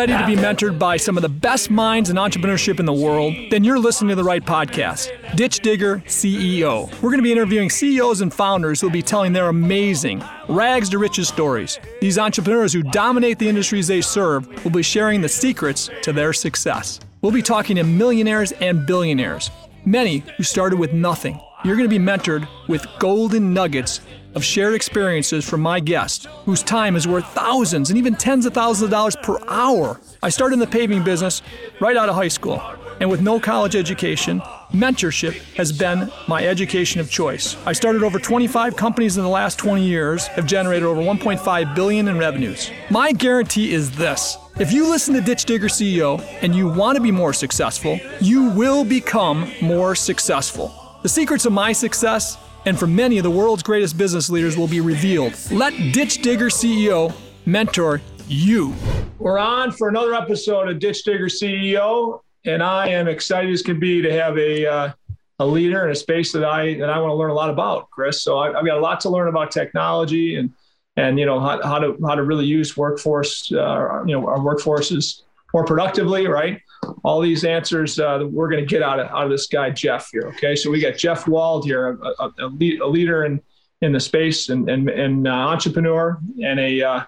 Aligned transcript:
ready 0.00 0.16
to 0.16 0.26
be 0.26 0.34
mentored 0.34 0.78
by 0.78 0.96
some 0.96 1.18
of 1.18 1.22
the 1.22 1.28
best 1.28 1.70
minds 1.70 2.08
in 2.08 2.16
entrepreneurship 2.16 2.80
in 2.80 2.86
the 2.86 2.92
world? 2.92 3.34
Then 3.50 3.64
you're 3.64 3.78
listening 3.78 4.08
to 4.08 4.14
the 4.14 4.24
right 4.24 4.42
podcast, 4.42 5.10
Ditch 5.36 5.60
Digger 5.60 5.98
CEO. 6.06 6.90
We're 7.02 7.10
going 7.10 7.18
to 7.18 7.22
be 7.22 7.32
interviewing 7.32 7.68
CEOs 7.68 8.22
and 8.22 8.32
founders 8.32 8.80
who 8.80 8.86
will 8.86 8.94
be 8.94 9.02
telling 9.02 9.34
their 9.34 9.48
amazing, 9.48 10.24
rags 10.48 10.88
to 10.88 10.98
riches 10.98 11.28
stories. 11.28 11.78
These 12.00 12.16
entrepreneurs 12.16 12.72
who 12.72 12.82
dominate 12.82 13.38
the 13.38 13.46
industries 13.46 13.88
they 13.88 14.00
serve 14.00 14.64
will 14.64 14.70
be 14.70 14.82
sharing 14.82 15.20
the 15.20 15.28
secrets 15.28 15.90
to 16.00 16.14
their 16.14 16.32
success. 16.32 16.98
We'll 17.20 17.32
be 17.32 17.42
talking 17.42 17.76
to 17.76 17.84
millionaires 17.84 18.52
and 18.52 18.86
billionaires, 18.86 19.50
many 19.84 20.24
who 20.38 20.44
started 20.44 20.78
with 20.78 20.94
nothing. 20.94 21.38
You're 21.62 21.76
going 21.76 21.90
to 21.90 21.98
be 21.98 22.02
mentored 22.02 22.48
with 22.68 22.86
golden 22.98 23.52
nuggets 23.52 24.00
of 24.34 24.44
shared 24.44 24.74
experiences 24.74 25.48
from 25.48 25.60
my 25.60 25.80
guest, 25.80 26.26
whose 26.44 26.62
time 26.62 26.96
is 26.96 27.08
worth 27.08 27.26
thousands 27.28 27.90
and 27.90 27.98
even 27.98 28.14
tens 28.14 28.46
of 28.46 28.54
thousands 28.54 28.84
of 28.84 28.90
dollars 28.90 29.16
per 29.16 29.38
hour. 29.48 30.00
I 30.22 30.28
started 30.28 30.54
in 30.54 30.60
the 30.60 30.66
paving 30.66 31.02
business 31.04 31.42
right 31.80 31.96
out 31.96 32.08
of 32.08 32.14
high 32.14 32.28
school, 32.28 32.62
and 33.00 33.10
with 33.10 33.22
no 33.22 33.40
college 33.40 33.74
education, 33.74 34.40
mentorship 34.72 35.38
has 35.54 35.72
been 35.72 36.12
my 36.28 36.46
education 36.46 37.00
of 37.00 37.10
choice. 37.10 37.56
I 37.66 37.72
started 37.72 38.02
over 38.02 38.18
25 38.18 38.76
companies 38.76 39.16
in 39.16 39.22
the 39.22 39.28
last 39.30 39.58
20 39.58 39.82
years, 39.82 40.26
have 40.28 40.46
generated 40.46 40.84
over 40.84 41.00
1.5 41.00 41.74
billion 41.74 42.08
in 42.08 42.18
revenues. 42.18 42.70
My 42.90 43.12
guarantee 43.12 43.72
is 43.72 43.90
this. 43.90 44.36
If 44.58 44.72
you 44.72 44.88
listen 44.88 45.14
to 45.14 45.22
Ditch 45.22 45.46
Digger 45.46 45.68
CEO 45.68 46.20
and 46.42 46.54
you 46.54 46.68
want 46.68 46.96
to 46.96 47.02
be 47.02 47.10
more 47.10 47.32
successful, 47.32 47.98
you 48.20 48.50
will 48.50 48.84
become 48.84 49.50
more 49.62 49.94
successful. 49.94 50.98
The 51.02 51.08
secrets 51.08 51.46
of 51.46 51.52
my 51.52 51.72
success 51.72 52.36
and 52.66 52.78
for 52.78 52.86
many 52.86 53.18
of 53.18 53.24
the 53.24 53.30
world's 53.30 53.62
greatest 53.62 53.96
business 53.96 54.30
leaders 54.30 54.56
will 54.56 54.68
be 54.68 54.80
revealed. 54.80 55.34
Let 55.50 55.72
Ditch 55.92 56.22
Digger 56.22 56.48
CEO 56.48 57.12
mentor 57.46 58.00
you. 58.28 58.74
We're 59.18 59.38
on 59.38 59.72
for 59.72 59.88
another 59.88 60.14
episode 60.14 60.68
of 60.68 60.78
Ditch 60.78 61.04
Digger 61.04 61.26
CEO, 61.26 62.20
and 62.44 62.62
I 62.62 62.88
am 62.88 63.08
excited 63.08 63.52
as 63.52 63.62
can 63.62 63.78
be 63.78 64.00
to 64.02 64.12
have 64.12 64.38
a 64.38 64.66
uh, 64.66 64.92
a 65.40 65.46
leader 65.46 65.84
in 65.84 65.90
a 65.90 65.94
space 65.94 66.32
that 66.32 66.44
I 66.44 66.74
that 66.74 66.90
I 66.90 66.98
want 66.98 67.10
to 67.10 67.14
learn 67.14 67.30
a 67.30 67.34
lot 67.34 67.50
about, 67.50 67.90
Chris. 67.90 68.22
So 68.22 68.38
I, 68.38 68.58
I've 68.58 68.66
got 68.66 68.76
a 68.76 68.80
lot 68.80 69.00
to 69.00 69.10
learn 69.10 69.28
about 69.28 69.50
technology 69.50 70.36
and 70.36 70.52
and 70.96 71.18
you 71.18 71.26
know 71.26 71.40
how, 71.40 71.62
how 71.62 71.78
to 71.78 71.96
how 72.06 72.14
to 72.14 72.22
really 72.22 72.46
use 72.46 72.76
workforce 72.76 73.50
uh, 73.52 74.04
you 74.04 74.18
know 74.18 74.26
our 74.26 74.38
workforces 74.38 75.22
more 75.52 75.64
productively, 75.64 76.26
right? 76.28 76.60
All 77.04 77.20
these 77.20 77.44
answers 77.44 77.98
uh, 77.98 78.26
we're 78.30 78.48
going 78.48 78.60
to 78.60 78.66
get 78.66 78.82
out 78.82 79.00
of 79.00 79.08
out 79.08 79.24
of 79.24 79.30
this 79.30 79.46
guy 79.46 79.70
Jeff 79.70 80.10
here. 80.10 80.32
Okay, 80.36 80.56
so 80.56 80.70
we 80.70 80.80
got 80.80 80.96
Jeff 80.96 81.26
Wald 81.26 81.64
here, 81.64 81.98
a, 82.02 82.24
a, 82.24 82.32
a, 82.40 82.46
lead, 82.46 82.80
a 82.80 82.86
leader 82.86 83.24
in 83.24 83.40
in 83.82 83.92
the 83.92 84.00
space 84.00 84.48
and 84.48 84.68
and, 84.68 84.88
and 84.88 85.26
uh, 85.26 85.30
entrepreneur 85.30 86.18
and 86.42 86.60
a 86.60 86.82
uh, 86.82 87.04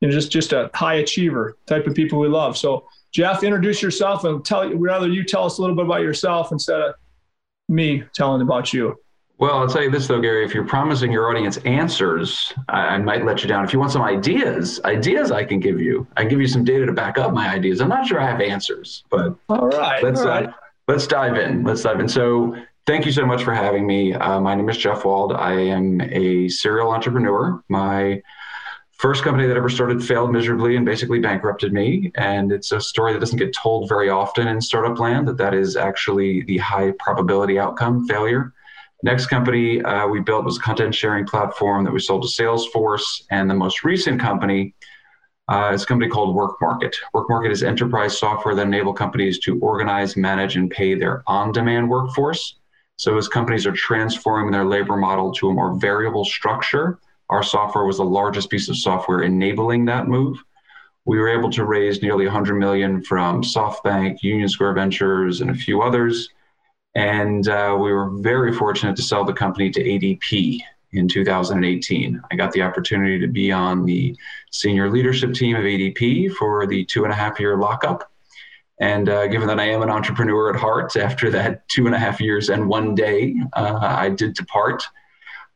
you 0.00 0.08
know 0.08 0.14
just 0.14 0.30
just 0.30 0.52
a 0.52 0.70
high 0.74 0.94
achiever 0.94 1.56
type 1.66 1.86
of 1.86 1.94
people 1.94 2.18
we 2.18 2.28
love. 2.28 2.56
So 2.56 2.88
Jeff, 3.12 3.42
introduce 3.42 3.82
yourself 3.82 4.24
and 4.24 4.44
tell 4.44 4.72
rather 4.74 5.08
you 5.08 5.24
tell 5.24 5.44
us 5.44 5.58
a 5.58 5.60
little 5.60 5.76
bit 5.76 5.86
about 5.86 6.02
yourself 6.02 6.52
instead 6.52 6.80
of 6.80 6.94
me 7.68 8.04
telling 8.14 8.42
about 8.42 8.72
you. 8.72 8.98
Well, 9.38 9.58
I'll 9.58 9.68
tell 9.68 9.82
you 9.82 9.90
this 9.90 10.06
though, 10.06 10.20
Gary. 10.20 10.44
If 10.44 10.54
you're 10.54 10.66
promising 10.66 11.12
your 11.12 11.28
audience 11.28 11.58
answers, 11.58 12.54
I, 12.68 12.80
I, 12.80 12.98
might 12.98 13.24
let 13.24 13.42
you 13.42 13.48
down. 13.48 13.64
If 13.64 13.72
you 13.72 13.78
want 13.78 13.92
some 13.92 14.02
ideas, 14.02 14.80
ideas 14.84 15.30
I 15.30 15.44
can 15.44 15.60
give 15.60 15.78
you. 15.78 16.06
I 16.16 16.22
can 16.22 16.30
give 16.30 16.40
you 16.40 16.46
some 16.46 16.64
data 16.64 16.86
to 16.86 16.92
back 16.92 17.18
up 17.18 17.34
my 17.34 17.48
ideas. 17.48 17.80
I'm 17.80 17.88
not 17.88 18.06
sure 18.06 18.18
I 18.18 18.26
have 18.26 18.40
answers, 18.40 19.04
but 19.10 19.36
all 19.50 19.68
right, 19.68 20.02
let's 20.02 20.20
all 20.20 20.28
right. 20.28 20.48
Uh, 20.48 20.52
let's 20.88 21.06
dive 21.06 21.36
in. 21.36 21.64
Let's 21.64 21.82
dive 21.82 22.00
in. 22.00 22.08
So, 22.08 22.56
thank 22.86 23.04
you 23.04 23.12
so 23.12 23.26
much 23.26 23.42
for 23.42 23.52
having 23.52 23.86
me. 23.86 24.14
Uh, 24.14 24.40
my 24.40 24.54
name 24.54 24.70
is 24.70 24.78
Jeff 24.78 25.04
Wald. 25.04 25.32
I 25.32 25.52
am 25.52 26.00
a 26.00 26.48
serial 26.48 26.90
entrepreneur. 26.90 27.62
My 27.68 28.22
first 28.92 29.22
company 29.22 29.46
that 29.46 29.56
ever 29.58 29.68
started 29.68 30.02
failed 30.02 30.32
miserably 30.32 30.76
and 30.76 30.86
basically 30.86 31.18
bankrupted 31.18 31.74
me. 31.74 32.10
And 32.14 32.52
it's 32.52 32.72
a 32.72 32.80
story 32.80 33.12
that 33.12 33.18
doesn't 33.18 33.38
get 33.38 33.52
told 33.52 33.88
very 33.88 34.08
often 34.08 34.48
in 34.48 34.62
startup 34.62 34.98
land. 34.98 35.28
That 35.28 35.36
that 35.36 35.52
is 35.52 35.76
actually 35.76 36.42
the 36.44 36.56
high 36.56 36.92
probability 36.98 37.58
outcome 37.58 38.06
failure. 38.06 38.54
Next 39.02 39.26
company 39.26 39.82
uh, 39.82 40.06
we 40.06 40.20
built 40.20 40.44
was 40.44 40.56
a 40.56 40.60
content 40.60 40.94
sharing 40.94 41.26
platform 41.26 41.84
that 41.84 41.92
we 41.92 42.00
sold 42.00 42.22
to 42.22 42.28
Salesforce. 42.28 43.22
And 43.30 43.48
the 43.48 43.54
most 43.54 43.84
recent 43.84 44.20
company 44.20 44.74
uh, 45.48 45.70
is 45.74 45.82
a 45.82 45.86
company 45.86 46.10
called 46.10 46.34
WorkMarket. 46.34 46.94
WorkMarket 47.14 47.50
is 47.50 47.62
enterprise 47.62 48.18
software 48.18 48.54
that 48.54 48.66
enable 48.66 48.92
companies 48.92 49.38
to 49.40 49.58
organize, 49.60 50.16
manage, 50.16 50.56
and 50.56 50.70
pay 50.70 50.94
their 50.94 51.22
on-demand 51.26 51.88
workforce. 51.88 52.56
So 52.96 53.16
as 53.18 53.28
companies 53.28 53.66
are 53.66 53.72
transforming 53.72 54.50
their 54.50 54.64
labor 54.64 54.96
model 54.96 55.30
to 55.34 55.50
a 55.50 55.52
more 55.52 55.78
variable 55.78 56.24
structure, 56.24 56.98
our 57.28 57.42
software 57.42 57.84
was 57.84 57.98
the 57.98 58.04
largest 58.04 58.50
piece 58.50 58.68
of 58.68 58.76
software 58.76 59.22
enabling 59.22 59.84
that 59.84 60.08
move. 60.08 60.42
We 61.04 61.18
were 61.18 61.28
able 61.28 61.50
to 61.50 61.64
raise 61.64 62.02
nearly 62.02 62.24
100 62.24 62.54
million 62.54 63.02
from 63.02 63.42
SoftBank, 63.42 64.22
Union 64.22 64.48
Square 64.48 64.72
Ventures, 64.72 65.40
and 65.40 65.50
a 65.50 65.54
few 65.54 65.82
others. 65.82 66.30
And 66.96 67.46
uh, 67.46 67.76
we 67.78 67.92
were 67.92 68.08
very 68.08 68.54
fortunate 68.54 68.96
to 68.96 69.02
sell 69.02 69.22
the 69.22 69.34
company 69.34 69.70
to 69.70 69.84
ADP 69.84 70.60
in 70.92 71.06
2018. 71.06 72.22
I 72.30 72.36
got 72.36 72.52
the 72.52 72.62
opportunity 72.62 73.20
to 73.20 73.26
be 73.26 73.52
on 73.52 73.84
the 73.84 74.16
senior 74.50 74.90
leadership 74.90 75.34
team 75.34 75.56
of 75.56 75.62
ADP 75.64 76.32
for 76.32 76.66
the 76.66 76.86
two 76.86 77.04
and 77.04 77.12
a 77.12 77.16
half 77.16 77.38
year 77.38 77.58
lockup. 77.58 78.10
And 78.80 79.10
uh, 79.10 79.26
given 79.26 79.46
that 79.48 79.60
I 79.60 79.68
am 79.68 79.82
an 79.82 79.90
entrepreneur 79.90 80.54
at 80.54 80.58
heart, 80.58 80.96
after 80.96 81.30
that 81.32 81.68
two 81.68 81.84
and 81.84 81.94
a 81.94 81.98
half 81.98 82.18
years 82.18 82.48
and 82.48 82.66
one 82.66 82.94
day, 82.94 83.36
uh, 83.52 83.78
I 83.82 84.08
did 84.08 84.32
depart. 84.32 84.82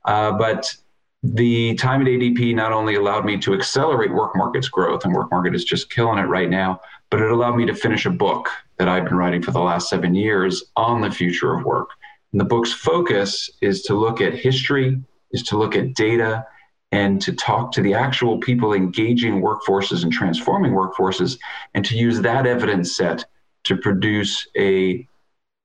Uh, 0.05 0.33
but 0.33 0.75
the 1.23 1.75
time 1.77 2.03
at 2.03 2.07
ADP 2.07 2.55
not 2.55 2.73
only 2.73 2.97
allowed 2.97 3.25
me 3.25 3.39
to 3.39 3.55
accelerate 3.55 4.13
work 4.13 4.37
market's 4.37 4.69
growth, 4.69 5.07
and 5.07 5.15
work 5.15 5.31
market 5.31 5.55
is 5.55 5.65
just 5.65 5.91
killing 5.91 6.19
it 6.19 6.27
right 6.27 6.51
now, 6.51 6.81
but 7.09 7.23
it 7.23 7.31
allowed 7.31 7.57
me 7.57 7.65
to 7.65 7.75
finish 7.75 8.05
a 8.05 8.11
book 8.11 8.51
that 8.81 8.89
I've 8.89 9.05
been 9.05 9.19
writing 9.19 9.43
for 9.43 9.51
the 9.51 9.61
last 9.61 9.91
seven 9.91 10.15
years 10.15 10.65
on 10.75 11.03
the 11.03 11.11
future 11.11 11.53
of 11.55 11.67
work. 11.67 11.91
And 12.33 12.41
the 12.41 12.47
book's 12.47 12.73
focus 12.73 13.51
is 13.61 13.83
to 13.83 13.95
look 13.95 14.23
at 14.23 14.33
history, 14.33 14.99
is 15.33 15.43
to 15.45 15.59
look 15.59 15.77
at 15.77 15.93
data, 15.93 16.47
and 16.91 17.21
to 17.21 17.35
talk 17.35 17.73
to 17.73 17.83
the 17.83 17.93
actual 17.93 18.39
people 18.39 18.73
engaging 18.73 19.43
workforces 19.43 20.03
and 20.03 20.11
transforming 20.11 20.73
workforces, 20.73 21.39
and 21.75 21.85
to 21.85 21.95
use 21.95 22.23
that 22.23 22.47
evidence 22.47 22.97
set 22.97 23.27
to 23.65 23.77
produce 23.77 24.49
a 24.57 25.07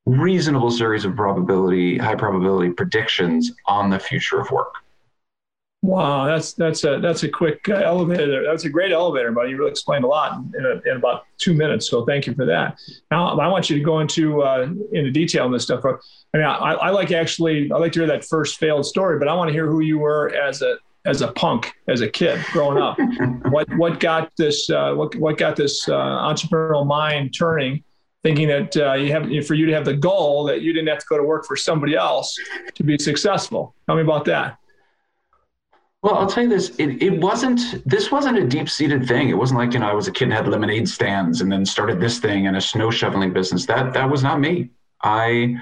reasonable 0.05 0.69
series 0.69 1.05
of 1.05 1.15
probability, 1.15 1.97
high 1.97 2.15
probability 2.15 2.71
predictions 2.71 3.53
on 3.65 3.89
the 3.89 3.97
future 3.97 4.41
of 4.41 4.51
work. 4.51 4.75
Wow, 5.85 6.25
that's 6.25 6.53
that's 6.53 6.83
a 6.83 6.99
that's 6.99 7.21
a 7.21 7.29
quick 7.29 7.69
uh, 7.69 7.75
elevator. 7.75 8.43
That's 8.43 8.65
a 8.65 8.69
great 8.69 8.91
elevator, 8.91 9.31
buddy. 9.31 9.51
You 9.51 9.57
really 9.57 9.69
explained 9.69 10.03
a 10.03 10.07
lot 10.07 10.41
in, 10.57 10.65
a, 10.65 10.89
in, 10.89 10.97
about 10.97 11.25
two 11.37 11.53
minutes. 11.53 11.87
So 11.91 12.03
thank 12.05 12.25
you 12.25 12.33
for 12.33 12.43
that. 12.45 12.79
Now 13.11 13.39
I 13.39 13.47
want 13.47 13.69
you 13.69 13.77
to 13.77 13.83
go 13.83 13.99
into 13.99 14.41
uh, 14.41 14.67
into 14.93 15.11
detail 15.11 15.45
on 15.45 15.51
this 15.51 15.63
stuff. 15.63 15.85
I 15.85 16.37
mean, 16.37 16.43
I, 16.43 16.73
I 16.73 16.89
like 16.89 17.11
actually 17.11 17.71
I 17.71 17.77
like 17.77 17.91
to 17.91 17.99
hear 17.99 18.07
that 18.07 18.25
first 18.25 18.57
failed 18.57 18.87
story, 18.87 19.19
but 19.19 19.27
I 19.27 19.35
want 19.35 19.49
to 19.49 19.53
hear 19.53 19.67
who 19.67 19.81
you 19.81 19.99
were 19.99 20.33
as 20.33 20.63
a 20.63 20.77
as 21.05 21.21
a 21.21 21.31
punk 21.33 21.71
as 21.87 22.01
a 22.01 22.09
kid 22.09 22.43
growing 22.51 22.81
up. 22.81 22.97
what 23.51 23.69
what 23.77 23.99
got 23.99 24.31
this 24.39 24.67
uh, 24.71 24.95
what 24.95 25.15
what 25.17 25.37
got 25.37 25.55
this 25.55 25.87
uh, 25.87 25.93
entrepreneurial 25.93 26.85
mind 26.85 27.35
turning? 27.37 27.83
Thinking 28.23 28.47
that 28.47 28.75
uh, 28.75 28.93
you 28.93 29.11
have 29.11 29.45
for 29.45 29.53
you 29.53 29.67
to 29.67 29.73
have 29.73 29.85
the 29.85 29.95
goal 29.95 30.45
that 30.45 30.61
you 30.61 30.73
didn't 30.73 30.87
have 30.87 30.97
to 30.97 31.05
go 31.07 31.17
to 31.17 31.23
work 31.23 31.45
for 31.45 31.55
somebody 31.55 31.95
else 31.95 32.35
to 32.73 32.83
be 32.83 32.97
successful. 32.97 33.75
Tell 33.85 33.95
me 33.95 34.01
about 34.01 34.25
that. 34.25 34.57
Well, 36.05 36.19
I'll 36.19 36.27
tell 36.27 36.43
you 36.43 36.49
this: 36.49 36.69
it, 36.77 37.01
it 37.01 37.19
wasn't. 37.19 37.59
This 37.83 38.11
wasn't 38.11 38.37
a 38.37 38.45
deep-seated 38.45 39.07
thing. 39.07 39.29
It 39.29 39.33
wasn't 39.33 39.59
like 39.59 39.73
you 39.73 39.79
know 39.79 39.89
I 39.89 39.93
was 39.95 40.07
a 40.07 40.11
kid 40.11 40.25
and 40.25 40.33
had 40.33 40.47
lemonade 40.47 40.87
stands 40.87 41.41
and 41.41 41.51
then 41.51 41.65
started 41.65 41.99
this 41.99 42.19
thing 42.19 42.45
and 42.45 42.55
a 42.55 42.61
snow 42.61 42.91
shoveling 42.91 43.33
business. 43.33 43.65
That 43.65 43.91
that 43.93 44.07
was 44.07 44.21
not 44.21 44.39
me. 44.39 44.69
I 45.01 45.55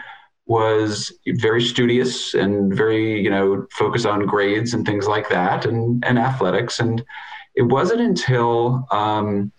was 0.46 1.18
very 1.26 1.62
studious 1.62 2.34
and 2.34 2.76
very 2.76 3.22
you 3.22 3.30
know 3.30 3.66
focused 3.72 4.06
on 4.06 4.26
grades 4.26 4.74
and 4.74 4.86
things 4.86 5.08
like 5.08 5.30
that 5.30 5.66
and 5.66 6.04
and 6.06 6.20
athletics. 6.20 6.80
And 6.80 7.02
it 7.56 7.62
wasn't 7.62 8.02
until 8.02 8.86
um, 8.92 9.50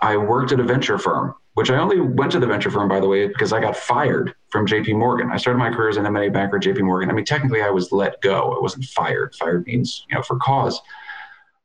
I 0.00 0.16
worked 0.16 0.50
at 0.50 0.60
a 0.60 0.64
venture 0.64 0.96
firm 0.96 1.34
which 1.54 1.70
I 1.70 1.76
only 1.76 2.00
went 2.00 2.32
to 2.32 2.40
the 2.40 2.46
venture 2.46 2.70
firm, 2.70 2.88
by 2.88 2.98
the 2.98 3.08
way, 3.08 3.26
because 3.26 3.52
I 3.52 3.60
got 3.60 3.76
fired 3.76 4.34
from 4.48 4.66
JP 4.66 4.96
Morgan. 4.96 5.30
I 5.30 5.36
started 5.36 5.58
my 5.58 5.70
career 5.70 5.90
as 5.90 5.98
an 5.98 6.06
M&A 6.06 6.30
banker 6.30 6.56
at 6.56 6.62
JP 6.62 6.80
Morgan. 6.80 7.10
I 7.10 7.12
mean, 7.12 7.26
technically 7.26 7.62
I 7.62 7.70
was 7.70 7.92
let 7.92 8.20
go. 8.22 8.54
I 8.56 8.60
wasn't 8.60 8.86
fired. 8.86 9.34
Fired 9.34 9.66
means, 9.66 10.06
you 10.08 10.16
know, 10.16 10.22
for 10.22 10.38
cause. 10.38 10.80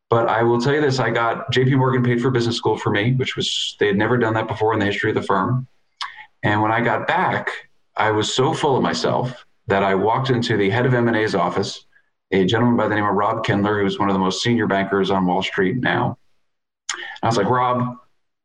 But 0.10 0.28
I 0.28 0.44
will 0.44 0.60
tell 0.60 0.74
you 0.74 0.81
this, 0.81 1.00
I 1.00 1.10
got 1.10 1.51
JP 1.54 1.78
Morgan 1.78 2.04
paid 2.04 2.22
for 2.22 2.30
business 2.30 2.57
school 2.57 2.78
for 2.78 2.89
me, 2.89 3.13
which 3.13 3.36
was, 3.36 3.75
they 3.80 3.88
had 3.88 3.98
never 3.98 4.18
done 4.18 4.34
that 4.34 4.48
before 4.48 4.74
in 4.74 4.80
the 4.80 4.86
history 4.86 5.10
of 5.10 5.16
the 5.16 5.22
firm. 5.22 5.68
And 6.44 6.62
when 6.62 6.72
I 6.72 6.81
got 6.81 7.07
back, 7.07 7.50
I 7.95 8.12
was 8.12 8.34
so 8.34 8.54
full 8.54 8.75
of 8.75 8.84
myself 8.84 9.45
that 9.68 9.84
I 9.84 9.95
walked 9.95 10.30
into 10.30 10.56
the 10.56 10.69
head 10.69 10.86
of 10.86 10.94
M&A's 10.94 11.36
office, 11.36 11.86
a 12.31 12.45
gentleman 12.45 12.78
by 12.78 12.88
the 12.88 12.95
name 12.95 13.06
of 13.06 13.16
Rob 13.16 13.45
Kindler, 13.45 13.81
who's 13.81 14.00
one 14.00 14.10
of 14.10 14.13
the 14.13 14.19
most 14.19 14.42
senior 14.42 14.68
bankers 14.68 15.12
on 15.12 15.25
Wall 15.25 15.44
Street 15.44 15.78
now. 15.78 16.18
And 16.94 17.04
I 17.24 17.28
was 17.28 17.38
like, 17.38 17.50
Rob, 17.50 17.98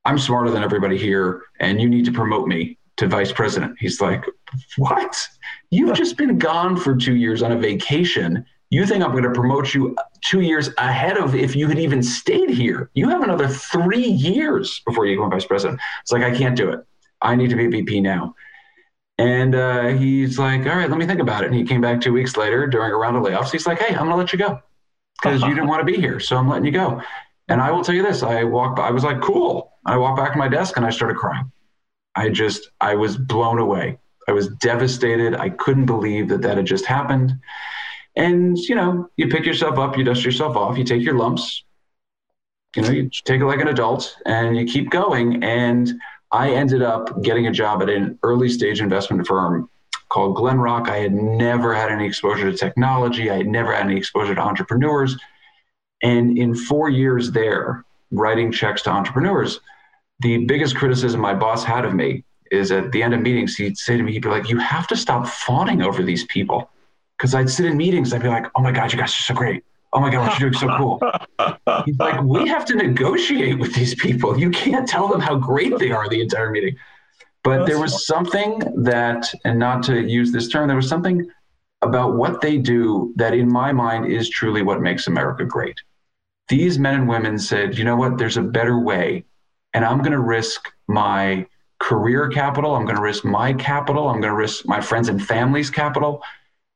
I'm 0.04 0.18
smarter 0.18 0.50
than 0.50 0.62
everybody 0.62 0.98
here, 0.98 1.42
and 1.60 1.80
you 1.80 1.88
need 1.88 2.04
to 2.06 2.12
promote 2.12 2.48
me 2.48 2.78
to 2.96 3.06
vice 3.06 3.32
president. 3.32 3.76
He's 3.78 4.00
like, 4.00 4.24
What? 4.76 5.16
You've 5.70 5.96
just 5.96 6.16
been 6.16 6.38
gone 6.38 6.76
for 6.76 6.96
two 6.96 7.16
years 7.16 7.42
on 7.42 7.52
a 7.52 7.58
vacation. 7.58 8.44
You 8.70 8.86
think 8.86 9.04
I'm 9.04 9.12
going 9.12 9.24
to 9.24 9.32
promote 9.32 9.74
you 9.74 9.96
two 10.24 10.40
years 10.40 10.70
ahead 10.78 11.18
of 11.18 11.34
if 11.34 11.54
you 11.54 11.68
had 11.68 11.78
even 11.78 12.02
stayed 12.02 12.50
here? 12.50 12.90
You 12.94 13.08
have 13.10 13.22
another 13.22 13.46
three 13.46 14.06
years 14.06 14.80
before 14.86 15.04
you 15.04 15.16
become 15.16 15.30
vice 15.30 15.44
president. 15.44 15.80
It's 16.00 16.10
like, 16.10 16.22
I 16.22 16.34
can't 16.34 16.56
do 16.56 16.70
it. 16.70 16.80
I 17.20 17.36
need 17.36 17.50
to 17.50 17.56
be 17.56 17.66
a 17.66 17.68
VP 17.68 18.00
now. 18.00 18.34
And 19.18 19.54
uh, 19.54 19.88
he's 19.88 20.38
like, 20.38 20.66
All 20.66 20.76
right, 20.76 20.88
let 20.88 20.98
me 20.98 21.06
think 21.06 21.20
about 21.20 21.44
it. 21.44 21.46
And 21.46 21.54
he 21.54 21.64
came 21.64 21.80
back 21.80 22.00
two 22.00 22.12
weeks 22.12 22.36
later 22.36 22.66
during 22.66 22.92
a 22.92 22.96
round 22.96 23.16
of 23.16 23.22
layoffs. 23.22 23.52
He's 23.52 23.66
like, 23.66 23.78
Hey, 23.78 23.94
I'm 23.94 24.06
going 24.06 24.10
to 24.10 24.16
let 24.16 24.32
you 24.32 24.38
go 24.38 24.60
because 25.20 25.42
you 25.42 25.50
didn't 25.50 25.68
want 25.68 25.86
to 25.86 25.92
be 25.92 26.00
here. 26.00 26.18
So 26.18 26.36
I'm 26.36 26.48
letting 26.48 26.64
you 26.64 26.72
go. 26.72 27.02
And 27.48 27.60
I 27.60 27.70
will 27.70 27.84
tell 27.84 27.94
you 27.94 28.02
this 28.02 28.22
I 28.22 28.44
walked, 28.44 28.76
by, 28.76 28.88
I 28.88 28.90
was 28.90 29.04
like, 29.04 29.20
Cool. 29.20 29.71
I 29.84 29.96
walked 29.96 30.18
back 30.18 30.32
to 30.32 30.38
my 30.38 30.48
desk 30.48 30.76
and 30.76 30.86
I 30.86 30.90
started 30.90 31.16
crying. 31.16 31.50
I 32.14 32.28
just, 32.28 32.70
I 32.80 32.94
was 32.94 33.16
blown 33.16 33.58
away. 33.58 33.98
I 34.28 34.32
was 34.32 34.48
devastated. 34.56 35.34
I 35.34 35.48
couldn't 35.48 35.86
believe 35.86 36.28
that 36.28 36.42
that 36.42 36.56
had 36.56 36.66
just 36.66 36.86
happened. 36.86 37.34
And, 38.14 38.56
you 38.58 38.74
know, 38.74 39.08
you 39.16 39.28
pick 39.28 39.46
yourself 39.46 39.78
up, 39.78 39.96
you 39.96 40.04
dust 40.04 40.24
yourself 40.24 40.56
off, 40.56 40.76
you 40.76 40.84
take 40.84 41.02
your 41.02 41.16
lumps, 41.16 41.64
you 42.76 42.82
know, 42.82 42.90
you 42.90 43.10
take 43.24 43.40
it 43.40 43.46
like 43.46 43.60
an 43.60 43.68
adult 43.68 44.16
and 44.26 44.56
you 44.56 44.66
keep 44.66 44.90
going. 44.90 45.42
And 45.42 45.92
I 46.30 46.50
ended 46.50 46.82
up 46.82 47.22
getting 47.22 47.46
a 47.46 47.50
job 47.50 47.82
at 47.82 47.88
an 47.88 48.18
early 48.22 48.48
stage 48.48 48.80
investment 48.80 49.26
firm 49.26 49.68
called 50.08 50.36
Glenrock. 50.36 50.88
I 50.88 50.98
had 50.98 51.14
never 51.14 51.74
had 51.74 51.90
any 51.90 52.06
exposure 52.06 52.50
to 52.50 52.56
technology, 52.56 53.30
I 53.30 53.38
had 53.38 53.46
never 53.46 53.74
had 53.74 53.86
any 53.86 53.96
exposure 53.96 54.34
to 54.34 54.40
entrepreneurs. 54.40 55.16
And 56.02 56.36
in 56.36 56.54
four 56.54 56.90
years 56.90 57.30
there, 57.30 57.84
writing 58.10 58.52
checks 58.52 58.82
to 58.82 58.90
entrepreneurs, 58.90 59.60
the 60.22 60.38
biggest 60.46 60.76
criticism 60.76 61.20
my 61.20 61.34
boss 61.34 61.64
had 61.64 61.84
of 61.84 61.94
me 61.94 62.24
is 62.50 62.70
at 62.70 62.92
the 62.92 63.02
end 63.02 63.14
of 63.14 63.20
meetings, 63.20 63.56
he'd 63.56 63.78
say 63.78 63.96
to 63.96 64.02
me, 64.02 64.12
he'd 64.12 64.22
be 64.22 64.28
like, 64.28 64.48
You 64.48 64.58
have 64.58 64.86
to 64.88 64.96
stop 64.96 65.26
fawning 65.26 65.82
over 65.82 66.02
these 66.02 66.24
people. 66.26 66.70
Because 67.16 67.34
I'd 67.34 67.50
sit 67.50 67.66
in 67.66 67.76
meetings, 67.76 68.12
I'd 68.12 68.22
be 68.22 68.28
like, 68.28 68.46
Oh 68.54 68.62
my 68.62 68.72
God, 68.72 68.92
you 68.92 68.98
guys 68.98 69.10
are 69.10 69.22
so 69.22 69.34
great. 69.34 69.64
Oh 69.92 70.00
my 70.00 70.10
God, 70.10 70.26
what 70.26 70.38
you're 70.38 70.50
doing 70.50 70.60
so 70.60 70.76
cool. 70.76 71.00
He's 71.84 71.98
like, 71.98 72.22
We 72.22 72.48
have 72.48 72.64
to 72.66 72.74
negotiate 72.74 73.58
with 73.58 73.74
these 73.74 73.94
people. 73.94 74.38
You 74.38 74.50
can't 74.50 74.88
tell 74.88 75.08
them 75.08 75.20
how 75.20 75.36
great 75.36 75.78
they 75.78 75.90
are 75.90 76.08
the 76.08 76.20
entire 76.20 76.50
meeting. 76.50 76.76
But 77.44 77.66
there 77.66 77.80
was 77.80 78.06
something 78.06 78.60
that, 78.84 79.28
and 79.44 79.58
not 79.58 79.82
to 79.84 80.00
use 80.00 80.30
this 80.30 80.48
term, 80.48 80.68
there 80.68 80.76
was 80.76 80.88
something 80.88 81.28
about 81.82 82.14
what 82.14 82.40
they 82.40 82.58
do 82.58 83.12
that 83.16 83.34
in 83.34 83.50
my 83.50 83.72
mind 83.72 84.06
is 84.06 84.30
truly 84.30 84.62
what 84.62 84.80
makes 84.80 85.08
America 85.08 85.44
great. 85.44 85.76
These 86.48 86.78
men 86.78 86.94
and 86.94 87.08
women 87.08 87.38
said, 87.38 87.76
you 87.76 87.84
know 87.84 87.96
what, 87.96 88.18
there's 88.18 88.36
a 88.36 88.42
better 88.42 88.78
way. 88.78 89.24
And 89.74 89.84
I'm 89.84 89.98
going 89.98 90.12
to 90.12 90.20
risk 90.20 90.72
my 90.86 91.46
career 91.78 92.28
capital. 92.28 92.76
I'm 92.76 92.84
going 92.84 92.96
to 92.96 93.02
risk 93.02 93.24
my 93.24 93.52
capital. 93.54 94.08
I'm 94.08 94.20
going 94.20 94.32
to 94.32 94.36
risk 94.36 94.66
my 94.66 94.80
friends 94.80 95.08
and 95.08 95.24
family's 95.24 95.70
capital 95.70 96.22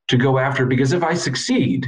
to 0.08 0.16
go 0.16 0.38
after 0.38 0.64
it. 0.64 0.68
Because 0.68 0.92
if 0.92 1.02
I 1.02 1.14
succeed, 1.14 1.86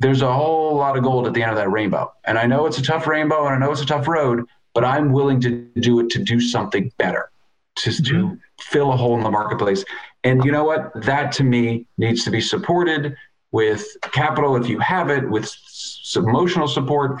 there's 0.00 0.22
a 0.22 0.32
whole 0.32 0.76
lot 0.76 0.96
of 0.96 1.02
gold 1.02 1.26
at 1.26 1.34
the 1.34 1.42
end 1.42 1.50
of 1.50 1.56
that 1.56 1.70
rainbow. 1.70 2.12
And 2.24 2.38
I 2.38 2.46
know 2.46 2.66
it's 2.66 2.78
a 2.78 2.82
tough 2.82 3.06
rainbow 3.06 3.46
and 3.46 3.54
I 3.54 3.58
know 3.58 3.72
it's 3.72 3.80
a 3.80 3.86
tough 3.86 4.06
road, 4.06 4.44
but 4.74 4.84
I'm 4.84 5.12
willing 5.12 5.40
to 5.40 5.66
do 5.80 6.00
it 6.00 6.10
to 6.10 6.22
do 6.22 6.40
something 6.40 6.92
better, 6.98 7.30
to, 7.76 7.90
mm-hmm. 7.90 8.04
to 8.04 8.38
fill 8.60 8.92
a 8.92 8.96
hole 8.96 9.16
in 9.16 9.22
the 9.22 9.30
marketplace. 9.30 9.84
And 10.24 10.44
you 10.44 10.52
know 10.52 10.64
what? 10.64 10.92
That 11.02 11.32
to 11.32 11.44
me 11.44 11.86
needs 11.96 12.24
to 12.24 12.30
be 12.30 12.40
supported 12.40 13.16
with 13.50 13.84
capital 14.02 14.56
if 14.56 14.68
you 14.68 14.78
have 14.78 15.10
it, 15.10 15.28
with 15.28 15.48
some 15.66 16.28
emotional 16.28 16.68
support. 16.68 17.20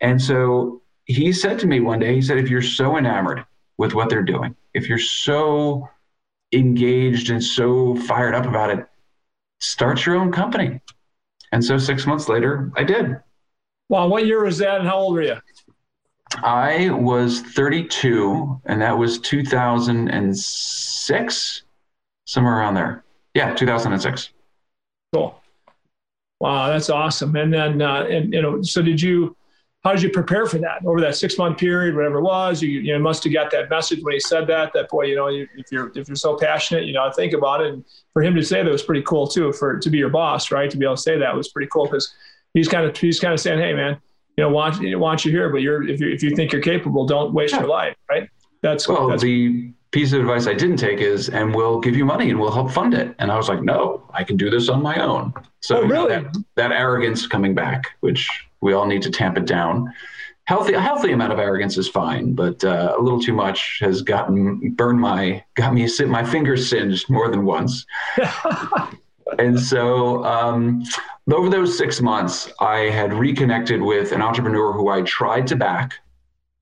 And 0.00 0.20
so 0.20 0.80
he 1.06 1.32
said 1.32 1.58
to 1.60 1.66
me 1.66 1.80
one 1.80 2.00
day, 2.00 2.14
he 2.14 2.22
said, 2.22 2.36
if 2.38 2.50
you're 2.50 2.60
so 2.62 2.98
enamored 2.98 3.46
with 3.78 3.94
what 3.94 4.10
they're 4.10 4.22
doing, 4.22 4.54
if 4.74 4.88
you're 4.88 4.98
so 4.98 5.88
engaged 6.52 7.30
and 7.30 7.42
so 7.42 7.96
fired 7.96 8.34
up 8.34 8.44
about 8.46 8.70
it, 8.70 8.86
start 9.60 10.04
your 10.04 10.16
own 10.16 10.30
company. 10.32 10.80
And 11.52 11.64
so 11.64 11.78
six 11.78 12.06
months 12.06 12.28
later, 12.28 12.70
I 12.76 12.84
did. 12.84 13.16
Wow. 13.88 14.08
What 14.08 14.26
year 14.26 14.44
was 14.44 14.58
that 14.58 14.80
and 14.80 14.88
how 14.88 14.98
old 14.98 15.14
were 15.14 15.22
you? 15.22 15.36
I 16.42 16.90
was 16.90 17.40
32, 17.40 18.60
and 18.66 18.82
that 18.82 18.98
was 18.98 19.20
2006, 19.20 21.62
somewhere 22.24 22.58
around 22.58 22.74
there. 22.74 23.04
Yeah, 23.34 23.54
2006. 23.54 24.30
Cool. 25.14 25.40
Wow, 26.40 26.66
that's 26.68 26.90
awesome. 26.90 27.36
And 27.36 27.54
then, 27.54 27.80
uh, 27.80 28.06
and 28.10 28.32
you 28.32 28.42
know, 28.42 28.60
so 28.62 28.82
did 28.82 29.00
you? 29.00 29.36
How 29.86 29.92
did 29.92 30.02
you 30.02 30.10
prepare 30.10 30.46
for 30.46 30.58
that 30.58 30.84
over 30.84 31.00
that 31.00 31.14
six 31.14 31.38
month 31.38 31.58
period, 31.58 31.94
whatever 31.94 32.18
it 32.18 32.22
was? 32.22 32.60
You, 32.60 32.70
you 32.70 32.92
know, 32.92 32.98
must 32.98 33.22
have 33.22 33.32
got 33.32 33.52
that 33.52 33.70
message 33.70 34.02
when 34.02 34.14
he 34.14 34.18
said 34.18 34.48
that. 34.48 34.72
That 34.74 34.88
boy, 34.88 35.04
you 35.04 35.14
know, 35.14 35.28
if 35.28 35.70
you're 35.70 35.92
if 35.94 36.08
you're 36.08 36.16
so 36.16 36.36
passionate, 36.36 36.86
you 36.86 36.92
know, 36.92 37.08
think 37.12 37.32
about 37.32 37.60
it. 37.60 37.72
And 37.72 37.84
for 38.12 38.20
him 38.20 38.34
to 38.34 38.42
say 38.42 38.64
that 38.64 38.68
was 38.68 38.82
pretty 38.82 39.02
cool 39.02 39.28
too. 39.28 39.52
For 39.52 39.78
to 39.78 39.88
be 39.88 39.98
your 39.98 40.08
boss, 40.08 40.50
right? 40.50 40.68
To 40.68 40.76
be 40.76 40.84
able 40.84 40.96
to 40.96 41.02
say 41.02 41.16
that 41.16 41.36
was 41.36 41.50
pretty 41.50 41.68
cool 41.72 41.84
because 41.84 42.12
he's 42.52 42.66
kind 42.66 42.84
of 42.84 42.96
he's 42.96 43.20
kind 43.20 43.32
of 43.32 43.38
saying, 43.38 43.60
hey, 43.60 43.74
man, 43.74 43.96
you 44.36 44.42
know, 44.42 44.50
want 44.50 44.80
want 44.98 45.24
you 45.24 45.30
here, 45.30 45.50
but 45.50 45.58
you're 45.58 45.88
if 45.88 46.00
you 46.00 46.08
if 46.08 46.20
you 46.20 46.34
think 46.34 46.50
you're 46.50 46.62
capable, 46.62 47.06
don't 47.06 47.32
waste 47.32 47.54
yeah. 47.54 47.60
your 47.60 47.68
life, 47.68 47.94
right? 48.10 48.28
That's 48.62 48.88
well 48.88 49.06
that's, 49.06 49.22
the 49.22 49.70
piece 49.92 50.12
of 50.12 50.18
advice 50.18 50.48
I 50.48 50.54
didn't 50.54 50.78
take 50.78 50.98
is, 50.98 51.28
and 51.28 51.54
we'll 51.54 51.78
give 51.78 51.94
you 51.94 52.04
money 52.04 52.30
and 52.30 52.40
we'll 52.40 52.50
help 52.50 52.72
fund 52.72 52.92
it. 52.92 53.14
And 53.20 53.30
I 53.30 53.36
was 53.36 53.48
like, 53.48 53.62
no, 53.62 54.02
I 54.12 54.24
can 54.24 54.36
do 54.36 54.50
this 54.50 54.68
on 54.68 54.82
my 54.82 55.00
own. 55.00 55.32
So 55.60 55.78
oh, 55.78 55.86
really? 55.86 56.08
that, 56.08 56.36
that 56.56 56.72
arrogance 56.72 57.28
coming 57.28 57.54
back, 57.54 57.84
which 58.00 58.28
we 58.66 58.72
all 58.72 58.84
need 58.84 59.02
to 59.02 59.10
tamp 59.10 59.38
it 59.38 59.46
down. 59.46 59.92
Healthy, 60.44 60.74
a 60.74 60.80
healthy 60.80 61.12
amount 61.12 61.32
of 61.32 61.38
arrogance 61.38 61.78
is 61.78 61.88
fine, 61.88 62.32
but 62.32 62.64
uh, 62.64 62.96
a 62.98 63.00
little 63.00 63.20
too 63.20 63.32
much 63.32 63.78
has 63.80 64.02
gotten 64.02 64.72
burned 64.72 65.00
my 65.00 65.44
got 65.54 65.72
me 65.72 65.88
my 66.06 66.24
fingers 66.24 66.68
singed 66.68 67.08
more 67.08 67.30
than 67.30 67.44
once. 67.44 67.86
and 69.38 69.58
so 69.58 70.24
um, 70.24 70.84
over 71.32 71.48
those 71.48 71.78
six 71.78 72.00
months, 72.00 72.52
I 72.60 72.90
had 72.90 73.12
reconnected 73.12 73.80
with 73.80 74.10
an 74.10 74.20
entrepreneur 74.20 74.72
who 74.72 74.88
I 74.88 75.02
tried 75.02 75.46
to 75.48 75.56
back 75.56 75.94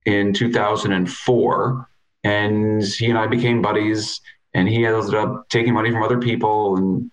in 0.04 0.34
2004 0.34 1.88
and 2.24 2.82
he 2.82 3.08
and 3.08 3.18
I 3.18 3.26
became 3.26 3.62
buddies. 3.62 4.20
And 4.54 4.68
he 4.68 4.86
ended 4.86 5.14
up 5.14 5.48
taking 5.48 5.74
money 5.74 5.90
from 5.90 6.04
other 6.04 6.18
people, 6.18 6.76
and 6.76 7.10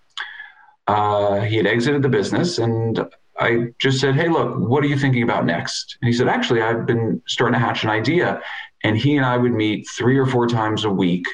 uh, 0.86 1.40
he 1.40 1.56
had 1.56 1.66
exited 1.66 2.02
the 2.02 2.08
business. 2.08 2.58
And 2.58 3.04
I 3.42 3.72
just 3.78 3.98
said, 4.00 4.14
"Hey, 4.14 4.28
look, 4.28 4.56
what 4.56 4.84
are 4.84 4.86
you 4.86 4.96
thinking 4.96 5.24
about 5.24 5.44
next?" 5.44 5.98
And 6.00 6.06
he 6.06 6.12
said, 6.12 6.28
"Actually, 6.28 6.62
I've 6.62 6.86
been 6.86 7.20
starting 7.26 7.54
to 7.54 7.66
hatch 7.66 7.82
an 7.82 7.90
idea." 7.90 8.40
And 8.84 8.96
he 8.96 9.16
and 9.16 9.26
I 9.26 9.36
would 9.36 9.52
meet 9.52 9.88
three 9.90 10.16
or 10.16 10.26
four 10.26 10.46
times 10.46 10.84
a 10.84 10.90
week 10.90 11.26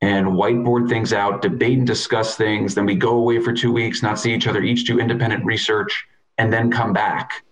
and 0.00 0.28
whiteboard 0.28 0.88
things 0.88 1.12
out, 1.12 1.42
debate 1.42 1.78
and 1.78 1.86
discuss 1.86 2.36
things. 2.36 2.74
Then 2.74 2.86
we 2.86 2.94
go 2.94 3.16
away 3.16 3.40
for 3.40 3.52
two 3.52 3.72
weeks, 3.72 4.02
not 4.02 4.18
see 4.18 4.32
each 4.32 4.46
other, 4.46 4.62
each 4.62 4.84
do 4.86 4.98
independent 4.98 5.44
research, 5.44 6.06
and 6.38 6.52
then 6.52 6.70
come 6.70 6.92
back 6.92 7.44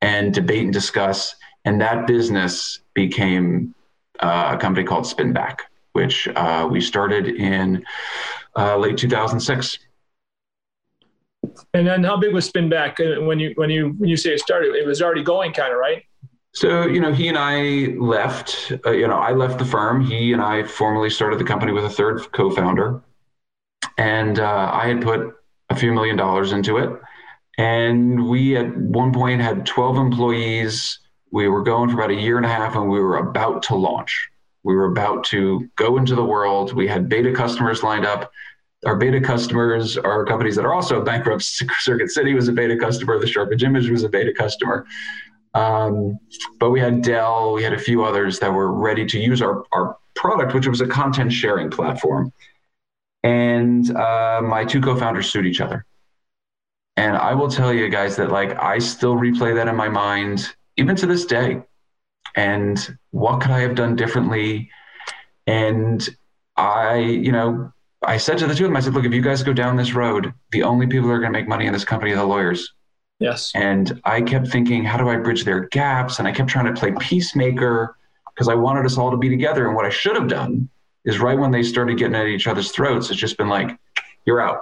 and 0.00 0.32
debate 0.32 0.64
and 0.64 0.72
discuss. 0.72 1.34
And 1.64 1.80
that 1.80 2.06
business 2.06 2.80
became 2.94 3.74
uh, 4.20 4.52
a 4.54 4.58
company 4.58 4.84
called 4.84 5.04
Spinback, 5.04 5.60
which 5.92 6.26
uh, 6.28 6.66
we 6.70 6.80
started 6.80 7.28
in 7.28 7.84
uh, 8.56 8.76
late 8.76 8.96
2006. 8.96 9.78
And 11.74 11.86
then, 11.86 12.04
how 12.04 12.16
big 12.16 12.32
was 12.32 12.50
Spinback 12.50 13.00
uh, 13.00 13.22
when 13.22 13.38
you 13.38 13.52
when 13.56 13.70
you 13.70 13.94
when 13.98 14.08
you 14.08 14.16
say 14.16 14.30
it 14.30 14.40
started? 14.40 14.74
It 14.74 14.86
was 14.86 15.02
already 15.02 15.22
going, 15.22 15.52
kind 15.52 15.72
of, 15.72 15.78
right? 15.78 16.02
So 16.54 16.86
you 16.86 17.00
know, 17.00 17.12
he 17.12 17.28
and 17.28 17.38
I 17.38 17.94
left. 17.98 18.72
Uh, 18.84 18.90
you 18.90 19.06
know, 19.06 19.18
I 19.18 19.32
left 19.32 19.58
the 19.58 19.64
firm. 19.64 20.04
He 20.04 20.32
and 20.32 20.42
I 20.42 20.64
formally 20.64 21.10
started 21.10 21.38
the 21.38 21.44
company 21.44 21.72
with 21.72 21.84
a 21.84 21.90
third 21.90 22.20
co-founder, 22.32 23.00
and 23.98 24.38
uh, 24.38 24.70
I 24.72 24.88
had 24.88 25.02
put 25.02 25.34
a 25.70 25.76
few 25.76 25.92
million 25.92 26.16
dollars 26.16 26.52
into 26.52 26.78
it. 26.78 26.90
And 27.58 28.28
we 28.28 28.56
at 28.56 28.74
one 28.76 29.12
point 29.12 29.40
had 29.40 29.66
12 29.66 29.96
employees 29.98 30.98
we 31.30 31.48
were 31.48 31.62
going 31.62 31.88
for 31.88 31.96
about 31.96 32.10
a 32.10 32.20
year 32.20 32.36
and 32.36 32.46
a 32.46 32.48
half 32.48 32.74
and 32.74 32.88
we 32.88 33.00
were 33.00 33.18
about 33.18 33.62
to 33.64 33.76
launch. 33.76 34.30
We 34.62 34.74
were 34.74 34.86
about 34.86 35.24
to 35.26 35.68
go 35.76 35.96
into 35.96 36.14
the 36.14 36.24
world. 36.24 36.72
We 36.72 36.86
had 36.86 37.08
beta 37.08 37.32
customers 37.32 37.82
lined 37.82 38.04
up. 38.04 38.32
Our 38.86 38.96
beta 38.96 39.20
customers 39.20 39.98
are 39.98 40.24
companies 40.24 40.56
that 40.56 40.64
are 40.64 40.72
also 40.72 41.02
bankrupt. 41.02 41.42
Circuit 41.80 42.10
City 42.10 42.34
was 42.34 42.48
a 42.48 42.52
beta 42.52 42.76
customer. 42.76 43.18
The 43.18 43.26
Sharper 43.26 43.54
Image 43.62 43.90
was 43.90 44.04
a 44.04 44.08
beta 44.08 44.32
customer. 44.32 44.86
Um, 45.52 46.18
but 46.58 46.70
we 46.70 46.80
had 46.80 47.02
Dell, 47.02 47.52
we 47.52 47.62
had 47.62 47.72
a 47.72 47.78
few 47.78 48.04
others 48.04 48.38
that 48.38 48.52
were 48.52 48.72
ready 48.72 49.04
to 49.06 49.18
use 49.18 49.42
our, 49.42 49.64
our 49.72 49.98
product, 50.14 50.54
which 50.54 50.66
was 50.66 50.80
a 50.80 50.86
content 50.86 51.32
sharing 51.32 51.70
platform. 51.70 52.32
And 53.22 53.94
uh, 53.96 54.40
my 54.42 54.64
two 54.64 54.80
co-founders 54.80 55.30
sued 55.30 55.46
each 55.46 55.60
other. 55.60 55.84
And 56.96 57.16
I 57.16 57.34
will 57.34 57.48
tell 57.48 57.72
you 57.72 57.88
guys 57.88 58.16
that 58.16 58.30
like 58.30 58.58
I 58.58 58.78
still 58.78 59.14
replay 59.14 59.54
that 59.54 59.68
in 59.68 59.76
my 59.76 59.88
mind, 59.88 60.54
even 60.76 60.96
to 60.96 61.06
this 61.06 61.24
day. 61.24 61.62
And 62.36 62.98
what 63.10 63.40
could 63.40 63.50
I 63.50 63.60
have 63.60 63.74
done 63.74 63.96
differently? 63.96 64.70
And 65.46 66.06
I, 66.56 66.96
you 66.96 67.32
know, 67.32 67.72
I 68.02 68.16
said 68.16 68.38
to 68.38 68.46
the 68.46 68.54
two 68.54 68.64
of 68.64 68.70
them, 68.70 68.76
I 68.76 68.80
said, 68.80 68.94
look, 68.94 69.04
if 69.04 69.12
you 69.12 69.20
guys 69.20 69.42
go 69.42 69.52
down 69.52 69.76
this 69.76 69.92
road, 69.92 70.32
the 70.52 70.62
only 70.62 70.86
people 70.86 71.08
that 71.08 71.14
are 71.14 71.20
going 71.20 71.32
to 71.32 71.38
make 71.38 71.48
money 71.48 71.66
in 71.66 71.72
this 71.72 71.84
company 71.84 72.12
are 72.12 72.16
the 72.16 72.24
lawyers. 72.24 72.72
Yes. 73.18 73.52
And 73.54 74.00
I 74.04 74.22
kept 74.22 74.48
thinking, 74.48 74.82
how 74.84 74.96
do 74.96 75.10
I 75.10 75.16
bridge 75.16 75.44
their 75.44 75.68
gaps? 75.68 76.18
And 76.18 76.26
I 76.26 76.32
kept 76.32 76.48
trying 76.48 76.72
to 76.72 76.78
play 76.78 76.92
peacemaker 76.98 77.96
because 78.34 78.48
I 78.48 78.54
wanted 78.54 78.86
us 78.86 78.96
all 78.96 79.10
to 79.10 79.18
be 79.18 79.28
together. 79.28 79.66
And 79.66 79.76
what 79.76 79.84
I 79.84 79.90
should 79.90 80.16
have 80.16 80.28
done 80.28 80.70
is 81.04 81.18
right 81.18 81.38
when 81.38 81.50
they 81.50 81.62
started 81.62 81.98
getting 81.98 82.14
at 82.14 82.26
each 82.26 82.46
other's 82.46 82.70
throats, 82.70 83.10
it's 83.10 83.20
just 83.20 83.36
been 83.36 83.50
like, 83.50 83.78
you're 84.24 84.40
out. 84.40 84.60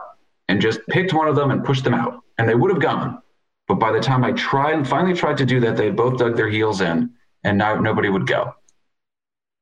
And 0.49 0.61
just 0.61 0.81
picked 0.89 1.13
one 1.13 1.29
of 1.29 1.37
them 1.37 1.53
and 1.53 1.65
pushed 1.65 1.85
them 1.85 1.95
out. 1.95 2.21
And 2.39 2.49
they 2.49 2.55
would 2.57 2.73
have 2.73 2.81
gone. 2.81 3.23
But 3.69 3.77
by 3.77 3.93
the 3.93 4.01
time 4.01 4.25
I 4.25 4.33
tried 4.33 4.89
finally 4.89 5.15
tried 5.15 5.37
to 5.39 5.47
do 5.47 5.61
that, 5.61 5.77
they 5.77 5.91
both 5.91 6.19
dug 6.19 6.37
their 6.37 6.49
heels 6.49 6.81
in 6.81 7.11
and 7.45 7.59
now 7.59 7.77
nobody 7.77 8.09
would 8.09 8.27
go. 8.27 8.55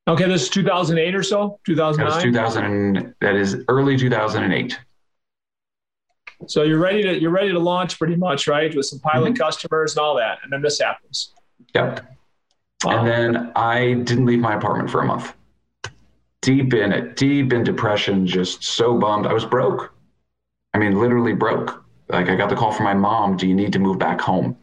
Okay, 0.09 0.29
this 0.29 0.43
is 0.43 0.49
2008 0.51 1.15
or 1.15 1.23
so, 1.23 1.59
That 1.67 1.77
was 1.79 1.97
2009. 1.97 2.23
2000. 2.33 2.65
and- 2.65 3.15
That 3.21 3.35
is 3.35 3.57
early 3.69 3.97
2008. 3.97 4.79
So 6.47 6.63
you're 6.63 6.79
ready 6.79 7.03
to 7.03 7.19
you're 7.21 7.31
ready 7.31 7.51
to 7.51 7.59
launch 7.59 7.99
pretty 7.99 8.15
much, 8.15 8.47
right? 8.47 8.75
With 8.75 8.87
some 8.87 9.01
pilot 9.01 9.33
Mm-hmm. 9.33 9.43
customers 9.43 9.97
and 9.97 10.05
all 10.05 10.17
that, 10.17 10.39
and 10.43 10.53
then 10.53 10.61
this 10.63 10.79
happens. 10.81 11.33
Yep. 11.75 12.07
Wow. 12.85 12.99
And 12.99 13.09
then 13.09 13.53
I 13.57 13.95
didn't 13.95 14.27
leave 14.27 14.39
my 14.41 14.55
apartment 14.55 14.91
for 14.91 15.01
a 15.01 15.05
month. 15.07 15.33
Deep 16.43 16.75
in 16.75 16.93
it, 16.93 17.17
deep 17.17 17.53
in 17.55 17.65
depression, 17.65 18.27
just 18.27 18.63
so 18.63 18.99
bummed. 18.99 19.27
I 19.27 19.33
was 19.33 19.47
broke. 19.47 19.95
I 20.75 20.79
mean, 20.79 21.01
literally 21.01 21.33
broke. 21.33 21.83
Like 22.11 22.29
I 22.29 22.37
got 22.37 22.51
the 22.51 22.55
call 22.55 22.71
from 22.71 22.85
my 22.85 22.95
mom, 22.95 23.37
do 23.39 23.49
you 23.49 23.55
need 23.55 23.73
to 23.73 23.79
move 23.79 23.99
back 23.99 24.21
home? 24.21 24.57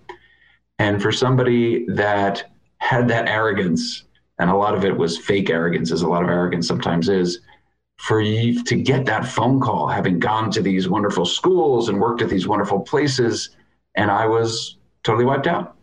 And 0.78 1.02
for 1.02 1.12
somebody 1.12 1.86
that 1.88 2.52
had 2.78 3.08
that 3.10 3.28
arrogance, 3.28 4.04
and 4.40 4.50
a 4.50 4.56
lot 4.56 4.74
of 4.76 4.84
it 4.86 4.96
was 4.98 5.18
fake 5.18 5.50
arrogance, 5.50 5.92
as 5.92 6.02
a 6.02 6.08
lot 6.08 6.24
of 6.24 6.30
arrogance 6.30 6.68
sometimes 6.68 7.10
is, 7.10 7.40
for 7.98 8.20
you 8.20 8.64
to 8.64 8.76
get 8.76 9.06
that 9.06 9.26
phone 9.26 9.60
call, 9.62 9.88
having 9.88 10.20
gone 10.20 10.50
to 10.52 10.62
these 10.62 10.90
wonderful 10.90 11.26
schools 11.26 11.90
and 11.90 12.02
worked 12.02 12.22
at 12.22 12.30
these 12.30 12.48
wonderful 12.48 12.80
places, 12.82 13.56
and 13.96 14.10
I 14.12 14.26
was 14.26 14.78
totally 15.04 15.26
wiped 15.26 15.48
out. 15.48 15.78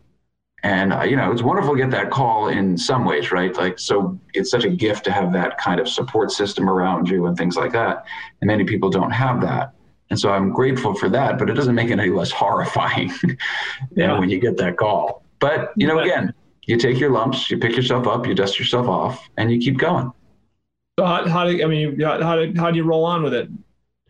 And 0.62 0.92
you 1.11 1.16
know, 1.16 1.33
it's 1.33 1.40
wonderful 1.42 1.75
to 1.75 1.80
get 1.80 1.90
that 1.92 2.11
call 2.11 2.49
in 2.49 2.76
some 2.76 3.07
ways, 3.07 3.33
right? 3.33 3.57
Like, 3.57 3.78
so 3.78 4.19
it's 4.35 4.50
such 4.50 4.64
a 4.64 4.69
gift 4.69 5.04
to 5.04 5.12
have 5.12 5.33
that 5.33 5.57
kind 5.57 5.80
of 5.80 5.88
support 5.88 6.30
system 6.33 6.69
around 6.69 7.09
you 7.09 7.25
and 7.26 7.37
things 7.37 7.57
like 7.57 7.73
that. 7.73 8.04
And 8.42 8.49
many 8.49 8.64
people 8.64 8.90
don't 8.90 9.11
have 9.12 9.40
that. 9.40 9.73
And 10.11 10.19
so 10.21 10.30
I'm 10.33 10.50
grateful 10.52 10.95
for 10.95 11.09
that, 11.09 11.38
but 11.38 11.49
it 11.49 11.54
doesn't 11.54 11.75
make 11.75 11.88
it 11.88 11.99
any 11.99 12.11
less 12.11 12.30
horrifying 12.42 13.11
you 13.25 14.07
know, 14.07 14.19
when 14.19 14.28
you 14.28 14.38
get 14.38 14.59
that 14.59 14.76
call. 14.76 15.23
But 15.38 15.73
you 15.76 15.87
know, 15.87 15.99
Yeah. 15.99 16.04
again, 16.04 16.35
you 16.71 16.77
take 16.77 17.00
your 17.00 17.11
lumps, 17.11 17.50
you 17.50 17.59
pick 17.59 17.77
yourself 17.77 18.07
up, 18.07 18.27
you 18.27 18.35
dust 18.35 18.59
yourself 18.59 18.87
off, 18.87 19.29
and 19.37 19.50
you 19.50 19.59
keep 19.59 19.77
going. 19.77 20.12
So 20.99 21.05
how, 21.05 21.27
how 21.29 21.45
do 21.45 21.62
I 21.62 21.67
mean 21.67 21.99
how 22.00 22.23
how 22.23 22.37
do, 22.37 22.53
how 22.57 22.71
do 22.71 22.77
you 22.77 22.85
roll 22.85 23.05
on 23.05 23.23
with 23.23 23.35
it 23.35 23.49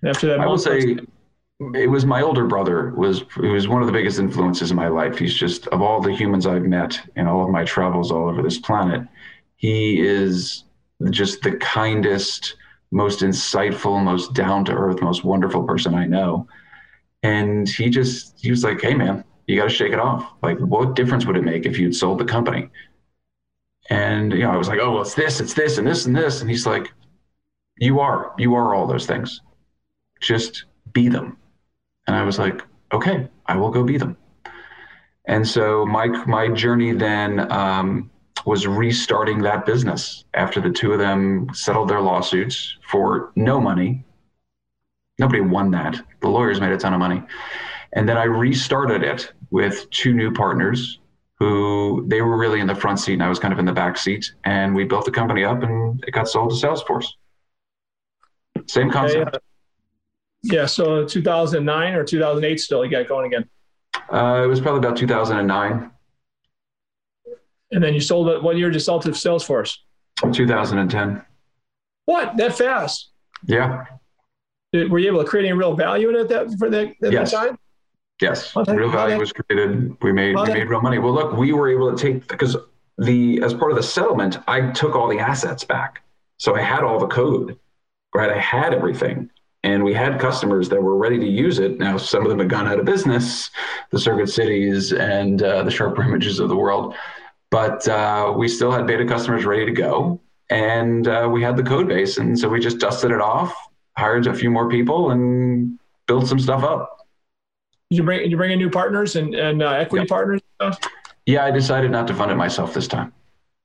after 0.05 0.27
that? 0.27 0.41
I 0.41 0.47
will 0.47 0.59
say 0.59 0.97
it 1.75 1.91
was 1.91 2.05
my 2.05 2.21
older 2.23 2.47
brother 2.47 2.91
was 2.97 3.25
he 3.41 3.49
was 3.49 3.67
one 3.67 3.81
of 3.81 3.87
the 3.87 3.93
biggest 3.93 4.19
influences 4.19 4.71
in 4.71 4.77
my 4.77 4.89
life. 4.89 5.19
He's 5.19 5.35
just 5.35 5.69
of 5.69 5.81
all 5.81 6.03
the 6.03 6.15
humans 6.15 6.47
I've 6.47 6.65
met 6.65 7.01
in 7.17 7.27
all 7.27 7.45
of 7.45 7.51
my 7.51 7.65
travels 7.65 8.11
all 8.11 8.29
over 8.29 8.43
this 8.43 8.59
planet, 8.59 9.07
he 9.57 10.01
is 10.01 10.65
just 11.11 11.43
the 11.43 11.57
kindest, 11.57 12.57
most 12.91 13.21
insightful, 13.21 14.03
most 14.03 14.35
down 14.35 14.67
to 14.67 14.73
earth, 14.73 15.01
most 15.01 15.25
wonderful 15.25 15.65
person 15.65 15.95
I 15.95 16.07
know. 16.07 16.47
And 17.23 17.69
he 17.69 17.89
just 17.89 18.39
he 18.41 18.51
was 18.51 18.65
like, 18.65 18.81
"Hey 18.83 18.95
man, 18.95 19.25
you 19.51 19.57
got 19.57 19.69
to 19.69 19.75
shake 19.75 19.93
it 19.93 19.99
off. 19.99 20.33
Like, 20.43 20.59
what 20.59 20.95
difference 20.95 21.27
would 21.27 21.37
it 21.37 21.45
make 21.45 21.67
if 21.67 21.79
you'd 21.79 21.95
sold 21.95 22.19
the 22.19 22.25
company?" 22.25 22.69
And 23.91 24.33
you 24.33 24.41
know, 24.41 24.51
I 24.51 24.57
was 24.57 24.69
like, 24.69 24.79
"Oh, 24.81 24.93
well, 24.93 25.03
it's 25.03 25.15
this, 25.15 25.41
it's 25.41 25.55
this, 25.55 25.79
and 25.79 25.87
this, 25.87 26.07
and 26.07 26.15
this," 26.15 26.41
and 26.41 26.51
he's 26.51 26.67
like, 26.67 26.93
"You 27.77 28.01
are, 28.01 28.33
you 28.39 28.55
are 28.55 28.75
all 28.75 28.87
those 28.87 29.07
things. 29.07 29.41
Just 30.21 30.65
be 30.93 31.09
them." 31.09 31.37
And 32.07 32.17
I 32.17 32.23
was 32.23 32.39
like, 32.39 32.63
"Okay, 32.93 33.29
I 33.47 33.57
will 33.57 33.71
go 33.71 33.83
be 33.83 33.99
them." 33.99 34.17
And 35.27 35.47
so 35.47 35.85
my 35.87 36.07
my 36.27 36.49
journey 36.49 36.93
then 36.93 37.51
um, 37.53 38.11
was 38.47 38.67
restarting 38.67 39.43
that 39.43 39.67
business 39.67 40.25
after 40.35 40.61
the 40.61 40.71
two 40.71 40.93
of 40.93 40.99
them 40.99 41.49
settled 41.53 41.89
their 41.89 42.01
lawsuits 42.01 42.79
for 42.89 43.33
no 43.37 43.61
money. 43.61 44.05
Nobody 45.19 45.41
won 45.41 45.71
that. 45.73 46.01
The 46.23 46.29
lawyers 46.29 46.61
made 46.61 46.73
a 46.73 46.79
ton 46.79 46.95
of 46.95 46.99
money. 46.99 47.23
And 47.93 48.09
then 48.09 48.17
I 48.17 48.25
restarted 48.25 49.03
it 49.03 49.33
with 49.51 49.89
two 49.91 50.13
new 50.13 50.33
partners 50.33 50.99
who 51.39 52.05
they 52.09 52.21
were 52.21 52.37
really 52.37 52.61
in 52.61 52.67
the 52.67 52.75
front 52.75 53.01
seat 53.01 53.15
and 53.15 53.23
I 53.23 53.29
was 53.29 53.39
kind 53.39 53.53
of 53.53 53.59
in 53.59 53.65
the 53.65 53.73
back 53.73 53.97
seat. 53.97 54.33
And 54.45 54.75
we 54.75 54.85
built 54.85 55.05
the 55.07 55.11
company 55.11 55.43
up 55.45 55.63
and 55.63 56.03
it 56.07 56.11
got 56.13 56.29
sold 56.29 56.51
to 56.51 56.57
Salesforce. 56.67 57.07
Same 58.67 58.91
concept. 58.91 59.37
uh, 59.37 59.39
yeah, 60.43 60.67
so 60.67 61.05
2009 61.07 61.95
or 61.95 62.05
2008 62.05 62.61
still 62.61 62.85
you 62.85 62.91
got 62.91 63.09
going 63.09 63.27
again, 63.33 63.49
Uh, 64.13 64.43
it 64.45 64.47
was 64.47 64.61
probably 64.61 64.79
about 64.87 64.97
2009, 64.97 65.91
and 67.73 67.83
then 67.85 67.95
you 67.95 68.01
sold 68.01 68.29
it. 68.29 68.43
What 68.43 68.57
year 68.57 68.69
did 68.69 68.75
you 68.75 68.81
sell 68.81 69.01
to 69.01 69.11
Salesforce? 69.11 69.77
2010. 70.33 71.23
What 72.07 72.37
that 72.37 72.57
fast? 72.57 73.11
Yeah. 73.47 73.85
Did, 74.73 74.91
were 74.91 74.99
you 74.99 75.09
able 75.09 75.23
to 75.23 75.29
create 75.29 75.45
any 75.47 75.53
real 75.53 75.75
value 75.75 76.09
in 76.11 76.17
it 76.17 76.29
that 76.29 76.49
for 76.59 76.69
that 76.71 76.89
at 77.03 77.13
Yes. 77.13 77.31
that 77.33 77.47
time? 77.49 77.59
Yes, 78.21 78.55
real 78.55 78.91
value 78.91 79.19
was 79.19 79.33
created. 79.33 79.97
We 80.03 80.13
made 80.13 80.37
we 80.37 80.53
made 80.53 80.69
real 80.69 80.83
money. 80.83 80.99
Well, 80.99 81.15
look, 81.15 81.37
we 81.37 81.53
were 81.53 81.71
able 81.71 81.95
to 81.95 82.01
take 82.01 82.29
because 82.29 82.57
the 82.99 83.41
as 83.43 83.55
part 83.55 83.71
of 83.71 83.77
the 83.77 83.83
settlement, 83.83 84.39
I 84.47 84.71
took 84.73 84.95
all 84.95 85.09
the 85.09 85.19
assets 85.19 85.65
back, 85.65 86.03
so 86.37 86.55
I 86.55 86.61
had 86.61 86.85
all 86.85 86.99
the 86.99 87.07
code, 87.07 87.59
right? 88.15 88.31
I 88.31 88.39
had 88.39 88.75
everything, 88.75 89.31
and 89.63 89.83
we 89.83 89.95
had 89.95 90.21
customers 90.21 90.69
that 90.69 90.83
were 90.83 90.97
ready 90.97 91.19
to 91.19 91.27
use 91.27 91.59
it. 91.59 91.79
Now, 91.79 91.97
some 91.97 92.23
of 92.23 92.29
them 92.29 92.39
had 92.39 92.51
gone 92.51 92.69
out 92.69 92.79
of 92.79 92.85
business, 92.85 93.51
the 93.91 93.99
Circuit 93.99 94.29
Cities 94.29 94.93
and 94.93 95.43
uh, 95.43 95.63
the 95.63 95.71
Sharper 95.71 96.03
Images 96.03 96.41
of 96.41 96.51
the 96.51 96.57
world, 96.57 96.95
but 97.51 97.89
uh, 97.89 98.35
we 98.37 98.49
still 98.49 98.71
had 98.71 98.87
beta 98.87 99.07
customers 99.07 99.47
ready 99.47 99.65
to 99.65 99.73
go, 99.73 100.21
and 100.51 101.09
uh, 101.09 101.27
we 101.33 101.43
had 101.43 101.57
the 101.57 101.63
code 101.63 101.89
base, 101.89 102.19
and 102.19 102.39
so 102.39 102.51
we 102.51 102.61
just 102.61 102.79
dusted 102.79 103.13
it 103.13 103.21
off, 103.23 103.55
hired 103.97 104.27
a 104.27 104.35
few 104.35 104.51
more 104.51 104.69
people, 104.69 105.11
and 105.11 105.79
built 106.07 106.27
some 106.27 106.39
stuff 106.39 106.63
up. 106.63 107.00
Did 107.91 107.97
you 107.99 108.03
bring 108.05 108.21
did 108.21 108.31
you 108.31 108.37
bring 108.37 108.53
in 108.53 108.59
new 108.59 108.71
partners 108.71 109.17
and 109.17 109.35
and 109.35 109.63
uh, 109.63 109.71
equity 109.71 110.03
Yep. 110.03 110.09
partners? 110.09 110.41
Yeah, 111.27 111.45
I 111.45 111.51
decided 111.51 111.91
not 111.91 112.07
to 112.09 112.15
fund 112.15 112.31
it 112.31 112.37
myself 112.37 112.73
this 112.75 112.87
time. 112.89 113.13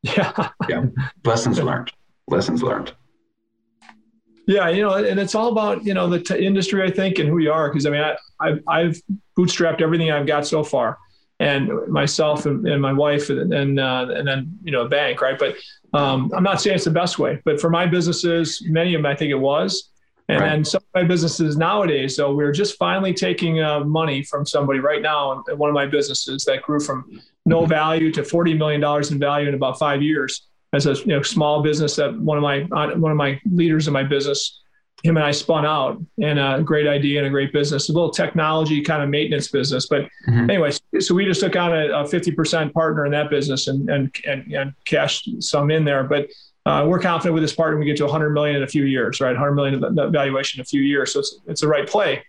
Yeah. 0.03 0.50
Yeah. 0.70 0.86
Lessons 1.24 1.60
learned. 1.62 1.91
Lessons 2.27 2.62
learned. 2.62 2.94
Yeah, 4.48 4.70
you 4.70 4.84
know, 4.84 4.94
and 4.94 5.20
it's 5.20 5.34
all 5.34 5.51
about 5.51 5.84
you 5.84 5.94
know 5.96 6.08
the 6.08 6.20
t- 6.20 6.46
industry, 6.46 6.84
I 6.84 6.91
think, 6.91 7.17
and 7.17 7.27
who 7.27 7.39
you 7.39 7.51
are. 7.51 7.70
Because 7.70 7.86
I 7.88 7.89
mean, 7.89 8.01
I, 8.01 8.15
I've 8.39 8.60
I've 8.67 9.01
bootstrapped 9.38 9.82
everything 9.82 10.12
I've 10.12 10.27
got 10.27 10.46
so 10.46 10.63
far, 10.63 11.00
and 11.39 11.72
myself 11.88 12.46
and, 12.46 12.67
and 12.67 12.79
my 12.82 12.94
wife, 12.94 13.29
and 13.32 13.51
and, 13.51 13.79
uh, 13.79 14.08
and 14.12 14.27
then 14.27 14.58
you 14.63 14.72
know 14.72 14.82
a 14.82 14.89
bank, 14.89 15.22
right? 15.22 15.38
But 15.39 15.55
um, 15.94 16.32
I'm 16.36 16.44
not 16.44 16.62
saying 16.62 16.75
it's 16.75 16.86
the 16.86 16.91
best 16.91 17.17
way, 17.17 17.41
but 17.46 17.60
for 17.60 17.72
my 17.72 17.88
businesses, 17.88 18.62
many 18.67 18.94
of 18.94 19.00
them, 19.01 19.12
I 19.12 19.15
think 19.15 19.32
it 19.32 19.39
was. 19.39 19.89
And 20.27 20.39
Right. 20.41 20.50
then 20.50 20.65
some 20.65 20.79
of 20.79 21.01
my 21.01 21.08
businesses 21.08 21.55
nowadays, 21.55 22.15
so 22.15 22.34
we're 22.34 22.51
just 22.51 22.77
finally 22.77 23.13
taking 23.13 23.62
uh, 23.62 23.82
money 23.82 24.24
from 24.24 24.44
somebody 24.46 24.79
right 24.79 25.01
now 25.01 25.44
in 25.48 25.58
one 25.58 25.70
of 25.70 25.75
my 25.75 25.86
businesses 25.86 26.44
that 26.46 26.63
grew 26.63 26.79
from 26.79 27.22
no 27.46 27.65
value 27.67 28.12
to 28.12 28.24
forty 28.24 28.55
million 28.55 28.82
dollars 28.82 29.12
in 29.12 29.20
value 29.20 29.48
in 29.48 29.53
about 29.53 29.77
five 29.77 30.01
years 30.01 30.48
as 30.74 30.88
a 30.88 30.94
you 30.94 31.08
know 31.08 31.22
small 31.22 31.62
business 31.62 31.96
that 31.98 32.20
one 32.20 32.38
of 32.38 32.41
my 32.41 32.63
uh, 32.72 32.96
one 32.98 33.12
of 33.12 33.17
my 33.17 33.39
leaders 33.51 33.86
in 33.88 33.94
my 33.94 34.03
business 34.03 34.62
him 35.03 35.17
and 35.17 35.25
I 35.25 35.29
spun 35.29 35.63
out 35.63 36.01
and 36.20 36.39
a 36.39 36.63
great 36.63 36.88
idea 36.88 37.20
and 37.20 37.27
a 37.27 37.29
great 37.29 37.53
business 37.53 37.89
a 37.89 37.94
little 37.94 38.10
technology 38.10 38.82
kind 38.82 39.03
of 39.03 39.10
maintenance 39.10 39.50
business 39.50 39.86
but 39.88 40.08
Mhm. 40.27 40.50
anyway 40.50 40.72
so 41.00 41.13
we 41.13 41.25
just 41.25 41.41
took 41.41 41.55
on 41.55 41.72
a, 41.72 41.89
a 41.89 42.03
50% 42.05 42.74
partner 42.74 43.05
in 43.05 43.12
that 43.12 43.29
business 43.29 43.67
and 43.67 43.88
and 43.91 44.15
and, 44.25 44.51
and 44.51 44.74
cashed 44.86 45.29
some 45.44 45.70
in 45.70 45.86
there 45.86 46.03
but 46.03 46.27
uh, 46.65 46.84
we're 46.88 47.00
confident 47.00 47.34
with 47.34 47.43
this 47.43 47.53
partner 47.53 47.77
we 47.77 47.86
get 47.86 47.98
to 47.98 48.03
100 48.03 48.31
million 48.31 48.55
in 48.55 48.63
a 48.63 48.67
few 48.67 48.86
years 48.86 49.22
right? 49.22 49.31
100 49.31 49.51
million 49.53 50.12
valuation 50.12 50.60
in 50.60 50.62
a 50.62 50.65
few 50.65 50.81
years. 50.81 51.13
So 51.13 51.19
it's, 51.19 51.39
it's 51.48 51.62
the 51.62 51.67
right 51.67 51.88
play. 51.88 52.24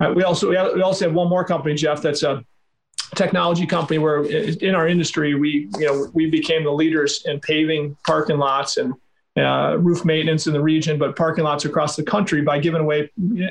Uh, 0.00 0.12
we 0.14 0.24
also 0.24 0.50
we 0.50 0.56
also 0.56 1.06
have 1.06 1.14
one 1.14 1.28
more 1.28 1.44
company 1.44 1.74
Jeff 1.74 2.02
that's 2.02 2.22
a 2.24 2.44
technology 3.14 3.66
company 3.66 3.98
where 3.98 4.24
in 4.24 4.74
our 4.74 4.88
industry 4.88 5.34
we 5.34 5.68
you 5.78 5.86
know 5.86 6.08
we 6.12 6.26
became 6.26 6.64
the 6.64 6.72
leaders 6.72 7.24
in 7.26 7.38
paving 7.40 7.96
parking 8.04 8.38
lots 8.38 8.76
and 8.76 8.94
uh, 9.36 9.76
roof 9.78 10.04
maintenance 10.04 10.48
in 10.48 10.52
the 10.52 10.60
region 10.60 10.98
but 10.98 11.14
parking 11.14 11.44
lots 11.44 11.64
across 11.64 11.94
the 11.94 12.02
country 12.02 12.42
by 12.42 12.58
giving 12.58 12.80
away 12.80 13.10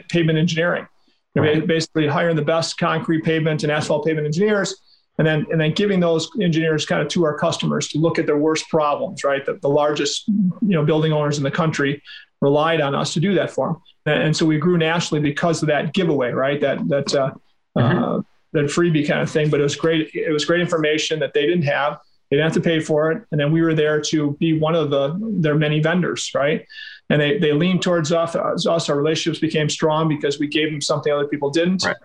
pavement 0.09 0.37
engineering. 0.37 0.87
Right. 1.35 1.65
basically 1.65 2.05
hiring 2.05 2.35
the 2.35 2.41
best 2.41 2.77
concrete 2.77 3.23
pavement 3.23 3.63
and 3.63 3.71
asphalt 3.71 4.05
pavement 4.05 4.25
engineers 4.25 4.75
and 5.19 5.27
then 5.27 5.45
and 5.51 5.59
then 5.61 5.73
giving 5.73 5.99
those 5.99 6.29
engineers 6.41 6.85
kind 6.85 7.01
of 7.01 7.09
to 7.09 7.25
our 7.25 7.37
customers 7.37 7.89
to 7.89 7.99
look 7.99 8.17
at 8.17 8.25
their 8.25 8.37
worst 8.37 8.67
problems, 8.69 9.23
right? 9.23 9.45
The, 9.45 9.59
the 9.61 9.67
largest 9.67 10.27
you 10.29 10.57
know 10.61 10.83
building 10.83 11.11
owners 11.11 11.37
in 11.37 11.43
the 11.43 11.51
country 11.51 12.01
relied 12.41 12.79
on 12.79 12.95
us 12.95 13.13
to 13.13 13.19
do 13.19 13.35
that 13.35 13.51
for 13.51 13.67
them, 13.67 13.81
and, 14.05 14.23
and 14.23 14.37
so 14.37 14.45
we 14.45 14.57
grew 14.57 14.77
nationally 14.77 15.21
because 15.21 15.61
of 15.61 15.67
that 15.67 15.93
giveaway, 15.93 16.31
right? 16.31 16.59
That 16.61 16.87
that 16.87 17.13
uh, 17.13 17.31
mm-hmm. 17.77 18.03
uh, 18.03 18.21
that 18.53 18.65
freebie 18.65 19.05
kind 19.05 19.21
of 19.21 19.29
thing. 19.29 19.49
But 19.49 19.59
it 19.59 19.63
was 19.63 19.75
great. 19.75 20.09
It 20.15 20.31
was 20.31 20.45
great 20.45 20.61
information 20.61 21.19
that 21.19 21.33
they 21.33 21.45
didn't 21.45 21.65
have. 21.65 21.99
They 22.31 22.37
didn't 22.37 22.53
have 22.53 22.63
to 22.63 22.69
pay 22.69 22.79
for 22.79 23.11
it, 23.11 23.23
and 23.31 23.41
then 23.41 23.51
we 23.51 23.61
were 23.61 23.73
there 23.73 23.99
to 23.99 24.37
be 24.39 24.57
one 24.57 24.73
of 24.73 24.89
the 24.89 25.19
their 25.41 25.55
many 25.55 25.81
vendors, 25.81 26.31
right? 26.33 26.65
And 27.09 27.21
they 27.21 27.39
they 27.39 27.51
leaned 27.51 27.81
towards 27.81 28.13
us. 28.13 28.37
us. 28.37 28.89
Our 28.89 28.95
relationships 28.95 29.39
became 29.41 29.67
strong 29.67 30.07
because 30.07 30.39
we 30.39 30.47
gave 30.47 30.71
them 30.71 30.79
something 30.79 31.11
other 31.11 31.27
people 31.27 31.49
didn't. 31.49 31.83
Right 31.83 31.97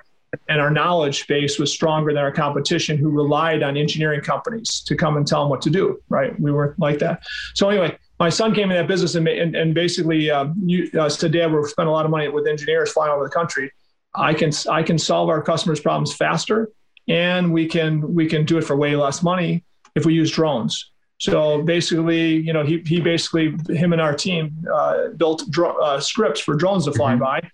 and 0.49 0.61
our 0.61 0.71
knowledge 0.71 1.27
base 1.27 1.59
was 1.59 1.73
stronger 1.73 2.13
than 2.13 2.23
our 2.23 2.33
competition 2.33 2.97
who 2.97 3.11
relied 3.11 3.63
on 3.63 3.77
engineering 3.77 4.21
companies 4.21 4.81
to 4.81 4.97
come 4.97 5.17
and 5.17 5.27
tell 5.27 5.41
them 5.41 5.51
what 5.51 5.63
to 5.63 5.71
do 5.71 6.01
right 6.09 6.39
we 6.41 6.53
weren't 6.53 6.79
like 6.79 6.99
that 6.99 7.23
so 7.55 7.69
anyway 7.69 7.97
my 8.21 8.29
son 8.29 8.55
came 8.55 8.71
in 8.71 8.77
that 8.77 8.87
business 8.87 9.15
and, 9.15 9.27
and, 9.27 9.55
and 9.57 9.75
basically 9.75 10.31
um, 10.31 10.55
you, 10.65 10.91
uh, 10.99 11.09
said 11.09 11.33
dad 11.33 11.53
we've 11.53 11.67
spent 11.67 11.89
a 11.89 11.93
lot 11.93 12.05
of 12.05 12.11
money 12.11 12.29
with 12.29 12.47
engineers 12.47 12.93
flying 12.93 13.13
over 13.13 13.25
the 13.25 13.31
country 13.31 13.71
i 14.15 14.33
can 14.33 14.51
i 14.71 14.83
can 14.83 14.99
solve 14.99 15.29
our 15.29 15.43
customers 15.43 15.81
problems 15.81 16.15
faster 16.15 16.71
and 17.09 17.53
we 17.53 17.67
can 17.67 18.15
we 18.15 18.27
can 18.27 18.45
do 18.45 18.59
it 18.59 18.63
for 18.63 18.77
way 18.77 18.97
less 18.97 19.23
money 19.23 19.65
if 19.95 20.05
we 20.05 20.15
use 20.15 20.31
drones 20.31 20.91
so 21.21 21.63
basically, 21.63 22.37
you 22.37 22.53
know, 22.53 22.65
he, 22.65 22.83
he 22.85 23.01
basically, 23.01 23.55
him 23.69 23.93
and 23.93 24.03
our 24.03 24.15
team 24.15 24.67
uh, 24.73 25.09
built 25.17 25.45
dro- 25.49 25.79
uh, 25.79 26.01
scripts 26.01 26.41
for 26.41 26.55
drones 26.55 26.85
to 26.85 26.93
fly 26.93 27.13
mm-hmm. 27.13 27.23
by. 27.23 27.51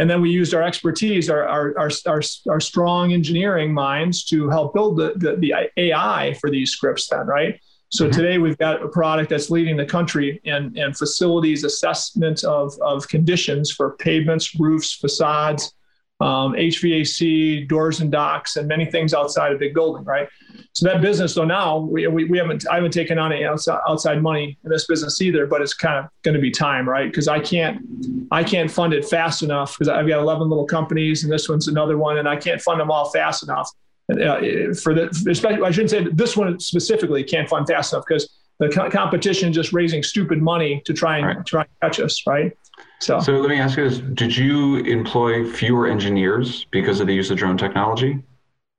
And 0.00 0.08
then 0.08 0.22
we 0.22 0.30
used 0.30 0.54
our 0.54 0.62
expertise, 0.62 1.28
our, 1.28 1.46
our, 1.46 1.78
our, 1.78 1.90
our, 2.06 2.22
our 2.48 2.60
strong 2.60 3.12
engineering 3.12 3.74
minds 3.74 4.24
to 4.24 4.48
help 4.48 4.72
build 4.72 4.96
the, 4.96 5.12
the, 5.16 5.36
the, 5.36 5.54
AI 5.76 6.34
for 6.40 6.50
these 6.50 6.70
scripts 6.70 7.08
then, 7.08 7.26
right? 7.26 7.60
So 7.90 8.04
mm-hmm. 8.04 8.12
today 8.18 8.38
we've 8.38 8.56
got 8.56 8.82
a 8.82 8.88
product 8.88 9.28
that's 9.28 9.50
leading 9.50 9.76
the 9.76 9.84
country 9.84 10.40
in, 10.44 10.74
in 10.78 10.94
facilities 10.94 11.64
assessment 11.64 12.44
of, 12.44 12.72
of 12.80 13.08
conditions 13.08 13.70
for 13.70 13.96
pavements, 13.96 14.58
roofs, 14.58 14.94
facades, 14.94 15.74
um, 16.20 16.52
HVAC, 16.52 17.66
doors 17.66 18.00
and 18.00 18.12
docks, 18.12 18.56
and 18.56 18.68
many 18.68 18.84
things 18.84 19.14
outside 19.14 19.52
a 19.52 19.56
big 19.56 19.72
building, 19.72 20.04
right? 20.04 20.28
So 20.72 20.86
that 20.86 21.00
business, 21.00 21.34
though 21.34 21.44
now 21.44 21.78
we, 21.78 22.06
we, 22.06 22.24
we 22.26 22.38
haven't 22.38 22.68
I 22.68 22.76
haven't 22.76 22.92
taken 22.92 23.18
on 23.18 23.32
any 23.32 23.44
outside, 23.44 23.80
outside 23.88 24.22
money 24.22 24.58
in 24.62 24.70
this 24.70 24.86
business 24.86 25.20
either, 25.22 25.46
but 25.46 25.62
it's 25.62 25.74
kind 25.74 26.04
of 26.04 26.10
going 26.22 26.34
to 26.34 26.40
be 26.40 26.50
time, 26.50 26.88
right? 26.88 27.10
Because 27.10 27.26
I 27.26 27.40
can't 27.40 27.82
I 28.30 28.44
can't 28.44 28.70
fund 28.70 28.92
it 28.92 29.04
fast 29.04 29.42
enough 29.42 29.76
because 29.78 29.88
I've 29.88 30.06
got 30.06 30.20
11 30.20 30.48
little 30.48 30.66
companies 30.66 31.24
and 31.24 31.32
this 31.32 31.48
one's 31.48 31.68
another 31.68 31.96
one, 31.96 32.18
and 32.18 32.28
I 32.28 32.36
can't 32.36 32.60
fund 32.60 32.80
them 32.80 32.90
all 32.90 33.10
fast 33.10 33.42
enough. 33.42 33.70
Uh, 34.10 34.74
for 34.74 34.92
the 34.92 35.08
especially 35.30 35.64
I 35.64 35.70
shouldn't 35.70 35.90
say 35.90 36.04
this 36.12 36.36
one 36.36 36.58
specifically 36.58 37.22
can't 37.22 37.48
fund 37.48 37.66
fast 37.66 37.92
enough 37.92 38.04
because 38.06 38.39
the 38.60 38.68
co- 38.68 38.90
competition 38.90 39.52
just 39.52 39.72
raising 39.72 40.02
stupid 40.02 40.40
money 40.40 40.82
to 40.84 40.92
try 40.92 41.18
and 41.18 41.26
right. 41.26 41.46
try 41.46 41.62
and 41.62 41.70
catch 41.82 41.98
us, 41.98 42.24
right? 42.26 42.56
So, 43.00 43.18
so 43.18 43.32
let 43.32 43.48
me 43.48 43.58
ask 43.58 43.76
you 43.76 43.88
this: 43.88 43.98
Did 43.98 44.36
you 44.36 44.76
employ 44.84 45.50
fewer 45.50 45.88
engineers 45.88 46.66
because 46.70 47.00
of 47.00 47.06
the 47.08 47.14
use 47.14 47.30
of 47.30 47.38
drone 47.38 47.56
technology? 47.56 48.22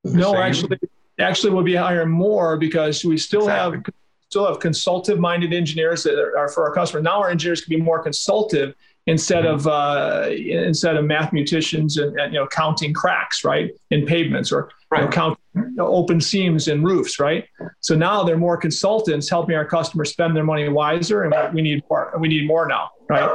No, 0.04 0.32
same? 0.32 0.42
actually, 0.42 0.78
actually, 1.20 1.54
we'll 1.54 1.64
be 1.64 1.76
hiring 1.76 2.12
more 2.12 2.58
because 2.58 3.04
we 3.04 3.18
still 3.18 3.42
exactly. 3.42 3.78
have 3.78 3.86
still 4.30 4.48
have 4.48 4.60
consultative-minded 4.60 5.52
engineers 5.52 6.04
that 6.04 6.18
are, 6.18 6.38
are, 6.38 6.48
for 6.48 6.66
our 6.66 6.74
customers. 6.74 7.04
Now 7.04 7.20
our 7.20 7.30
engineers 7.30 7.60
can 7.60 7.76
be 7.76 7.82
more 7.82 8.02
consultative 8.02 8.76
instead 9.08 9.44
mm-hmm. 9.44 9.56
of 9.56 9.68
uh, 9.68 10.30
instead 10.30 10.96
of 10.96 11.06
mathematicians 11.06 11.98
and, 11.98 12.20
and, 12.20 12.34
you 12.34 12.40
know 12.40 12.48
counting 12.48 12.94
cracks 12.94 13.44
right 13.44 13.72
in 13.90 14.06
pavements 14.06 14.52
or 14.52 14.70
right. 14.90 15.00
you 15.00 15.06
know, 15.06 15.12
counting 15.12 15.38
open 15.80 16.22
seams 16.22 16.68
in 16.68 16.84
roofs 16.84 17.20
right 17.20 17.46
so 17.82 17.96
now 17.96 18.24
they're 18.24 18.38
more 18.38 18.58
consultants 18.58 19.30
helping 19.30 19.56
our 19.56 19.66
customers 19.66 20.12
spend 20.12 20.36
their 20.36 20.44
money 20.44 20.70
wiser 20.70 21.24
and 21.24 21.54
we 21.54 21.62
need 21.62 21.84
more 21.90 22.14
we 22.20 22.28
need 22.28 22.48
more 22.48 22.68
now 22.68 22.90
right 23.10 23.30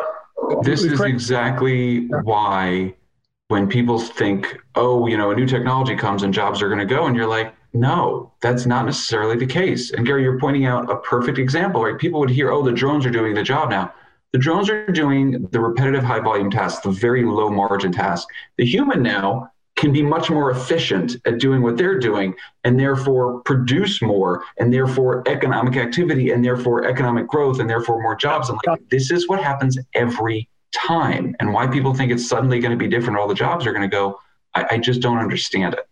this 0.62 0.82
is 0.82 1.00
exactly 1.00 2.06
why 2.22 2.94
when 3.48 3.68
people 3.68 3.98
think 3.98 4.58
oh 4.76 5.06
you 5.06 5.16
know 5.16 5.30
a 5.30 5.34
new 5.34 5.46
technology 5.46 5.96
comes 5.96 6.22
and 6.22 6.32
jobs 6.32 6.62
are 6.62 6.68
going 6.68 6.78
to 6.78 6.86
go 6.86 7.06
and 7.06 7.16
you're 7.16 7.26
like 7.26 7.52
no, 7.76 8.32
that's 8.40 8.66
not 8.66 8.86
necessarily 8.86 9.36
the 9.36 9.46
case. 9.46 9.92
And 9.92 10.06
Gary, 10.06 10.22
you're 10.22 10.40
pointing 10.40 10.66
out 10.66 10.90
a 10.90 10.96
perfect 10.96 11.38
example, 11.38 11.84
right? 11.84 11.98
People 11.98 12.20
would 12.20 12.30
hear, 12.30 12.50
oh, 12.50 12.62
the 12.62 12.72
drones 12.72 13.04
are 13.06 13.10
doing 13.10 13.34
the 13.34 13.42
job 13.42 13.70
now. 13.70 13.92
The 14.32 14.38
drones 14.38 14.68
are 14.68 14.86
doing 14.86 15.48
the 15.50 15.60
repetitive 15.60 16.04
high 16.04 16.20
volume 16.20 16.50
tasks, 16.50 16.80
the 16.80 16.90
very 16.90 17.24
low 17.24 17.48
margin 17.48 17.92
tasks. 17.92 18.26
The 18.58 18.66
human 18.66 19.02
now 19.02 19.50
can 19.76 19.92
be 19.92 20.02
much 20.02 20.30
more 20.30 20.50
efficient 20.50 21.16
at 21.26 21.38
doing 21.38 21.62
what 21.62 21.76
they're 21.76 21.98
doing 21.98 22.34
and 22.64 22.80
therefore 22.80 23.40
produce 23.42 24.00
more 24.00 24.42
and 24.58 24.72
therefore 24.72 25.22
economic 25.28 25.76
activity 25.76 26.30
and 26.30 26.44
therefore 26.44 26.86
economic 26.86 27.28
growth 27.28 27.60
and 27.60 27.68
therefore 27.68 28.02
more 28.02 28.16
jobs. 28.16 28.48
And 28.48 28.58
like, 28.66 28.80
this 28.90 29.10
is 29.10 29.28
what 29.28 29.42
happens 29.42 29.78
every 29.94 30.48
time. 30.72 31.36
And 31.40 31.52
why 31.52 31.66
people 31.66 31.94
think 31.94 32.10
it's 32.10 32.26
suddenly 32.26 32.58
going 32.58 32.70
to 32.70 32.76
be 32.76 32.88
different, 32.88 33.18
all 33.18 33.28
the 33.28 33.34
jobs 33.34 33.66
are 33.66 33.72
going 33.72 33.88
to 33.88 33.94
go, 33.94 34.18
I, 34.54 34.66
I 34.72 34.78
just 34.78 35.02
don't 35.02 35.18
understand 35.18 35.74
it. 35.74 35.86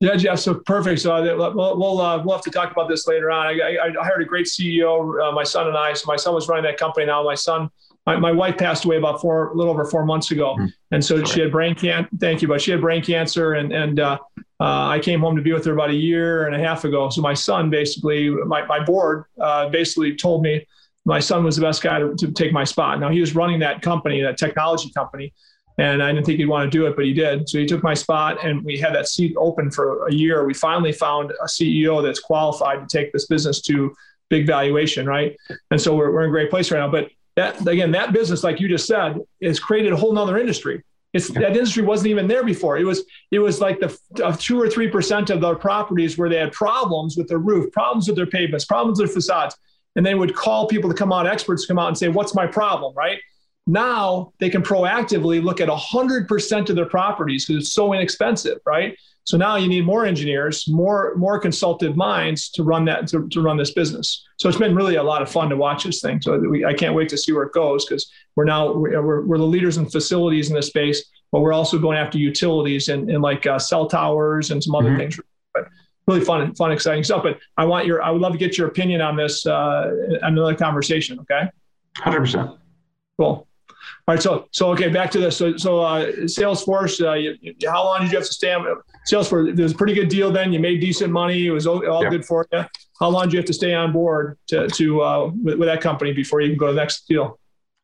Yeah, 0.00 0.16
Jeff. 0.16 0.40
So 0.40 0.54
perfect. 0.54 1.00
So 1.00 1.14
uh, 1.14 1.52
we'll 1.54 1.78
we'll, 1.78 2.00
uh, 2.00 2.22
we'll 2.22 2.34
have 2.34 2.44
to 2.44 2.50
talk 2.50 2.72
about 2.72 2.88
this 2.88 3.06
later 3.06 3.30
on. 3.30 3.46
I, 3.46 3.52
I, 3.52 3.88
I 3.88 4.04
hired 4.04 4.22
a 4.22 4.24
great 4.24 4.46
CEO. 4.46 5.22
Uh, 5.22 5.32
my 5.32 5.44
son 5.44 5.68
and 5.68 5.76
I. 5.76 5.92
So 5.94 6.06
my 6.06 6.16
son 6.16 6.34
was 6.34 6.48
running 6.48 6.64
that 6.64 6.76
company. 6.76 7.06
Now 7.06 7.22
my 7.22 7.34
son, 7.34 7.70
my, 8.04 8.16
my 8.16 8.32
wife 8.32 8.58
passed 8.58 8.84
away 8.84 8.96
about 8.96 9.20
four, 9.20 9.48
a 9.48 9.54
little 9.54 9.72
over 9.72 9.84
four 9.84 10.04
months 10.04 10.30
ago, 10.30 10.56
mm 10.58 10.72
and 10.90 11.04
so 11.04 11.16
Sorry. 11.16 11.26
she 11.26 11.40
had 11.40 11.50
brain 11.50 11.74
cancer. 11.74 12.08
Thank 12.20 12.40
you, 12.40 12.46
but 12.46 12.60
she 12.60 12.70
had 12.70 12.80
brain 12.80 13.02
cancer, 13.02 13.54
and 13.54 13.72
and 13.72 13.98
uh, 13.98 14.18
uh, 14.60 14.88
I 14.88 14.98
came 15.00 15.20
home 15.20 15.34
to 15.36 15.42
be 15.42 15.52
with 15.52 15.64
her 15.64 15.72
about 15.72 15.90
a 15.90 15.94
year 15.94 16.46
and 16.46 16.54
a 16.54 16.58
half 16.58 16.84
ago. 16.84 17.08
So 17.08 17.20
my 17.20 17.34
son, 17.34 17.70
basically, 17.70 18.30
my 18.30 18.64
my 18.66 18.84
board 18.84 19.24
uh, 19.40 19.68
basically 19.70 20.14
told 20.14 20.42
me 20.42 20.66
my 21.04 21.20
son 21.20 21.44
was 21.44 21.56
the 21.56 21.62
best 21.62 21.82
guy 21.82 21.98
to, 21.98 22.14
to 22.16 22.30
take 22.32 22.52
my 22.52 22.64
spot. 22.64 23.00
Now 23.00 23.10
he 23.10 23.20
was 23.20 23.34
running 23.34 23.60
that 23.60 23.82
company, 23.82 24.22
that 24.22 24.38
technology 24.38 24.90
company 24.92 25.32
and 25.78 26.02
I 26.02 26.12
didn't 26.12 26.26
think 26.26 26.38
he'd 26.38 26.46
want 26.46 26.70
to 26.70 26.78
do 26.78 26.86
it, 26.86 26.94
but 26.94 27.04
he 27.04 27.12
did. 27.12 27.48
So 27.48 27.58
he 27.58 27.66
took 27.66 27.82
my 27.82 27.94
spot, 27.94 28.44
and 28.44 28.64
we 28.64 28.78
had 28.78 28.94
that 28.94 29.08
seat 29.08 29.34
open 29.36 29.70
for 29.70 30.06
a 30.06 30.12
year. 30.12 30.44
We 30.44 30.54
finally 30.54 30.92
found 30.92 31.32
a 31.42 31.46
CEO 31.46 32.02
that's 32.02 32.20
qualified 32.20 32.88
to 32.88 32.98
take 32.98 33.12
this 33.12 33.26
business 33.26 33.60
to 33.62 33.94
big 34.30 34.46
valuation, 34.46 35.06
right? 35.06 35.36
And 35.70 35.80
so 35.80 35.96
we're, 35.96 36.12
we're 36.12 36.22
in 36.22 36.28
a 36.28 36.30
great 36.30 36.50
place 36.50 36.70
right 36.70 36.78
now. 36.78 36.90
But 36.90 37.10
that 37.36 37.66
again, 37.66 37.90
that 37.92 38.12
business, 38.12 38.44
like 38.44 38.60
you 38.60 38.68
just 38.68 38.86
said, 38.86 39.20
has 39.42 39.58
created 39.58 39.92
a 39.92 39.96
whole 39.96 40.12
nother 40.12 40.38
industry. 40.38 40.82
It's 41.12 41.28
that 41.28 41.56
industry 41.56 41.84
wasn't 41.84 42.08
even 42.08 42.26
there 42.26 42.44
before. 42.44 42.76
It 42.76 42.84
was 42.84 43.04
it 43.30 43.38
was 43.38 43.60
like 43.60 43.78
the 43.80 43.96
uh, 44.22 44.36
two 44.38 44.60
or 44.60 44.68
three 44.68 44.88
percent 44.88 45.30
of 45.30 45.40
the 45.40 45.54
properties 45.54 46.18
where 46.18 46.28
they 46.28 46.38
had 46.38 46.52
problems 46.52 47.16
with 47.16 47.28
their 47.28 47.38
roof, 47.38 47.72
problems 47.72 48.08
with 48.08 48.16
their 48.16 48.26
pavements, 48.26 48.64
problems 48.64 49.00
with 49.00 49.08
their 49.08 49.14
facades, 49.14 49.56
and 49.96 50.04
they 50.04 50.14
would 50.14 50.34
call 50.34 50.66
people 50.66 50.90
to 50.90 50.96
come 50.96 51.12
out, 51.12 51.26
experts 51.26 51.62
to 51.62 51.68
come 51.68 51.78
out 51.78 51.88
and 51.88 51.98
say, 51.98 52.08
"What's 52.08 52.34
my 52.34 52.46
problem?" 52.46 52.94
Right? 52.96 53.20
Now 53.66 54.32
they 54.38 54.50
can 54.50 54.62
proactively 54.62 55.42
look 55.42 55.60
at 55.60 55.68
100% 55.68 56.68
of 56.68 56.76
their 56.76 56.86
properties 56.86 57.46
because 57.46 57.64
it's 57.64 57.72
so 57.72 57.92
inexpensive, 57.94 58.58
right? 58.66 58.96
So 59.24 59.38
now 59.38 59.56
you 59.56 59.68
need 59.68 59.86
more 59.86 60.04
engineers, 60.04 60.68
more 60.68 61.14
more 61.16 61.38
consultative 61.38 61.96
minds 61.96 62.50
to 62.50 62.62
run 62.62 62.84
that 62.84 63.06
to, 63.08 63.26
to 63.28 63.40
run 63.40 63.56
this 63.56 63.72
business. 63.72 64.22
So 64.36 64.50
it's 64.50 64.58
been 64.58 64.74
really 64.74 64.96
a 64.96 65.02
lot 65.02 65.22
of 65.22 65.30
fun 65.30 65.48
to 65.48 65.56
watch 65.56 65.84
this 65.84 66.02
thing. 66.02 66.20
So 66.20 66.38
we, 66.38 66.64
I 66.64 66.74
can't 66.74 66.94
wait 66.94 67.08
to 67.08 67.16
see 67.16 67.32
where 67.32 67.44
it 67.44 67.54
goes 67.54 67.86
because 67.86 68.10
we're 68.36 68.44
now 68.44 68.72
we're, 68.72 69.22
we're 69.22 69.38
the 69.38 69.44
leaders 69.44 69.78
in 69.78 69.88
facilities 69.88 70.50
in 70.50 70.54
this 70.54 70.66
space, 70.66 71.06
but 71.32 71.40
we're 71.40 71.54
also 71.54 71.78
going 71.78 71.96
after 71.96 72.18
utilities 72.18 72.88
and, 72.88 73.08
and 73.10 73.22
like 73.22 73.46
uh, 73.46 73.58
cell 73.58 73.88
towers 73.88 74.50
and 74.50 74.62
some 74.62 74.74
other 74.74 74.90
mm-hmm. 74.90 74.98
things. 74.98 75.20
But 75.54 75.68
really 76.06 76.20
fun, 76.20 76.54
fun, 76.54 76.70
exciting 76.70 77.02
stuff. 77.02 77.22
But 77.22 77.38
I 77.56 77.64
want 77.64 77.86
your 77.86 78.02
I 78.02 78.10
would 78.10 78.20
love 78.20 78.32
to 78.32 78.38
get 78.38 78.58
your 78.58 78.68
opinion 78.68 79.00
on 79.00 79.16
this. 79.16 79.46
Uh, 79.46 80.18
another 80.20 80.54
conversation. 80.54 81.18
Okay. 81.20 81.48
Hundred 81.96 82.20
percent. 82.20 82.50
Cool. 83.18 83.48
All 84.06 84.14
right, 84.14 84.22
so 84.22 84.46
so 84.50 84.70
okay, 84.72 84.88
back 84.88 85.10
to 85.12 85.18
this. 85.18 85.36
So 85.36 85.56
so 85.56 85.80
uh, 85.80 86.06
Salesforce, 86.24 87.00
uh, 87.02 87.14
you, 87.14 87.36
you, 87.40 87.54
how 87.70 87.84
long 87.84 88.02
did 88.02 88.12
you 88.12 88.18
have 88.18 88.26
to 88.26 88.32
stay 88.32 88.52
on 88.52 88.66
Salesforce? 89.10 89.48
It 89.48 89.62
was 89.62 89.72
a 89.72 89.74
pretty 89.74 89.94
good 89.94 90.08
deal 90.08 90.30
then. 90.30 90.52
You 90.52 90.58
made 90.58 90.80
decent 90.80 91.10
money. 91.10 91.46
It 91.46 91.52
was 91.52 91.66
all, 91.66 91.86
all 91.88 92.08
good 92.10 92.24
for 92.24 92.46
you. 92.52 92.64
How 93.00 93.08
long 93.08 93.24
did 93.24 93.32
you 93.32 93.38
have 93.38 93.46
to 93.46 93.54
stay 93.54 93.72
on 93.72 93.92
board 93.92 94.36
to 94.48 94.68
to 94.68 95.02
uh, 95.02 95.30
with, 95.42 95.58
with 95.58 95.68
that 95.68 95.80
company 95.80 96.12
before 96.12 96.42
you 96.42 96.50
can 96.50 96.58
go 96.58 96.66
to 96.66 96.74
the 96.74 96.80
next 96.80 97.08
deal? 97.08 97.38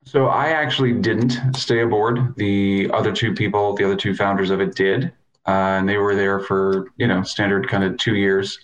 So 0.04 0.26
I 0.26 0.48
actually 0.48 0.92
didn't 0.92 1.56
stay 1.56 1.80
aboard. 1.80 2.34
The 2.36 2.90
other 2.92 3.12
two 3.12 3.34
people, 3.34 3.74
the 3.74 3.84
other 3.84 3.96
two 3.96 4.14
founders 4.14 4.50
of 4.50 4.60
it, 4.60 4.74
did, 4.74 5.12
uh, 5.46 5.78
and 5.78 5.88
they 5.88 5.96
were 5.96 6.14
there 6.14 6.40
for 6.40 6.88
you 6.98 7.06
know 7.06 7.22
standard 7.22 7.66
kind 7.66 7.82
of 7.82 7.96
two 7.96 8.16
years. 8.16 8.58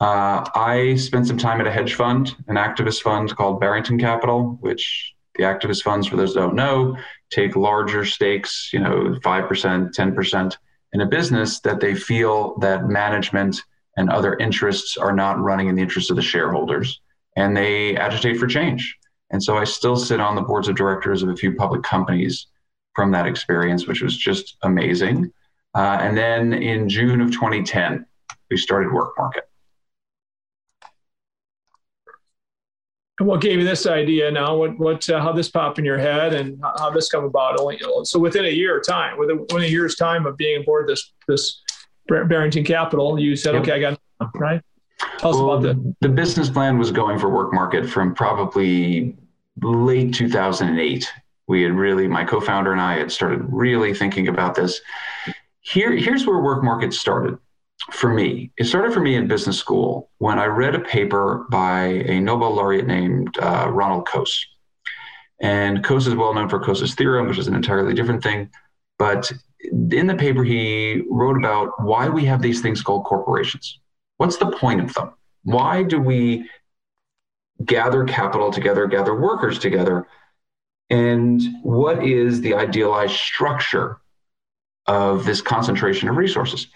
Uh, 0.00 0.48
I 0.56 0.96
spent 0.96 1.28
some 1.28 1.38
time 1.38 1.60
at 1.60 1.68
a 1.68 1.72
hedge 1.72 1.94
fund, 1.94 2.34
an 2.48 2.56
activist 2.56 3.02
fund 3.02 3.34
called 3.36 3.60
Barington 3.60 4.00
Capital, 4.00 4.56
which 4.60 5.14
the 5.38 5.44
activist 5.44 5.82
funds, 5.82 6.06
for 6.06 6.16
those 6.16 6.34
who 6.34 6.40
don't 6.40 6.54
know, 6.54 6.96
take 7.30 7.56
larger 7.56 8.04
stakes, 8.04 8.70
you 8.72 8.80
know, 8.80 9.16
5%, 9.24 9.94
10% 9.94 10.56
in 10.92 11.00
a 11.00 11.06
business 11.06 11.60
that 11.60 11.80
they 11.80 11.94
feel 11.94 12.58
that 12.58 12.88
management 12.88 13.62
and 13.96 14.10
other 14.10 14.36
interests 14.36 14.96
are 14.96 15.12
not 15.12 15.38
running 15.38 15.68
in 15.68 15.74
the 15.74 15.82
interest 15.82 16.10
of 16.10 16.16
the 16.16 16.22
shareholders. 16.22 17.00
And 17.36 17.56
they 17.56 17.96
agitate 17.96 18.38
for 18.38 18.46
change. 18.46 18.96
And 19.30 19.42
so 19.42 19.56
I 19.56 19.64
still 19.64 19.96
sit 19.96 20.20
on 20.20 20.34
the 20.34 20.42
boards 20.42 20.68
of 20.68 20.76
directors 20.76 21.22
of 21.22 21.28
a 21.28 21.36
few 21.36 21.54
public 21.54 21.82
companies 21.82 22.46
from 22.94 23.10
that 23.12 23.26
experience, 23.26 23.86
which 23.86 24.02
was 24.02 24.16
just 24.16 24.56
amazing. 24.62 25.32
Uh, 25.74 25.98
and 26.00 26.16
then 26.16 26.52
in 26.52 26.88
June 26.88 27.20
of 27.20 27.30
2010, 27.30 28.06
we 28.50 28.56
started 28.56 28.92
Work 28.92 29.12
Market. 29.18 29.48
What 33.18 33.40
gave 33.40 33.58
you 33.58 33.64
this 33.64 33.86
idea 33.86 34.30
now? 34.30 34.56
What, 34.56 34.78
what, 34.78 35.10
uh, 35.10 35.20
how 35.20 35.32
this 35.32 35.50
popped 35.50 35.78
in 35.78 35.84
your 35.84 35.98
head 35.98 36.34
and 36.34 36.58
how, 36.62 36.74
how 36.78 36.90
this 36.90 37.08
come 37.08 37.24
about? 37.24 37.58
Only 37.58 37.80
so 38.04 38.18
within 38.18 38.44
a 38.44 38.48
year 38.48 38.78
of 38.78 38.86
time, 38.86 39.18
within, 39.18 39.38
within 39.40 39.62
a 39.62 39.66
year's 39.66 39.96
time 39.96 40.24
of 40.24 40.36
being 40.36 40.62
aboard 40.62 40.88
this 40.88 41.12
this 41.26 41.60
Barington 42.06 42.64
Capital, 42.64 43.18
you 43.18 43.34
said, 43.36 43.54
Yep. 43.54 43.62
okay, 43.62 43.72
I 43.72 43.80
got 43.80 43.92
it, 43.94 44.00
right. 44.34 44.62
Tell 45.18 45.30
us 45.30 45.36
Well, 45.36 45.52
about 45.54 45.62
the 45.62 45.94
the 46.00 46.08
business 46.08 46.48
plan 46.48 46.78
was 46.78 46.90
going 46.92 47.18
for 47.18 47.28
Work 47.28 47.52
Market 47.52 47.88
from 47.88 48.14
probably 48.14 49.16
late 49.60 50.14
2008. 50.14 51.12
We 51.48 51.62
had 51.62 51.72
really, 51.72 52.06
my 52.06 52.24
co-founder 52.24 52.72
and 52.72 52.80
I 52.80 52.98
had 52.98 53.10
started 53.10 53.42
really 53.48 53.94
thinking 53.94 54.28
about 54.28 54.54
this. 54.54 54.80
Here, 55.60 55.92
here's 55.96 56.26
where 56.26 56.38
Work 56.38 56.62
Market 56.62 56.92
started 56.94 57.38
for 57.92 58.12
me. 58.12 58.50
It 58.58 58.64
started 58.64 58.92
for 58.92 59.00
me 59.00 59.14
in 59.14 59.28
business 59.28 59.58
school 59.58 60.10
when 60.18 60.38
I 60.38 60.46
read 60.46 60.74
a 60.74 60.80
paper 60.80 61.46
by 61.50 61.84
a 61.84 62.20
Nobel 62.20 62.54
laureate 62.54 62.86
named 62.86 63.36
uh, 63.38 63.68
Ronald 63.70 64.06
Coase. 64.06 64.38
And 65.40 65.84
Coase 65.84 66.06
is 66.08 66.14
well 66.14 66.34
known 66.34 66.48
for 66.48 66.60
Coase's 66.60 66.94
theorem, 66.94 67.28
which 67.28 67.38
is 67.38 67.46
an 67.46 67.54
entirely 67.54 67.94
different 67.94 68.22
thing. 68.22 68.50
But 68.98 69.30
in 69.62 70.06
the 70.06 70.16
paper, 70.16 70.42
he 70.44 71.02
wrote 71.10 71.36
about 71.36 71.82
why 71.82 72.08
we 72.08 72.24
have 72.24 72.42
these 72.42 72.60
things 72.60 72.82
called 72.82 73.04
corporations. 73.04 73.78
What's 74.16 74.36
the 74.36 74.50
point 74.50 74.80
of 74.80 74.92
them? 74.94 75.14
Why 75.44 75.84
do 75.84 76.00
we 76.00 76.48
gather 77.64 78.04
capital 78.04 78.50
together, 78.50 78.86
gather 78.86 79.14
workers 79.14 79.58
together? 79.58 80.06
And 80.90 81.40
what 81.62 82.04
is 82.04 82.40
the 82.40 82.54
idealized 82.54 83.14
structure 83.14 84.00
of 84.86 85.24
this 85.24 85.40
concentration 85.40 86.08
of 86.08 86.16
resources? 86.16 86.66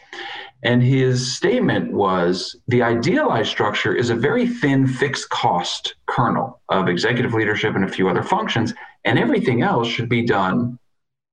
And 0.64 0.82
his 0.82 1.34
statement 1.34 1.92
was 1.92 2.54
the 2.68 2.82
idealized 2.82 3.50
structure 3.50 3.94
is 3.94 4.10
a 4.10 4.14
very 4.14 4.46
thin 4.46 4.86
fixed 4.86 5.28
cost 5.28 5.96
kernel 6.06 6.60
of 6.68 6.88
executive 6.88 7.34
leadership 7.34 7.74
and 7.74 7.84
a 7.84 7.88
few 7.88 8.08
other 8.08 8.22
functions, 8.22 8.72
and 9.04 9.18
everything 9.18 9.62
else 9.62 9.88
should 9.88 10.08
be 10.08 10.24
done 10.24 10.78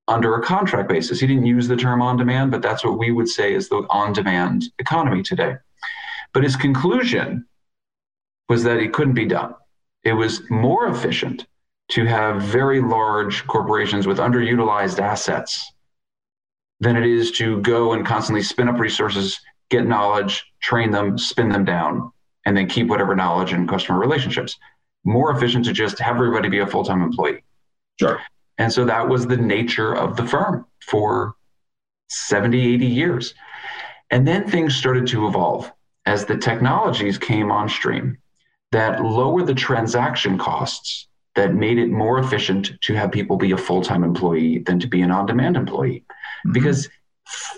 under 0.08 0.34
a 0.36 0.42
contract 0.42 0.90
basis. 0.90 1.20
He 1.20 1.28
didn't 1.28 1.46
use 1.46 1.68
the 1.68 1.76
term 1.76 2.02
on 2.02 2.18
demand, 2.18 2.50
but 2.50 2.64
that's 2.64 2.84
what 2.84 2.98
we 2.98 3.12
would 3.12 3.30
say 3.30 3.54
is 3.54 3.70
the 3.70 3.86
on 3.92 4.14
demand 4.14 4.64
economy 4.80 5.22
today. 5.22 5.58
But 6.34 6.44
his 6.44 6.56
conclusion 6.56 7.46
was 8.48 8.64
that 8.64 8.78
it 8.78 8.94
couldn't 8.94 9.14
be 9.14 9.26
done. 9.26 9.54
It 10.04 10.14
was 10.14 10.42
more 10.50 10.88
efficient 10.88 11.46
to 11.90 12.06
have 12.06 12.42
very 12.42 12.82
large 12.82 13.46
corporations 13.46 14.08
with 14.08 14.18
underutilized 14.18 15.00
assets 15.00 15.72
than 16.80 16.96
it 16.96 17.06
is 17.06 17.32
to 17.32 17.62
go 17.62 17.94
and 17.94 18.06
constantly 18.06 18.44
spin 18.44 18.70
up 18.70 18.80
resources, 18.80 19.40
get 19.70 19.86
knowledge, 19.86 20.46
train 20.62 20.92
them, 20.92 21.18
spin 21.18 21.50
them 21.50 21.66
down, 21.66 22.12
and 22.46 22.56
then 22.56 22.68
keep 22.68 22.88
whatever 22.88 23.16
knowledge 23.16 23.54
and 23.54 23.68
customer 23.68 24.00
relationships. 24.00 24.58
More 25.04 25.32
efficient 25.32 25.66
to 25.66 25.74
just 25.74 26.00
have 26.00 26.16
everybody 26.16 26.50
be 26.50 26.60
a 26.60 26.68
full 26.68 26.84
time 26.84 27.02
employee. 27.02 27.44
sure. 28.00 28.22
And 28.58 28.72
so 28.72 28.84
that 28.86 29.08
was 29.08 29.26
the 29.26 29.38
nature 29.38 29.94
of 29.94 30.18
the 30.18 30.26
firm 30.26 30.66
for 30.86 31.36
70, 32.10 32.74
80 32.74 32.86
years. 32.86 33.34
And 34.12 34.28
then 34.28 34.48
things 34.48 34.76
started 34.76 35.08
to 35.08 35.28
evolve 35.28 35.72
as 36.06 36.26
the 36.26 36.38
technologies 36.38 37.18
came 37.18 37.52
on 37.52 37.70
stream 37.70 38.18
that 38.72 39.02
lowered 39.04 39.48
the 39.48 39.54
transaction 39.54 40.38
costs 40.38 41.08
that 41.36 41.54
made 41.54 41.78
it 41.78 41.90
more 41.90 42.20
efficient 42.20 42.72
to 42.82 42.94
have 42.96 43.12
people 43.12 43.38
be 43.38 43.52
a 43.52 43.58
full-time 43.58 44.04
employee 44.04 44.60
than 44.60 44.80
to 44.80 44.88
be 44.88 45.02
an 45.02 45.12
on-demand 45.12 45.56
employee. 45.56 46.04
Mm-hmm. 46.46 46.54
Because 46.54 46.90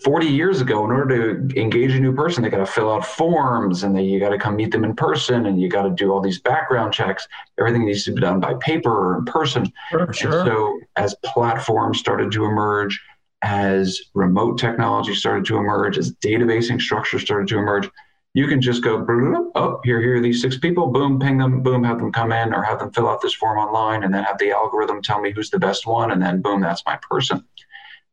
40 0.03 0.27
years 0.27 0.59
ago, 0.59 0.83
in 0.83 0.91
order 0.91 1.47
to 1.47 1.59
engage 1.59 1.91
a 1.91 1.99
new 1.99 2.13
person, 2.13 2.43
they 2.43 2.49
got 2.49 2.57
to 2.57 2.65
fill 2.65 2.91
out 2.91 3.05
forms 3.05 3.83
and 3.83 3.95
then 3.95 4.03
you 4.03 4.19
got 4.19 4.29
to 4.29 4.37
come 4.37 4.57
meet 4.57 4.71
them 4.71 4.83
in 4.83 4.95
person 4.95 5.45
and 5.45 5.61
you 5.61 5.69
got 5.69 5.83
to 5.83 5.89
do 5.89 6.11
all 6.11 6.19
these 6.19 6.41
background 6.41 6.93
checks. 6.93 7.27
Everything 7.57 7.85
needs 7.85 8.03
to 8.05 8.11
be 8.11 8.19
done 8.19 8.39
by 8.39 8.53
paper 8.55 8.91
or 8.91 9.19
in 9.19 9.25
person. 9.25 9.71
Sure, 9.89 10.03
And 10.03 10.15
sure. 10.15 10.45
so, 10.45 10.79
as 10.97 11.15
platforms 11.23 11.99
started 11.99 12.31
to 12.33 12.45
emerge, 12.45 12.99
as 13.43 13.99
remote 14.13 14.57
technology 14.59 15.15
started 15.15 15.45
to 15.45 15.57
emerge, 15.57 15.97
as 15.97 16.13
databasing 16.15 16.81
structures 16.81 17.21
started 17.21 17.47
to 17.47 17.57
emerge, 17.57 17.89
you 18.33 18.47
can 18.47 18.61
just 18.61 18.83
go, 18.83 19.03
"Bloop, 19.03 19.51
oh, 19.55 19.79
here, 19.83 20.01
here 20.01 20.15
are 20.15 20.21
these 20.21 20.41
six 20.41 20.57
people, 20.57 20.87
boom, 20.87 21.19
ping 21.19 21.37
them, 21.37 21.61
boom, 21.61 21.83
have 21.83 21.99
them 21.99 22.11
come 22.11 22.31
in 22.31 22.53
or 22.53 22.61
have 22.61 22.79
them 22.79 22.91
fill 22.91 23.09
out 23.09 23.21
this 23.21 23.33
form 23.33 23.57
online 23.57 24.03
and 24.03 24.13
then 24.13 24.23
have 24.23 24.37
the 24.37 24.51
algorithm 24.51 25.01
tell 25.01 25.19
me 25.19 25.31
who's 25.31 25.49
the 25.49 25.59
best 25.59 25.85
one. 25.85 26.11
And 26.11 26.21
then, 26.21 26.41
boom, 26.41 26.61
that's 26.61 26.83
my 26.85 26.97
person. 27.09 27.45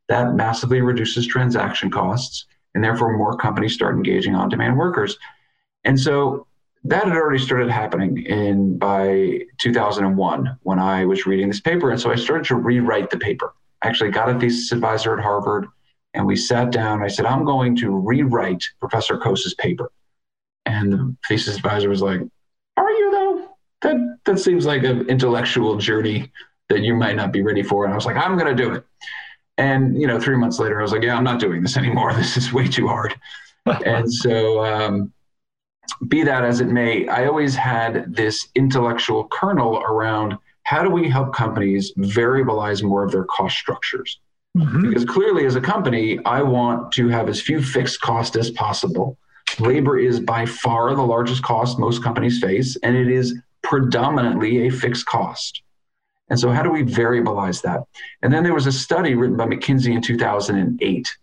That 0.09 0.35
massively 0.35 0.81
reduces 0.81 1.27
transaction 1.27 1.90
costs. 1.90 2.47
And 2.75 2.85
therefore, 2.85 3.16
more 3.16 3.37
companies 3.37 3.75
start 3.75 3.97
engaging 3.97 4.35
on 4.35 4.49
demand 4.49 4.79
workers. 4.79 5.18
And 5.85 5.99
so, 5.99 6.47
that 6.85 7.05
had 7.05 7.16
already 7.16 7.42
started 7.42 7.71
happening 7.71 8.25
in 8.25 8.79
by 8.79 9.40
2001 9.59 10.59
when 10.62 10.79
I 10.79 11.05
was 11.05 11.27
reading 11.27 11.49
this 11.49 11.61
paper. 11.61 11.90
And 11.90 12.01
so 12.01 12.11
I 12.11 12.14
started 12.14 12.47
to 12.47 12.55
rewrite 12.55 13.11
the 13.11 13.18
paper. 13.18 13.53
I 13.83 13.88
actually 13.88 14.11
got 14.11 14.35
a 14.35 14.38
thesis 14.38 14.73
advisor 14.73 15.16
at 15.16 15.23
Harvard 15.23 15.66
and 16.14 16.27
we 16.27 16.37
sat 16.37 16.71
down. 16.71 17.03
I 17.03 17.09
said, 17.09 17.27
I'm 17.27 17.44
going 17.44 17.77
to 17.77 17.90
rewrite 17.90 18.64
Professor 18.81 19.18
Coase's 19.18 19.55
paper. 19.55 19.90
And 20.66 20.92
the 20.92 21.16
thesis 21.27 21.57
advisor 21.57 21.88
was 21.88 22.03
like, 22.03 22.21
Are 22.77 22.90
you 22.90 23.11
though? 23.11 23.49
That 23.83 24.18
that 24.25 24.38
seems 24.38 24.66
like 24.66 24.83
an 24.85 25.09
intellectual 25.09 25.77
journey 25.77 26.31
that 26.68 26.81
you 26.81 26.94
might 26.94 27.16
not 27.16 27.33
be 27.33 27.42
ready 27.42 27.62
for. 27.62 27.85
And 27.85 27.92
I 27.92 27.97
was 27.97 28.07
like, 28.07 28.16
I'm 28.16 28.37
gonna 28.37 28.55
do 28.55 28.75
it. 28.75 28.85
And 29.59 30.01
you 30.01 30.07
know, 30.07 30.18
three 30.18 30.37
months 30.37 30.59
later, 30.59 30.79
I 30.79 30.83
was 30.83 30.92
like, 30.92 31.03
Yeah, 31.03 31.16
I'm 31.16 31.25
not 31.25 31.40
doing 31.40 31.62
this 31.62 31.77
anymore. 31.77 32.12
This 32.16 32.37
is 32.37 32.53
way 32.53 32.66
too 32.68 32.88
hard. 32.88 33.14
and 33.66 34.12
so 34.25 34.64
um, 34.64 35.12
be 36.07 36.23
that 36.23 36.44
as 36.44 36.61
it 36.61 36.68
may, 36.68 37.07
I 37.09 37.27
always 37.27 37.55
had 37.55 38.14
this 38.14 38.49
intellectual 38.55 39.27
kernel 39.29 39.79
around 39.79 40.38
how 40.62 40.83
do 40.83 40.90
we 40.90 41.09
help 41.09 41.35
companies 41.35 41.92
variabilize 41.97 42.83
more 42.83 43.03
of 43.03 43.11
their 43.11 43.25
cost 43.25 43.57
structures? 43.57 44.21
Mhm. 44.57 44.83
Because 44.83 45.05
clearly, 45.05 45.47
as 45.47 45.57
a 45.57 45.61
company, 45.61 46.18
I 46.25 46.42
want 46.42 46.92
to 46.92 47.09
have 47.09 47.29
as 47.29 47.40
few 47.40 47.62
fixed 47.62 48.01
costs 48.01 48.37
as 48.37 48.51
possible. 48.51 49.16
Labor 49.59 49.99
is 49.99 50.21
by 50.21 50.44
far 50.47 50.94
the 50.94 51.03
largest 51.03 51.42
cost 51.42 51.79
most 51.79 52.03
companies 52.03 52.38
face, 52.40 52.77
and 52.83 52.97
it 52.97 53.09
is 53.09 53.35
predominantly 53.62 54.66
a 54.66 54.71
fixed 54.71 55.07
cost. 55.07 55.62
And 56.31 56.38
so, 56.38 56.51
how 56.51 56.62
do 56.62 56.71
we 56.71 56.83
variabilize 56.83 57.62
that? 57.62 57.85
And 58.23 58.33
then 58.33 58.43
there 58.43 58.55
was 58.55 58.67
a 58.67 58.73
study 58.73 59.14
written 59.14 59.37
by 59.37 59.47
McKinsey 59.47 59.95
in 59.95 60.03
2008 60.03 61.17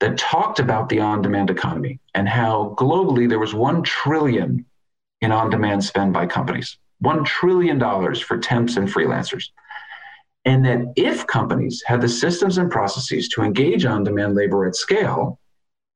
that 0.00 0.18
talked 0.18 0.58
about 0.58 0.88
the 0.88 1.00
on 1.00 1.22
demand 1.22 1.50
economy 1.50 1.98
and 2.14 2.28
how 2.28 2.74
globally 2.78 3.28
there 3.28 3.38
was 3.38 3.54
1 3.54 3.82
trillion 3.82 4.64
in 5.20 5.32
on 5.32 5.50
demand 5.50 5.82
spend 5.82 6.12
by 6.12 6.26
companies. 6.26 6.78
$1 7.02 7.24
trillion 7.24 7.80
for 8.16 8.38
temps 8.38 8.76
and 8.76 8.88
freelancers. 8.88 9.50
And 10.44 10.64
that 10.64 10.92
if 10.96 11.26
companies 11.26 11.82
had 11.86 12.00
the 12.00 12.08
systems 12.08 12.58
and 12.58 12.70
processes 12.70 13.28
to 13.30 13.42
engage 13.42 13.84
on 13.84 14.04
demand 14.04 14.34
labor 14.34 14.66
at 14.66 14.76
scale, 14.76 15.38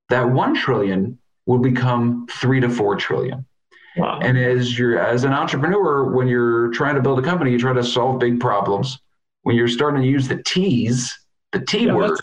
that 0.08 0.28
1 0.28 0.54
trillion 0.54 1.18
will 1.46 1.58
become 1.58 2.26
3 2.30 2.60
to 2.60 2.68
4 2.68 2.96
trillion. 2.96 3.44
Wow. 3.96 4.20
And 4.22 4.38
as 4.38 4.78
you're 4.78 4.98
as 4.98 5.24
an 5.24 5.32
entrepreneur, 5.32 6.04
when 6.12 6.28
you're 6.28 6.70
trying 6.72 6.94
to 6.94 7.00
build 7.00 7.18
a 7.18 7.22
company, 7.22 7.50
you 7.52 7.58
try 7.58 7.72
to 7.72 7.82
solve 7.82 8.20
big 8.20 8.38
problems. 8.40 8.98
When 9.42 9.56
you're 9.56 9.68
starting 9.68 10.02
to 10.02 10.06
use 10.08 10.28
the 10.28 10.42
T's, 10.44 11.16
the 11.52 11.60
T 11.60 11.86
Yeah, 11.86 11.94
word, 11.94 12.18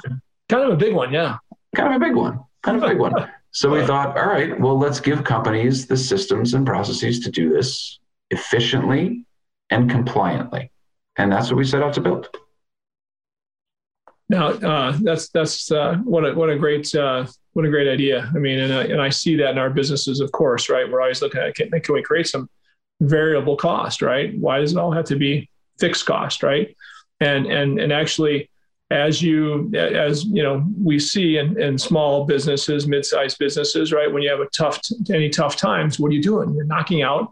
kind 0.50 0.64
of 0.64 0.70
a 0.72 0.76
big 0.78 0.94
one. 0.94 1.12
Yeah. 1.12 1.38
kind 1.76 1.94
of 1.94 2.02
a 2.02 2.06
big 2.06 2.16
one, 2.16 2.40
kind 2.64 2.78
of 2.78 2.84
a 2.84 2.88
big 2.90 3.00
one. 3.00 3.14
So 3.52 3.70
we 3.70 3.86
thought, 3.86 4.18
all 4.18 4.28
right, 4.28 4.60
well, 4.60 4.78
let's 4.78 5.00
give 5.00 5.24
companies 5.24 5.88
the 5.88 5.96
systems 5.96 6.54
and 6.56 6.66
processes 6.66 7.22
to 7.22 7.32
do 7.32 7.54
this 7.54 8.00
efficiently 8.30 9.24
and 9.70 9.90
compliantly. 9.90 10.72
And 11.18 11.32
that's 11.32 11.50
what 11.50 11.56
we 11.56 11.64
set 11.64 11.82
out 11.82 11.94
to 11.94 12.02
build. 12.02 12.28
No, 14.28 14.50
uh, 14.50 14.98
that's 15.02 15.30
that's 15.30 15.72
uh, 15.72 15.96
what 16.04 16.26
a 16.26 16.34
what 16.34 16.50
a 16.50 16.58
great 16.58 16.94
uh, 16.96 17.28
what 17.54 17.66
a 17.66 17.70
great 17.70 17.88
idea. 17.88 18.32
I 18.34 18.40
mean, 18.40 18.60
and 18.60 18.74
I, 18.74 18.84
and 18.86 19.02
I 19.02 19.10
see 19.10 19.36
that 19.38 19.52
in 19.52 19.58
our 19.58 19.70
businesses, 19.70 20.20
of 20.20 20.32
course, 20.32 20.68
right? 20.68 20.90
We're 20.90 21.02
always 21.02 21.22
looking 21.22 21.42
at 21.42 21.56
can, 21.56 21.70
can 21.70 21.94
we 21.94 22.02
create 22.02 22.28
some 22.28 22.50
variable 23.02 23.56
cost, 23.56 24.02
right? 24.02 24.36
Why 24.38 24.60
does 24.60 24.72
it 24.72 24.78
all 24.78 24.92
have 24.92 25.06
to 25.06 25.16
be 25.16 25.50
fixed 25.80 26.06
cost, 26.06 26.42
right? 26.42 26.76
And 27.20 27.46
and 27.46 27.80
and 27.80 27.94
actually, 27.94 28.50
as 28.90 29.22
you 29.22 29.72
as 29.76 30.26
you 30.26 30.42
know, 30.42 30.66
we 30.84 30.98
see 30.98 31.38
in, 31.38 31.62
in 31.62 31.78
small 31.78 32.26
businesses, 32.26 32.88
mid-sized 32.88 33.38
businesses, 33.38 33.94
right? 33.94 34.12
When 34.12 34.24
you 34.24 34.30
have 34.32 34.40
a 34.40 34.50
tough 34.50 34.82
any 35.14 35.30
tough 35.30 35.56
times, 35.56 36.00
what 36.00 36.10
are 36.12 36.16
you 36.16 36.24
doing? 36.24 36.56
You're 36.56 36.66
knocking 36.66 37.04
out 37.04 37.32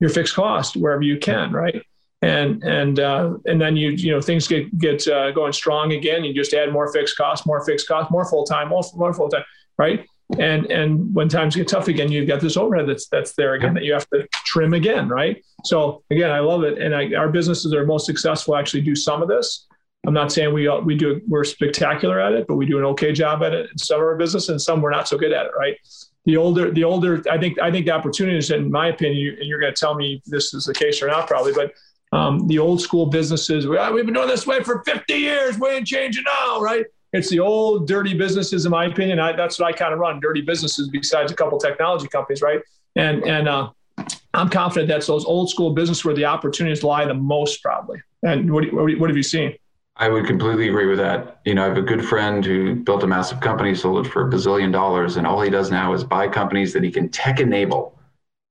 your 0.00 0.10
fixed 0.10 0.34
cost 0.34 0.76
wherever 0.76 1.02
you 1.02 1.18
can, 1.18 1.52
right? 1.52 1.82
And 2.22 2.62
and 2.62 3.00
uh, 3.00 3.34
and 3.46 3.60
then 3.60 3.76
you 3.76 3.90
you 3.90 4.12
know 4.12 4.20
things 4.20 4.46
get 4.46 4.78
get 4.78 5.06
uh, 5.08 5.32
going 5.32 5.52
strong 5.52 5.92
again. 5.92 6.24
You 6.24 6.32
just 6.32 6.54
add 6.54 6.72
more 6.72 6.90
fixed 6.92 7.16
costs, 7.16 7.46
more 7.46 7.64
fixed 7.64 7.88
costs, 7.88 8.10
more 8.10 8.24
full 8.24 8.44
time, 8.44 8.68
more, 8.68 9.12
full 9.12 9.28
time, 9.28 9.44
right? 9.76 10.06
And 10.38 10.66
and 10.66 11.12
when 11.14 11.28
times 11.28 11.56
get 11.56 11.68
tough 11.68 11.88
again, 11.88 12.10
you've 12.10 12.28
got 12.28 12.40
this 12.40 12.56
overhead 12.56 12.88
that's 12.88 13.08
that's 13.08 13.34
there 13.34 13.54
again 13.54 13.74
that 13.74 13.82
you 13.82 13.92
have 13.92 14.08
to 14.10 14.26
trim 14.32 14.72
again, 14.72 15.08
right? 15.08 15.44
So 15.64 16.04
again, 16.10 16.30
I 16.30 16.38
love 16.38 16.62
it, 16.62 16.78
and 16.78 16.94
I, 16.94 17.12
our 17.14 17.28
businesses 17.28 17.74
are 17.74 17.84
most 17.84 18.06
successful 18.06 18.56
actually 18.56 18.82
do 18.82 18.94
some 18.94 19.20
of 19.20 19.28
this. 19.28 19.66
I'm 20.06 20.14
not 20.14 20.32
saying 20.32 20.54
we 20.54 20.68
we 20.80 20.96
do 20.96 21.20
we're 21.26 21.44
spectacular 21.44 22.20
at 22.20 22.32
it, 22.32 22.46
but 22.46 22.54
we 22.54 22.66
do 22.66 22.78
an 22.78 22.84
okay 22.84 23.12
job 23.12 23.42
at 23.42 23.52
it 23.52 23.70
in 23.70 23.78
some 23.78 23.96
of 23.96 24.02
our 24.02 24.16
business, 24.16 24.48
and 24.48 24.62
some 24.62 24.80
we're 24.80 24.90
not 24.90 25.08
so 25.08 25.18
good 25.18 25.32
at 25.32 25.46
it, 25.46 25.52
right? 25.58 25.76
the 26.24 26.36
older 26.36 26.70
the 26.70 26.84
older 26.84 27.22
I 27.30 27.38
think 27.38 27.58
I 27.58 27.70
think 27.70 27.86
the 27.86 27.92
opportunities, 27.92 28.50
in 28.50 28.70
my 28.70 28.88
opinion, 28.88 29.36
and 29.38 29.48
you're 29.48 29.58
going 29.58 29.74
to 29.74 29.78
tell 29.78 29.94
me 29.94 30.22
this 30.26 30.54
is 30.54 30.64
the 30.66 30.74
case 30.74 31.02
or 31.02 31.08
not, 31.08 31.26
probably, 31.26 31.52
but 31.52 31.72
um, 32.12 32.46
the 32.46 32.58
old 32.58 32.80
school 32.80 33.06
businesses, 33.06 33.66
we, 33.66 33.76
have 33.76 33.94
been 33.94 34.12
doing 34.12 34.28
this 34.28 34.46
way 34.46 34.62
for 34.62 34.82
50 34.84 35.14
years. 35.14 35.58
We 35.58 35.68
ain't 35.70 35.86
changing 35.86 36.24
now, 36.24 36.60
right? 36.60 36.84
It's 37.12 37.28
the 37.28 37.40
old 37.40 37.86
dirty 37.86 38.14
businesses, 38.14 38.64
in 38.64 38.70
my 38.70 38.86
opinion. 38.86 39.18
I, 39.18 39.32
that's 39.32 39.58
what 39.58 39.66
I 39.66 39.72
kind 39.72 39.92
of 39.92 39.98
run, 39.98 40.20
dirty 40.20 40.40
businesses. 40.40 40.88
Besides 40.88 41.32
a 41.32 41.34
couple 41.34 41.58
technology 41.58 42.08
companies, 42.08 42.40
right? 42.40 42.60
And 42.96 43.22
and 43.24 43.48
uh, 43.48 43.70
I'm 44.34 44.48
confident 44.48 44.88
that's 44.88 45.06
those 45.06 45.24
old 45.24 45.50
school 45.50 45.74
business 45.74 46.04
where 46.04 46.14
the 46.14 46.24
opportunities 46.24 46.82
lie 46.82 47.04
the 47.04 47.14
most, 47.14 47.62
probably. 47.62 48.00
And 48.22 48.52
what 48.52 48.64
what 48.72 49.10
have 49.10 49.16
you 49.16 49.22
seen? 49.22 49.54
I 49.96 50.08
would 50.08 50.26
completely 50.26 50.68
agree 50.68 50.86
with 50.86 50.98
that. 50.98 51.40
You 51.44 51.54
know, 51.54 51.64
I 51.64 51.68
have 51.68 51.76
a 51.76 51.82
good 51.82 52.04
friend 52.04 52.44
who 52.44 52.76
built 52.76 53.02
a 53.02 53.06
massive 53.06 53.40
company, 53.40 53.74
sold 53.74 54.06
it 54.06 54.10
for 54.10 54.26
a 54.26 54.30
bazillion 54.30 54.72
dollars, 54.72 55.16
and 55.16 55.26
all 55.26 55.40
he 55.42 55.50
does 55.50 55.70
now 55.70 55.92
is 55.92 56.02
buy 56.02 56.28
companies 56.28 56.72
that 56.72 56.82
he 56.82 56.90
can 56.90 57.10
tech 57.10 57.40
enable. 57.40 57.98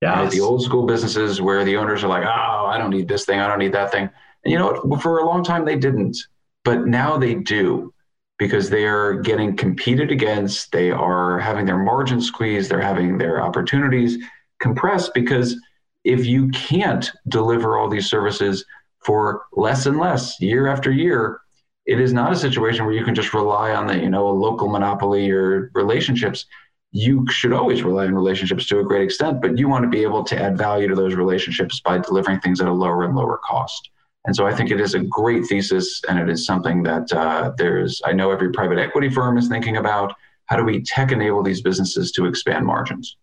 Yeah. 0.02 0.24
Right? 0.24 0.32
The 0.32 0.42
old 0.42 0.64
school 0.64 0.86
businesses 0.86 1.42
where 1.42 1.64
the 1.64 1.78
owners 1.78 2.04
are 2.04 2.08
like, 2.08 2.24
oh, 2.26 2.66
I 2.66 2.78
don't 2.78 2.90
need 2.90 3.08
this 3.08 3.26
thing, 3.26 3.40
I 3.40 3.48
don't 3.48 3.60
need 3.60 3.74
that 3.74 3.92
thing. 3.92 4.10
And 4.44 4.52
you 4.52 4.58
know 4.58 4.74
what? 4.84 5.02
For 5.02 5.20
a 5.20 5.26
long 5.26 5.44
time 5.44 5.66
they 5.66 5.78
didn't, 5.78 6.18
but 6.64 6.88
now 6.88 7.18
they 7.18 7.36
do 7.36 7.94
because 8.40 8.72
they 8.72 8.86
are 8.86 9.14
getting 9.22 9.56
competed 9.56 10.12
against. 10.12 10.72
They 10.72 10.90
are 10.90 11.38
having 11.38 11.68
their 11.68 11.78
margins 11.78 12.26
squeezed. 12.26 12.72
They're 12.72 12.82
having 12.82 13.20
their 13.20 13.40
opportunities 13.44 14.18
compressed 14.60 15.14
because 15.14 15.56
if 16.04 16.26
you 16.26 16.50
can't 16.50 17.12
deliver 17.28 17.78
all 17.78 17.88
these 17.88 18.10
services 18.10 18.66
for 19.06 19.44
less 19.54 19.86
and 19.86 20.00
less 20.00 20.42
year 20.42 20.66
after 20.66 20.92
year, 20.92 21.40
it 21.86 22.00
is 22.00 22.14
not 22.14 22.32
a 22.32 22.36
situation 22.36 22.86
where 22.86 22.96
you 22.96 23.06
can 23.06 23.14
just 23.14 23.34
rely 23.34 23.74
on 23.74 23.86
the, 23.86 23.98
you 23.98 24.10
know, 24.10 24.28
a 24.28 24.32
local 24.32 24.70
monopoly 24.70 25.30
or 25.30 25.70
relationships. 25.76 26.46
You 26.91 27.25
should 27.30 27.54
always 27.54 27.84
rely 27.84 28.06
on 28.06 28.13
relationships 28.13 28.65
to 28.67 28.80
a 28.80 28.84
great 28.84 29.01
extent, 29.01 29.41
but 29.41 29.58
you 29.58 29.69
want 29.69 29.84
to 29.84 29.89
be 29.89 30.04
able 30.04 30.23
to 30.25 30.41
add 30.41 30.58
value 30.58 30.88
to 30.88 30.95
those 30.95 31.15
relationships 31.15 31.80
by 31.80 31.99
delivering 31.99 32.41
things 32.41 32.60
at 32.60 32.67
a 32.67 32.73
lower 32.73 33.04
and 33.04 33.15
lower 33.15 33.39
cost. 33.43 33.91
And 34.25 34.36
so 34.36 34.45
I 34.45 34.54
think 34.54 34.69
it 34.69 34.80
is 34.80 34.93
a 34.93 34.99
great 34.99 35.45
thesis, 35.47 36.01
and 36.08 36.19
it 36.19 36.30
is 36.30 36.45
something 36.45 36.84
that 36.84 37.12
uh, 37.12 37.54
there's, 37.58 38.01
I 38.06 38.13
know 38.13 38.32
every 38.32 38.51
private 38.51 38.77
equity 38.77 39.10
firm 39.10 39.38
is 39.38 39.47
thinking 39.47 39.77
about. 39.77 40.13
How 40.45 40.58
do 40.58 40.63
we 40.63 40.82
tech 40.84 41.12
enable 41.12 41.41
these 41.41 41.62
businesses 41.62 42.12
to 42.12 42.25
expand 42.25 42.65
margins? 42.65 43.17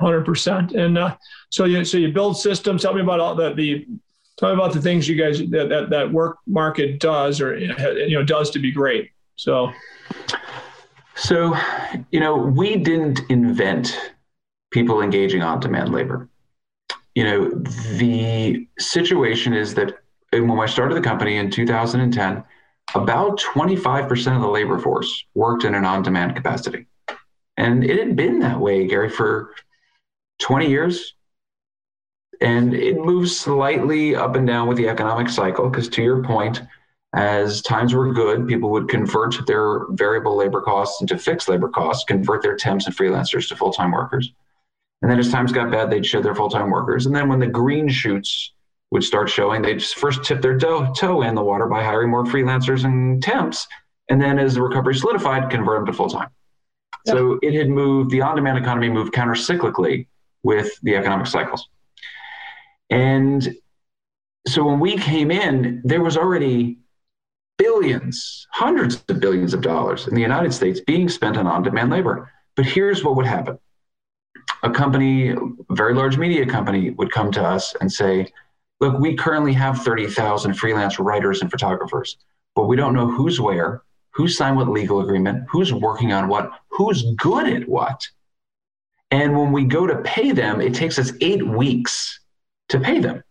Hundred 0.00 0.26
percent. 0.26 0.72
And 0.72 0.98
uh, 0.98 1.16
so 1.50 1.64
you 1.64 1.84
so 1.84 1.96
you 1.96 2.12
build 2.12 2.36
systems. 2.36 2.82
Tell 2.82 2.92
me 2.92 3.00
about 3.00 3.20
all 3.20 3.34
the 3.34 3.54
the 3.54 3.86
tell 4.36 4.50
me 4.50 4.54
about 4.54 4.72
the 4.72 4.80
things 4.80 5.08
you 5.08 5.16
guys 5.16 5.38
that 5.38 5.68
that, 5.68 5.90
that 5.90 6.12
work 6.12 6.38
market 6.46 7.00
does 7.00 7.40
or 7.40 7.56
you 7.56 8.10
know 8.10 8.24
does 8.24 8.50
to 8.50 8.58
be 8.58 8.70
great. 8.70 9.10
So. 9.36 9.72
So, 11.16 11.56
you 12.10 12.20
know, 12.20 12.36
we 12.36 12.76
didn't 12.76 13.20
invent 13.30 14.12
people 14.70 15.00
engaging 15.00 15.42
on 15.42 15.60
demand 15.60 15.92
labor. 15.92 16.28
You 17.14 17.24
know, 17.24 17.48
the 17.96 18.66
situation 18.78 19.54
is 19.54 19.74
that 19.74 19.92
uh, 20.32 20.42
when 20.42 20.58
I 20.58 20.66
started 20.66 20.96
the 20.96 21.00
company 21.00 21.36
in 21.36 21.50
2010, 21.50 22.42
about 22.94 23.38
25% 23.38 24.36
of 24.36 24.42
the 24.42 24.48
labor 24.48 24.78
force 24.78 25.24
worked 25.34 25.64
in 25.64 25.74
an 25.74 25.84
on 25.84 26.02
demand 26.02 26.34
capacity. 26.34 26.86
And 27.56 27.84
it 27.84 27.98
had 27.98 28.16
been 28.16 28.40
that 28.40 28.58
way, 28.58 28.86
Gary, 28.86 29.08
for 29.08 29.50
20 30.40 30.68
years. 30.68 31.14
And 32.40 32.74
it 32.74 32.96
moves 32.96 33.36
slightly 33.36 34.16
up 34.16 34.34
and 34.34 34.46
down 34.46 34.66
with 34.66 34.76
the 34.76 34.88
economic 34.88 35.28
cycle, 35.28 35.70
because 35.70 35.88
to 35.90 36.02
your 36.02 36.22
point, 36.24 36.60
as 37.14 37.62
times 37.62 37.94
were 37.94 38.12
good, 38.12 38.48
people 38.48 38.70
would 38.70 38.88
convert 38.88 39.46
their 39.46 39.86
variable 39.90 40.36
labor 40.36 40.60
costs 40.60 41.00
into 41.00 41.16
fixed 41.16 41.48
labor 41.48 41.68
costs, 41.68 42.04
convert 42.04 42.42
their 42.42 42.56
temps 42.56 42.86
and 42.86 42.96
freelancers 42.96 43.48
to 43.48 43.56
full 43.56 43.72
time 43.72 43.92
workers. 43.92 44.32
And 45.00 45.10
then 45.10 45.18
as 45.18 45.30
times 45.30 45.52
got 45.52 45.70
bad, 45.70 45.90
they'd 45.90 46.04
shed 46.04 46.22
their 46.22 46.34
full 46.34 46.50
time 46.50 46.70
workers. 46.70 47.06
And 47.06 47.14
then 47.14 47.28
when 47.28 47.38
the 47.38 47.46
green 47.46 47.88
shoots 47.88 48.52
would 48.90 49.04
start 49.04 49.28
showing, 49.28 49.62
they'd 49.62 49.82
first 49.82 50.24
tip 50.24 50.42
their 50.42 50.58
toe 50.58 51.22
in 51.22 51.34
the 51.34 51.42
water 51.42 51.66
by 51.66 51.82
hiring 51.84 52.10
more 52.10 52.24
freelancers 52.24 52.84
and 52.84 53.22
temps. 53.22 53.66
And 54.10 54.20
then 54.20 54.38
as 54.38 54.54
the 54.54 54.62
recovery 54.62 54.94
solidified, 54.94 55.50
convert 55.50 55.78
them 55.78 55.86
to 55.86 55.92
full 55.92 56.08
time. 56.08 56.30
Yeah. 57.06 57.12
So 57.12 57.38
it 57.42 57.54
had 57.54 57.68
moved, 57.68 58.10
the 58.10 58.22
on 58.22 58.34
demand 58.34 58.58
economy 58.58 58.88
moved 58.88 59.12
counter 59.12 59.34
cyclically 59.34 60.08
with 60.42 60.70
the 60.82 60.96
economic 60.96 61.26
cycles. 61.26 61.68
And 62.90 63.54
so 64.46 64.64
when 64.64 64.80
we 64.80 64.96
came 64.96 65.30
in, 65.30 65.80
there 65.84 66.02
was 66.02 66.16
already 66.16 66.78
billions, 67.58 68.46
hundreds 68.50 69.02
of 69.08 69.20
billions 69.20 69.54
of 69.54 69.60
dollars 69.60 70.08
in 70.08 70.14
the 70.14 70.20
United 70.20 70.52
States 70.52 70.80
being 70.80 71.08
spent 71.08 71.36
on 71.36 71.46
on 71.46 71.62
demand 71.62 71.90
labor. 71.90 72.32
But 72.56 72.66
here's 72.66 73.04
what 73.04 73.16
would 73.16 73.26
happen 73.26 73.58
a 74.62 74.70
company, 74.70 75.30
a 75.30 75.36
very 75.70 75.94
large 75.94 76.16
media 76.16 76.46
company, 76.46 76.90
would 76.90 77.12
come 77.12 77.30
to 77.32 77.42
us 77.42 77.74
and 77.80 77.90
say, 77.92 78.32
Look, 78.80 78.98
we 78.98 79.14
currently 79.14 79.52
have 79.52 79.82
30,000 79.82 80.54
freelance 80.54 80.98
writers 80.98 81.40
and 81.40 81.50
photographers, 81.50 82.16
but 82.54 82.64
we 82.64 82.76
don't 82.76 82.92
know 82.92 83.08
who's 83.10 83.40
where, 83.40 83.82
who 84.10 84.28
signed 84.28 84.56
what 84.56 84.68
legal 84.68 85.00
agreement, 85.00 85.44
who's 85.48 85.72
working 85.72 86.12
on 86.12 86.28
what, 86.28 86.50
who's 86.68 87.04
good 87.16 87.48
at 87.48 87.68
what. 87.68 88.06
And 89.10 89.36
when 89.36 89.52
we 89.52 89.64
go 89.64 89.86
to 89.86 90.02
pay 90.02 90.32
them, 90.32 90.60
it 90.60 90.74
takes 90.74 90.98
us 90.98 91.12
eight 91.20 91.46
weeks 91.46 92.20
to 92.70 92.80
pay 92.80 92.98
them 92.98 93.22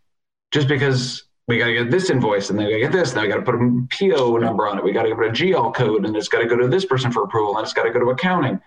just 0.52 0.68
because 0.68 1.24
we 1.48 1.58
got 1.58 1.68
to 1.68 1.74
get 1.74 1.92
this 1.92 2.10
invoice 2.10 2.50
and 2.50 2.58
then 2.58 2.68
we 2.68 2.74
got 2.74 2.78
to 2.78 2.84
get 2.84 2.92
this, 2.92 3.10
and 3.10 3.18
then 3.18 3.24
we 3.24 3.30
got 3.30 3.38
to 3.38 3.44
put 3.44 3.56
a 3.56 3.88
PO 4.10 4.38
number 4.38 4.68
on 4.68 4.78
it. 4.78 4.84
We 4.84 4.92
got 4.92 5.04
to 5.04 5.16
put 5.16 5.28
a 5.28 5.32
GL 5.32 5.74
code 5.76 6.06
and 6.06 6.16
it's 6.16 6.30
got 6.30 6.40
to 6.40 6.46
go 6.46 6.56
to 6.56 6.68
this 6.68 6.86
person 6.86 7.12
for 7.12 7.24
approval 7.24 7.58
and 7.58 7.66
it's 7.66 7.74
got 7.74 7.84
to 7.84 7.92
go 7.92 8.00
to 8.00 8.10
accounting. 8.12 8.60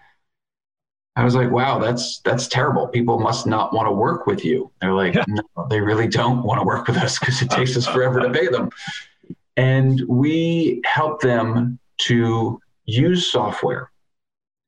I 1.17 1.25
was 1.25 1.35
like, 1.35 1.51
wow, 1.51 1.79
that's 1.79 2.19
that's 2.21 2.47
terrible. 2.47 2.89
People 2.89 3.19
must 3.19 3.47
not 3.47 3.73
want 3.73 3.87
to 3.87 3.93
work 3.93 4.27
with 4.27 4.45
you. 4.45 4.71
They're 4.83 4.93
like, 4.93 5.15
yeah. 5.15 5.25
no, 5.29 5.67
they 5.71 5.81
really 5.81 6.09
don't 6.09 6.43
want 6.43 6.61
to 6.61 6.67
work 6.67 6.87
with 6.87 6.99
us 6.99 7.19
because 7.19 7.41
it 7.41 7.49
takes 7.49 7.75
us 7.77 7.87
forever 7.87 8.21
to 8.21 8.31
pay 8.31 8.49
them. 8.49 8.69
And 9.57 10.03
we 10.07 10.83
help 10.85 11.23
them 11.23 11.79
to 12.01 12.61
use 12.85 13.33
software 13.33 13.91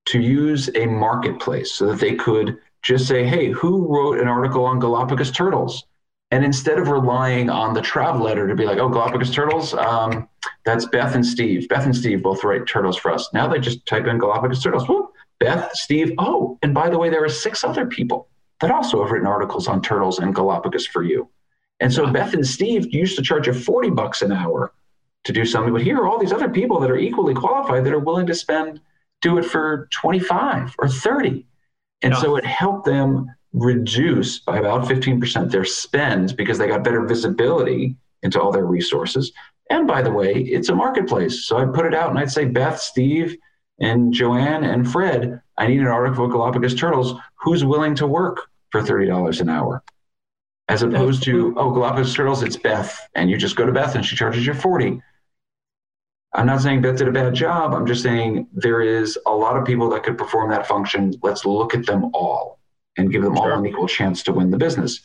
to 0.06 0.20
use 0.20 0.70
a 0.74 0.86
marketplace 0.86 1.74
so 1.74 1.86
that 1.88 2.00
they 2.00 2.14
could 2.14 2.56
just 2.80 3.06
say, 3.06 3.26
hey, 3.26 3.50
who 3.50 3.86
wrote 3.86 4.18
an 4.18 4.26
article 4.26 4.64
on 4.64 4.78
Galapagos 4.78 5.30
turtles? 5.30 5.84
And 6.30 6.44
instead 6.44 6.78
of 6.78 6.88
relying 6.88 7.48
on 7.48 7.72
the 7.72 7.80
travel 7.80 8.22
letter 8.22 8.46
to 8.46 8.54
be 8.54 8.66
like, 8.66 8.78
oh, 8.78 8.88
Galapagos 8.88 9.30
turtles, 9.30 9.72
um, 9.74 10.28
that's 10.64 10.84
Beth 10.86 11.14
and 11.14 11.24
Steve. 11.24 11.68
Beth 11.68 11.86
and 11.86 11.96
Steve 11.96 12.22
both 12.22 12.44
write 12.44 12.66
turtles 12.66 12.98
for 12.98 13.10
us. 13.10 13.32
Now 13.32 13.48
they 13.48 13.58
just 13.58 13.86
type 13.86 14.06
in 14.06 14.18
Galapagos 14.18 14.62
turtles. 14.62 14.86
Whoop, 14.88 15.12
Beth, 15.40 15.70
Steve. 15.72 16.12
Oh, 16.18 16.58
and 16.62 16.74
by 16.74 16.90
the 16.90 16.98
way, 16.98 17.08
there 17.08 17.24
are 17.24 17.30
six 17.30 17.64
other 17.64 17.86
people 17.86 18.28
that 18.60 18.70
also 18.70 19.02
have 19.02 19.10
written 19.10 19.26
articles 19.26 19.68
on 19.68 19.80
turtles 19.80 20.18
and 20.18 20.34
Galapagos 20.34 20.86
for 20.86 21.02
you. 21.02 21.28
And 21.80 21.92
so 21.92 22.10
Beth 22.10 22.34
and 22.34 22.46
Steve 22.46 22.92
used 22.92 23.16
to 23.16 23.22
charge 23.22 23.46
you 23.46 23.52
40 23.52 23.90
bucks 23.90 24.20
an 24.20 24.32
hour 24.32 24.72
to 25.24 25.32
do 25.32 25.44
something, 25.44 25.72
but 25.72 25.82
here 25.82 25.96
are 25.98 26.08
all 26.08 26.18
these 26.18 26.32
other 26.32 26.48
people 26.48 26.80
that 26.80 26.90
are 26.90 26.96
equally 26.96 27.34
qualified 27.34 27.84
that 27.84 27.92
are 27.92 27.98
willing 27.98 28.26
to 28.26 28.34
spend 28.34 28.80
do 29.20 29.38
it 29.38 29.44
for 29.44 29.88
25 29.92 30.74
or 30.78 30.88
30. 30.88 31.46
And 32.02 32.12
yeah. 32.12 32.20
so 32.20 32.36
it 32.36 32.44
helped 32.44 32.84
them 32.84 33.30
reduce 33.52 34.38
by 34.40 34.58
about 34.58 34.84
15% 34.84 35.50
their 35.50 35.64
spend 35.64 36.36
because 36.36 36.58
they 36.58 36.68
got 36.68 36.84
better 36.84 37.04
visibility 37.06 37.96
into 38.22 38.40
all 38.40 38.52
their 38.52 38.66
resources. 38.66 39.32
And 39.70 39.86
by 39.86 40.02
the 40.02 40.10
way, 40.10 40.34
it's 40.34 40.68
a 40.68 40.74
marketplace. 40.74 41.44
So 41.46 41.58
I 41.58 41.64
put 41.66 41.86
it 41.86 41.94
out 41.94 42.10
and 42.10 42.18
I'd 42.18 42.30
say, 42.30 42.44
Beth, 42.44 42.78
Steve, 42.80 43.36
and 43.80 44.12
Joanne 44.12 44.64
and 44.64 44.90
Fred, 44.90 45.40
I 45.56 45.66
need 45.66 45.80
an 45.80 45.86
article 45.86 46.24
of 46.24 46.32
Galapagos 46.32 46.74
turtles. 46.74 47.14
Who's 47.40 47.64
willing 47.64 47.94
to 47.96 48.06
work 48.06 48.48
for 48.70 48.82
$30 48.82 49.40
an 49.40 49.48
hour? 49.48 49.82
As 50.68 50.82
opposed 50.82 51.22
to, 51.24 51.54
oh, 51.56 51.70
Galapagos 51.70 52.14
turtles, 52.14 52.42
it's 52.42 52.56
Beth. 52.56 52.98
And 53.14 53.30
you 53.30 53.36
just 53.36 53.56
go 53.56 53.64
to 53.64 53.72
Beth 53.72 53.94
and 53.94 54.04
she 54.04 54.16
charges 54.16 54.46
you 54.46 54.54
40. 54.54 55.00
I'm 56.34 56.46
not 56.46 56.60
saying 56.60 56.82
Beth 56.82 56.96
did 56.96 57.08
a 57.08 57.12
bad 57.12 57.34
job. 57.34 57.72
I'm 57.72 57.86
just 57.86 58.02
saying 58.02 58.48
there 58.52 58.82
is 58.82 59.18
a 59.26 59.34
lot 59.34 59.56
of 59.56 59.64
people 59.64 59.88
that 59.90 60.02
could 60.02 60.18
perform 60.18 60.50
that 60.50 60.66
function. 60.66 61.14
Let's 61.22 61.46
look 61.46 61.74
at 61.74 61.86
them 61.86 62.10
all 62.12 62.57
and 62.98 63.10
give 63.10 63.22
them 63.22 63.34
sure. 63.36 63.52
all 63.52 63.58
an 63.58 63.66
equal 63.66 63.88
chance 63.88 64.22
to 64.24 64.32
win 64.32 64.50
the 64.50 64.58
business. 64.58 65.00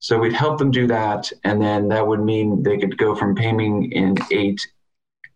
So 0.00 0.18
we'd 0.18 0.32
help 0.32 0.58
them 0.58 0.70
do 0.70 0.86
that. 0.88 1.32
And 1.44 1.60
then 1.60 1.88
that 1.88 2.06
would 2.06 2.20
mean 2.20 2.62
they 2.62 2.76
could 2.76 2.98
go 2.98 3.14
from 3.14 3.34
paying 3.34 3.90
in 3.92 4.16
eight 4.30 4.60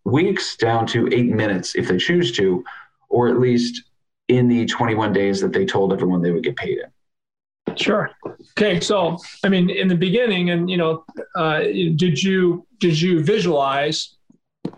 weeks 0.05 0.57
down 0.57 0.87
to 0.89 1.09
eight 1.13 1.31
minutes 1.31 1.75
if 1.75 1.89
they 1.89 1.97
choose 1.97 2.33
to, 2.33 2.65
or 3.09 3.29
at 3.29 3.39
least 3.39 3.83
in 4.29 4.49
the 4.49 4.67
21 4.67 5.13
days 5.13 5.41
that 5.41 5.53
they 5.53 5.65
told 5.65 5.93
everyone 5.93 6.23
they 6.23 6.31
would 6.31 6.45
get 6.45 6.57
paid 6.57 6.79
in. 6.79 7.77
Sure. 7.77 8.11
Okay. 8.53 8.81
So, 8.81 9.17
I 9.45 9.49
mean, 9.49 9.71
in 9.71 9.89
the 9.89 9.95
beginning, 9.95 10.51
and 10.51 10.69
you 10.69 10.77
know, 10.77 11.05
uh, 11.37 11.61
did 11.61 12.23
you 12.23 12.67
did 12.79 13.01
you 13.01 13.23
visualize 13.23 14.17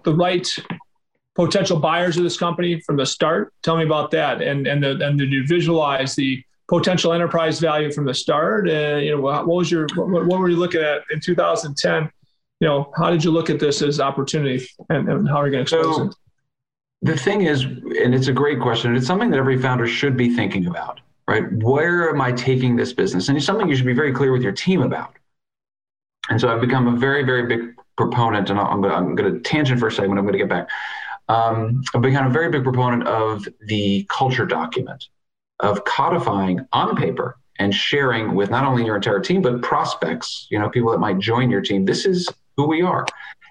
the 0.04 0.14
right 0.14 0.46
potential 1.34 1.78
buyers 1.78 2.16
of 2.18 2.22
this 2.22 2.36
company 2.36 2.80
from 2.80 2.96
the 2.96 3.06
start? 3.06 3.54
Tell 3.62 3.76
me 3.76 3.84
about 3.84 4.10
that. 4.10 4.42
And 4.42 4.66
and 4.66 4.82
the, 4.82 5.06
and 5.06 5.18
did 5.18 5.32
you 5.32 5.46
visualize 5.46 6.14
the 6.14 6.42
potential 6.68 7.12
enterprise 7.12 7.58
value 7.58 7.92
from 7.92 8.04
the 8.04 8.14
start? 8.14 8.68
Uh, 8.68 8.96
you 8.96 9.10
know, 9.10 9.20
what 9.20 9.46
was 9.46 9.70
your 9.70 9.86
what, 9.94 10.26
what, 10.26 10.40
were 10.40 10.48
you 10.48 10.56
looking 10.56 10.80
at 10.80 11.02
in 11.10 11.20
2010? 11.20 12.10
You 12.60 12.68
know, 12.68 12.92
how 12.96 13.10
did 13.10 13.24
you 13.24 13.30
look 13.30 13.50
at 13.50 13.58
this 13.58 13.82
as 13.82 14.00
opportunity, 14.00 14.66
and, 14.88 15.08
and 15.08 15.28
how 15.28 15.36
are 15.36 15.46
you 15.46 15.52
going 15.52 15.64
to 15.66 15.76
expose 15.76 15.96
so, 15.96 16.04
it? 16.06 16.14
The 17.02 17.16
thing 17.16 17.42
is, 17.42 17.64
and 17.64 18.14
it's 18.14 18.28
a 18.28 18.32
great 18.32 18.60
question. 18.60 18.94
It's 18.94 19.06
something 19.06 19.30
that 19.30 19.38
every 19.38 19.60
founder 19.60 19.88
should 19.88 20.16
be 20.16 20.34
thinking 20.34 20.66
about, 20.66 21.00
right? 21.26 21.52
Where 21.54 22.08
am 22.08 22.20
I 22.20 22.30
taking 22.30 22.76
this 22.76 22.92
business? 22.92 23.28
And 23.28 23.36
it's 23.36 23.44
something 23.44 23.68
you 23.68 23.74
should 23.74 23.86
be 23.86 23.92
very 23.92 24.12
clear 24.12 24.30
with 24.30 24.42
your 24.42 24.52
team 24.52 24.82
about. 24.82 25.16
And 26.30 26.40
so 26.40 26.48
I've 26.48 26.60
become 26.60 26.86
a 26.86 26.96
very, 26.96 27.24
very 27.24 27.46
big 27.46 27.74
proponent, 27.96 28.50
and 28.50 28.58
I'm 28.58 28.80
going 28.80 28.92
I'm 28.92 29.16
to 29.16 29.40
tangent 29.40 29.80
for 29.80 29.88
a 29.88 29.92
second, 29.92 30.16
I'm 30.16 30.24
going 30.24 30.32
to 30.32 30.38
get 30.38 30.48
back. 30.48 30.68
Um, 31.28 31.82
I've 31.94 32.02
become 32.02 32.26
a 32.26 32.30
very 32.30 32.50
big 32.50 32.62
proponent 32.62 33.06
of 33.06 33.46
the 33.66 34.06
culture 34.08 34.46
document, 34.46 35.08
of 35.62 35.84
codifying 35.84 36.66
on 36.72 36.96
paper 36.96 37.38
and 37.58 37.74
sharing 37.74 38.34
with 38.34 38.50
not 38.50 38.64
only 38.64 38.84
your 38.84 38.96
entire 38.96 39.20
team, 39.20 39.42
but 39.42 39.62
prospects, 39.62 40.46
you 40.50 40.58
know, 40.58 40.68
people 40.68 40.90
that 40.90 40.98
might 40.98 41.18
join 41.18 41.50
your 41.50 41.60
team. 41.60 41.84
This 41.84 42.04
is 42.04 42.28
who 42.56 42.66
we 42.66 42.82
are. 42.82 43.06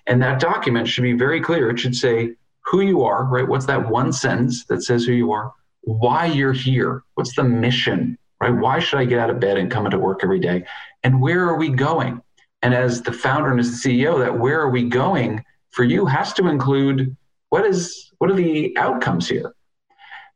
And 0.07 0.21
that 0.21 0.39
document 0.39 0.87
should 0.87 1.03
be 1.03 1.13
very 1.13 1.39
clear. 1.39 1.69
It 1.69 1.79
should 1.79 1.95
say 1.95 2.35
who 2.65 2.81
you 2.81 3.03
are, 3.03 3.25
right? 3.25 3.47
What's 3.47 3.65
that 3.67 3.89
one 3.89 4.11
sentence 4.11 4.65
that 4.65 4.83
says 4.83 5.05
who 5.05 5.13
you 5.13 5.31
are? 5.31 5.53
Why 5.81 6.25
you're 6.25 6.53
here? 6.53 7.03
What's 7.15 7.35
the 7.35 7.43
mission, 7.43 8.17
right? 8.39 8.53
Why 8.53 8.79
should 8.79 8.99
I 8.99 9.05
get 9.05 9.19
out 9.19 9.29
of 9.29 9.39
bed 9.39 9.57
and 9.57 9.71
come 9.71 9.85
into 9.85 9.97
work 9.97 10.21
every 10.23 10.39
day? 10.39 10.65
And 11.03 11.21
where 11.21 11.47
are 11.47 11.57
we 11.57 11.69
going? 11.69 12.21
And 12.61 12.73
as 12.73 13.01
the 13.01 13.13
founder 13.13 13.49
and 13.49 13.59
as 13.59 13.81
the 13.81 13.89
CEO, 13.89 14.19
that 14.19 14.37
where 14.37 14.59
are 14.59 14.69
we 14.69 14.83
going 14.83 15.43
for 15.71 15.83
you 15.83 16.05
has 16.05 16.33
to 16.33 16.47
include 16.47 17.15
what 17.49 17.65
is 17.65 18.11
what 18.19 18.29
are 18.29 18.35
the 18.35 18.77
outcomes 18.77 19.27
here? 19.27 19.53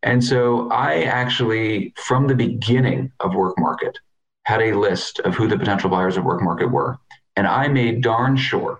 And 0.05 0.23
so 0.23 0.69
I 0.69 1.01
actually, 1.01 1.93
from 1.97 2.27
the 2.27 2.35
beginning 2.35 3.11
of 3.19 3.33
Work 3.33 3.57
Market, 3.57 3.97
had 4.43 4.61
a 4.61 4.77
list 4.77 5.19
of 5.21 5.33
who 5.33 5.47
the 5.47 5.57
potential 5.57 5.89
buyers 5.89 6.15
of 6.15 6.23
Work 6.23 6.43
Market 6.43 6.67
were. 6.67 6.99
And 7.35 7.47
I 7.47 7.67
made 7.67 8.01
darn 8.01 8.37
sure 8.37 8.79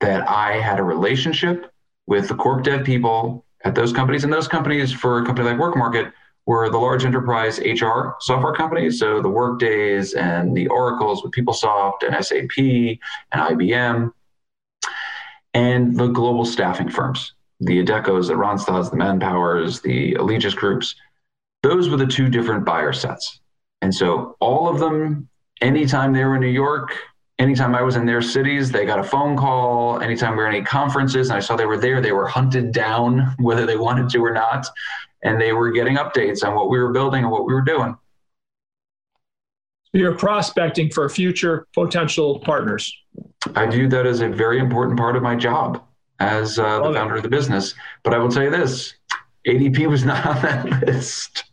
that 0.00 0.26
I 0.26 0.52
had 0.54 0.80
a 0.80 0.82
relationship 0.82 1.70
with 2.06 2.28
the 2.28 2.34
corp 2.34 2.64
dev 2.64 2.86
people 2.86 3.44
at 3.64 3.74
those 3.74 3.92
companies. 3.92 4.24
And 4.24 4.32
those 4.32 4.48
companies, 4.48 4.92
for 4.92 5.20
a 5.20 5.26
company 5.26 5.50
like 5.50 5.58
Work 5.58 5.76
Market, 5.76 6.10
were 6.46 6.70
the 6.70 6.78
large 6.78 7.04
enterprise 7.04 7.58
HR 7.58 8.14
software 8.20 8.54
companies. 8.54 8.98
So 8.98 9.20
the 9.20 9.28
Workdays 9.28 10.14
and 10.14 10.56
the 10.56 10.68
Oracles 10.68 11.22
with 11.22 11.32
PeopleSoft 11.32 12.02
and 12.02 12.24
SAP 12.24 12.98
and 13.32 13.58
IBM, 13.58 14.10
and 15.52 15.96
the 15.96 16.08
global 16.08 16.46
staffing 16.46 16.88
firms, 16.88 17.34
the 17.60 17.80
Adecco's, 17.80 18.28
the 18.28 18.34
Randstads, 18.34 18.90
the 18.90 18.96
Manpowers, 18.96 19.80
the 19.80 20.14
Allegis 20.14 20.54
groups. 20.54 20.94
Those 21.62 21.88
were 21.88 21.96
the 21.96 22.06
two 22.06 22.28
different 22.28 22.64
buyer 22.64 22.92
sets. 22.92 23.40
And 23.82 23.94
so 23.94 24.36
all 24.40 24.68
of 24.68 24.78
them, 24.78 25.28
anytime 25.60 26.12
they 26.12 26.24
were 26.24 26.34
in 26.34 26.40
New 26.40 26.48
York, 26.48 26.96
anytime 27.38 27.74
I 27.74 27.82
was 27.82 27.96
in 27.96 28.06
their 28.06 28.22
cities, 28.22 28.70
they 28.70 28.84
got 28.84 28.98
a 28.98 29.04
phone 29.04 29.36
call. 29.36 30.00
Anytime 30.00 30.32
we 30.32 30.38
were 30.38 30.48
in 30.48 30.56
any 30.56 30.64
conferences 30.64 31.30
and 31.30 31.36
I 31.36 31.40
saw 31.40 31.56
they 31.56 31.66
were 31.66 31.78
there, 31.78 32.00
they 32.00 32.12
were 32.12 32.26
hunted 32.26 32.72
down, 32.72 33.34
whether 33.38 33.66
they 33.66 33.76
wanted 33.76 34.10
to 34.10 34.24
or 34.24 34.32
not. 34.32 34.66
And 35.22 35.40
they 35.40 35.52
were 35.52 35.70
getting 35.70 35.96
updates 35.96 36.46
on 36.46 36.54
what 36.54 36.68
we 36.68 36.78
were 36.78 36.92
building 36.92 37.22
and 37.22 37.32
what 37.32 37.46
we 37.46 37.54
were 37.54 37.62
doing. 37.62 37.96
You're 39.92 40.16
prospecting 40.16 40.90
for 40.90 41.08
future 41.08 41.66
potential 41.72 42.40
partners. 42.40 42.92
I 43.54 43.66
view 43.66 43.88
that 43.88 44.06
as 44.06 44.20
a 44.20 44.28
very 44.28 44.58
important 44.58 44.98
part 44.98 45.14
of 45.14 45.22
my 45.22 45.36
job 45.36 45.84
as 46.20 46.58
uh, 46.58 46.80
the 46.80 46.92
founder 46.94 47.16
of 47.16 47.22
the 47.22 47.28
business. 47.28 47.74
But 48.02 48.14
I 48.14 48.18
will 48.18 48.28
tell 48.30 48.42
you 48.42 48.50
this 48.50 48.94
ADP 49.46 49.86
was 49.88 50.04
not 50.10 50.24
on 50.26 50.42
that 50.42 50.86
list. 50.86 51.44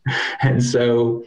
And 0.41 0.63
so, 0.63 1.25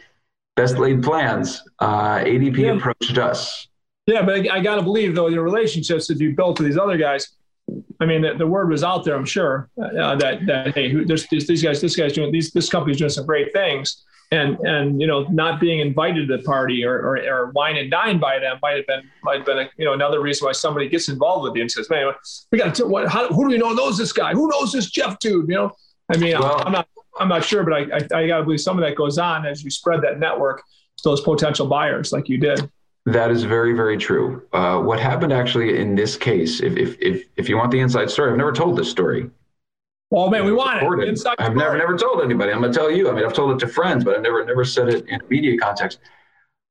best 0.55 0.77
laid 0.77 1.03
plans, 1.03 1.61
uh, 1.79 2.19
ADP 2.19 2.57
Yeah. 2.57 2.73
approached 2.73 3.17
us. 3.17 3.67
Yeah, 4.07 4.21
but 4.21 4.35
I, 4.49 4.57
I 4.57 4.59
got 4.61 4.75
to 4.75 4.81
believe 4.83 5.15
though 5.15 5.27
your 5.27 5.43
relationships 5.43 6.07
that 6.07 6.19
you 6.19 6.35
built 6.35 6.59
with 6.59 6.67
these 6.67 6.77
other 6.77 6.97
guys. 6.97 7.29
I 7.99 8.05
mean, 8.05 8.21
the, 8.21 8.35
the 8.35 8.45
word 8.45 8.69
was 8.69 8.83
out 8.83 9.03
there. 9.03 9.15
I'm 9.15 9.25
sure 9.25 9.69
uh, 9.81 10.15
that 10.17 10.45
that 10.45 10.75
hey, 10.75 10.89
who, 10.91 11.05
there's, 11.05 11.25
there's 11.29 11.47
these 11.47 11.63
guys, 11.63 11.81
this 11.81 11.95
guy's 11.95 12.13
doing 12.13 12.31
these, 12.31 12.51
this 12.51 12.69
company's 12.69 12.97
doing 12.97 13.09
some 13.09 13.25
great 13.25 13.51
things, 13.53 14.03
and 14.35 14.59
and 14.59 15.01
you 15.01 15.07
know, 15.07 15.23
not 15.23 15.59
being 15.59 15.79
invited 15.79 16.27
to 16.27 16.37
the 16.37 16.43
party 16.43 16.83
or 16.85 16.95
or, 16.99 17.17
or 17.17 17.51
wine 17.51 17.77
and 17.77 17.89
dine 17.89 18.19
by 18.19 18.39
them 18.39 18.57
might 18.61 18.77
have 18.77 18.87
been 18.87 19.03
might 19.23 19.37
have 19.37 19.45
been 19.45 19.59
a, 19.59 19.69
you 19.77 19.85
know 19.85 19.93
another 19.93 20.21
reason 20.21 20.45
why 20.45 20.51
somebody 20.51 20.87
gets 20.89 21.09
involved 21.09 21.43
with 21.43 21.55
you 21.55 21.61
and 21.61 21.71
says, 21.71 21.89
man, 21.89 22.13
we 22.51 22.57
got 22.57 22.75
to 22.75 22.85
what? 22.85 23.07
How, 23.07 23.27
who 23.29 23.43
do 23.45 23.49
we 23.49 23.57
know 23.57 23.71
knows 23.73 23.97
this 23.97 24.13
guy? 24.13 24.33
Who 24.33 24.47
knows 24.49 24.71
this 24.71 24.89
Jeff 24.89 25.17
dude? 25.19 25.49
You 25.49 25.55
know, 25.55 25.71
I 26.13 26.17
mean, 26.17 26.37
Well- 26.39 26.61
I'm 26.65 26.71
not 26.71 26.87
I'm 27.19 27.29
not 27.29 27.43
sure, 27.43 27.63
but 27.63 27.73
I 27.73 27.79
I, 27.79 28.21
I 28.21 28.27
got 28.27 28.37
to 28.39 28.43
believe 28.43 28.61
some 28.61 28.77
of 28.77 28.83
that 28.83 28.95
goes 28.95 29.17
on 29.17 29.45
as 29.45 29.63
you 29.63 29.69
spread 29.71 30.01
that 30.01 30.19
network 30.19 30.59
to 30.97 31.03
those 31.03 31.21
potential 31.21 31.67
buyers 31.67 32.11
like 32.11 32.29
you 32.29 32.37
did. 32.37 32.69
That 33.05 33.29
is 33.29 33.43
very, 33.43 33.73
very 33.73 33.97
true. 33.97 34.41
Uh, 34.51 34.79
what 34.79 34.99
happened 34.99 35.31
actually 35.31 35.79
in 35.79 35.93
this 35.93 36.17
case, 36.17 36.59
if, 36.61 36.75
if, 36.75 36.97
if, 36.99 37.23
if 37.35 37.47
you 37.47 37.55
want 37.55 37.69
the 37.69 37.79
inside 37.79 38.09
story, 38.09 38.31
I've 38.31 38.37
never 38.37 38.51
told 38.51 38.77
this 38.77 38.89
story. 38.89 39.29
Well, 40.11 40.29
man, 40.29 40.45
we 40.45 40.51
want 40.51 41.01
it. 41.01 41.09
Inside 41.09 41.35
I've 41.39 41.55
never, 41.55 41.77
never 41.77 41.97
told 41.97 42.21
anybody. 42.21 42.51
I'm 42.51 42.61
going 42.61 42.71
to 42.71 42.77
tell 42.77 42.91
you. 42.91 43.09
I 43.09 43.13
mean, 43.13 43.25
I've 43.25 43.33
told 43.33 43.51
it 43.51 43.65
to 43.65 43.71
friends, 43.71 44.03
but 44.03 44.15
I've 44.15 44.21
never, 44.21 44.45
never 44.45 44.63
said 44.63 44.89
it 44.89 45.07
in 45.07 45.19
a 45.19 45.25
media 45.29 45.57
context. 45.57 45.99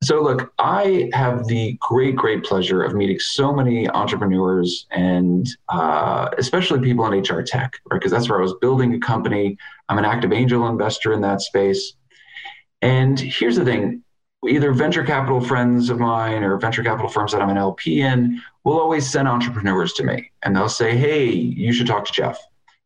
So, 0.05 0.23
look, 0.23 0.53
I 0.59 1.11
have 1.15 1.47
the 1.47 1.77
great, 1.81 2.15
great 2.15 2.45
pleasure 2.45 2.83
of 2.83 2.95
meeting 2.95 3.19
so 3.19 3.53
many 3.53 3.89
entrepreneurs 3.89 4.87
and 4.91 5.49
uh, 5.69 6.29
especially 6.39 6.81
people 6.81 7.11
in 7.11 7.19
HR 7.19 7.43
tech, 7.43 7.81
right? 7.91 7.99
Because 7.99 8.13
that's 8.13 8.29
where 8.29 8.39
I 8.39 8.43
was 8.43 8.55
building 8.61 8.95
a 8.95 9.01
company. 9.01 9.57
I'm 9.89 9.99
an 9.99 10.05
active 10.05 10.33
angel 10.33 10.69
investor 10.69 11.13
in 11.13 11.21
that 11.23 11.41
space. 11.41 11.95
And 12.83 13.19
here's 13.19 13.57
the 13.57 13.65
thing 13.65 14.03
either 14.47 14.73
venture 14.73 15.03
capital 15.03 15.41
friends 15.41 15.89
of 15.89 15.99
mine 15.99 16.45
or 16.45 16.59
venture 16.59 16.85
capital 16.85 17.09
firms 17.09 17.33
that 17.33 17.41
I'm 17.41 17.49
an 17.49 17.57
LP 17.57 18.03
in 18.03 18.43
will 18.63 18.79
always 18.79 19.11
send 19.11 19.27
entrepreneurs 19.27 19.95
to 19.95 20.05
me 20.05 20.31
and 20.43 20.55
they'll 20.55 20.69
say, 20.69 20.95
hey, 20.95 21.31
you 21.31 21.73
should 21.73 21.87
talk 21.87 22.05
to 22.05 22.13
Jeff 22.13 22.39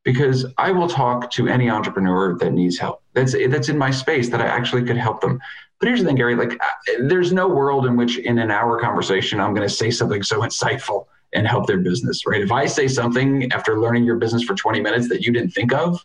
because 0.08 0.46
I 0.56 0.70
will 0.70 0.88
talk 0.88 1.30
to 1.32 1.48
any 1.48 1.68
entrepreneur 1.68 2.34
that 2.38 2.54
needs 2.54 2.78
help. 2.78 3.02
That's 3.12 3.34
that's 3.50 3.68
in 3.68 3.76
my 3.76 3.90
space 3.90 4.30
that 4.30 4.40
I 4.40 4.46
actually 4.46 4.82
could 4.84 4.96
help 4.96 5.20
them. 5.20 5.38
But 5.78 5.88
here's 5.88 6.00
the 6.00 6.06
thing, 6.06 6.16
Gary. 6.16 6.34
Like, 6.34 6.58
there's 6.98 7.30
no 7.30 7.46
world 7.46 7.84
in 7.84 7.94
which, 7.94 8.16
in 8.16 8.38
an 8.38 8.50
hour 8.50 8.80
conversation, 8.80 9.38
I'm 9.38 9.52
going 9.52 9.68
to 9.68 9.74
say 9.74 9.90
something 9.90 10.22
so 10.22 10.40
insightful 10.40 11.04
and 11.34 11.46
help 11.46 11.66
their 11.66 11.80
business, 11.80 12.26
right? 12.26 12.40
If 12.40 12.50
I 12.50 12.64
say 12.64 12.88
something 12.88 13.52
after 13.52 13.78
learning 13.78 14.04
your 14.04 14.16
business 14.16 14.42
for 14.44 14.54
20 14.54 14.80
minutes 14.80 15.10
that 15.10 15.26
you 15.26 15.30
didn't 15.30 15.50
think 15.50 15.74
of, 15.74 16.02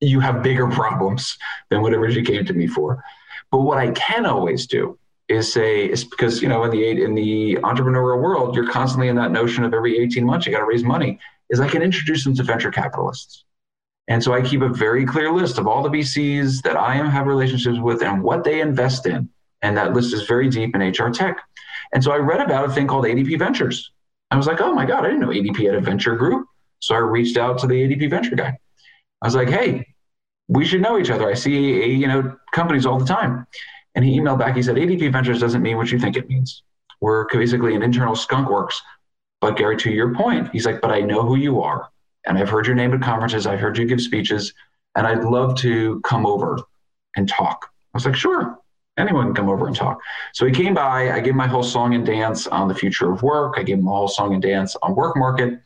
you 0.00 0.18
have 0.20 0.42
bigger 0.42 0.66
problems 0.80 1.36
than 1.68 1.82
whatever 1.82 2.08
you 2.08 2.22
came 2.22 2.46
to 2.46 2.54
me 2.54 2.66
for. 2.66 3.04
But 3.50 3.58
what 3.58 3.76
I 3.76 3.90
can 3.90 4.24
always 4.24 4.66
do 4.66 4.98
is 5.28 5.52
say, 5.52 5.84
it's 5.84 6.04
because 6.04 6.40
you 6.40 6.48
know, 6.48 6.64
in 6.64 6.70
the 6.70 7.02
in 7.02 7.14
the 7.14 7.56
entrepreneurial 7.56 8.22
world, 8.22 8.56
you're 8.56 8.70
constantly 8.70 9.08
in 9.08 9.16
that 9.16 9.30
notion 9.30 9.62
of 9.62 9.74
every 9.74 9.98
18 9.98 10.24
months 10.24 10.46
you 10.46 10.52
got 10.52 10.60
to 10.60 10.64
raise 10.64 10.84
money. 10.84 11.20
Is 11.52 11.60
I 11.60 11.68
can 11.68 11.82
introduce 11.82 12.24
them 12.24 12.34
to 12.34 12.42
venture 12.42 12.72
capitalists. 12.72 13.44
And 14.08 14.22
so 14.22 14.32
I 14.32 14.42
keep 14.42 14.62
a 14.62 14.68
very 14.68 15.06
clear 15.06 15.30
list 15.30 15.58
of 15.58 15.68
all 15.68 15.82
the 15.82 15.88
VCs 15.88 16.62
that 16.62 16.76
I 16.76 16.96
am 16.96 17.08
have 17.08 17.26
relationships 17.26 17.78
with 17.78 18.02
and 18.02 18.22
what 18.22 18.42
they 18.42 18.60
invest 18.60 19.06
in. 19.06 19.28
And 19.62 19.76
that 19.76 19.92
list 19.92 20.12
is 20.12 20.22
very 20.26 20.48
deep 20.48 20.74
in 20.74 20.80
HR 20.82 21.10
tech. 21.10 21.38
And 21.92 22.02
so 22.02 22.10
I 22.10 22.16
read 22.16 22.40
about 22.40 22.68
a 22.68 22.72
thing 22.72 22.88
called 22.88 23.04
ADP 23.04 23.38
Ventures. 23.38 23.92
I 24.32 24.36
was 24.36 24.46
like, 24.46 24.60
oh 24.60 24.74
my 24.74 24.86
God, 24.86 25.04
I 25.04 25.08
didn't 25.08 25.20
know 25.20 25.28
ADP 25.28 25.64
had 25.66 25.74
a 25.76 25.80
venture 25.80 26.16
group. 26.16 26.46
So 26.80 26.94
I 26.94 26.98
reached 26.98 27.36
out 27.36 27.58
to 27.58 27.66
the 27.68 27.74
ADP 27.74 28.10
venture 28.10 28.34
guy. 28.34 28.58
I 29.20 29.26
was 29.26 29.36
like, 29.36 29.48
hey, 29.48 29.86
we 30.48 30.64
should 30.64 30.80
know 30.82 30.98
each 30.98 31.10
other. 31.10 31.30
I 31.30 31.34
see 31.34 31.92
you 31.92 32.08
know 32.08 32.36
companies 32.52 32.86
all 32.86 32.98
the 32.98 33.06
time. 33.06 33.46
And 33.94 34.04
he 34.04 34.18
emailed 34.18 34.38
back. 34.38 34.56
He 34.56 34.62
said, 34.62 34.76
ADP 34.76 35.12
Ventures 35.12 35.38
doesn't 35.38 35.62
mean 35.62 35.76
what 35.76 35.92
you 35.92 35.98
think 35.98 36.16
it 36.16 36.28
means. 36.28 36.62
We're 37.00 37.26
basically 37.28 37.74
an 37.74 37.82
internal 37.82 38.16
skunk 38.16 38.48
works. 38.48 38.80
But 39.42 39.56
Gary, 39.56 39.76
to 39.78 39.90
your 39.90 40.14
point, 40.14 40.48
he's 40.52 40.64
like, 40.64 40.80
but 40.80 40.92
I 40.92 41.00
know 41.00 41.22
who 41.22 41.34
you 41.36 41.60
are. 41.60 41.90
And 42.24 42.38
I've 42.38 42.48
heard 42.48 42.64
your 42.64 42.76
name 42.76 42.94
at 42.94 43.02
conferences. 43.02 43.46
I've 43.46 43.58
heard 43.58 43.76
you 43.76 43.84
give 43.84 44.00
speeches. 44.00 44.54
And 44.94 45.06
I'd 45.06 45.24
love 45.24 45.56
to 45.56 46.00
come 46.02 46.24
over 46.24 46.58
and 47.16 47.28
talk. 47.28 47.68
I 47.92 47.96
was 47.96 48.06
like, 48.06 48.14
sure, 48.14 48.58
anyone 48.96 49.26
can 49.26 49.34
come 49.34 49.48
over 49.48 49.66
and 49.66 49.74
talk. 49.74 49.98
So 50.32 50.46
he 50.46 50.52
came 50.52 50.74
by. 50.74 51.10
I 51.10 51.18
gave 51.18 51.34
my 51.34 51.48
whole 51.48 51.64
song 51.64 51.94
and 51.94 52.06
dance 52.06 52.46
on 52.46 52.68
the 52.68 52.74
future 52.74 53.10
of 53.10 53.22
work. 53.22 53.54
I 53.58 53.64
gave 53.64 53.78
him 53.78 53.88
a 53.88 53.90
whole 53.90 54.06
song 54.06 54.32
and 54.32 54.40
dance 54.40 54.76
on 54.80 54.94
work 54.94 55.16
market. 55.16 55.60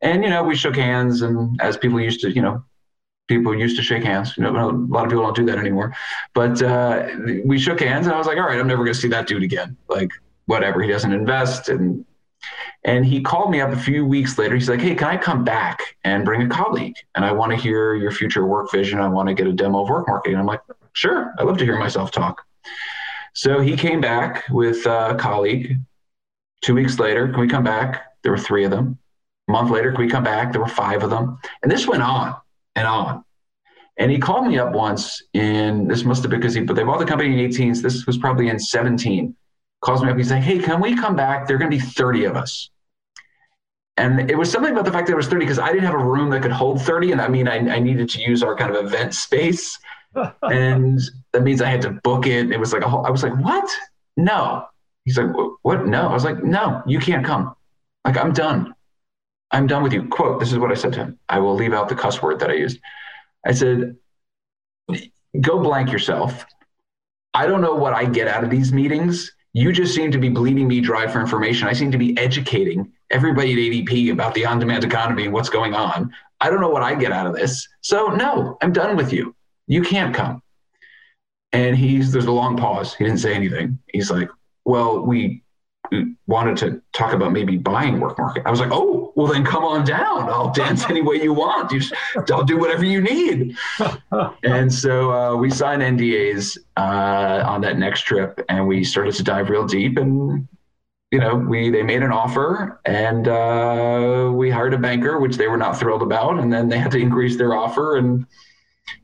And, 0.00 0.22
you 0.22 0.30
know, 0.30 0.44
we 0.44 0.54
shook 0.54 0.76
hands. 0.76 1.22
And 1.22 1.60
as 1.60 1.76
people 1.76 2.00
used 2.00 2.20
to, 2.20 2.30
you 2.30 2.40
know, 2.40 2.64
people 3.26 3.52
used 3.52 3.76
to 3.78 3.82
shake 3.82 4.04
hands. 4.04 4.36
You 4.36 4.44
know, 4.44 4.50
a 4.50 4.70
lot 4.70 5.04
of 5.04 5.10
people 5.10 5.24
don't 5.24 5.34
do 5.34 5.46
that 5.46 5.58
anymore. 5.58 5.92
But 6.34 6.62
uh, 6.62 7.08
we 7.44 7.58
shook 7.58 7.80
hands, 7.80 8.06
and 8.06 8.14
I 8.14 8.18
was 8.18 8.28
like, 8.28 8.38
all 8.38 8.46
right, 8.46 8.60
I'm 8.60 8.68
never 8.68 8.84
going 8.84 8.94
to 8.94 9.00
see 9.00 9.08
that 9.08 9.26
dude 9.26 9.42
again. 9.42 9.76
Like, 9.88 10.10
whatever. 10.46 10.80
He 10.82 10.88
doesn't 10.88 11.12
invest, 11.12 11.68
and 11.68 12.04
and 12.84 13.04
he 13.04 13.20
called 13.20 13.50
me 13.50 13.60
up 13.60 13.70
a 13.70 13.78
few 13.78 14.04
weeks 14.04 14.38
later. 14.38 14.54
He's 14.54 14.68
like, 14.68 14.80
hey, 14.80 14.94
can 14.94 15.08
I 15.08 15.16
come 15.16 15.44
back 15.44 15.96
and 16.04 16.24
bring 16.24 16.42
a 16.42 16.48
colleague? 16.48 16.94
And 17.14 17.24
I 17.24 17.32
want 17.32 17.50
to 17.52 17.56
hear 17.56 17.94
your 17.94 18.10
future 18.10 18.46
work 18.46 18.70
vision. 18.70 19.00
I 19.00 19.08
want 19.08 19.28
to 19.28 19.34
get 19.34 19.46
a 19.46 19.52
demo 19.52 19.82
of 19.82 19.88
work 19.88 20.08
marketing. 20.08 20.34
And 20.34 20.40
I'm 20.40 20.46
like, 20.46 20.60
sure. 20.92 21.34
I 21.38 21.42
love 21.42 21.58
to 21.58 21.64
hear 21.64 21.78
myself 21.78 22.10
talk. 22.10 22.42
So 23.34 23.60
he 23.60 23.76
came 23.76 24.00
back 24.00 24.44
with 24.48 24.86
a 24.86 25.16
colleague. 25.18 25.78
Two 26.62 26.74
weeks 26.74 26.98
later, 26.98 27.28
can 27.28 27.40
we 27.40 27.48
come 27.48 27.64
back? 27.64 28.04
There 28.22 28.32
were 28.32 28.38
three 28.38 28.64
of 28.64 28.70
them. 28.70 28.98
A 29.48 29.52
month 29.52 29.70
later, 29.70 29.92
can 29.92 30.00
we 30.00 30.10
come 30.10 30.24
back? 30.24 30.52
There 30.52 30.60
were 30.60 30.68
five 30.68 31.02
of 31.02 31.10
them. 31.10 31.38
And 31.62 31.70
this 31.70 31.86
went 31.86 32.02
on 32.02 32.36
and 32.74 32.86
on. 32.86 33.24
And 33.96 34.10
he 34.10 34.18
called 34.18 34.46
me 34.46 34.58
up 34.58 34.72
once 34.72 35.22
in 35.34 35.88
this 35.88 36.04
must 36.04 36.22
have 36.22 36.30
been 36.30 36.40
because 36.40 36.54
he, 36.54 36.62
but 36.62 36.76
they 36.76 36.84
bought 36.84 37.00
the 37.00 37.04
company 37.04 37.32
in 37.32 37.38
18. 37.40 37.74
So 37.74 37.82
this 37.82 38.06
was 38.06 38.16
probably 38.16 38.48
in 38.48 38.58
17. 38.58 39.34
Calls 39.80 40.02
me 40.02 40.10
up. 40.10 40.16
He's 40.16 40.30
like, 40.30 40.42
hey, 40.42 40.58
can 40.58 40.80
we 40.80 40.96
come 40.96 41.14
back? 41.14 41.46
There 41.46 41.56
are 41.56 41.58
going 41.58 41.70
to 41.70 41.76
be 41.76 41.82
30 41.82 42.24
of 42.24 42.36
us. 42.36 42.70
And 43.96 44.30
it 44.30 44.38
was 44.38 44.50
something 44.50 44.72
about 44.72 44.84
the 44.84 44.92
fact 44.92 45.06
that 45.06 45.12
it 45.12 45.16
was 45.16 45.26
30 45.26 45.44
because 45.44 45.58
I 45.58 45.68
didn't 45.68 45.84
have 45.84 45.94
a 45.94 46.04
room 46.04 46.30
that 46.30 46.42
could 46.42 46.52
hold 46.52 46.80
30. 46.80 47.12
And 47.12 47.20
I 47.20 47.28
mean, 47.28 47.48
I, 47.48 47.56
I 47.56 47.78
needed 47.80 48.08
to 48.10 48.20
use 48.20 48.42
our 48.42 48.56
kind 48.56 48.74
of 48.74 48.84
event 48.84 49.14
space. 49.14 49.78
and 50.42 51.00
that 51.32 51.42
means 51.42 51.60
I 51.60 51.68
had 51.68 51.82
to 51.82 51.90
book 51.90 52.26
it. 52.26 52.50
It 52.50 52.58
was 52.58 52.72
like 52.72 52.82
a 52.82 52.88
whole, 52.88 53.04
I 53.06 53.10
was 53.10 53.22
like, 53.22 53.36
what? 53.36 53.68
No. 54.16 54.66
He's 55.04 55.18
like, 55.18 55.34
what? 55.62 55.86
No. 55.86 56.08
I 56.08 56.12
was 56.12 56.24
like, 56.24 56.44
no, 56.44 56.82
you 56.86 57.00
can't 57.00 57.24
come. 57.24 57.54
Like, 58.04 58.16
I'm 58.16 58.32
done. 58.32 58.74
I'm 59.50 59.66
done 59.66 59.82
with 59.82 59.92
you. 59.92 60.06
Quote, 60.08 60.38
this 60.38 60.52
is 60.52 60.58
what 60.58 60.70
I 60.70 60.74
said 60.74 60.92
to 60.94 60.98
him. 61.00 61.18
I 61.28 61.38
will 61.40 61.54
leave 61.54 61.72
out 61.72 61.88
the 61.88 61.94
cuss 61.94 62.22
word 62.22 62.38
that 62.40 62.50
I 62.50 62.54
used. 62.54 62.78
I 63.46 63.52
said, 63.52 63.96
go 65.40 65.58
blank 65.58 65.90
yourself. 65.90 66.44
I 67.34 67.46
don't 67.46 67.60
know 67.60 67.74
what 67.74 67.94
I 67.94 68.04
get 68.04 68.28
out 68.28 68.44
of 68.44 68.50
these 68.50 68.72
meetings. 68.72 69.32
You 69.58 69.72
just 69.72 69.92
seem 69.92 70.12
to 70.12 70.18
be 70.18 70.28
bleeding 70.28 70.68
me 70.68 70.80
dry 70.80 71.08
for 71.08 71.20
information. 71.20 71.66
I 71.66 71.72
seem 71.72 71.90
to 71.90 71.98
be 71.98 72.16
educating 72.16 72.92
everybody 73.10 73.52
at 73.54 73.58
ADP 73.58 74.12
about 74.12 74.32
the 74.32 74.46
on 74.46 74.60
demand 74.60 74.84
economy 74.84 75.24
and 75.24 75.32
what's 75.32 75.48
going 75.48 75.74
on. 75.74 76.14
I 76.40 76.48
don't 76.48 76.60
know 76.60 76.68
what 76.68 76.84
I 76.84 76.94
get 76.94 77.10
out 77.10 77.26
of 77.26 77.34
this. 77.34 77.66
So, 77.80 78.06
no, 78.06 78.56
I'm 78.62 78.72
done 78.72 78.96
with 78.96 79.12
you. 79.12 79.34
You 79.66 79.82
can't 79.82 80.14
come. 80.14 80.44
And 81.52 81.76
he's, 81.76 82.12
there's 82.12 82.26
a 82.26 82.30
long 82.30 82.56
pause. 82.56 82.94
He 82.94 83.02
didn't 83.02 83.18
say 83.18 83.34
anything. 83.34 83.80
He's 83.92 84.12
like, 84.12 84.30
well, 84.64 85.00
we 85.00 85.16
we 85.16 85.42
wanted 86.26 86.56
to 86.58 86.82
talk 86.92 87.12
about 87.12 87.32
maybe 87.32 87.56
buying 87.56 88.00
work 88.00 88.18
market. 88.18 88.44
I 88.46 88.50
was 88.50 88.60
like, 88.60 88.70
oh, 88.72 89.12
well 89.16 89.26
then 89.26 89.44
come 89.44 89.64
on 89.64 89.84
down. 89.84 90.28
I'll 90.28 90.52
dance 90.52 90.84
any 90.88 91.02
way 91.02 91.22
you 91.22 91.32
want. 91.32 91.72
You, 91.72 91.80
I'll 92.30 92.44
do 92.44 92.58
whatever 92.58 92.84
you 92.84 93.00
need. 93.00 93.56
and 94.42 94.72
so 94.72 95.12
uh, 95.12 95.36
we 95.36 95.50
signed 95.50 95.82
NDAs 95.82 96.58
uh, 96.76 97.44
on 97.46 97.60
that 97.62 97.78
next 97.78 98.02
trip, 98.02 98.44
and 98.48 98.66
we 98.66 98.84
started 98.84 99.14
to 99.14 99.22
dive 99.22 99.50
real 99.50 99.66
deep. 99.66 99.98
And 99.98 100.46
you 101.10 101.18
know, 101.18 101.34
we 101.34 101.70
they 101.70 101.82
made 101.82 102.02
an 102.02 102.12
offer, 102.12 102.80
and 102.84 103.28
uh, 103.28 104.30
we 104.32 104.50
hired 104.50 104.74
a 104.74 104.78
banker, 104.78 105.18
which 105.18 105.36
they 105.36 105.48
were 105.48 105.56
not 105.56 105.78
thrilled 105.78 106.02
about. 106.02 106.38
And 106.38 106.52
then 106.52 106.68
they 106.68 106.78
had 106.78 106.90
to 106.92 106.98
increase 106.98 107.36
their 107.36 107.54
offer, 107.54 107.96
and 107.96 108.26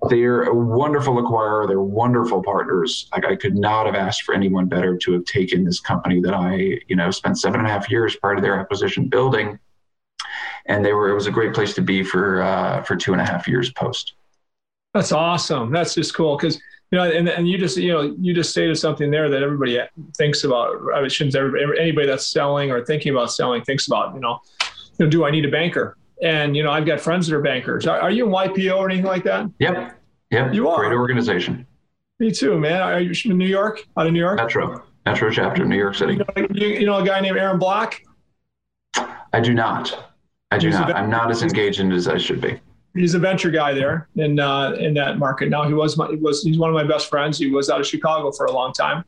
they're 0.08 0.42
a 0.44 0.54
wonderful 0.54 1.14
acquirer. 1.22 1.66
They're 1.66 1.80
wonderful 1.80 2.42
partners. 2.42 3.08
I 3.12 3.36
could 3.36 3.56
not 3.56 3.86
have 3.86 3.94
asked 3.94 4.22
for 4.22 4.34
anyone 4.34 4.66
better 4.66 4.96
to 4.96 5.12
have 5.12 5.24
taken 5.24 5.64
this 5.64 5.80
company 5.80 6.20
that 6.20 6.34
I, 6.34 6.80
you 6.88 6.96
know, 6.96 7.10
spent 7.10 7.38
seven 7.38 7.60
and 7.60 7.68
a 7.68 7.70
half 7.70 7.90
years 7.90 8.16
prior 8.16 8.36
to 8.36 8.42
their 8.42 8.58
acquisition 8.58 9.08
building, 9.08 9.58
and 10.66 10.84
they 10.84 10.92
were. 10.92 11.10
It 11.10 11.14
was 11.14 11.26
a 11.26 11.30
great 11.30 11.54
place 11.54 11.74
to 11.74 11.82
be 11.82 12.02
for 12.02 12.42
uh, 12.42 12.82
for 12.82 12.96
two 12.96 13.12
and 13.12 13.20
a 13.20 13.24
half 13.24 13.48
years 13.48 13.72
post. 13.72 14.14
That's 14.92 15.12
awesome. 15.12 15.72
That's 15.72 15.94
just 15.94 16.14
cool 16.14 16.36
because 16.36 16.60
you 16.90 16.98
know, 16.98 17.10
and, 17.10 17.28
and 17.28 17.48
you 17.48 17.58
just 17.58 17.76
you 17.76 17.92
know 17.92 18.14
you 18.20 18.32
just 18.32 18.50
stated 18.50 18.76
something 18.78 19.10
there 19.10 19.28
that 19.28 19.42
everybody 19.42 19.80
thinks 20.16 20.44
about. 20.44 20.76
I 20.94 21.00
mean, 21.00 21.10
shouldn't 21.10 21.32
say 21.32 21.40
anybody 21.80 22.06
that's 22.06 22.28
selling 22.28 22.70
or 22.70 22.84
thinking 22.84 23.12
about 23.12 23.32
selling 23.32 23.62
thinks 23.64 23.86
about. 23.86 24.14
You 24.14 24.20
know, 24.20 24.38
you 24.98 25.06
know, 25.06 25.10
do 25.10 25.24
I 25.24 25.30
need 25.30 25.44
a 25.44 25.50
banker? 25.50 25.96
And 26.24 26.56
you 26.56 26.62
know, 26.62 26.72
I've 26.72 26.86
got 26.86 27.00
friends 27.00 27.28
that 27.28 27.36
are 27.36 27.42
bankers. 27.42 27.86
Are, 27.86 28.00
are 28.00 28.10
you 28.10 28.26
in 28.26 28.32
YPO 28.32 28.78
or 28.78 28.88
anything 28.88 29.06
like 29.06 29.24
that? 29.24 29.48
Yep. 29.58 30.00
Yep. 30.30 30.54
You 30.54 30.68
are. 30.68 30.78
Great 30.78 30.96
organization. 30.96 31.66
Me 32.18 32.32
too, 32.32 32.58
man. 32.58 32.80
Are 32.80 32.98
you 32.98 33.14
from 33.14 33.36
New 33.36 33.46
York? 33.46 33.86
Out 33.98 34.06
of 34.06 34.12
New 34.14 34.20
York? 34.20 34.38
Metro. 34.38 34.82
Metro 35.04 35.30
chapter, 35.30 35.66
New 35.66 35.76
York 35.76 35.94
City. 35.94 36.14
You 36.14 36.18
know, 36.18 36.46
you, 36.54 36.68
you 36.68 36.86
know 36.86 36.96
a 36.96 37.04
guy 37.04 37.20
named 37.20 37.36
Aaron 37.36 37.58
Block? 37.58 38.00
I 38.96 39.40
do 39.40 39.52
not. 39.52 40.12
I 40.50 40.56
do 40.56 40.68
He's 40.68 40.76
not. 40.76 40.94
I'm 40.94 41.10
not 41.10 41.30
as 41.30 41.42
engaged 41.42 41.80
in 41.80 41.92
it 41.92 41.94
as 41.94 42.08
I 42.08 42.16
should 42.16 42.40
be. 42.40 42.58
He's 42.94 43.14
a 43.14 43.18
venture 43.18 43.50
guy 43.50 43.74
there 43.74 44.08
in 44.16 44.40
uh, 44.40 44.70
in 44.78 44.94
that 44.94 45.18
market. 45.18 45.50
Now 45.50 45.64
he 45.64 45.74
was 45.74 45.98
my, 45.98 46.08
he 46.08 46.16
was 46.16 46.42
he's 46.42 46.56
one 46.56 46.70
of 46.70 46.74
my 46.74 46.84
best 46.84 47.10
friends. 47.10 47.36
He 47.36 47.50
was 47.50 47.68
out 47.68 47.80
of 47.80 47.86
Chicago 47.86 48.32
for 48.32 48.46
a 48.46 48.52
long 48.52 48.72
time, 48.72 49.04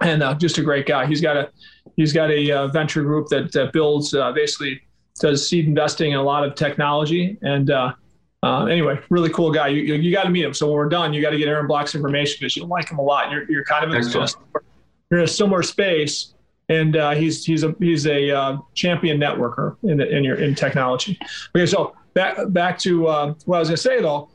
and 0.00 0.22
uh, 0.22 0.34
just 0.34 0.58
a 0.58 0.62
great 0.62 0.86
guy. 0.86 1.06
He's 1.06 1.20
got 1.20 1.36
a 1.36 1.50
he's 1.96 2.12
got 2.12 2.30
a 2.32 2.50
uh, 2.50 2.68
venture 2.68 3.02
group 3.02 3.28
that 3.28 3.54
uh, 3.54 3.70
builds 3.72 4.14
uh, 4.14 4.32
basically 4.32 4.80
does 5.20 5.46
seed 5.46 5.66
investing 5.66 6.12
in 6.12 6.18
a 6.18 6.22
lot 6.22 6.44
of 6.44 6.54
technology. 6.56 7.38
And 7.42 7.70
uh, 7.70 7.92
uh, 8.42 8.64
anyway, 8.64 8.98
really 9.10 9.30
cool 9.30 9.52
guy. 9.52 9.68
You, 9.68 9.82
you, 9.82 9.94
you 9.94 10.12
got 10.12 10.24
to 10.24 10.30
meet 10.30 10.44
him. 10.44 10.54
So 10.54 10.66
when 10.66 10.76
we're 10.76 10.88
done, 10.88 11.12
you 11.12 11.22
got 11.22 11.30
to 11.30 11.38
get 11.38 11.46
Aaron 11.46 11.66
Block's 11.66 11.94
information 11.94 12.38
because 12.40 12.56
you'll 12.56 12.68
like 12.68 12.90
him 12.90 12.98
a 12.98 13.02
lot. 13.02 13.30
You're, 13.30 13.48
you're 13.50 13.64
kind 13.64 13.84
of 13.84 13.94
in 13.94 14.02
a, 14.02 14.28
you're 15.10 15.20
in 15.20 15.24
a 15.24 15.28
similar 15.28 15.62
space. 15.62 16.34
And 16.70 16.96
uh, 16.96 17.10
he's 17.10 17.44
he's 17.44 17.64
a 17.64 17.74
he's 17.80 18.06
a 18.06 18.30
uh, 18.30 18.58
champion 18.74 19.18
networker 19.18 19.76
in 19.82 19.96
the, 19.96 20.08
in 20.08 20.22
your 20.22 20.36
in 20.36 20.54
technology. 20.54 21.18
Okay, 21.54 21.66
so 21.66 21.96
back 22.14 22.38
back 22.50 22.78
to 22.78 23.08
uh, 23.08 23.34
what 23.44 23.56
I 23.56 23.58
was 23.58 23.68
going 23.68 23.76
to 23.76 23.82
say 23.82 24.00
though. 24.00 24.30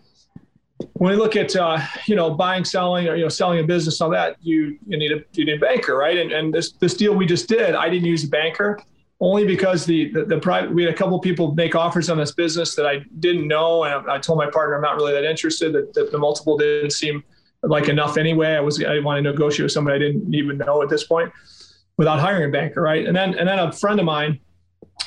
When 0.96 1.12
we 1.12 1.16
look 1.16 1.38
at 1.38 1.56
uh, 1.56 1.80
you 2.08 2.18
know 2.18 2.32
buying, 2.32 2.66
selling, 2.66 3.08
or 3.08 3.16
you 3.16 3.24
know 3.24 3.30
selling 3.30 3.62
a 3.62 3.64
business, 3.64 4.02
all 4.02 4.10
that 4.10 4.36
you 4.42 4.78
you 4.86 4.98
need 4.98 5.14
a 5.14 5.24
you 5.32 5.46
need 5.46 5.56
a 5.56 5.60
banker, 5.60 5.96
right? 5.96 6.18
And 6.18 6.34
and 6.34 6.54
this 6.54 6.74
this 6.74 6.94
deal 6.96 7.16
we 7.16 7.26
just 7.26 7.48
did, 7.48 7.74
I 7.74 7.90
didn't 7.90 8.08
use 8.08 8.26
a 8.26 8.28
banker 8.28 8.82
only 9.22 9.45
because 9.45 9.86
the 9.86 10.11
the, 10.11 10.26
the 10.26 10.39
private 10.39 10.74
we 10.74 10.84
had 10.84 10.93
a 10.93 10.97
couple 10.97 11.20
people 11.20 11.53
make 11.53 11.76
offers 11.76 12.09
on 12.09 12.18
this 12.18 12.32
business 12.32 12.76
that 12.76 12.86
I 12.86 13.03
didn't 13.20 13.47
know, 13.47 13.84
and 13.84 14.09
I, 14.09 14.18
told 14.20 14.38
my 14.38 14.49
partner 14.49 14.76
I'm 14.76 14.82
not 14.82 14.95
really 14.95 15.13
that 15.13 15.24
interested. 15.24 15.74
That, 15.74 15.93
that 15.93 16.11
the 16.11 16.18
multiple 16.18 16.57
didn't 16.57 16.91
seem 16.91 17.24
like 17.63 17.89
enough 17.89 18.18
anyway. 18.18 18.55
I 18.55 18.59
was 18.59 18.80
I 18.80 18.89
didn't 18.89 19.05
want 19.05 19.24
to 19.24 19.32
negotiate 19.32 19.63
with 19.63 19.72
somebody 19.72 19.95
I 19.95 19.99
didn't 19.99 20.34
even 20.34 20.57
know 20.57 20.82
at 20.82 20.89
this 20.89 21.05
point 21.05 21.32
without 21.97 22.20
hiring 22.20 22.49
a 22.49 22.51
banker, 22.51 22.82
right? 22.82 23.05
And 23.05 23.16
then 23.16 23.38
and 23.38 23.47
then 23.47 23.59
a 23.59 23.72
friend 23.72 23.99
of 23.99 24.05
mine 24.05 24.39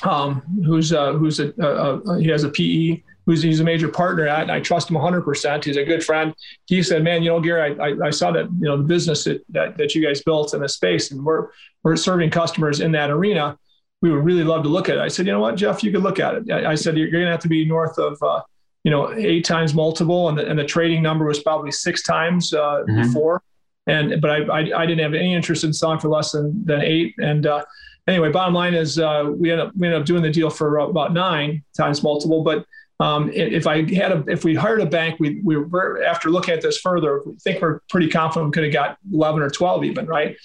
um, 0.03 0.41
who's 0.65 0.93
uh, 0.93 1.13
who's 1.13 1.39
a, 1.39 1.53
a, 1.59 1.97
a 1.99 2.19
he 2.19 2.27
has 2.29 2.43
a 2.43 2.49
PE 2.49 3.03
who's 3.25 3.43
he's 3.43 3.59
a 3.59 3.63
major 3.63 3.89
partner 3.89 4.27
at, 4.27 4.41
and 4.41 4.51
I 4.51 4.59
trust 4.59 4.89
him 4.89 4.95
100. 4.95 5.21
percent 5.21 5.65
He's 5.65 5.77
a 5.77 5.83
good 5.83 6.03
friend. 6.03 6.33
He 6.65 6.81
said, 6.81 7.03
"Man, 7.03 7.21
you 7.21 7.29
know, 7.29 7.39
Gary, 7.39 7.77
I, 7.79 7.89
I, 7.89 8.07
I 8.07 8.09
saw 8.09 8.31
that 8.31 8.45
you 8.45 8.67
know 8.67 8.77
the 8.77 8.83
business 8.83 9.23
that, 9.25 9.43
that 9.49 9.77
that 9.77 9.93
you 9.93 10.05
guys 10.05 10.23
built 10.23 10.53
in 10.53 10.61
the 10.61 10.69
space, 10.69 11.11
and 11.11 11.23
we're 11.23 11.49
we're 11.83 11.95
serving 11.95 12.31
customers 12.31 12.79
in 12.79 12.91
that 12.93 13.11
arena. 13.11 13.57
We 14.01 14.11
would 14.11 14.23
really 14.23 14.43
love 14.43 14.63
to 14.63 14.69
look 14.69 14.89
at 14.89 14.97
it." 14.97 15.01
I 15.01 15.07
said, 15.09 15.25
"You 15.25 15.33
know 15.33 15.39
what, 15.39 15.55
Jeff, 15.55 15.83
you 15.83 15.91
could 15.91 16.03
look 16.03 16.19
at 16.19 16.35
it." 16.35 16.51
I, 16.51 16.71
I 16.71 16.75
said, 16.75 16.97
"You're, 16.97 17.09
going 17.11 17.25
to 17.25 17.31
have 17.31 17.41
to 17.41 17.49
be 17.49 17.65
north 17.65 17.97
of." 17.97 18.17
Uh, 18.21 18.41
you 18.85 18.91
know, 18.91 19.11
eight 19.13 19.43
times 19.43 19.73
multiple, 19.73 20.29
and 20.29 20.37
the, 20.37 20.47
and 20.49 20.57
the 20.57 20.63
trading 20.63 21.01
number 21.03 21.25
was 21.25 21.43
probably 21.43 21.69
six 21.69 22.01
times 22.03 22.53
uh, 22.53 22.83
Mhm. 22.87 23.03
before. 23.03 23.41
And 23.87 24.21
but 24.21 24.29
I, 24.31 24.37
I 24.43 24.59
I 24.83 24.85
didn't 24.85 24.99
have 24.99 25.13
any 25.13 25.33
interest 25.33 25.63
in 25.65 25.73
selling 25.73 25.99
for 25.99 26.07
less 26.07 26.31
than 26.31 26.63
than 26.65 26.81
eight. 26.81 27.13
And 27.19 27.45
uh, 27.45 27.65
anyway, 28.07 28.31
bottom 28.31 28.53
line 28.53 28.73
is 28.73 28.97
uh, 28.97 29.31
we 29.35 29.51
ended 29.51 29.67
up 29.67 29.73
we 29.75 29.87
ended 29.87 29.99
up 29.99 30.05
doing 30.07 30.21
the 30.23 30.29
deal 30.31 30.49
for 30.49 30.77
about 30.77 31.11
nine 31.11 31.61
times 31.75 32.01
multiple. 32.03 32.41
But 32.41 32.65
um, 32.99 33.31
if 33.33 33.65
I 33.65 33.77
had 33.93 34.11
a 34.11 34.23
if 34.27 34.43
we 34.43 34.55
hired 34.55 34.81
a 34.81 34.85
bank, 34.85 35.19
we 35.19 35.41
we 35.43 35.55
were 35.55 36.03
after 36.03 36.29
looking 36.29 36.53
at 36.53 36.61
this 36.61 36.77
further, 36.79 37.21
we 37.25 37.35
think 37.35 37.61
we're 37.61 37.79
pretty 37.89 38.09
confident 38.09 38.47
we 38.47 38.51
could 38.51 38.65
have 38.65 38.73
got 38.73 38.97
eleven 39.11 39.41
or 39.41 39.49
twelve 39.49 39.85
even, 39.85 40.05
right? 40.05 40.35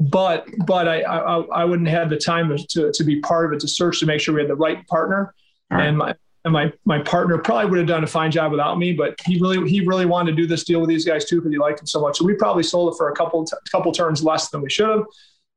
But 0.00 0.46
but 0.66 0.88
I 0.88 1.02
I, 1.02 1.40
I 1.40 1.64
wouldn't 1.64 1.88
have 1.88 2.10
the 2.10 2.16
time 2.16 2.56
to 2.70 2.92
to 2.92 3.04
be 3.04 3.20
part 3.20 3.46
of 3.46 3.52
it 3.52 3.60
to 3.60 3.68
search 3.68 4.00
to 4.00 4.06
make 4.06 4.20
sure 4.20 4.34
we 4.34 4.40
had 4.40 4.50
the 4.50 4.56
right 4.56 4.84
partner. 4.88 5.34
Right. 5.70 5.86
And 5.86 5.98
my 5.98 6.14
and 6.44 6.52
my 6.52 6.72
my 6.84 7.00
partner 7.00 7.38
probably 7.38 7.70
would 7.70 7.78
have 7.78 7.88
done 7.88 8.02
a 8.02 8.08
fine 8.08 8.32
job 8.32 8.50
without 8.50 8.76
me, 8.76 8.92
but 8.92 9.14
he 9.24 9.38
really 9.40 9.70
he 9.70 9.86
really 9.86 10.06
wanted 10.06 10.32
to 10.32 10.36
do 10.36 10.46
this 10.46 10.64
deal 10.64 10.80
with 10.80 10.88
these 10.88 11.04
guys 11.04 11.26
too 11.26 11.36
because 11.36 11.52
he 11.52 11.58
liked 11.58 11.78
them 11.78 11.86
so 11.86 12.00
much. 12.00 12.18
So 12.18 12.24
we 12.24 12.34
probably 12.34 12.64
sold 12.64 12.92
it 12.92 12.96
for 12.96 13.10
a 13.10 13.14
couple 13.14 13.46
couple 13.70 13.92
turns 13.92 14.24
less 14.24 14.48
than 14.48 14.62
we 14.62 14.70
should 14.70 14.88
have. 14.88 15.04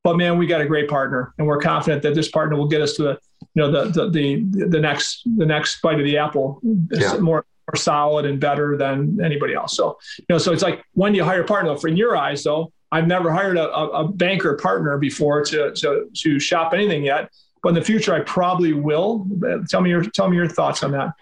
But 0.04 0.18
man, 0.18 0.38
we 0.38 0.46
got 0.46 0.60
a 0.60 0.66
great 0.66 0.90
partner, 0.90 1.34
and 1.38 1.48
we're 1.48 1.62
confident 1.62 2.04
that 2.04 2.14
this 2.14 2.30
partner 2.30 2.58
will 2.58 2.68
get 2.68 2.82
us 2.82 2.94
to 2.98 3.04
the 3.04 3.20
you 3.56 3.62
know 3.62 3.72
the 3.72 3.90
the 3.90 4.10
the, 4.10 4.66
the 4.68 4.80
next 4.80 5.24
the 5.38 5.46
next 5.46 5.82
bite 5.82 6.00
of 6.00 6.06
the 6.06 6.18
apple, 6.18 6.60
Yeah. 6.92 7.18
more 7.18 7.46
more 7.68 7.76
solid 7.76 8.26
and 8.26 8.40
better 8.40 8.76
than 8.78 9.20
anybody 9.24 9.54
else. 9.54 9.76
So 9.78 9.98
you 10.18 10.26
know, 10.30 10.38
so 10.38 10.52
it's 10.52 10.64
like 10.64 10.84
when 10.94 11.14
do 11.14 11.18
you 11.18 11.24
hire 11.24 11.42
a 11.42 11.46
partner? 11.46 11.76
For 11.78 11.88
in 11.88 11.98
your 11.98 12.18
eyes, 12.18 12.44
though, 12.44 12.72
I've 12.92 13.08
never 13.08 13.32
hired 13.32 13.58
a, 13.58 13.70
a, 13.72 14.08
banker 14.08 14.56
partner 14.56 14.98
before 14.98 15.44
to 15.46 15.72
to 15.74 16.10
to 16.14 16.40
shop 16.40 16.74
anything 16.74 17.04
yet. 17.04 17.30
But 17.62 17.70
in 17.70 17.76
the 17.76 17.82
future, 17.82 18.14
I 18.14 18.20
probably 18.22 18.74
will. 18.74 19.26
Tell 19.70 19.82
me 19.82 19.90
your 19.90 20.04
tell 20.04 20.30
me 20.30 20.36
your 20.36 20.50
thoughts 20.50 20.84
on 20.84 20.92
that. 20.92 21.14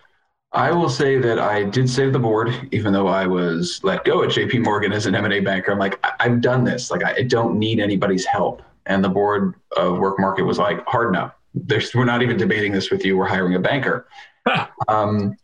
I 0.53 0.71
will 0.71 0.89
say 0.89 1.17
that 1.17 1.39
I 1.39 1.63
did 1.63 1.87
to 1.87 2.11
the 2.11 2.19
board, 2.19 2.51
even 2.71 2.91
though 2.91 3.07
I 3.07 3.25
was 3.25 3.79
let 3.83 4.03
go 4.03 4.23
at 4.23 4.29
JP 4.29 4.63
Morgan 4.65 4.91
as 4.91 5.05
an 5.05 5.15
M&A 5.15 5.39
banker, 5.39 5.71
I'm 5.71 5.79
like, 5.79 5.97
I- 6.03 6.11
I've 6.19 6.41
done 6.41 6.65
this. 6.65 6.91
Like, 6.91 7.03
I 7.05 7.13
I 7.19 7.23
don't 7.23 7.57
need 7.57 7.79
anybody's 7.79 8.25
help. 8.25 8.61
And 8.85 9.01
the 9.03 9.09
board 9.09 9.55
of 9.77 9.97
Work 9.99 10.19
Market 10.19 10.43
was 10.43 10.57
like, 10.57 10.85
hard 10.87 11.13
no. 11.13 11.31
There's, 11.53 11.93
we're 11.93 12.05
not 12.05 12.21
even 12.21 12.37
debating 12.37 12.71
this 12.71 12.91
with 12.91 13.05
you. 13.05 13.17
We're 13.17 13.27
hiring 13.27 13.55
a 13.55 13.59
banker. 13.59 14.07
um, 14.87 15.35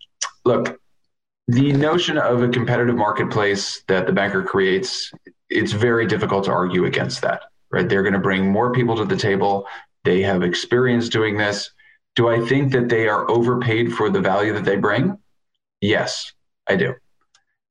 look, 0.46 0.80
the 1.48 1.72
notion 1.74 2.18
of 2.18 2.42
a 2.42 2.50
competitive 2.50 2.96
marketplace 2.96 3.84
that 3.88 4.06
the 4.06 4.14
banker 4.14 4.44
creates, 4.44 5.12
it's 5.50 5.72
very 5.72 6.06
difficult 6.06 6.46
to 6.46 6.52
argue 6.52 6.86
against 6.86 7.22
that, 7.22 7.44
right? 7.72 7.88
They're 7.88 8.04
going 8.04 8.14
to 8.14 8.20
bring 8.20 8.52
more 8.52 8.74
people 8.74 8.96
to 8.98 9.06
the 9.06 9.16
table. 9.16 9.68
They 10.04 10.22
have 10.24 10.44
experience 10.44 11.10
doing 11.10 11.38
this. 11.38 11.72
Do 12.16 12.28
I 12.30 12.46
think 12.46 12.72
that 12.74 12.90
they 12.90 13.08
are 13.08 13.30
overpaid 13.30 13.94
for 13.94 14.10
the 14.10 14.20
value 14.20 14.54
that 14.54 14.66
they 14.66 14.76
bring? 14.76 15.18
Yes, 15.80 16.34
I 16.68 16.76
do. 16.76 16.96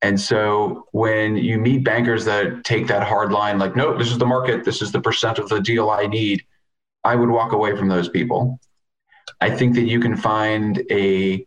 And 0.03 0.21
so 0.21 0.87
when 0.93 1.37
you 1.37 1.59
meet 1.59 1.83
bankers 1.83 2.25
that 2.27 2.65
take 2.65 2.87
that 2.87 3.03
hard 3.03 3.33
line, 3.33 3.59
like, 3.59 3.75
no, 3.75 3.97
this 3.99 4.11
is 4.11 4.19
the 4.19 4.27
market, 4.27 4.65
this 4.65 4.81
is 4.81 4.93
the 4.93 5.01
percent 5.01 5.39
of 5.39 5.49
the 5.49 5.61
deal 5.61 5.91
I 5.91 6.07
need, 6.07 6.46
I 7.07 7.15
would 7.15 7.31
walk 7.31 7.53
away 7.53 7.77
from 7.77 7.89
those 7.89 8.09
people. 8.09 8.59
I 9.41 9.49
think 9.49 9.77
that 9.77 9.85
you 9.85 10.01
can 10.01 10.17
find 10.17 10.83
a 10.91 11.47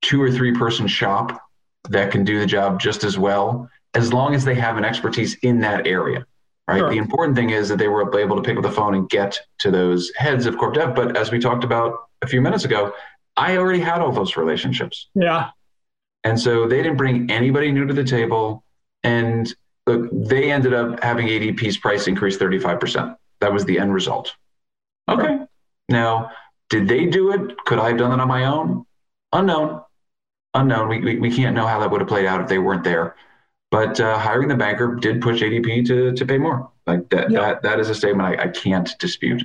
two 0.00 0.22
or 0.22 0.30
three 0.30 0.52
person 0.52 0.86
shop 0.86 1.42
that 1.90 2.10
can 2.10 2.24
do 2.24 2.40
the 2.40 2.46
job 2.46 2.80
just 2.80 3.04
as 3.04 3.18
well, 3.18 3.68
as 3.92 4.14
long 4.14 4.34
as 4.34 4.46
they 4.46 4.54
have 4.54 4.78
an 4.78 4.84
expertise 4.84 5.34
in 5.42 5.60
that 5.60 5.86
area. 5.86 6.24
Right. 6.66 6.78
Sure. 6.78 6.90
The 6.90 6.96
important 6.96 7.36
thing 7.36 7.50
is 7.50 7.68
that 7.68 7.76
they 7.76 7.88
were 7.88 8.18
able 8.18 8.36
to 8.36 8.42
pick 8.42 8.56
up 8.56 8.62
the 8.62 8.70
phone 8.70 8.94
and 8.94 9.06
get 9.10 9.38
to 9.58 9.70
those 9.70 10.10
heads 10.16 10.46
of 10.46 10.56
corp 10.56 10.74
dev. 10.74 10.94
But 10.94 11.18
as 11.18 11.30
we 11.30 11.38
talked 11.38 11.64
about 11.64 12.08
a 12.22 12.26
few 12.26 12.40
minutes 12.40 12.64
ago, 12.64 12.94
I 13.36 13.58
already 13.58 13.80
had 13.80 14.00
all 14.00 14.10
those 14.10 14.38
relationships. 14.38 15.10
Yeah, 15.14 15.50
And 16.22 16.40
so 16.40 16.66
they 16.66 16.78
didn't 16.78 16.96
bring 16.96 17.30
anybody 17.30 17.70
new 17.72 17.86
to 17.86 17.92
the 17.92 18.04
table. 18.04 18.64
And 19.02 19.54
look, 19.86 20.08
they 20.10 20.50
ended 20.50 20.72
up 20.72 21.02
having 21.04 21.26
ADP's 21.26 21.76
price 21.76 22.08
increase 22.08 22.38
35%. 22.38 23.14
That 23.40 23.52
was 23.52 23.66
the 23.66 23.78
end 23.78 23.92
result. 23.92 24.34
Okay. 25.08 25.38
Now, 25.88 26.30
did 26.70 26.88
they 26.88 27.06
do 27.06 27.32
it? 27.32 27.56
Could 27.66 27.78
I 27.78 27.88
have 27.88 27.98
done 27.98 28.12
it 28.18 28.22
on 28.22 28.28
my 28.28 28.46
own? 28.46 28.84
Unknown. 29.32 29.82
Unknown. 30.54 30.88
We, 30.88 31.00
we, 31.00 31.16
we 31.18 31.34
can't 31.34 31.54
know 31.54 31.66
how 31.66 31.80
that 31.80 31.90
would 31.90 32.00
have 32.00 32.08
played 32.08 32.26
out 32.26 32.40
if 32.40 32.48
they 32.48 32.58
weren't 32.58 32.84
there. 32.84 33.16
But 33.70 33.98
uh, 34.00 34.18
hiring 34.18 34.48
the 34.48 34.54
banker 34.56 34.94
did 34.94 35.20
push 35.20 35.42
ADP 35.42 35.86
to, 35.88 36.12
to 36.12 36.26
pay 36.26 36.38
more. 36.38 36.70
Like 36.86 37.08
that, 37.10 37.30
Yeah. 37.30 37.40
that, 37.40 37.62
that 37.62 37.80
is 37.80 37.90
a 37.90 37.94
statement 37.94 38.28
I, 38.40 38.44
I 38.44 38.48
can't 38.48 38.88
dispute. 38.98 39.42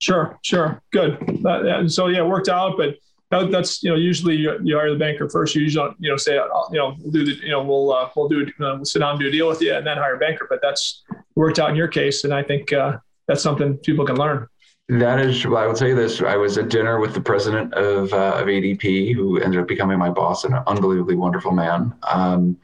Sure, 0.00 0.38
sure, 0.42 0.80
good. 0.92 1.18
Uh, 1.44 1.62
yeah, 1.64 1.86
so 1.88 2.06
yeah, 2.06 2.18
it 2.20 2.26
worked 2.26 2.48
out, 2.48 2.76
but 2.76 2.96
that, 3.32 3.50
that's 3.50 3.82
you 3.82 3.90
know 3.90 3.96
usually 3.96 4.36
you, 4.36 4.56
you 4.62 4.76
hire 4.76 4.92
the 4.92 4.98
banker 4.98 5.28
first. 5.28 5.56
You 5.56 5.62
usually 5.62 5.90
you 5.98 6.08
know 6.08 6.16
say 6.16 6.38
uh, 6.38 6.46
you 6.70 6.78
know 6.78 6.94
we'll 7.00 7.10
do 7.10 7.24
the 7.24 7.32
you 7.44 7.50
know 7.50 7.64
we'll 7.64 7.92
uh, 7.92 8.08
we'll 8.14 8.28
do 8.28 8.42
uh, 8.46 8.76
we'll 8.76 8.84
sit 8.84 9.00
down 9.00 9.10
and 9.10 9.20
do 9.20 9.26
a 9.26 9.30
deal 9.32 9.48
with 9.48 9.60
you 9.60 9.74
and 9.74 9.84
then 9.84 9.96
hire 9.96 10.14
a 10.14 10.18
banker. 10.18 10.46
But 10.48 10.60
that's 10.62 11.02
worked 11.34 11.58
out 11.58 11.68
in 11.70 11.74
your 11.76 11.88
case, 11.88 12.22
and 12.22 12.32
I 12.32 12.44
think 12.44 12.72
uh, 12.72 12.98
that's 13.26 13.42
something 13.42 13.76
people 13.78 14.06
can 14.06 14.16
learn. 14.16 14.46
That 14.88 15.20
is, 15.20 15.46
well, 15.46 15.62
I 15.62 15.66
will 15.66 15.74
tell 15.74 15.88
you 15.88 15.94
this. 15.94 16.22
I 16.22 16.36
was 16.36 16.56
at 16.56 16.70
dinner 16.70 16.98
with 16.98 17.12
the 17.12 17.20
president 17.20 17.74
of, 17.74 18.12
uh, 18.14 18.36
of 18.36 18.46
ADP, 18.46 19.14
who 19.14 19.38
ended 19.38 19.60
up 19.60 19.68
becoming 19.68 19.98
my 19.98 20.08
boss, 20.08 20.44
an 20.44 20.54
unbelievably 20.54 21.14
wonderful 21.14 21.52
man. 21.52 21.94
Um, 22.08 22.56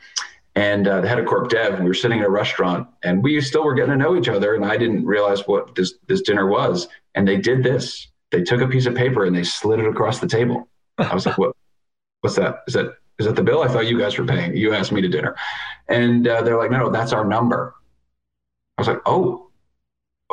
and 0.54 0.86
uh, 0.86 1.00
the 1.00 1.08
head 1.08 1.18
of 1.18 1.26
corp 1.26 1.50
dev. 1.50 1.80
We 1.80 1.86
were 1.86 1.94
sitting 1.94 2.18
in 2.18 2.24
a 2.24 2.30
restaurant, 2.30 2.88
and 3.02 3.22
we 3.22 3.40
still 3.40 3.64
were 3.64 3.74
getting 3.74 3.90
to 3.90 3.96
know 3.96 4.16
each 4.16 4.28
other. 4.28 4.54
And 4.54 4.64
I 4.64 4.76
didn't 4.76 5.04
realize 5.04 5.46
what 5.46 5.74
this 5.74 5.94
this 6.06 6.22
dinner 6.22 6.46
was. 6.46 6.88
And 7.14 7.26
they 7.26 7.36
did 7.36 7.62
this. 7.62 8.08
They 8.30 8.42
took 8.42 8.60
a 8.60 8.68
piece 8.68 8.86
of 8.86 8.94
paper 8.94 9.24
and 9.24 9.34
they 9.34 9.44
slid 9.44 9.80
it 9.80 9.86
across 9.86 10.20
the 10.20 10.28
table. 10.28 10.68
I 10.98 11.12
was 11.12 11.26
like, 11.26 11.38
"What? 11.38 11.56
What's 12.20 12.36
that? 12.36 12.62
Is 12.68 12.74
that 12.74 12.94
is 13.18 13.26
that 13.26 13.34
the 13.34 13.42
bill? 13.42 13.62
I 13.62 13.68
thought 13.68 13.86
you 13.86 13.98
guys 13.98 14.16
were 14.16 14.24
paying. 14.24 14.56
You 14.56 14.74
asked 14.74 14.92
me 14.92 15.00
to 15.00 15.08
dinner." 15.08 15.34
And 15.88 16.26
uh, 16.26 16.42
they're 16.42 16.56
like, 16.56 16.70
"No, 16.70 16.78
no, 16.78 16.90
that's 16.90 17.12
our 17.12 17.24
number." 17.24 17.74
I 18.78 18.82
was 18.82 18.88
like, 18.88 19.00
"Oh." 19.06 19.44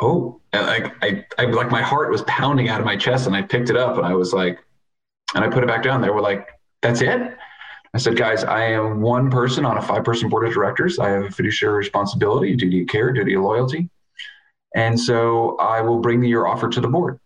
oh, 0.02 0.40
and 0.52 0.66
like 0.66 0.94
I, 1.02 1.24
I 1.38 1.44
like 1.46 1.70
my 1.70 1.82
heart 1.82 2.10
was 2.10 2.22
pounding 2.22 2.68
out 2.68 2.80
of 2.80 2.86
my 2.86 2.96
chest, 2.96 3.26
and 3.26 3.34
I 3.34 3.42
picked 3.42 3.70
it 3.70 3.76
up, 3.76 3.96
and 3.96 4.06
I 4.06 4.14
was 4.14 4.32
like, 4.32 4.58
and 5.34 5.44
I 5.44 5.48
put 5.48 5.62
it 5.62 5.66
back 5.66 5.82
down. 5.82 6.00
They 6.00 6.10
were 6.10 6.20
like, 6.20 6.48
"That's 6.82 7.00
it." 7.00 7.36
I 7.94 7.98
said, 7.98 8.16
"Guys, 8.16 8.44
I 8.44 8.64
am 8.64 9.00
one 9.00 9.30
person 9.30 9.64
on 9.64 9.78
a 9.78 9.82
five-person 9.82 10.28
board 10.28 10.46
of 10.46 10.54
directors. 10.54 10.98
I 10.98 11.10
have 11.10 11.24
a 11.24 11.30
fiduciary 11.30 11.76
responsibility, 11.76 12.54
duty 12.54 12.82
of 12.82 12.88
care, 12.88 13.12
duty 13.12 13.34
of 13.34 13.42
loyalty, 13.42 13.88
and 14.74 14.98
so 14.98 15.56
I 15.58 15.80
will 15.80 15.98
bring 16.00 16.22
your 16.24 16.46
offer 16.46 16.68
to 16.68 16.80
the 16.80 16.88
board." 16.88 17.18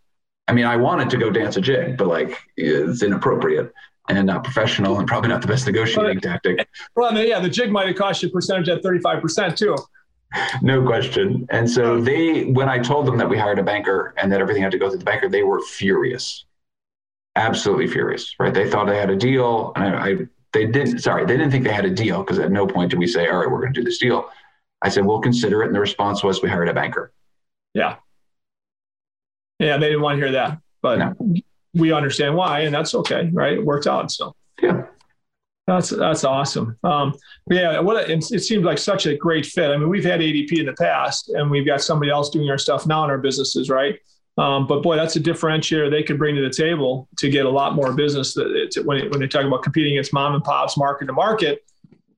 I 0.49 0.53
mean, 0.53 0.65
I 0.65 0.77
wanted 0.77 1.11
to 1.11 1.17
go 1.17 1.29
dance 1.31 1.57
a 1.57 1.61
jig, 1.61 1.97
but 1.97 2.07
like 2.07 2.39
it's 2.57 3.03
inappropriate 3.03 3.73
and 4.09 4.25
not 4.27 4.45
professional, 4.45 5.01
and 5.01 5.09
probably 5.09 5.29
not 5.29 5.43
the 5.43 5.49
best 5.49 5.67
negotiating 5.67 6.21
tactic. 6.21 6.69
Well, 6.95 7.17
yeah, 7.19 7.41
the 7.41 7.49
jig 7.49 7.73
might 7.73 7.89
have 7.89 7.97
cost 7.97 8.23
you 8.23 8.29
a 8.29 8.33
percentage 8.33 8.69
at 8.69 8.83
thirty 8.83 9.01
five 9.01 9.21
percent 9.21 9.59
too. 9.59 9.77
No 10.63 10.85
question. 10.85 11.47
And 11.51 11.69
so 11.69 12.01
they, 12.01 12.45
when 12.45 12.69
I 12.69 12.79
told 12.79 13.07
them 13.07 13.17
that 13.19 13.29
we 13.29 13.37
hired 13.39 13.59
a 13.59 13.63
banker 13.63 14.15
and 14.17 14.31
that 14.33 14.41
everything 14.41 14.63
had 14.63 14.73
to 14.73 14.79
go 14.79 14.89
through 14.89 14.99
the 14.99 15.05
banker, 15.05 15.29
they 15.29 15.43
were 15.43 15.61
furious, 15.63 16.45
absolutely 17.37 17.87
furious. 17.89 18.35
Right? 18.39 18.53
They 18.53 18.69
thought 18.71 18.87
they 18.87 18.99
had 18.99 19.11
a 19.11 19.17
deal, 19.17 19.73
and 19.77 19.85
I, 19.85 20.09
I 20.09 20.17
they 20.53 20.67
didn't. 20.67 21.01
Sorry, 21.01 21.25
they 21.27 21.37
didn't 21.37 21.51
think 21.53 21.65
they 21.65 21.73
had 21.73 21.85
a 21.85 21.91
deal 21.91 22.23
because 22.23 22.39
at 22.39 22.51
no 22.51 22.67
point 22.67 22.91
did 22.91 22.99
we 22.99 23.07
say, 23.07 23.29
"All 23.29 23.39
right, 23.39 23.51
we're 23.51 23.61
going 23.61 23.73
to 23.75 23.81
do 23.81 23.85
this 23.85 23.99
deal." 23.99 24.29
I 24.83 24.89
said, 24.89 25.05
"We'll 25.05 25.21
consider 25.21 25.63
it," 25.63 25.67
and 25.67 25.75
the 25.75 25.81
response 25.81 26.23
was, 26.25 26.43
"We 26.43 26.49
hired 26.49 26.69
a 26.69 26.75
banker." 26.75 27.13
Yeah, 27.75 27.97
yeah, 29.59 29.77
they 29.77 29.87
didn't 29.89 30.03
want 30.03 30.19
to 30.19 30.25
hear 30.25 30.33
that, 30.33 30.59
but 30.83 30.99
No. 30.99 31.15
we 31.75 31.93
understand 31.93 32.37
why, 32.37 32.61
and 32.61 32.75
that's 32.75 32.95
okay, 32.95 33.31
right? 33.33 33.55
It 33.55 33.65
worked 33.65 33.87
out, 33.87 34.11
so. 34.11 34.35
Yeah. 34.63 34.87
That's 35.67 35.91
that's 35.91 36.23
awesome. 36.23 36.79
Um, 36.85 37.15
yeah, 37.51 37.81
what 37.81 38.09
a, 38.09 38.13
it, 38.13 38.23
seems 38.23 38.65
like 38.65 38.79
such 38.79 39.07
a 39.07 39.17
great 39.17 39.45
fit. 39.45 39.71
I 39.71 39.77
mean, 39.77 39.89
we've 39.89 40.05
had 40.05 40.21
ADP 40.21 40.61
in 40.61 40.67
the 40.67 40.75
past, 40.75 41.29
and 41.31 41.51
we've 41.51 41.67
got 41.67 41.83
somebody 41.83 42.11
else 42.11 42.31
doing 42.31 42.49
our 42.51 42.59
stuff 42.59 42.87
now 42.87 43.03
in 43.03 43.11
our 43.11 43.19
businesses, 43.19 43.69
right? 43.69 43.99
Um, 44.39 44.67
but 44.67 44.83
boy, 44.83 44.97
that's 44.97 45.17
a 45.17 45.21
differentiator 45.21 45.91
they 45.91 46.03
could 46.03 46.19
bring 46.19 46.37
to 46.37 46.43
the 46.43 46.51
table 46.51 47.09
to 47.19 47.29
get 47.29 47.47
a 47.47 47.51
lot 47.51 47.75
more 47.75 47.93
business. 47.93 48.35
That 48.35 48.83
when 48.85 48.99
it, 48.99 49.11
when 49.11 49.19
they 49.19 49.27
talk 49.27 49.45
about 49.45 49.65
competing 49.65 49.95
against 49.95 50.13
mom 50.13 50.35
and 50.35 50.45
pops, 50.45 50.77
market 50.77 51.07
to 51.07 51.13
market, 51.13 51.65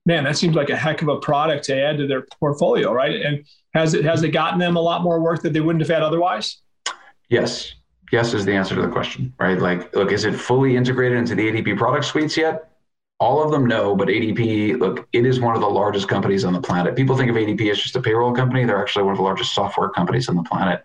man, 0.05 0.25
that 0.25 0.37
seems 0.37 0.55
like 0.55 0.69
a 0.69 0.75
heck 0.75 1.01
of 1.01 1.07
a 1.07 1.17
product 1.17 1.63
to 1.65 1.81
add 1.81 1.97
to 1.97 2.05
their 2.05 2.27
portfolio, 2.39 2.93
right? 2.93 3.19
And 3.19 3.45
has 3.73 3.95
it 3.95 4.05
has 4.05 4.21
it 4.21 4.29
gotten 4.29 4.59
them 4.59 4.75
a 4.75 4.81
lot 4.81 5.01
more 5.01 5.19
work 5.21 5.41
that 5.41 5.53
they 5.53 5.59
wouldn't 5.59 5.81
have 5.81 5.89
had 5.89 6.03
otherwise? 6.03 6.57
Yes. 7.29 7.73
Yes 8.11 8.33
is 8.33 8.45
the 8.45 8.53
answer 8.53 8.75
to 8.75 8.81
the 8.81 8.87
question, 8.87 9.33
right? 9.39 9.59
Like, 9.59 9.95
look, 9.95 10.11
is 10.11 10.25
it 10.25 10.33
fully 10.33 10.75
integrated 10.75 11.17
into 11.17 11.35
the 11.35 11.51
ADP 11.51 11.77
product 11.77 12.05
suites 12.05 12.37
yet? 12.37 12.68
All 13.19 13.43
of 13.43 13.51
them 13.51 13.65
know, 13.65 13.95
but 13.95 14.07
ADP, 14.07 14.79
look, 14.79 15.07
it 15.11 15.25
is 15.25 15.41
one 15.41 15.53
of 15.55 15.61
the 15.61 15.67
largest 15.67 16.07
companies 16.07 16.45
on 16.45 16.53
the 16.53 16.61
planet. 16.61 16.95
People 16.95 17.17
think 17.17 17.29
of 17.29 17.35
ADP 17.35 17.69
as 17.69 17.79
just 17.79 17.95
a 17.95 18.01
payroll 18.01 18.33
company. 18.33 18.63
They're 18.63 18.81
actually 18.81 19.03
one 19.03 19.11
of 19.11 19.17
the 19.17 19.23
largest 19.23 19.53
software 19.53 19.89
companies 19.89 20.29
on 20.29 20.37
the 20.37 20.43
planet. 20.43 20.83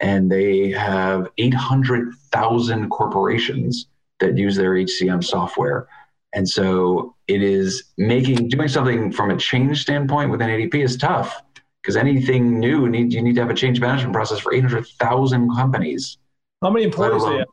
And 0.00 0.30
they 0.30 0.70
have 0.70 1.28
800,000 1.38 2.90
corporations 2.90 3.86
that 4.20 4.36
use 4.36 4.56
their 4.56 4.74
HCM 4.74 5.24
software. 5.24 5.88
And 6.34 6.48
so 6.48 7.14
it 7.28 7.42
is 7.42 7.84
making, 7.96 8.48
doing 8.48 8.68
something 8.68 9.10
from 9.10 9.30
a 9.30 9.36
change 9.36 9.80
standpoint 9.80 10.30
within 10.30 10.48
ADP 10.48 10.74
is 10.84 10.96
tough 10.96 11.42
because 11.82 11.96
anything 11.96 12.60
new, 12.60 12.88
need, 12.88 13.12
you 13.12 13.22
need 13.22 13.34
to 13.36 13.40
have 13.40 13.50
a 13.50 13.54
change 13.54 13.80
management 13.80 14.12
process 14.12 14.38
for 14.38 14.52
800,000 14.52 15.54
companies. 15.54 16.18
How 16.62 16.70
many 16.70 16.84
employees 16.84 17.22
they 17.22 17.28
alone- 17.28 17.38
have? 17.38 17.48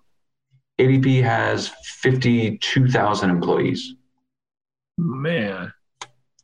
ADP 0.80 1.24
has 1.24 1.70
52,000 2.02 3.30
employees. 3.32 3.96
Man, 4.98 5.74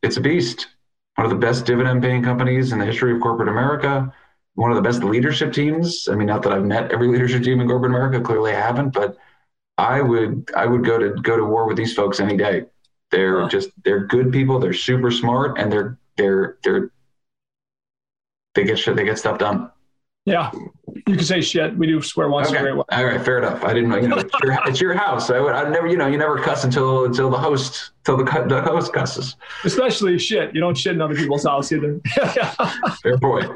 It's 0.02 0.16
a 0.16 0.20
beast. 0.20 0.68
One 1.16 1.24
of 1.24 1.30
the 1.30 1.38
best 1.38 1.64
dividend 1.66 2.02
paying 2.02 2.22
companies 2.22 2.72
in 2.72 2.78
the 2.78 2.84
history 2.84 3.14
of 3.14 3.20
corporate 3.20 3.48
America. 3.48 4.12
One 4.54 4.70
of 4.70 4.76
the 4.76 4.82
best 4.82 5.02
leadership 5.02 5.52
teams. 5.52 6.08
I 6.10 6.14
mean, 6.14 6.26
not 6.26 6.42
that 6.42 6.52
I've 6.52 6.64
met 6.64 6.92
every 6.92 7.08
leadership 7.08 7.42
team 7.42 7.60
in 7.60 7.68
corporate 7.68 7.90
America, 7.90 8.20
clearly 8.20 8.52
I 8.52 8.60
haven't, 8.60 8.90
but 8.90 9.16
I 9.78 10.00
would 10.02 10.50
I 10.56 10.66
would 10.66 10.84
go 10.84 10.98
to 10.98 11.10
go 11.22 11.36
to 11.36 11.44
war 11.44 11.66
with 11.66 11.76
these 11.76 11.94
folks 11.94 12.20
any 12.20 12.36
day. 12.36 12.64
They're 13.10 13.42
Huh. 13.42 13.48
just 13.48 13.70
they're 13.84 14.06
good 14.06 14.32
people, 14.32 14.58
they're 14.60 14.72
super 14.74 15.10
smart, 15.10 15.58
and 15.58 15.72
they're 15.72 15.98
they're 16.16 16.58
they're 16.64 16.90
they 18.54 18.64
get 18.64 18.78
shit, 18.78 18.96
they 18.96 19.04
get 19.04 19.18
stuff 19.18 19.38
done. 19.38 19.70
Yeah, 20.26 20.50
you 21.06 21.16
can 21.16 21.24
say 21.24 21.40
shit. 21.42 21.76
We 21.76 21.86
do 21.86 22.00
swear 22.00 22.28
once 22.30 22.48
in 22.50 22.56
a 22.56 22.60
great 22.60 22.76
while. 22.76 22.86
All 22.90 23.04
right, 23.04 23.20
fair 23.22 23.38
enough. 23.38 23.62
I 23.62 23.74
didn't 23.74 23.90
know. 23.90 23.96
You 23.96 24.08
know, 24.08 24.16
it's 24.18 24.32
your, 24.42 24.58
it's 24.66 24.80
your 24.80 24.94
house. 24.94 25.28
I 25.30 25.38
would. 25.40 25.52
I 25.52 25.68
never. 25.68 25.86
You 25.86 25.96
know, 25.98 26.06
you 26.06 26.16
never 26.16 26.38
cuss 26.40 26.64
until 26.64 27.04
until 27.04 27.28
the 27.30 27.36
host 27.38 27.92
until 28.06 28.24
the, 28.24 28.44
the 28.48 28.62
host 28.62 28.92
cusses. 28.94 29.36
Especially 29.64 30.18
shit. 30.18 30.54
You 30.54 30.60
don't 30.60 30.76
shit 30.76 30.94
in 30.94 31.02
other 31.02 31.14
people's 31.14 31.44
house 31.44 31.70
either. 31.72 32.00
Fair 33.02 33.18
point. 33.18 33.50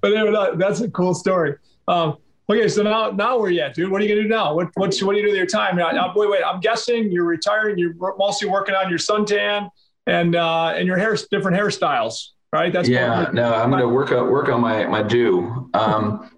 but 0.00 0.12
anyway, 0.12 0.32
that- 0.32 0.58
that's 0.58 0.80
a 0.80 0.90
cool 0.90 1.14
story. 1.14 1.54
Um, 1.86 2.16
okay, 2.50 2.66
so 2.68 2.82
now 2.82 3.10
now 3.12 3.38
where 3.38 3.50
you 3.50 3.60
at, 3.60 3.74
dude? 3.74 3.88
What 3.90 4.00
are 4.00 4.04
you 4.04 4.10
gonna 4.12 4.22
do 4.22 4.28
now? 4.28 4.54
What 4.54 4.70
what's, 4.74 5.00
what 5.02 5.12
do 5.12 5.18
you 5.20 5.24
do 5.26 5.30
with 5.30 5.36
your 5.38 5.46
time? 5.46 5.76
Now, 5.76 5.90
now, 5.92 6.12
wait, 6.16 6.28
wait. 6.30 6.42
I'm 6.44 6.58
guessing 6.58 7.12
you're 7.12 7.24
retiring. 7.24 7.78
You're 7.78 7.94
mostly 8.18 8.48
working 8.48 8.74
on 8.74 8.88
your 8.90 8.98
suntan 8.98 9.70
and 10.08 10.34
uh, 10.34 10.72
and 10.76 10.86
your 10.88 10.96
hair, 10.96 11.16
different 11.30 11.56
hairstyles, 11.56 12.30
right? 12.56 12.72
That's 12.72 12.88
Yeah. 12.88 13.30
No, 13.32 13.54
I'm 13.54 13.70
going 13.70 13.82
to 13.82 13.88
work 13.88 14.12
on 14.12 14.30
work 14.30 14.48
on 14.48 14.60
my 14.60 14.86
my 14.86 15.02
do. 15.02 15.70
Um, 15.74 16.30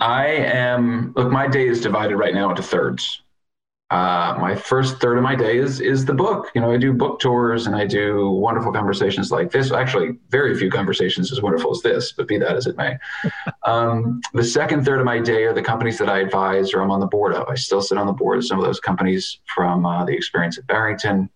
I 0.00 0.26
am. 0.26 1.12
Look, 1.16 1.30
my 1.30 1.46
day 1.46 1.68
is 1.68 1.80
divided 1.80 2.16
right 2.16 2.34
now 2.34 2.50
into 2.50 2.62
thirds. 2.62 3.22
Uh, 3.90 4.36
my 4.40 4.52
first 4.56 5.00
third 5.00 5.16
of 5.16 5.22
my 5.22 5.36
day 5.36 5.58
is 5.58 5.80
is 5.80 6.04
the 6.04 6.12
book. 6.12 6.50
You 6.56 6.60
know, 6.60 6.72
I 6.72 6.76
do 6.76 6.92
book 6.92 7.20
tours 7.20 7.68
and 7.68 7.76
I 7.76 7.86
do 7.86 8.30
wonderful 8.30 8.72
conversations 8.72 9.30
like 9.30 9.52
this. 9.52 9.70
Actually, 9.70 10.18
very 10.28 10.58
few 10.58 10.70
conversations 10.70 11.30
as 11.30 11.40
wonderful 11.40 11.70
as 11.70 11.82
this, 11.82 12.10
but 12.10 12.26
be 12.26 12.36
that 12.38 12.56
as 12.56 12.66
it 12.66 12.76
may. 12.76 12.98
um, 13.62 14.20
the 14.34 14.42
second 14.42 14.84
third 14.84 14.98
of 14.98 15.04
my 15.04 15.20
day 15.20 15.44
are 15.44 15.52
the 15.52 15.62
companies 15.62 15.98
that 15.98 16.08
I 16.08 16.18
advise 16.18 16.74
or 16.74 16.80
I'm 16.80 16.90
on 16.90 16.98
the 16.98 17.06
board 17.06 17.32
of. 17.32 17.48
I 17.48 17.54
still 17.54 17.80
sit 17.80 17.96
on 17.96 18.08
the 18.08 18.12
board 18.12 18.38
of 18.38 18.44
some 18.44 18.58
of 18.58 18.64
those 18.64 18.80
companies 18.80 19.38
from 19.54 19.86
uh, 19.86 20.04
the 20.04 20.14
experience 20.14 20.58
at 20.58 20.66
Barington, 20.66 21.30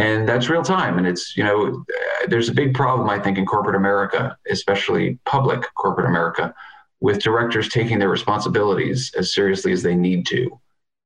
and 0.00 0.28
that's 0.28 0.48
real 0.48 0.62
time. 0.62 0.98
And 0.98 1.06
it's 1.06 1.36
you 1.36 1.44
know, 1.44 1.84
there's 2.28 2.48
a 2.48 2.54
big 2.54 2.74
problem 2.74 3.08
I 3.08 3.18
think 3.18 3.38
in 3.38 3.46
corporate 3.46 3.76
America, 3.76 4.36
especially 4.50 5.18
public 5.26 5.62
corporate 5.74 6.06
America, 6.06 6.54
with 7.00 7.22
directors 7.22 7.68
taking 7.68 7.98
their 7.98 8.08
responsibilities 8.08 9.12
as 9.16 9.34
seriously 9.34 9.72
as 9.72 9.82
they 9.82 9.94
need 9.94 10.26
to. 10.26 10.58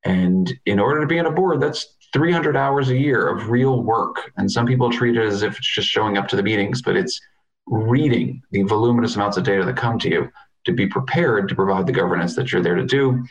And 0.05 0.53
in 0.67 0.79
order 0.79 1.01
to 1.01 1.07
be 1.07 1.19
on 1.19 1.27
a 1.27 1.31
board, 1.31 1.61
that's 1.61 1.97
300 2.13 2.57
hours 2.57 2.91
a 2.91 2.97
year 2.97 3.27
of 3.29 3.49
real 3.49 3.83
work. 3.83 4.31
And 4.37 4.51
some 4.51 4.67
people 4.67 4.91
treat 4.91 5.17
it 5.17 5.27
as 5.27 5.43
if 5.43 5.57
it's 5.57 5.75
just 5.75 5.89
showing 5.89 6.17
up 6.17 6.29
to 6.29 6.37
the 6.37 6.43
meetings, 6.43 6.83
but 6.83 6.97
it's 6.97 7.21
reading 7.67 8.43
the 8.53 8.63
voluminous 8.63 9.17
amounts 9.17 9.37
of 9.37 9.45
data 9.45 9.65
that 9.65 9.77
come 9.77 9.99
to 9.99 10.09
you 10.09 10.31
to 10.65 10.73
be 10.73 10.87
prepared 10.87 11.49
to 11.49 11.55
provide 11.55 11.87
the 11.87 11.93
governance 11.93 12.37
that 12.37 12.53
you're 12.53 12.63
there 12.63 12.75
to 12.75 12.85
do. 12.85 13.25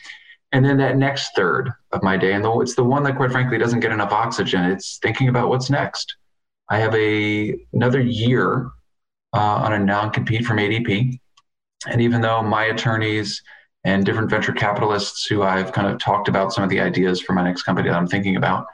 And 0.53 0.63
then 0.63 0.77
that 0.77 0.97
next 0.97 1.31
third 1.35 1.71
of 1.91 2.03
my 2.03 2.15
day, 2.15 2.33
and 2.33 2.45
it's 2.61 2.75
the 2.75 2.83
one 2.83 3.01
that 3.03 3.17
quite 3.17 3.31
frankly 3.31 3.57
doesn't 3.57 3.79
get 3.79 3.91
enough 3.91 4.11
oxygen, 4.11 4.65
it's 4.65 4.99
thinking 5.01 5.27
about 5.27 5.49
what's 5.49 5.71
next. 5.71 6.15
I 6.69 6.77
have 6.77 6.93
a 6.93 7.59
another 7.73 7.99
year 7.99 8.69
uh, 9.33 9.39
on 9.39 9.73
a 9.73 9.79
non-compete 9.79 10.45
from 10.45 10.57
ADP. 10.57 11.19
And 11.87 12.01
even 12.01 12.21
though 12.21 12.43
my 12.43 12.65
attorneys 12.65 13.41
and 13.83 14.05
different 14.05 14.29
venture 14.29 14.53
capitalists 14.53 15.25
who 15.25 15.41
I've 15.41 15.71
kind 15.73 15.87
of 15.87 15.99
talked 15.99 16.27
about 16.27 16.53
some 16.53 16.63
of 16.63 16.69
the 16.69 16.79
ideas 16.79 17.19
for 17.19 17.33
my 17.33 17.43
next 17.43 17.63
company 17.63 17.89
that 17.89 17.97
I'm 17.97 18.07
thinking 18.07 18.35
about 18.35 18.67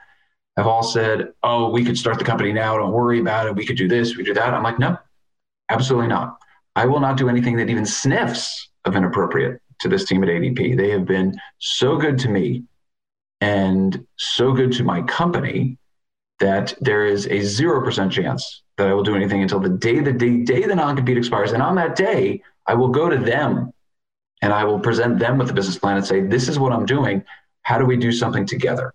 have 0.57 0.67
all 0.67 0.83
said, 0.83 1.29
oh, 1.43 1.69
we 1.69 1.85
could 1.85 1.97
start 1.97 2.19
the 2.19 2.25
company 2.25 2.51
now. 2.51 2.77
Don't 2.77 2.91
worry 2.91 3.21
about 3.21 3.47
it. 3.47 3.55
We 3.55 3.65
could 3.65 3.77
do 3.77 3.87
this, 3.87 4.17
we 4.17 4.23
do 4.23 4.33
that. 4.33 4.53
I'm 4.53 4.63
like, 4.63 4.79
no, 4.79 4.97
absolutely 5.69 6.09
not. 6.09 6.37
I 6.75 6.85
will 6.85 6.99
not 6.99 7.15
do 7.15 7.29
anything 7.29 7.55
that 7.55 7.69
even 7.69 7.85
sniffs 7.85 8.69
of 8.83 8.97
inappropriate 8.97 9.61
to 9.79 9.87
this 9.87 10.05
team 10.05 10.23
at 10.23 10.29
ADP. 10.29 10.77
They 10.77 10.89
have 10.89 11.05
been 11.05 11.39
so 11.59 11.97
good 11.97 12.19
to 12.19 12.29
me 12.29 12.63
and 13.41 14.05
so 14.17 14.53
good 14.53 14.71
to 14.73 14.83
my 14.83 15.01
company 15.03 15.77
that 16.39 16.73
there 16.79 17.05
is 17.05 17.25
a 17.25 17.39
0% 17.39 18.11
chance 18.11 18.63
that 18.77 18.87
I 18.87 18.93
will 18.93 19.03
do 19.03 19.15
anything 19.15 19.41
until 19.41 19.59
the 19.59 19.69
day 19.69 19.99
the 19.99 20.13
day, 20.13 20.37
day 20.37 20.65
the 20.65 20.75
non-compete 20.75 21.17
expires. 21.17 21.51
And 21.51 21.61
on 21.61 21.75
that 21.75 21.95
day, 21.95 22.41
I 22.65 22.75
will 22.75 22.89
go 22.89 23.09
to 23.09 23.17
them 23.17 23.73
and 24.41 24.53
I 24.53 24.63
will 24.63 24.79
present 24.79 25.19
them 25.19 25.37
with 25.37 25.49
a 25.49 25.53
business 25.53 25.77
plan 25.77 25.97
and 25.97 26.05
say, 26.05 26.21
this 26.21 26.47
is 26.47 26.57
what 26.57 26.71
I'm 26.71 26.85
doing. 26.85 27.23
How 27.63 27.77
do 27.77 27.85
we 27.85 27.97
do 27.97 28.11
something 28.11 28.45
together? 28.45 28.93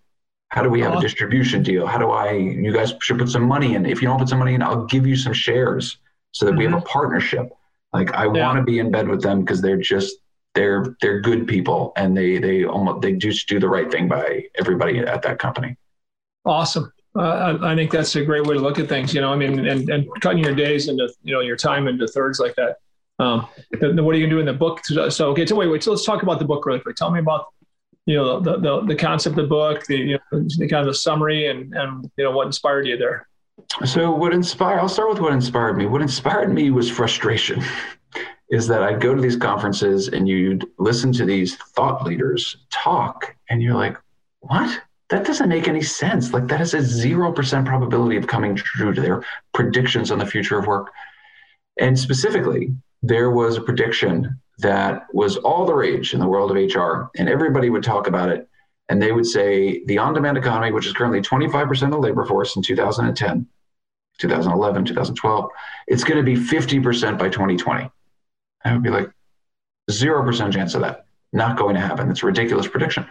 How 0.49 0.63
do 0.63 0.71
we 0.71 0.81
have 0.81 0.95
a 0.95 1.01
distribution 1.01 1.63
deal? 1.63 1.87
How 1.87 1.99
do 1.99 2.11
I, 2.11 2.33
you 2.33 2.73
guys 2.73 2.95
should 3.01 3.19
put 3.19 3.29
some 3.29 3.43
money 3.43 3.75
in. 3.75 3.87
If 3.87 4.01
you 4.01 4.09
don't 4.09 4.19
put 4.19 4.29
some 4.29 4.39
money 4.39 4.55
in, 4.55 4.63
I'll 4.63 4.85
give 4.87 5.07
you 5.07 5.17
some 5.17 5.33
shares 5.33 5.99
so 6.33 6.47
that 6.47 6.53
mm-hmm. 6.53 6.59
we 6.59 6.65
have 6.65 6.75
a 6.75 6.77
mm-hmm. 6.77 6.87
partnership. 6.87 7.51
Like 7.93 8.15
I 8.15 8.25
yeah. 8.25 8.47
want 8.47 8.59
to 8.59 8.63
be 8.63 8.79
in 8.79 8.91
bed 8.91 9.09
with 9.09 9.23
them 9.23 9.41
because 9.41 9.61
they're 9.61 9.77
just, 9.77 10.17
they're, 10.55 10.97
they're 11.01 11.21
good 11.21 11.47
people 11.47 11.93
and 11.97 12.17
they, 12.17 12.39
they 12.39 12.65
almost, 12.65 13.03
they 13.03 13.13
just 13.13 13.49
do 13.49 13.59
the 13.59 13.69
right 13.69 13.91
thing 13.91 14.09
by 14.09 14.45
everybody 14.57 14.99
at 14.99 15.23
that 15.23 15.39
company. 15.39 15.77
Awesome. 16.45 16.93
Uh, 17.17 17.57
I, 17.63 17.73
I, 17.73 17.75
think 17.77 17.93
that's 17.93 18.17
a 18.17 18.25
great 18.25 18.45
way 18.45 18.55
to 18.55 18.61
look 18.61 18.79
at 18.79 18.89
things. 18.89 19.15
You 19.15 19.21
know, 19.21 19.33
I 19.33 19.37
mean, 19.37 19.67
and, 19.67 19.89
and 19.89 20.09
cutting 20.21 20.43
your 20.43 20.55
days 20.55 20.89
into, 20.89 21.09
you 21.23 21.33
know, 21.33 21.41
your 21.41 21.57
time 21.57 21.87
into 21.87 22.09
thirds 22.09 22.41
like 22.41 22.55
that. 22.57 22.79
Um, 23.21 23.47
then 23.81 24.05
what 24.05 24.15
are 24.15 24.19
you 24.19 24.27
gonna 24.27 24.35
do 24.35 24.41
in 24.41 24.47
the 24.47 24.53
book? 24.53 24.81
So, 24.85 25.31
okay, 25.31 25.47
so 25.47 25.55
wait, 25.55 25.69
wait. 25.69 25.83
So 25.83 25.93
let's 25.93 26.05
talk 26.05 26.23
about 26.23 26.41
the 26.41 26.45
book 26.45 26.67
really 26.67 26.81
quick. 26.81 26.97
Tell 26.97 27.11
me 27.11 27.21
about, 27.21 27.47
you 28.07 28.17
know, 28.17 28.41
the 28.41 28.59
the, 28.59 28.81
the 28.87 28.97
concept 28.97 29.39
of 29.39 29.45
the 29.45 29.49
book, 29.49 29.87
the, 29.87 29.97
you 29.97 30.19
know, 30.33 30.47
the 30.59 30.67
kind 30.67 30.81
of 30.81 30.87
the 30.87 30.95
summary, 30.95 31.47
and 31.47 31.73
and 31.75 32.11
you 32.17 32.25
know 32.25 32.33
what 32.33 32.47
inspired 32.47 32.87
you 32.87 32.97
there. 32.97 33.29
So 33.85 34.11
what 34.11 34.35
inspired? 34.35 34.81
I'll 34.81 34.89
start 34.89 35.11
with 35.11 35.21
what 35.21 35.33
inspired 35.33 35.77
me. 35.77 35.87
What 35.87 36.03
inspired 36.03 36.53
me 36.53 36.73
was 36.73 36.91
frustration. 36.91 37.63
Is 38.55 38.67
that 38.69 38.83
I'd 38.83 39.01
go 39.01 39.15
to 39.15 39.21
these 39.21 39.37
conferences 39.37 40.09
and 40.09 40.29
you'd 40.29 40.67
listen 40.79 41.13
to 41.15 41.25
these 41.25 41.57
thought 41.57 42.05
leaders 42.05 42.57
talk, 42.71 43.35
and 43.51 43.63
you're 43.63 43.75
like, 43.75 43.97
what? 44.41 44.81
that 45.11 45.25
doesn't 45.25 45.49
make 45.49 45.69
any 45.69 45.83
sense. 45.83 46.33
Like 46.33 46.49
that 46.49 46.61
has 46.61 46.75
a 46.75 46.79
0% 46.79 47.67
probability 47.67 48.17
of 48.17 48.27
coming 48.27 48.57
true 48.57 48.93
to 48.93 49.01
their 49.01 49.25
predictions 49.53 50.11
on 50.11 50.19
the 50.19 50.27
future 50.27 50.59
of 50.59 50.67
work. 50.67 50.91
And 51.79 51.99
specifically, 51.99 52.75
there 53.03 53.31
was 53.31 53.57
a 53.57 53.61
prediction 53.61 54.41
that 54.59 55.07
was 55.13 55.37
all 55.37 55.67
the 55.67 55.75
rage 55.75 56.15
in 56.15 56.21
the 56.21 56.29
world 56.29 56.51
of 56.51 56.57
HR, 56.57 57.11
and 57.17 57.29
everybody 57.29 57.71
would 57.71 57.83
talk 57.83 58.07
about 58.07 58.29
it. 58.29 58.49
And 58.89 59.01
they 59.01 59.13
would 59.13 59.27
say 59.27 59.85
the 59.87 59.99
on 59.99 60.15
demand 60.15 60.39
economy, 60.39 60.73
which 60.73 60.87
is 60.87 60.93
currently 60.93 61.21
25% 61.21 61.83
of 61.83 61.91
the 61.91 61.99
labor 61.99 62.25
force 62.25 62.57
in 62.57 62.63
2010, 62.63 63.47
2011, 64.19 64.85
2012, 64.85 65.51
it's 65.87 66.05
going 66.05 66.19
to 66.19 66.23
be 66.23 66.37
50% 66.37 67.19
by 67.19 67.29
2020. 67.29 67.91
I 68.65 68.73
would 68.73 68.83
be 68.83 68.91
like, 68.91 69.11
0% 69.91 70.53
chance 70.53 70.75
of 70.75 70.81
that 70.81 71.05
not 71.35 71.59
going 71.59 71.75
to 71.75 71.81
happen. 71.81 72.09
It's 72.11 72.23
a 72.23 72.27
ridiculous 72.27 72.69
prediction. 72.69 73.05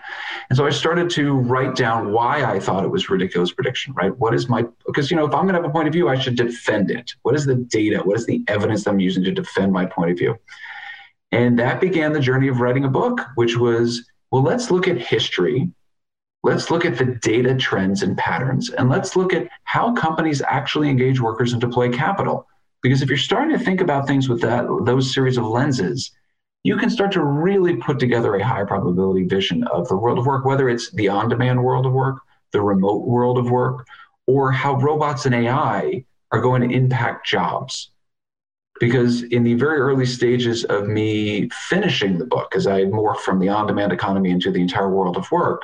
And 0.50 0.56
so 0.56 0.66
I 0.66 0.70
started 0.70 1.10
to 1.12 1.34
write 1.34 1.76
down 1.76 2.14
why 2.14 2.44
I 2.46 2.58
thought 2.58 2.86
it 2.86 2.88
was 2.88 3.10
ridiculous 3.10 3.52
prediction, 3.52 3.94
right? 3.96 4.18
What 4.18 4.34
is 4.34 4.48
my, 4.48 4.66
because, 4.86 5.12
you 5.12 5.18
know, 5.18 5.26
if 5.26 5.34
I'm 5.34 5.44
going 5.44 5.56
to 5.56 5.62
have 5.62 5.70
a 5.70 5.74
point 5.74 5.90
of 5.90 5.94
view, 5.94 6.08
I 6.08 6.18
should 6.18 6.38
defend 6.38 6.90
it. 6.90 7.12
What 7.24 7.36
is 7.36 7.46
the 7.46 7.56
data? 7.56 7.98
What 7.98 8.18
is 8.18 8.26
the 8.26 8.42
evidence 8.48 8.88
I'm 8.88 9.00
using 9.00 9.26
to 9.26 9.32
defend 9.32 9.74
my 9.74 9.86
point 9.86 10.12
of 10.12 10.18
view? 10.18 10.40
And 11.34 11.60
that 11.60 11.82
began 11.82 12.14
the 12.14 12.20
journey 12.22 12.48
of 12.48 12.62
writing 12.62 12.86
a 12.86 12.90
book, 12.90 13.20
which 13.36 13.58
was, 13.58 14.10
well, 14.32 14.42
let's 14.42 14.72
look 14.72 14.88
at 14.88 14.98
history. 14.98 15.70
Let's 16.44 16.72
look 16.72 16.86
at 16.86 16.98
the 16.98 17.06
data 17.22 17.56
trends 17.56 18.04
and 18.04 18.18
patterns, 18.18 18.70
and 18.70 18.90
let's 18.90 19.16
look 19.16 19.34
at 19.34 19.48
how 19.64 19.94
companies 19.94 20.42
actually 20.42 20.90
engage 20.90 21.20
workers 21.20 21.54
and 21.54 21.62
deploy 21.62 21.90
capital. 21.90 22.48
Because 22.84 23.02
if 23.02 23.10
you're 23.10 23.18
starting 23.18 23.58
to 23.58 23.64
think 23.64 23.82
about 23.82 24.06
things 24.06 24.28
with 24.30 24.42
that, 24.42 24.66
those 24.86 25.14
series 25.14 25.38
of 25.38 25.46
lenses, 25.46 26.12
you 26.64 26.78
can 26.78 26.90
start 26.90 27.14
to 27.14 27.24
really 27.24 27.78
put 27.78 27.98
together 27.98 28.36
a 28.36 28.44
high 28.44 28.66
probability 28.66 29.26
vision 29.26 29.64
of 29.66 29.88
the 29.88 29.98
world 29.98 30.20
of 30.20 30.26
work, 30.26 30.46
whether 30.46 30.70
it's 30.70 30.92
the 30.92 31.08
on 31.08 31.30
demand 31.30 31.64
world 31.64 31.86
of 31.86 31.94
work, 31.94 32.18
the 32.52 32.62
remote 32.62 33.08
world 33.08 33.38
of 33.38 33.50
work, 33.50 33.88
or 34.28 34.52
how 34.52 34.76
robots 34.76 35.26
and 35.26 35.34
AI 35.34 36.04
are 36.32 36.42
going 36.42 36.62
to 36.68 36.76
impact 36.76 37.26
jobs. 37.26 37.92
Because 38.80 39.24
in 39.24 39.44
the 39.44 39.54
very 39.54 39.80
early 39.80 40.06
stages 40.06 40.66
of 40.66 40.88
me 40.88 41.48
finishing 41.50 42.18
the 42.18 42.26
book, 42.26 42.54
as 42.56 42.68
I 42.68 42.80
had 42.80 42.92
morphed 42.92 43.20
from 43.20 43.40
the 43.40 43.50
on 43.50 43.68
demand 43.68 43.94
economy 43.94 44.32
into 44.32 44.52
the 44.52 44.62
entire 44.62 44.90
world 44.90 45.16
of 45.16 45.32
work, 45.32 45.64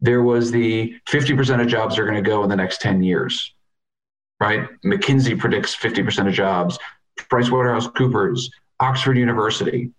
there 0.00 0.22
was 0.22 0.50
the 0.50 0.94
50% 1.08 1.60
of 1.60 1.66
jobs 1.66 1.98
are 1.98 2.04
going 2.04 2.22
to 2.22 2.28
go 2.28 2.42
in 2.42 2.48
the 2.48 2.56
next 2.56 2.80
10 2.80 3.02
years, 3.02 3.52
right? 4.42 4.68
McKinsey 4.84 5.38
predicts 5.38 5.76
50% 5.76 6.26
of 6.26 6.34
jobs. 6.34 6.76
PricewaterhouseCoopers, 7.16 8.50
Oxford 8.80 9.16
University. 9.16 9.92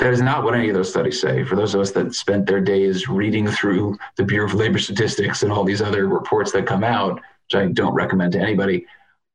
That 0.00 0.12
is 0.12 0.20
not 0.20 0.42
what 0.42 0.54
any 0.54 0.68
of 0.68 0.74
those 0.74 0.90
studies 0.90 1.20
say. 1.20 1.44
For 1.44 1.54
those 1.54 1.72
of 1.72 1.80
us 1.80 1.92
that 1.92 2.14
spent 2.14 2.46
their 2.46 2.60
days 2.60 3.08
reading 3.08 3.46
through 3.46 3.96
the 4.16 4.24
Bureau 4.24 4.48
of 4.48 4.54
Labor 4.54 4.80
Statistics 4.80 5.44
and 5.44 5.52
all 5.52 5.62
these 5.62 5.80
other 5.80 6.08
reports 6.08 6.50
that 6.50 6.66
come 6.66 6.82
out, 6.82 7.14
which 7.14 7.54
I 7.54 7.66
don't 7.66 7.94
recommend 7.94 8.32
to 8.32 8.40
anybody, 8.40 8.86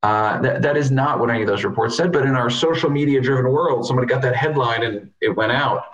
uh, 0.03 0.41
that, 0.41 0.61
that 0.61 0.75
is 0.75 0.91
not 0.91 1.19
what 1.19 1.29
any 1.29 1.41
of 1.41 1.47
those 1.47 1.63
reports 1.63 1.95
said. 1.95 2.11
But 2.11 2.25
in 2.25 2.35
our 2.35 2.49
social 2.49 2.89
media 2.89 3.21
driven 3.21 3.49
world, 3.49 3.85
somebody 3.85 4.07
got 4.07 4.21
that 4.23 4.35
headline 4.35 4.83
and 4.83 5.11
it 5.21 5.29
went 5.29 5.53
out. 5.53 5.85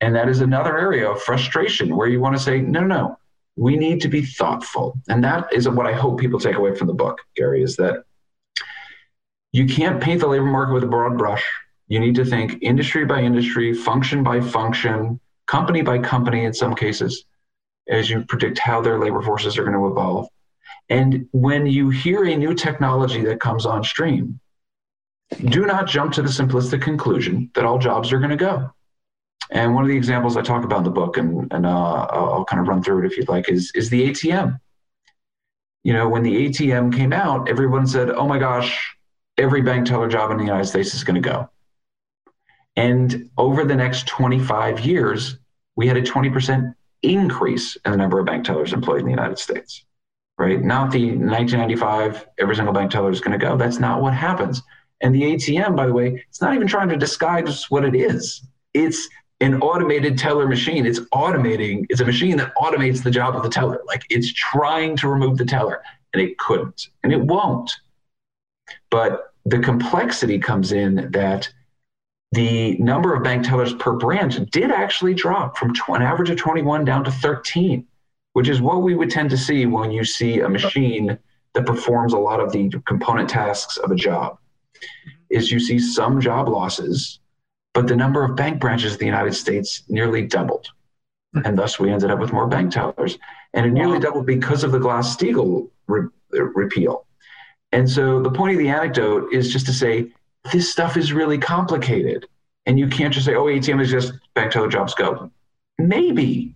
And 0.00 0.16
that 0.16 0.28
is 0.28 0.40
another 0.40 0.76
area 0.76 1.08
of 1.08 1.22
frustration 1.22 1.94
where 1.94 2.08
you 2.08 2.18
want 2.18 2.36
to 2.36 2.42
say, 2.42 2.60
no, 2.60 2.80
no, 2.80 3.19
we 3.56 3.76
need 3.76 4.00
to 4.02 4.08
be 4.08 4.24
thoughtful. 4.24 4.94
And 5.08 5.22
that 5.24 5.52
is 5.52 5.68
what 5.68 5.86
I 5.86 5.92
hope 5.92 6.20
people 6.20 6.40
take 6.40 6.56
away 6.56 6.74
from 6.74 6.86
the 6.86 6.94
book, 6.94 7.20
Gary, 7.36 7.62
is 7.62 7.76
that 7.76 8.04
you 9.52 9.66
can't 9.66 10.00
paint 10.00 10.20
the 10.20 10.28
labor 10.28 10.44
market 10.44 10.74
with 10.74 10.84
a 10.84 10.88
broad 10.88 11.18
brush. 11.18 11.44
You 11.88 11.98
need 11.98 12.14
to 12.14 12.24
think 12.24 12.62
industry 12.62 13.04
by 13.04 13.20
industry, 13.20 13.74
function 13.74 14.22
by 14.22 14.40
function, 14.40 15.20
company 15.46 15.82
by 15.82 15.98
company 15.98 16.44
in 16.44 16.54
some 16.54 16.74
cases, 16.74 17.24
as 17.88 18.08
you 18.08 18.24
predict 18.24 18.58
how 18.58 18.80
their 18.80 18.98
labor 18.98 19.22
forces 19.22 19.58
are 19.58 19.64
going 19.64 19.76
to 19.76 19.88
evolve. 19.88 20.28
And 20.88 21.26
when 21.32 21.66
you 21.66 21.90
hear 21.90 22.24
a 22.24 22.36
new 22.36 22.54
technology 22.54 23.24
that 23.24 23.40
comes 23.40 23.66
on 23.66 23.82
stream, 23.82 24.38
do 25.44 25.66
not 25.66 25.86
jump 25.86 26.12
to 26.14 26.22
the 26.22 26.28
simplistic 26.28 26.82
conclusion 26.82 27.50
that 27.54 27.64
all 27.64 27.78
jobs 27.78 28.12
are 28.12 28.18
going 28.18 28.30
to 28.30 28.36
go. 28.36 28.72
And 29.50 29.74
one 29.74 29.82
of 29.82 29.88
the 29.88 29.96
examples 29.96 30.36
I 30.36 30.42
talk 30.42 30.64
about 30.64 30.78
in 30.78 30.84
the 30.84 30.90
book, 30.90 31.16
and, 31.16 31.52
and 31.52 31.66
uh, 31.66 32.06
I'll 32.10 32.44
kind 32.44 32.60
of 32.60 32.68
run 32.68 32.82
through 32.82 33.00
it 33.00 33.06
if 33.06 33.16
you'd 33.16 33.28
like, 33.28 33.48
is, 33.48 33.72
is 33.74 33.90
the 33.90 34.08
ATM. 34.08 34.60
You 35.82 35.92
know, 35.92 36.08
when 36.08 36.22
the 36.22 36.48
ATM 36.48 36.94
came 36.94 37.12
out, 37.12 37.48
everyone 37.48 37.86
said, 37.86 38.10
oh 38.10 38.28
my 38.28 38.38
gosh, 38.38 38.96
every 39.38 39.62
bank 39.62 39.86
teller 39.86 40.08
job 40.08 40.30
in 40.30 40.36
the 40.36 40.44
United 40.44 40.66
States 40.66 40.94
is 40.94 41.02
going 41.02 41.20
to 41.20 41.28
go. 41.28 41.48
And 42.76 43.30
over 43.36 43.64
the 43.64 43.74
next 43.74 44.06
25 44.06 44.80
years, 44.80 45.38
we 45.74 45.88
had 45.88 45.96
a 45.96 46.02
20% 46.02 46.74
increase 47.02 47.76
in 47.84 47.90
the 47.90 47.96
number 47.96 48.20
of 48.20 48.26
bank 48.26 48.44
tellers 48.44 48.72
employed 48.72 49.00
in 49.00 49.06
the 49.06 49.10
United 49.10 49.38
States, 49.38 49.84
right? 50.38 50.62
Not 50.62 50.92
the 50.92 51.06
1995, 51.06 52.26
every 52.38 52.54
single 52.54 52.74
bank 52.74 52.90
teller 52.90 53.10
is 53.10 53.20
going 53.20 53.38
to 53.38 53.44
go. 53.44 53.56
That's 53.56 53.78
not 53.78 54.00
what 54.00 54.14
happens. 54.14 54.62
And 55.00 55.14
the 55.14 55.22
ATM, 55.22 55.74
by 55.74 55.86
the 55.86 55.94
way, 55.94 56.22
it's 56.28 56.40
not 56.40 56.54
even 56.54 56.68
trying 56.68 56.90
to 56.90 56.96
disguise 56.96 57.70
what 57.70 57.84
it 57.84 57.96
is. 57.96 58.46
It's 58.74 59.08
an 59.40 59.60
automated 59.62 60.18
teller 60.18 60.46
machine. 60.46 60.86
It's 60.86 61.00
automating, 61.14 61.86
it's 61.88 62.00
a 62.00 62.04
machine 62.04 62.36
that 62.36 62.54
automates 62.56 63.02
the 63.02 63.10
job 63.10 63.34
of 63.34 63.42
the 63.42 63.48
teller. 63.48 63.80
Like 63.86 64.04
it's 64.10 64.32
trying 64.32 64.96
to 64.98 65.08
remove 65.08 65.38
the 65.38 65.44
teller 65.44 65.82
and 66.12 66.22
it 66.22 66.38
couldn't 66.38 66.88
and 67.02 67.12
it 67.12 67.20
won't. 67.20 67.70
But 68.90 69.32
the 69.46 69.58
complexity 69.58 70.38
comes 70.38 70.72
in 70.72 71.10
that 71.12 71.48
the 72.32 72.76
number 72.78 73.14
of 73.14 73.24
bank 73.24 73.44
tellers 73.44 73.74
per 73.74 73.92
branch 73.92 74.36
did 74.50 74.70
actually 74.70 75.14
drop 75.14 75.56
from 75.56 75.74
tw- 75.74 75.90
an 75.90 76.02
average 76.02 76.30
of 76.30 76.36
21 76.36 76.84
down 76.84 77.02
to 77.04 77.10
13, 77.10 77.86
which 78.34 78.48
is 78.48 78.60
what 78.60 78.82
we 78.82 78.94
would 78.94 79.10
tend 79.10 79.30
to 79.30 79.38
see 79.38 79.66
when 79.66 79.90
you 79.90 80.04
see 80.04 80.40
a 80.40 80.48
machine 80.48 81.18
that 81.54 81.66
performs 81.66 82.12
a 82.12 82.18
lot 82.18 82.38
of 82.38 82.52
the 82.52 82.70
component 82.86 83.28
tasks 83.28 83.78
of 83.78 83.90
a 83.90 83.96
job. 83.96 84.38
Is 85.30 85.50
you 85.50 85.58
see 85.58 85.78
some 85.78 86.20
job 86.20 86.48
losses, 86.48 87.19
but 87.74 87.86
the 87.86 87.96
number 87.96 88.24
of 88.24 88.36
bank 88.36 88.60
branches 88.60 88.94
in 88.94 88.98
the 88.98 89.06
United 89.06 89.34
States 89.34 89.82
nearly 89.88 90.26
doubled. 90.26 90.68
Hmm. 91.34 91.42
And 91.44 91.58
thus 91.58 91.78
we 91.78 91.90
ended 91.90 92.10
up 92.10 92.18
with 92.18 92.32
more 92.32 92.46
bank 92.46 92.72
tellers. 92.72 93.18
And 93.54 93.66
it 93.66 93.70
nearly 93.70 93.98
doubled 93.98 94.26
because 94.26 94.64
of 94.64 94.72
the 94.72 94.78
Glass 94.78 95.16
Steagall 95.16 95.70
re- 95.86 96.08
uh, 96.34 96.44
repeal. 96.44 97.06
And 97.72 97.88
so 97.88 98.20
the 98.20 98.30
point 98.30 98.52
of 98.52 98.58
the 98.58 98.68
anecdote 98.68 99.32
is 99.32 99.52
just 99.52 99.66
to 99.66 99.72
say 99.72 100.12
this 100.52 100.70
stuff 100.70 100.96
is 100.96 101.12
really 101.12 101.38
complicated. 101.38 102.26
And 102.66 102.78
you 102.78 102.88
can't 102.88 103.12
just 103.14 103.26
say, 103.26 103.34
oh, 103.34 103.44
ATM 103.44 103.80
is 103.80 103.90
just 103.90 104.12
bank 104.34 104.52
teller 104.52 104.68
jobs 104.68 104.94
go. 104.94 105.30
Maybe, 105.78 106.54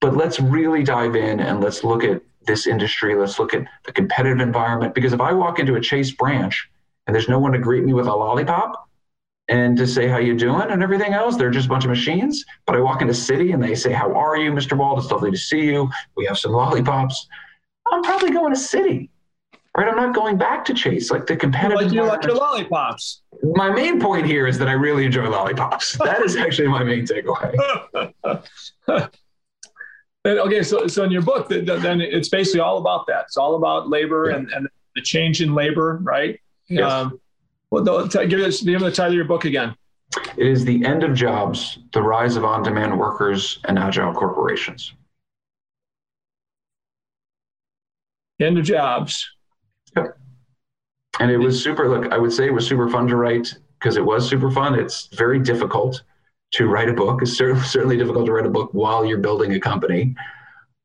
but 0.00 0.16
let's 0.16 0.38
really 0.40 0.82
dive 0.82 1.16
in 1.16 1.40
and 1.40 1.60
let's 1.60 1.82
look 1.82 2.04
at 2.04 2.22
this 2.46 2.66
industry. 2.66 3.14
Let's 3.14 3.38
look 3.38 3.52
at 3.52 3.64
the 3.84 3.92
competitive 3.92 4.40
environment. 4.40 4.94
Because 4.94 5.12
if 5.12 5.20
I 5.20 5.32
walk 5.32 5.58
into 5.58 5.74
a 5.74 5.80
Chase 5.80 6.10
branch 6.10 6.70
and 7.06 7.14
there's 7.14 7.28
no 7.28 7.38
one 7.38 7.52
to 7.52 7.58
greet 7.58 7.84
me 7.84 7.92
with 7.92 8.06
a 8.06 8.14
lollipop, 8.14 8.88
and 9.50 9.76
to 9.76 9.86
say 9.86 10.06
how 10.08 10.16
you 10.18 10.34
doing 10.34 10.70
and 10.70 10.82
everything 10.82 11.12
else. 11.12 11.36
They're 11.36 11.50
just 11.50 11.66
a 11.66 11.68
bunch 11.68 11.84
of 11.84 11.90
machines. 11.90 12.44
But 12.66 12.76
I 12.76 12.80
walk 12.80 13.02
into 13.02 13.12
Citi 13.12 13.52
and 13.52 13.62
they 13.62 13.74
say, 13.74 13.92
"How 13.92 14.10
are 14.14 14.36
you, 14.36 14.50
Mr. 14.52 14.78
Wald? 14.78 14.98
It's 15.00 15.10
lovely 15.10 15.30
to 15.32 15.36
see 15.36 15.62
you. 15.66 15.90
We 16.16 16.24
have 16.26 16.38
some 16.38 16.52
lollipops." 16.52 17.26
I'm 17.92 18.02
probably 18.02 18.30
going 18.30 18.54
to 18.54 18.58
Citi, 18.60 19.08
right? 19.76 19.88
I'm 19.88 19.96
not 19.96 20.14
going 20.14 20.38
back 20.38 20.64
to 20.66 20.74
Chase. 20.74 21.10
Like 21.10 21.26
the 21.26 21.36
competitive. 21.36 21.82
Like 21.82 21.92
you 21.92 22.04
like 22.04 22.22
your 22.24 22.36
lollipops. 22.36 23.22
my 23.54 23.70
main 23.70 24.00
point 24.00 24.24
here 24.26 24.46
is 24.46 24.56
that 24.58 24.68
I 24.68 24.72
really 24.72 25.04
enjoy 25.04 25.28
lollipops. 25.28 25.98
That 26.04 26.22
is 26.22 26.36
actually 26.36 26.68
my 26.68 26.84
main 26.84 27.04
takeaway. 27.04 27.52
And, 30.22 30.38
okay, 30.38 30.62
so 30.62 30.86
so 30.86 31.02
in 31.04 31.10
your 31.10 31.22
book, 31.22 31.48
th- 31.48 31.64
th- 31.64 31.80
then 31.80 32.02
it's 32.02 32.28
basically 32.28 32.60
all 32.60 32.76
about 32.76 33.06
that. 33.06 33.22
It's 33.24 33.38
all 33.38 33.56
about 33.56 33.88
labor 33.88 34.28
Yeah. 34.28 34.36
and, 34.36 34.52
and 34.52 34.68
the 34.94 35.00
change 35.00 35.40
in 35.40 35.54
labor, 35.54 35.98
right? 36.02 36.38
Yes. 36.68 36.92
Um, 36.92 37.18
well, 37.70 37.84
the, 37.84 38.08
t- 38.08 38.26
give 38.26 38.40
us 38.40 38.62
give 38.62 38.80
the 38.80 38.90
title 38.90 39.12
of 39.12 39.14
your 39.14 39.24
book 39.24 39.44
again. 39.44 39.74
It 40.36 40.46
is 40.46 40.64
the 40.64 40.84
end 40.84 41.04
of 41.04 41.14
jobs, 41.14 41.78
the 41.92 42.02
rise 42.02 42.36
of 42.36 42.44
on-demand 42.44 42.98
workers 42.98 43.60
and 43.64 43.78
agile 43.78 44.12
corporations. 44.12 44.92
End 48.40 48.58
of 48.58 48.64
jobs. 48.64 49.28
Yep. 49.96 50.18
And 51.20 51.30
it 51.30 51.36
was 51.36 51.62
super. 51.62 51.88
Look, 51.88 52.12
I 52.12 52.18
would 52.18 52.32
say 52.32 52.46
it 52.46 52.54
was 52.54 52.66
super 52.66 52.88
fun 52.88 53.06
to 53.08 53.16
write 53.16 53.54
because 53.78 53.96
it 53.96 54.04
was 54.04 54.28
super 54.28 54.50
fun. 54.50 54.74
It's 54.74 55.08
very 55.14 55.38
difficult 55.38 56.02
to 56.52 56.66
write 56.66 56.88
a 56.88 56.92
book. 56.92 57.22
It's 57.22 57.36
certainly 57.36 57.62
certainly 57.66 57.96
difficult 57.96 58.26
to 58.26 58.32
write 58.32 58.46
a 58.46 58.50
book 58.50 58.70
while 58.72 59.04
you're 59.04 59.18
building 59.18 59.52
a 59.54 59.60
company. 59.60 60.16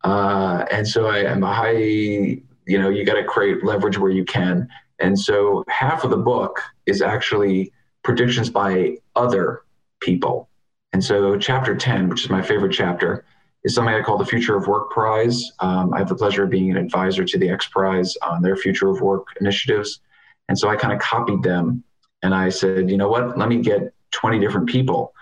Uh, 0.04 0.66
and 0.70 0.88
so 0.88 1.08
I 1.08 1.20
am 1.20 1.44
a 1.44 1.54
high. 1.54 2.42
You 2.68 2.80
know, 2.80 2.90
you 2.90 3.06
got 3.06 3.14
to 3.14 3.24
create 3.24 3.64
leverage 3.64 3.98
where 3.98 4.12
you 4.12 4.26
can. 4.26 4.68
And 5.00 5.18
so 5.20 5.64
half 5.68 6.04
of 6.04 6.10
the 6.10 6.18
book 6.18 6.62
is 6.86 7.02
actually 7.02 7.72
predictions 8.04 8.50
by 8.50 8.98
other 9.16 9.64
people. 10.00 10.50
And 10.94 11.04
so 11.04 11.38
chapter 11.38 11.76
10, 11.76 12.10
which 12.10 12.24
is 12.24 12.30
my 12.30 12.42
favorite 12.42 12.72
chapter, 12.72 13.26
is 13.64 13.74
something 13.74 13.94
I 13.94 14.02
call 14.02 14.18
the 14.18 14.26
Future 14.26 14.56
of 14.56 14.68
Work 14.68 14.92
Prize. 14.92 15.52
Um, 15.60 15.94
I 15.94 15.98
have 15.98 16.08
the 16.08 16.16
pleasure 16.16 16.44
of 16.44 16.50
being 16.50 16.72
an 16.72 16.78
advisor 16.78 17.26
to 17.26 17.38
the 17.38 17.50
X 17.50 17.68
Prize 17.68 18.16
on 18.18 18.42
their 18.42 18.56
Future 18.56 18.90
of 18.90 19.02
Work 19.02 19.28
initiatives. 19.42 20.02
And 20.48 20.58
so 20.58 20.70
I 20.70 20.76
kind 20.76 20.94
of 20.94 21.00
copied 21.00 21.42
them 21.42 21.84
and 22.22 22.34
I 22.34 22.50
said, 22.50 22.90
you 22.90 22.98
know 22.98 23.10
what, 23.10 23.38
let 23.38 23.50
me 23.50 23.62
get 23.62 23.94
20 24.12 24.40
different 24.40 24.70
people, 24.70 25.14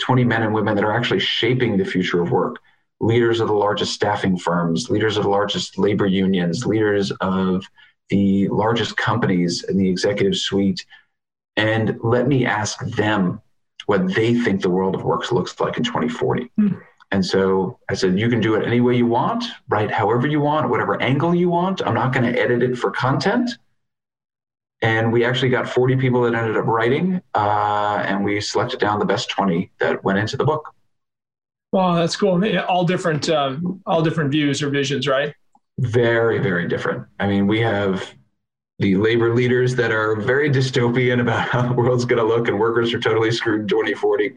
20 0.00 0.24
men 0.24 0.42
and 0.42 0.52
women 0.52 0.74
that 0.74 0.84
are 0.84 0.92
actually 0.92 1.20
shaping 1.20 1.76
the 1.76 1.84
future 1.84 2.20
of 2.20 2.30
work, 2.30 2.56
leaders 3.00 3.40
of 3.40 3.48
the 3.48 3.54
largest 3.54 3.94
staffing 3.94 4.36
firms, 4.36 4.90
leaders 4.90 5.16
of 5.16 5.22
the 5.22 5.28
largest 5.28 5.78
labor 5.78 6.06
unions, 6.06 6.66
leaders 6.66 7.10
of 7.20 7.64
the 8.12 8.46
largest 8.48 8.96
companies 8.98 9.64
in 9.64 9.78
the 9.78 9.88
executive 9.88 10.36
suite. 10.36 10.84
And 11.56 11.98
let 12.02 12.28
me 12.28 12.44
ask 12.44 12.78
them 12.80 13.40
what 13.86 14.14
they 14.14 14.34
think 14.34 14.60
the 14.60 14.70
world 14.70 14.94
of 14.94 15.02
work 15.02 15.32
looks 15.32 15.58
like 15.58 15.78
in 15.78 15.82
2040. 15.82 16.50
Hmm. 16.56 16.68
And 17.10 17.24
so 17.24 17.78
I 17.88 17.94
said, 17.94 18.18
you 18.18 18.28
can 18.28 18.40
do 18.40 18.54
it 18.54 18.66
any 18.66 18.80
way 18.80 18.96
you 18.96 19.06
want, 19.06 19.44
write 19.68 19.90
however 19.90 20.26
you 20.26 20.40
want, 20.40 20.68
whatever 20.68 21.00
angle 21.02 21.34
you 21.34 21.48
want. 21.48 21.84
I'm 21.86 21.94
not 21.94 22.12
going 22.12 22.30
to 22.30 22.38
edit 22.38 22.62
it 22.62 22.76
for 22.76 22.90
content. 22.90 23.50
And 24.82 25.12
we 25.12 25.24
actually 25.24 25.50
got 25.50 25.68
40 25.68 25.96
people 25.96 26.22
that 26.22 26.34
ended 26.34 26.56
up 26.56 26.66
writing, 26.66 27.22
uh, 27.34 28.02
and 28.06 28.24
we 28.24 28.40
selected 28.40 28.80
down 28.80 28.98
the 28.98 29.04
best 29.04 29.30
20 29.30 29.70
that 29.78 30.02
went 30.04 30.18
into 30.18 30.36
the 30.36 30.44
book. 30.44 30.74
Well, 31.70 31.94
that's 31.94 32.16
cool. 32.16 32.42
All 32.68 32.84
different, 32.84 33.28
um, 33.30 33.80
all 33.86 34.02
different 34.02 34.30
views 34.30 34.62
or 34.62 34.70
visions, 34.70 35.06
right? 35.06 35.34
Very, 35.78 36.38
very 36.38 36.68
different. 36.68 37.06
I 37.18 37.26
mean, 37.26 37.46
we 37.46 37.60
have 37.60 38.14
the 38.78 38.96
labor 38.96 39.34
leaders 39.34 39.74
that 39.76 39.92
are 39.92 40.16
very 40.16 40.50
dystopian 40.50 41.20
about 41.20 41.48
how 41.48 41.62
the 41.62 41.72
world's 41.72 42.04
going 42.04 42.20
to 42.20 42.28
look 42.28 42.48
and 42.48 42.58
workers 42.58 42.92
are 42.92 43.00
totally 43.00 43.30
screwed 43.30 43.62
in 43.62 43.68
2040. 43.68 44.34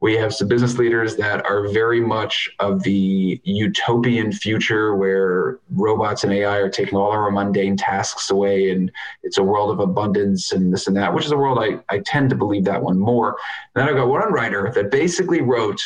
We 0.00 0.14
have 0.14 0.32
some 0.32 0.48
business 0.48 0.78
leaders 0.78 1.16
that 1.16 1.44
are 1.44 1.68
very 1.68 2.00
much 2.00 2.48
of 2.58 2.82
the 2.82 3.40
utopian 3.44 4.32
future 4.32 4.94
where 4.94 5.58
robots 5.70 6.24
and 6.24 6.32
AI 6.32 6.56
are 6.56 6.70
taking 6.70 6.96
all 6.96 7.10
our 7.10 7.30
mundane 7.30 7.76
tasks 7.76 8.30
away 8.30 8.70
and 8.70 8.90
it's 9.22 9.36
a 9.36 9.42
world 9.42 9.70
of 9.70 9.80
abundance 9.80 10.52
and 10.52 10.72
this 10.72 10.86
and 10.86 10.96
that, 10.96 11.12
which 11.12 11.26
is 11.26 11.32
a 11.32 11.36
world 11.36 11.58
I, 11.58 11.80
I 11.94 11.98
tend 12.00 12.30
to 12.30 12.36
believe 12.36 12.64
that 12.64 12.82
one 12.82 12.98
more. 12.98 13.36
And 13.74 13.82
then 13.82 13.88
I've 13.88 13.96
got 13.96 14.08
one 14.08 14.32
writer 14.32 14.72
that 14.74 14.90
basically 14.90 15.42
wrote 15.42 15.82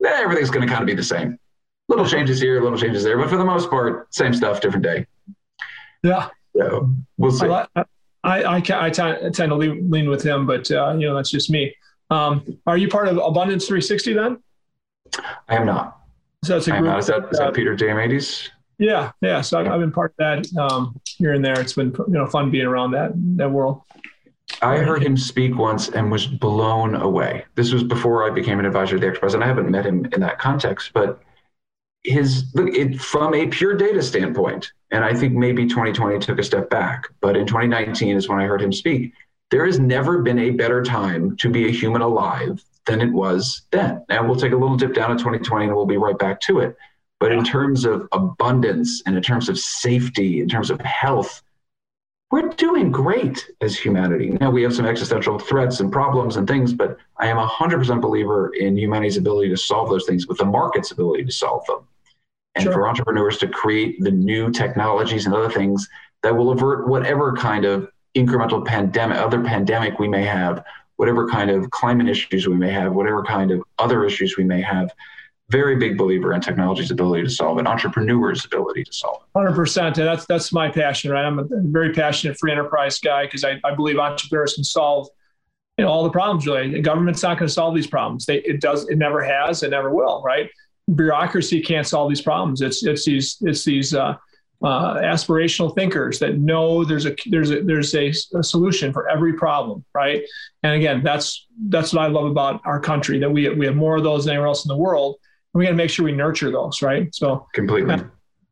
that 0.00 0.22
everything's 0.22 0.50
going 0.50 0.66
to 0.66 0.72
kind 0.72 0.82
of 0.82 0.86
be 0.86 0.94
the 0.94 1.02
same. 1.02 1.38
Little 1.90 2.06
changes 2.06 2.40
here, 2.40 2.62
little 2.62 2.78
changes 2.78 3.02
there, 3.02 3.18
but 3.18 3.28
for 3.28 3.36
the 3.36 3.44
most 3.44 3.68
part, 3.68 4.14
same 4.14 4.32
stuff, 4.32 4.60
different 4.60 4.84
day. 4.84 5.06
Yeah. 6.04 6.28
So 6.56 6.94
we'll 7.18 7.32
see. 7.32 7.48
I, 7.48 7.66
I, 8.22 8.42
I, 8.44 8.56
I 8.56 8.90
tend 8.90 9.32
to 9.32 9.54
lean, 9.56 9.90
lean 9.90 10.08
with 10.08 10.22
him, 10.22 10.46
but 10.46 10.70
uh, 10.70 10.92
you 10.92 11.08
know 11.08 11.16
that's 11.16 11.32
just 11.32 11.50
me. 11.50 11.74
Um, 12.10 12.58
are 12.64 12.76
you 12.76 12.88
part 12.88 13.08
of 13.08 13.18
Abundance 13.18 13.66
360 13.66 14.12
then? 14.12 14.38
I 15.48 15.56
am 15.56 15.66
not. 15.66 15.98
So 16.44 16.54
that's 16.54 16.68
a 16.68 16.78
group. 16.78 16.96
Is 16.96 17.08
that, 17.08 17.28
is 17.32 17.40
uh, 17.40 17.46
that 17.46 17.54
Peter 17.54 17.74
Diamandis? 17.74 18.48
yeah, 18.78 19.10
yeah. 19.20 19.40
So 19.40 19.58
I've, 19.58 19.66
I've 19.66 19.80
been 19.80 19.90
part 19.90 20.14
of 20.16 20.16
that 20.18 20.60
um, 20.62 20.98
here 21.18 21.34
and 21.34 21.44
there. 21.44 21.58
It's 21.60 21.72
been 21.72 21.92
you 22.06 22.14
know 22.14 22.26
fun 22.26 22.52
being 22.52 22.66
around 22.66 22.92
that 22.92 23.10
that 23.36 23.50
world. 23.50 23.82
I 24.62 24.78
heard 24.78 25.02
him 25.02 25.16
speak 25.16 25.56
once 25.56 25.88
and 25.88 26.10
was 26.10 26.28
blown 26.28 26.94
away. 26.94 27.46
This 27.56 27.72
was 27.72 27.82
before 27.82 28.30
I 28.30 28.30
became 28.30 28.60
an 28.60 28.64
advisor 28.64 28.96
to 28.96 29.00
the 29.00 29.08
X 29.08 29.18
President. 29.18 29.44
I 29.44 29.48
haven't 29.48 29.70
met 29.70 29.86
him 29.86 30.06
in 30.12 30.20
that 30.20 30.38
context, 30.38 30.92
but 30.94 31.20
his 32.02 32.52
look 32.54 32.74
it 32.74 33.00
from 33.00 33.34
a 33.34 33.46
pure 33.48 33.74
data 33.74 34.02
standpoint, 34.02 34.72
and 34.90 35.04
I 35.04 35.14
think 35.14 35.34
maybe 35.34 35.66
2020 35.66 36.18
took 36.18 36.38
a 36.38 36.44
step 36.44 36.70
back, 36.70 37.08
but 37.20 37.36
in 37.36 37.46
2019 37.46 38.16
is 38.16 38.28
when 38.28 38.38
I 38.38 38.44
heard 38.44 38.62
him 38.62 38.72
speak. 38.72 39.12
There 39.50 39.66
has 39.66 39.78
never 39.78 40.22
been 40.22 40.38
a 40.38 40.50
better 40.50 40.82
time 40.82 41.36
to 41.38 41.50
be 41.50 41.66
a 41.66 41.72
human 41.72 42.02
alive 42.02 42.64
than 42.86 43.00
it 43.00 43.12
was 43.12 43.62
then. 43.72 44.04
And 44.08 44.26
we'll 44.28 44.38
take 44.38 44.52
a 44.52 44.56
little 44.56 44.76
dip 44.76 44.94
down 44.94 45.10
in 45.10 45.18
2020 45.18 45.66
and 45.66 45.74
we'll 45.74 45.86
be 45.86 45.96
right 45.96 46.18
back 46.18 46.40
to 46.42 46.60
it. 46.60 46.76
But 47.18 47.32
in 47.32 47.44
terms 47.44 47.84
of 47.84 48.08
abundance 48.12 49.02
and 49.04 49.16
in 49.16 49.22
terms 49.22 49.48
of 49.48 49.58
safety, 49.58 50.40
in 50.40 50.48
terms 50.48 50.70
of 50.70 50.80
health, 50.80 51.42
we're 52.30 52.48
doing 52.50 52.92
great 52.92 53.50
as 53.60 53.76
humanity. 53.76 54.30
Now 54.40 54.50
we 54.50 54.62
have 54.62 54.74
some 54.74 54.86
existential 54.86 55.38
threats 55.38 55.80
and 55.80 55.90
problems 55.90 56.36
and 56.36 56.46
things, 56.46 56.72
but 56.72 56.96
I 57.18 57.26
am 57.26 57.38
a 57.38 57.46
hundred 57.46 57.78
percent 57.78 58.00
believer 58.00 58.54
in 58.54 58.76
humanity's 58.76 59.16
ability 59.16 59.48
to 59.50 59.56
solve 59.56 59.90
those 59.90 60.06
things 60.06 60.28
with 60.28 60.38
the 60.38 60.44
market's 60.44 60.92
ability 60.92 61.24
to 61.24 61.32
solve 61.32 61.66
them. 61.66 61.80
And 62.54 62.64
Sure. 62.64 62.72
for 62.72 62.88
entrepreneurs 62.88 63.38
to 63.38 63.48
create 63.48 64.00
the 64.00 64.10
new 64.10 64.50
technologies 64.50 65.26
and 65.26 65.34
other 65.34 65.50
things 65.50 65.88
that 66.22 66.36
will 66.36 66.50
avert 66.50 66.88
whatever 66.88 67.32
kind 67.32 67.64
of 67.64 67.88
incremental 68.16 68.64
pandemic, 68.64 69.18
other 69.18 69.42
pandemic 69.42 69.98
we 69.98 70.08
may 70.08 70.24
have, 70.24 70.64
whatever 70.96 71.28
kind 71.28 71.50
of 71.50 71.70
climate 71.70 72.08
issues 72.08 72.46
we 72.46 72.56
may 72.56 72.70
have, 72.70 72.92
whatever 72.92 73.22
kind 73.24 73.50
of 73.50 73.62
other 73.78 74.04
issues 74.04 74.36
we 74.36 74.44
may 74.44 74.60
have. 74.60 74.92
Very 75.50 75.76
big 75.76 75.98
believer 75.98 76.32
in 76.32 76.40
technology's 76.40 76.90
ability 76.90 77.24
to 77.24 77.30
solve 77.30 77.58
it, 77.58 77.66
entrepreneurs' 77.66 78.44
ability 78.44 78.84
to 78.84 78.92
solve 78.92 79.22
it. 79.22 79.38
Hundred 79.38 79.54
percent, 79.54 79.96
that's 79.96 80.26
that's 80.26 80.52
my 80.52 80.68
passion, 80.70 81.10
right? 81.10 81.24
I'm 81.24 81.38
a 81.38 81.44
very 81.50 81.92
passionate 81.92 82.38
free 82.38 82.52
enterprise 82.52 82.98
guy 83.00 83.24
because 83.24 83.44
I, 83.44 83.60
I 83.64 83.74
believe 83.74 83.98
entrepreneurs 83.98 84.54
can 84.54 84.64
solve, 84.64 85.08
you 85.76 85.84
know, 85.84 85.90
all 85.90 86.04
the 86.04 86.10
problems. 86.10 86.46
Really, 86.46 86.70
the 86.70 86.80
government's 86.80 87.22
not 87.22 87.38
going 87.38 87.48
to 87.48 87.52
solve 87.52 87.74
these 87.74 87.88
problems. 87.88 88.26
They 88.26 88.38
it 88.38 88.60
does 88.60 88.88
it 88.88 88.96
never 88.96 89.22
has, 89.22 89.62
it 89.62 89.70
never 89.70 89.92
will, 89.92 90.22
right? 90.22 90.48
Bureaucracy 90.94 91.60
can't 91.60 91.86
solve 91.86 92.08
these 92.10 92.22
problems. 92.22 92.60
It's 92.62 92.84
it's 92.84 93.04
these 93.04 93.36
it's 93.40 93.64
these 93.64 93.94
uh, 93.94 94.16
uh, 94.62 94.94
aspirational 94.96 95.74
thinkers 95.74 96.18
that 96.18 96.38
know 96.38 96.84
there's 96.84 97.06
a 97.06 97.16
there's 97.26 97.50
a 97.50 97.62
there's 97.62 97.94
a, 97.94 98.12
a 98.34 98.42
solution 98.42 98.92
for 98.92 99.08
every 99.08 99.32
problem, 99.32 99.84
right? 99.94 100.22
And 100.62 100.74
again, 100.74 101.02
that's 101.02 101.46
that's 101.68 101.92
what 101.92 102.02
I 102.02 102.08
love 102.08 102.26
about 102.26 102.60
our 102.64 102.78
country 102.78 103.18
that 103.20 103.30
we 103.30 103.48
we 103.48 103.66
have 103.66 103.76
more 103.76 103.96
of 103.96 104.04
those 104.04 104.24
than 104.24 104.32
anywhere 104.34 104.48
else 104.48 104.64
in 104.64 104.68
the 104.68 104.76
world. 104.76 105.16
We 105.54 105.64
got 105.64 105.70
to 105.70 105.76
make 105.76 105.90
sure 105.90 106.04
we 106.04 106.12
nurture 106.12 106.50
those, 106.50 106.80
right? 106.82 107.12
So 107.14 107.46
Completely. 107.54 107.96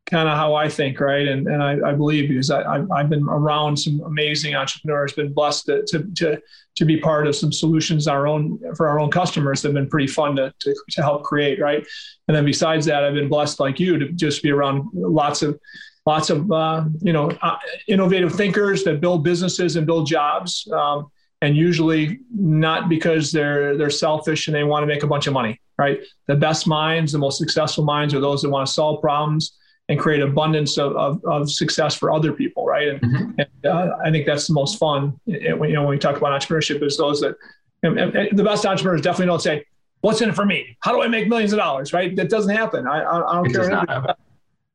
kind 0.05 0.27
of 0.27 0.37
how 0.37 0.55
I 0.55 0.67
think, 0.67 0.99
right? 0.99 1.27
And 1.27 1.47
and 1.47 1.63
I, 1.63 1.89
I 1.89 1.93
believe 1.93 2.29
because 2.29 2.49
I, 2.49 2.61
I've, 2.63 2.91
I've 2.91 3.09
been 3.09 3.23
around 3.23 3.77
some 3.77 4.01
amazing 4.01 4.55
entrepreneurs, 4.55 5.13
been 5.13 5.33
blessed 5.33 5.67
to, 5.67 5.83
to 5.87 6.03
to 6.15 6.41
to 6.75 6.85
be 6.85 6.99
part 6.99 7.27
of 7.27 7.35
some 7.35 7.51
solutions 7.51 8.07
our 8.07 8.27
own 8.27 8.59
for 8.75 8.87
our 8.87 8.99
own 8.99 9.11
customers 9.11 9.61
that 9.61 9.69
have 9.69 9.75
been 9.75 9.89
pretty 9.89 10.07
fun 10.07 10.35
to, 10.37 10.53
to 10.59 10.75
to 10.91 11.01
help 11.01 11.23
create, 11.23 11.59
right? 11.59 11.85
And 12.27 12.35
then 12.35 12.45
besides 12.45 12.85
that, 12.87 13.03
I've 13.03 13.13
been 13.13 13.29
blessed 13.29 13.59
like 13.59 13.79
you 13.79 13.97
to 13.99 14.11
just 14.11 14.43
be 14.43 14.51
around 14.51 14.89
lots 14.93 15.41
of 15.41 15.59
lots 16.05 16.29
of 16.29 16.51
uh, 16.51 16.85
you 17.01 17.13
know 17.13 17.31
uh, 17.41 17.57
innovative 17.87 18.33
thinkers 18.33 18.83
that 18.83 18.99
build 18.99 19.23
businesses 19.23 19.75
and 19.75 19.85
build 19.85 20.07
jobs. 20.07 20.67
Um, 20.71 21.11
and 21.41 21.55
usually 21.55 22.19
not 22.35 22.89
because 22.89 23.31
they're 23.31 23.77
they're 23.77 23.89
selfish 23.89 24.47
and 24.47 24.55
they 24.55 24.63
want 24.65 24.83
to 24.83 24.87
make 24.87 25.03
a 25.03 25.07
bunch 25.07 25.27
of 25.27 25.33
money, 25.33 25.61
right? 25.79 25.99
The 26.27 26.35
best 26.35 26.67
minds, 26.67 27.11
the 27.13 27.17
most 27.17 27.37
successful 27.39 27.83
minds 27.83 28.13
are 28.13 28.19
those 28.19 28.41
that 28.43 28.49
want 28.49 28.67
to 28.67 28.73
solve 28.73 29.01
problems 29.01 29.55
and 29.87 29.97
create 29.99 30.21
abundance 30.21 30.77
of, 30.77 30.95
of, 30.95 31.23
of 31.25 31.49
success 31.51 31.95
for 31.95 32.11
other 32.11 32.31
people, 32.31 32.65
right? 32.65 32.89
And, 32.89 33.01
Mhm. 33.01 33.35
and 33.39 33.65
uh, 33.65 33.97
I 34.05 34.11
think 34.11 34.27
that's 34.27 34.45
the 34.45 34.53
most 34.53 34.77
fun. 34.77 35.19
when, 35.25 35.69
you 35.69 35.75
know, 35.75 35.81
when 35.83 35.89
we 35.91 35.97
talk 35.97 36.17
about 36.17 36.39
entrepreneurship, 36.39 36.83
is 36.83 36.97
those 36.97 37.21
that 37.21 37.35
and- 37.81 37.97
and 37.97 38.37
the 38.37 38.43
best 38.43 38.65
entrepreneurs 38.65 39.01
definitely 39.01 39.27
don't 39.27 39.41
say, 39.41 39.63
"What's 40.01 40.21
in 40.21 40.27
it 40.29 40.35
for 40.35 40.45
me? 40.45 40.75
How 40.81 40.91
do 40.91 41.01
I 41.01 41.07
make 41.07 41.29
millions 41.29 41.53
of 41.53 41.59
dollars?" 41.59 41.93
Right? 41.93 42.13
That 42.17 42.29
doesn't 42.29 42.53
happen. 42.53 42.85
I, 42.85 42.97
I, 43.01 43.31
I 43.31 43.35
don't 43.35 43.45
It 43.47 43.51
care. 43.53 43.61
does 43.61 43.69
not 43.69 43.89
happen. 43.89 44.15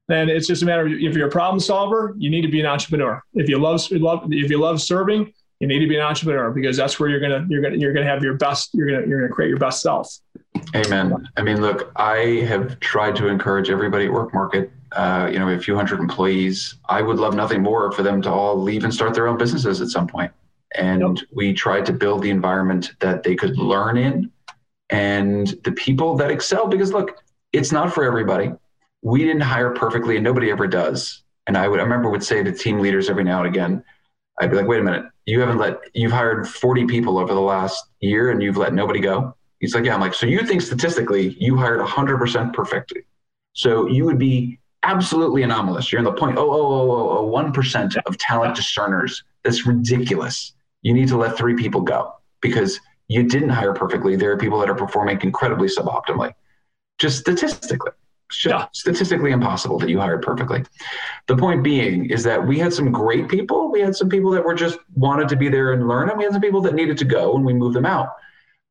And 0.08 0.30
it's 0.30 0.46
just 0.46 0.62
a 0.62 0.66
matter 0.66 0.86
of 0.86 0.92
if 0.92 1.14
you're 1.14 1.28
a 1.28 1.30
problem 1.30 1.60
solver, 1.60 2.14
you 2.18 2.28
need 2.30 2.42
to 2.42 2.48
be 2.56 2.60
an 2.60 2.66
entrepreneur. 2.66 3.22
If 3.34 3.46
you 3.50 3.58
love, 3.58 3.80
love 3.90 4.20
if 4.32 4.50
you 4.50 4.58
love 4.58 4.80
serving, 4.80 5.32
you 5.60 5.66
need 5.68 5.80
to 5.80 5.86
be 5.86 5.96
an 5.96 6.02
entrepreneur 6.02 6.50
because 6.50 6.76
that's 6.78 6.98
where 6.98 7.08
you're 7.10 7.20
gonna 7.20 7.46
you're 7.50 7.62
gonna 7.62 7.76
you're 7.76 7.92
gonna 7.92 8.06
have 8.06 8.22
your 8.22 8.34
best 8.34 8.70
you're 8.74 8.86
gonna 8.90 9.06
you're 9.06 9.20
gonna 9.20 9.32
create 9.34 9.48
your 9.50 9.58
best 9.58 9.80
self. 9.82 10.08
Amen. 10.74 11.28
I 11.36 11.42
mean, 11.42 11.60
look, 11.60 11.92
I 11.96 12.44
have 12.48 12.80
tried 12.80 13.14
to 13.16 13.28
encourage 13.28 13.70
everybody 13.70 14.06
at 14.06 14.12
Work 14.12 14.34
Market. 14.34 14.70
Uh, 14.92 15.28
you 15.32 15.38
know, 15.38 15.48
a 15.48 15.58
few 15.58 15.74
hundred 15.74 16.00
employees. 16.00 16.76
I 16.88 17.02
would 17.02 17.18
love 17.18 17.34
nothing 17.34 17.62
more 17.62 17.90
for 17.92 18.02
them 18.02 18.22
to 18.22 18.30
all 18.30 18.60
leave 18.60 18.84
and 18.84 18.94
start 18.94 19.14
their 19.14 19.26
own 19.26 19.36
businesses 19.36 19.80
at 19.80 19.88
some 19.88 20.06
point. 20.06 20.32
And 20.76 21.18
yep. 21.18 21.28
we 21.32 21.52
tried 21.52 21.86
to 21.86 21.92
build 21.92 22.22
the 22.22 22.30
environment 22.30 22.92
that 23.00 23.22
they 23.22 23.34
could 23.34 23.56
learn 23.56 23.96
in, 23.96 24.30
and 24.90 25.48
the 25.64 25.72
people 25.72 26.16
that 26.16 26.30
excel. 26.30 26.66
Because 26.66 26.92
look, 26.92 27.22
it's 27.52 27.72
not 27.72 27.92
for 27.92 28.04
everybody. 28.04 28.52
We 29.02 29.24
didn't 29.24 29.42
hire 29.42 29.70
perfectly, 29.70 30.16
and 30.16 30.24
nobody 30.24 30.50
ever 30.50 30.66
does. 30.66 31.22
And 31.46 31.56
I 31.56 31.68
would, 31.68 31.78
I 31.78 31.82
remember, 31.82 32.10
would 32.10 32.24
say 32.24 32.42
to 32.42 32.52
team 32.52 32.78
leaders 32.78 33.10
every 33.10 33.24
now 33.24 33.38
and 33.38 33.48
again, 33.48 33.84
I'd 34.40 34.50
be 34.50 34.56
like, 34.56 34.66
"Wait 34.66 34.80
a 34.80 34.84
minute, 34.84 35.06
you 35.26 35.40
haven't 35.40 35.58
let 35.58 35.78
you've 35.94 36.12
hired 36.12 36.48
40 36.48 36.86
people 36.86 37.18
over 37.18 37.34
the 37.34 37.40
last 37.40 37.84
year, 38.00 38.30
and 38.30 38.42
you've 38.42 38.56
let 38.56 38.74
nobody 38.74 39.00
go." 39.00 39.34
He's 39.64 39.74
like, 39.74 39.86
yeah. 39.86 39.94
I'm 39.94 40.00
like, 40.00 40.12
so 40.12 40.26
you 40.26 40.44
think 40.44 40.60
statistically 40.60 41.36
you 41.40 41.56
hired 41.56 41.80
100% 41.80 42.52
perfectly. 42.52 43.00
So 43.54 43.86
you 43.86 44.04
would 44.04 44.18
be 44.18 44.58
absolutely 44.82 45.42
anomalous. 45.42 45.90
You're 45.90 46.00
in 46.00 46.04
the 46.04 46.12
0.00001% 46.12 47.96
of 48.04 48.18
talent 48.18 48.54
discerners. 48.54 49.24
That's 49.42 49.66
ridiculous. 49.66 50.52
You 50.82 50.92
need 50.92 51.08
to 51.08 51.16
let 51.16 51.38
three 51.38 51.54
people 51.54 51.80
go 51.80 52.12
because 52.42 52.78
you 53.08 53.22
didn't 53.22 53.48
hire 53.48 53.72
perfectly. 53.72 54.16
There 54.16 54.32
are 54.32 54.36
people 54.36 54.58
that 54.60 54.68
are 54.68 54.74
performing 54.74 55.18
incredibly 55.22 55.68
suboptimally, 55.68 56.34
just 56.98 57.20
statistically. 57.20 57.92
Just 58.30 58.46
yeah. 58.46 58.66
statistically 58.72 59.30
impossible 59.30 59.78
that 59.78 59.88
you 59.88 59.98
hired 59.98 60.22
perfectly. 60.22 60.64
The 61.26 61.36
point 61.36 61.62
being 61.62 62.10
is 62.10 62.22
that 62.24 62.46
we 62.46 62.58
had 62.58 62.72
some 62.72 62.92
great 62.92 63.28
people. 63.28 63.70
We 63.70 63.80
had 63.80 63.96
some 63.96 64.10
people 64.10 64.30
that 64.32 64.44
were 64.44 64.54
just 64.54 64.78
wanted 64.94 65.28
to 65.28 65.36
be 65.36 65.48
there 65.48 65.72
and 65.72 65.88
learn, 65.88 66.10
and 66.10 66.18
we 66.18 66.24
had 66.24 66.32
some 66.32 66.42
people 66.42 66.60
that 66.62 66.74
needed 66.74 66.98
to 66.98 67.04
go, 67.04 67.34
and 67.36 67.44
we 67.44 67.54
moved 67.54 67.76
them 67.76 67.86
out. 67.86 68.08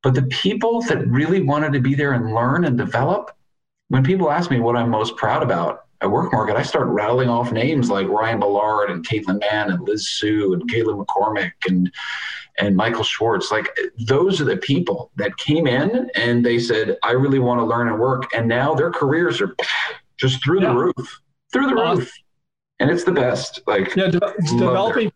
But 0.04 0.14
the 0.14 0.24
people 0.24 0.82
that 0.84 1.08
really 1.08 1.42
wanted 1.42 1.74
to 1.74 1.80
be 1.80 1.96
there 1.96 2.12
and 2.12 2.36
learn 2.36 2.66
and 2.66 2.78
develop, 2.78 3.32
when 3.88 4.04
people 4.04 4.30
ask 4.30 4.52
me 4.52 4.60
what 4.60 4.76
I'm 4.76 4.90
most 4.90 5.16
proud 5.16 5.42
about 5.42 5.86
at 6.02 6.12
Work 6.12 6.34
Market, 6.34 6.58
I 6.58 6.64
start 6.64 6.88
rattling 6.88 7.30
off 7.30 7.54
names 7.54 7.90
like 7.90 8.08
Ryan 8.10 8.42
Ballard 8.42 8.92
and 8.92 9.08
Caitlin 9.08 9.40
Mann 9.40 9.72
and 9.72 9.82
Liz 9.88 10.10
Sue 10.10 10.54
and 10.54 10.70
Caleb 10.70 10.98
McCormick 10.98 11.54
and 11.68 11.92
and 12.60 12.76
Michael 12.76 13.04
Schwartz. 13.04 13.50
Like 13.50 13.68
those 14.06 14.40
are 14.40 14.46
the 14.46 14.58
people 14.58 15.10
that 15.16 15.36
came 15.38 15.66
in 15.66 16.10
and 16.16 16.46
they 16.46 16.60
said, 16.60 16.98
I 17.02 17.12
really 17.12 17.40
want 17.40 17.60
to 17.60 17.66
learn 17.66 17.88
and 17.88 18.00
work. 18.00 18.32
And 18.36 18.48
now 18.48 18.76
their 18.76 18.92
careers 18.92 19.42
are 19.42 19.56
just 20.18 20.44
through 20.44 20.62
yeah. 20.62 20.70
the 20.70 20.76
roof. 20.76 21.22
Through 21.52 21.68
the 21.68 21.76
roof. 21.76 22.12
And 22.80 22.92
it's 22.92 23.06
the 23.06 23.12
best. 23.12 23.62
Like 23.66 23.96
yeah, 23.96 24.08
de- 24.08 24.34
developing 24.58 25.12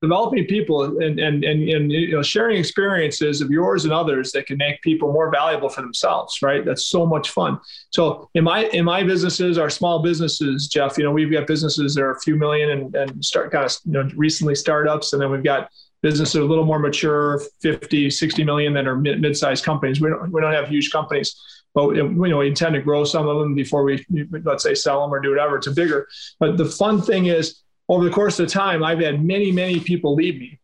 developing 0.00 0.44
people 0.46 0.84
and, 0.84 1.18
and, 1.18 1.44
and, 1.44 1.68
and 1.68 1.90
you 1.90 2.12
know, 2.12 2.22
sharing 2.22 2.56
experiences 2.56 3.40
of 3.40 3.50
yours 3.50 3.84
and 3.84 3.92
others 3.92 4.30
that 4.32 4.46
can 4.46 4.56
make 4.56 4.80
people 4.82 5.12
more 5.12 5.30
valuable 5.30 5.68
for 5.68 5.80
themselves, 5.80 6.40
right? 6.40 6.64
That's 6.64 6.86
so 6.86 7.04
much 7.04 7.30
fun. 7.30 7.58
So 7.90 8.28
in 8.34 8.44
my, 8.44 8.66
in 8.66 8.84
my 8.84 9.02
businesses, 9.02 9.58
our 9.58 9.70
small 9.70 10.00
businesses, 10.00 10.68
Jeff, 10.68 10.98
you 10.98 11.04
know, 11.04 11.10
we've 11.10 11.32
got 11.32 11.48
businesses 11.48 11.94
that 11.94 12.02
are 12.02 12.12
a 12.12 12.20
few 12.20 12.36
million 12.36 12.70
and, 12.70 12.94
and 12.94 13.24
start 13.24 13.50
kind 13.50 13.64
of, 13.64 13.76
you 13.84 13.92
know, 13.92 14.08
recently 14.14 14.54
startups. 14.54 15.12
And 15.12 15.20
then 15.20 15.32
we've 15.32 15.42
got 15.42 15.68
businesses 16.00 16.36
a 16.36 16.44
little 16.44 16.64
more 16.64 16.78
mature, 16.78 17.42
50, 17.60 18.08
60 18.08 18.44
million 18.44 18.72
that 18.74 18.86
are 18.86 18.96
mid, 18.96 19.20
mid-sized 19.20 19.64
companies. 19.64 20.00
We 20.00 20.10
don't, 20.10 20.30
we 20.30 20.40
don't 20.40 20.54
have 20.54 20.68
huge 20.68 20.92
companies 20.92 21.34
but 21.74 21.94
you 21.94 22.08
know, 22.08 22.38
we 22.38 22.48
intend 22.48 22.74
to 22.74 22.80
grow 22.80 23.04
some 23.04 23.28
of 23.28 23.38
them 23.38 23.54
before 23.54 23.84
we, 23.84 24.04
let's 24.42 24.64
say, 24.64 24.74
sell 24.74 25.02
them 25.02 25.14
or 25.14 25.20
do 25.20 25.30
whatever 25.30 25.60
to 25.60 25.70
bigger. 25.70 26.08
But 26.40 26.56
the 26.56 26.64
fun 26.64 27.00
thing 27.00 27.26
is, 27.26 27.62
over 27.88 28.04
the 28.04 28.10
course 28.10 28.38
of 28.38 28.48
time, 28.48 28.84
I've 28.84 29.00
had 29.00 29.24
many, 29.24 29.50
many 29.50 29.80
people 29.80 30.14
leave 30.14 30.38
me 30.40 30.58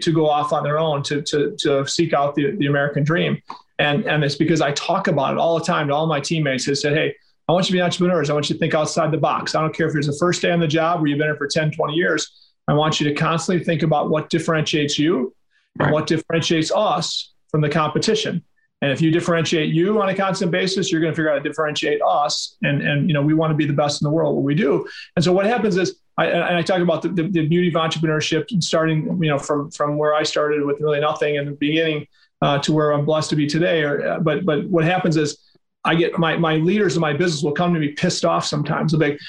to 0.00 0.12
go 0.12 0.28
off 0.28 0.52
on 0.52 0.62
their 0.62 0.78
own 0.78 1.02
to, 1.04 1.22
to, 1.22 1.56
to 1.58 1.86
seek 1.86 2.12
out 2.12 2.34
the, 2.34 2.52
the 2.56 2.66
American 2.66 3.02
dream. 3.02 3.40
And, 3.78 4.04
and 4.04 4.22
it's 4.22 4.36
because 4.36 4.60
I 4.60 4.72
talk 4.72 5.08
about 5.08 5.32
it 5.32 5.38
all 5.38 5.58
the 5.58 5.64
time 5.64 5.88
to 5.88 5.94
all 5.94 6.06
my 6.06 6.20
teammates. 6.20 6.68
I 6.68 6.74
said, 6.74 6.94
hey, 6.94 7.14
I 7.48 7.52
want 7.52 7.66
you 7.66 7.72
to 7.72 7.78
be 7.78 7.82
entrepreneurs. 7.82 8.30
I 8.30 8.34
want 8.34 8.48
you 8.48 8.54
to 8.54 8.58
think 8.58 8.74
outside 8.74 9.10
the 9.10 9.18
box. 9.18 9.54
I 9.54 9.60
don't 9.60 9.74
care 9.74 9.88
if 9.88 9.94
it's 9.94 10.06
the 10.06 10.16
first 10.18 10.42
day 10.42 10.50
on 10.50 10.60
the 10.60 10.68
job 10.68 11.02
or 11.02 11.06
you've 11.06 11.18
been 11.18 11.28
here 11.28 11.36
for 11.36 11.48
10, 11.48 11.72
20 11.72 11.94
years. 11.94 12.52
I 12.68 12.74
want 12.74 13.00
you 13.00 13.08
to 13.08 13.14
constantly 13.14 13.64
think 13.64 13.82
about 13.82 14.10
what 14.10 14.30
differentiates 14.30 14.98
you 14.98 15.34
and 15.78 15.92
what 15.92 16.06
differentiates 16.06 16.72
us 16.72 17.32
from 17.50 17.60
the 17.60 17.68
competition. 17.68 18.42
And 18.82 18.90
if 18.90 19.00
you 19.00 19.10
differentiate 19.10 19.72
you 19.72 20.00
on 20.02 20.08
a 20.08 20.14
constant 20.14 20.50
basis, 20.50 20.90
you're 20.90 21.00
going 21.00 21.12
to 21.12 21.16
figure 21.16 21.30
out 21.30 21.38
how 21.38 21.42
to 21.42 21.48
differentiate 21.48 22.00
us. 22.06 22.56
And, 22.62 22.82
and 22.82 23.08
you 23.08 23.14
know, 23.14 23.22
we 23.22 23.34
want 23.34 23.50
to 23.52 23.54
be 23.54 23.66
the 23.66 23.72
best 23.72 24.02
in 24.02 24.04
the 24.04 24.10
world, 24.10 24.34
what 24.34 24.44
we 24.44 24.54
do. 24.54 24.86
And 25.14 25.24
so 25.24 25.32
what 25.32 25.46
happens 25.46 25.76
is 25.76 26.00
I, 26.18 26.26
and 26.26 26.56
I 26.56 26.62
talk 26.62 26.80
about 26.80 27.02
the, 27.02 27.08
the, 27.08 27.22
the, 27.24 27.46
beauty 27.46 27.68
of 27.68 27.74
entrepreneurship 27.74 28.50
and 28.50 28.64
starting, 28.64 29.22
you 29.22 29.30
know, 29.30 29.38
from 29.38 29.70
from 29.70 29.98
where 29.98 30.14
I 30.14 30.22
started 30.22 30.64
with 30.64 30.80
really 30.80 31.00
nothing 31.00 31.34
in 31.34 31.44
the 31.44 31.52
beginning 31.52 32.06
uh, 32.40 32.58
to 32.60 32.72
where 32.72 32.92
I'm 32.92 33.04
blessed 33.04 33.30
to 33.30 33.36
be 33.36 33.46
today. 33.46 33.82
Or, 33.82 34.06
uh, 34.06 34.18
but 34.20 34.46
but 34.46 34.64
what 34.66 34.84
happens 34.84 35.16
is 35.16 35.38
I 35.84 35.94
get 35.94 36.18
my 36.18 36.36
my 36.36 36.56
leaders 36.56 36.96
in 36.96 37.00
my 37.00 37.12
business 37.12 37.42
will 37.42 37.52
come 37.52 37.74
to 37.74 37.80
me 37.80 37.88
pissed 37.88 38.24
off 38.24 38.46
sometimes. 38.46 38.92
They'll 38.92 39.00
be 39.00 39.10
like, 39.10 39.20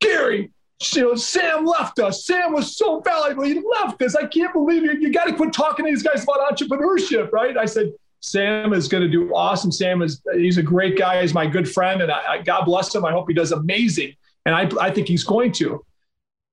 Gary, 0.00 0.50
you 0.92 1.02
know, 1.02 1.14
Sam 1.14 1.64
left 1.64 1.98
us. 2.00 2.26
Sam 2.26 2.52
was 2.52 2.76
so 2.76 3.00
valuable. 3.00 3.44
He 3.44 3.62
left 3.80 4.02
us. 4.02 4.16
I 4.16 4.26
can't 4.26 4.52
believe 4.52 4.82
you. 4.82 4.92
You 4.92 5.12
got 5.12 5.24
to 5.24 5.34
quit 5.34 5.52
talking 5.52 5.84
to 5.84 5.90
these 5.90 6.02
guys 6.02 6.24
about 6.24 6.50
entrepreneurship, 6.50 7.32
right? 7.32 7.56
I 7.56 7.64
said, 7.64 7.92
Sam 8.20 8.72
is 8.72 8.88
going 8.88 9.02
to 9.02 9.08
do 9.08 9.34
awesome. 9.34 9.70
Sam 9.70 10.02
is 10.02 10.22
he's 10.34 10.58
a 10.58 10.62
great 10.62 10.96
guy. 10.96 11.20
He's 11.20 11.34
my 11.34 11.46
good 11.46 11.70
friend, 11.70 12.02
and 12.02 12.10
I, 12.10 12.32
I, 12.32 12.38
God 12.42 12.64
bless 12.64 12.94
him. 12.94 13.04
I 13.04 13.12
hope 13.12 13.28
he 13.28 13.34
does 13.34 13.52
amazing, 13.52 14.14
and 14.46 14.54
I 14.54 14.68
I 14.80 14.90
think 14.90 15.08
he's 15.08 15.24
going 15.24 15.52
to. 15.52 15.84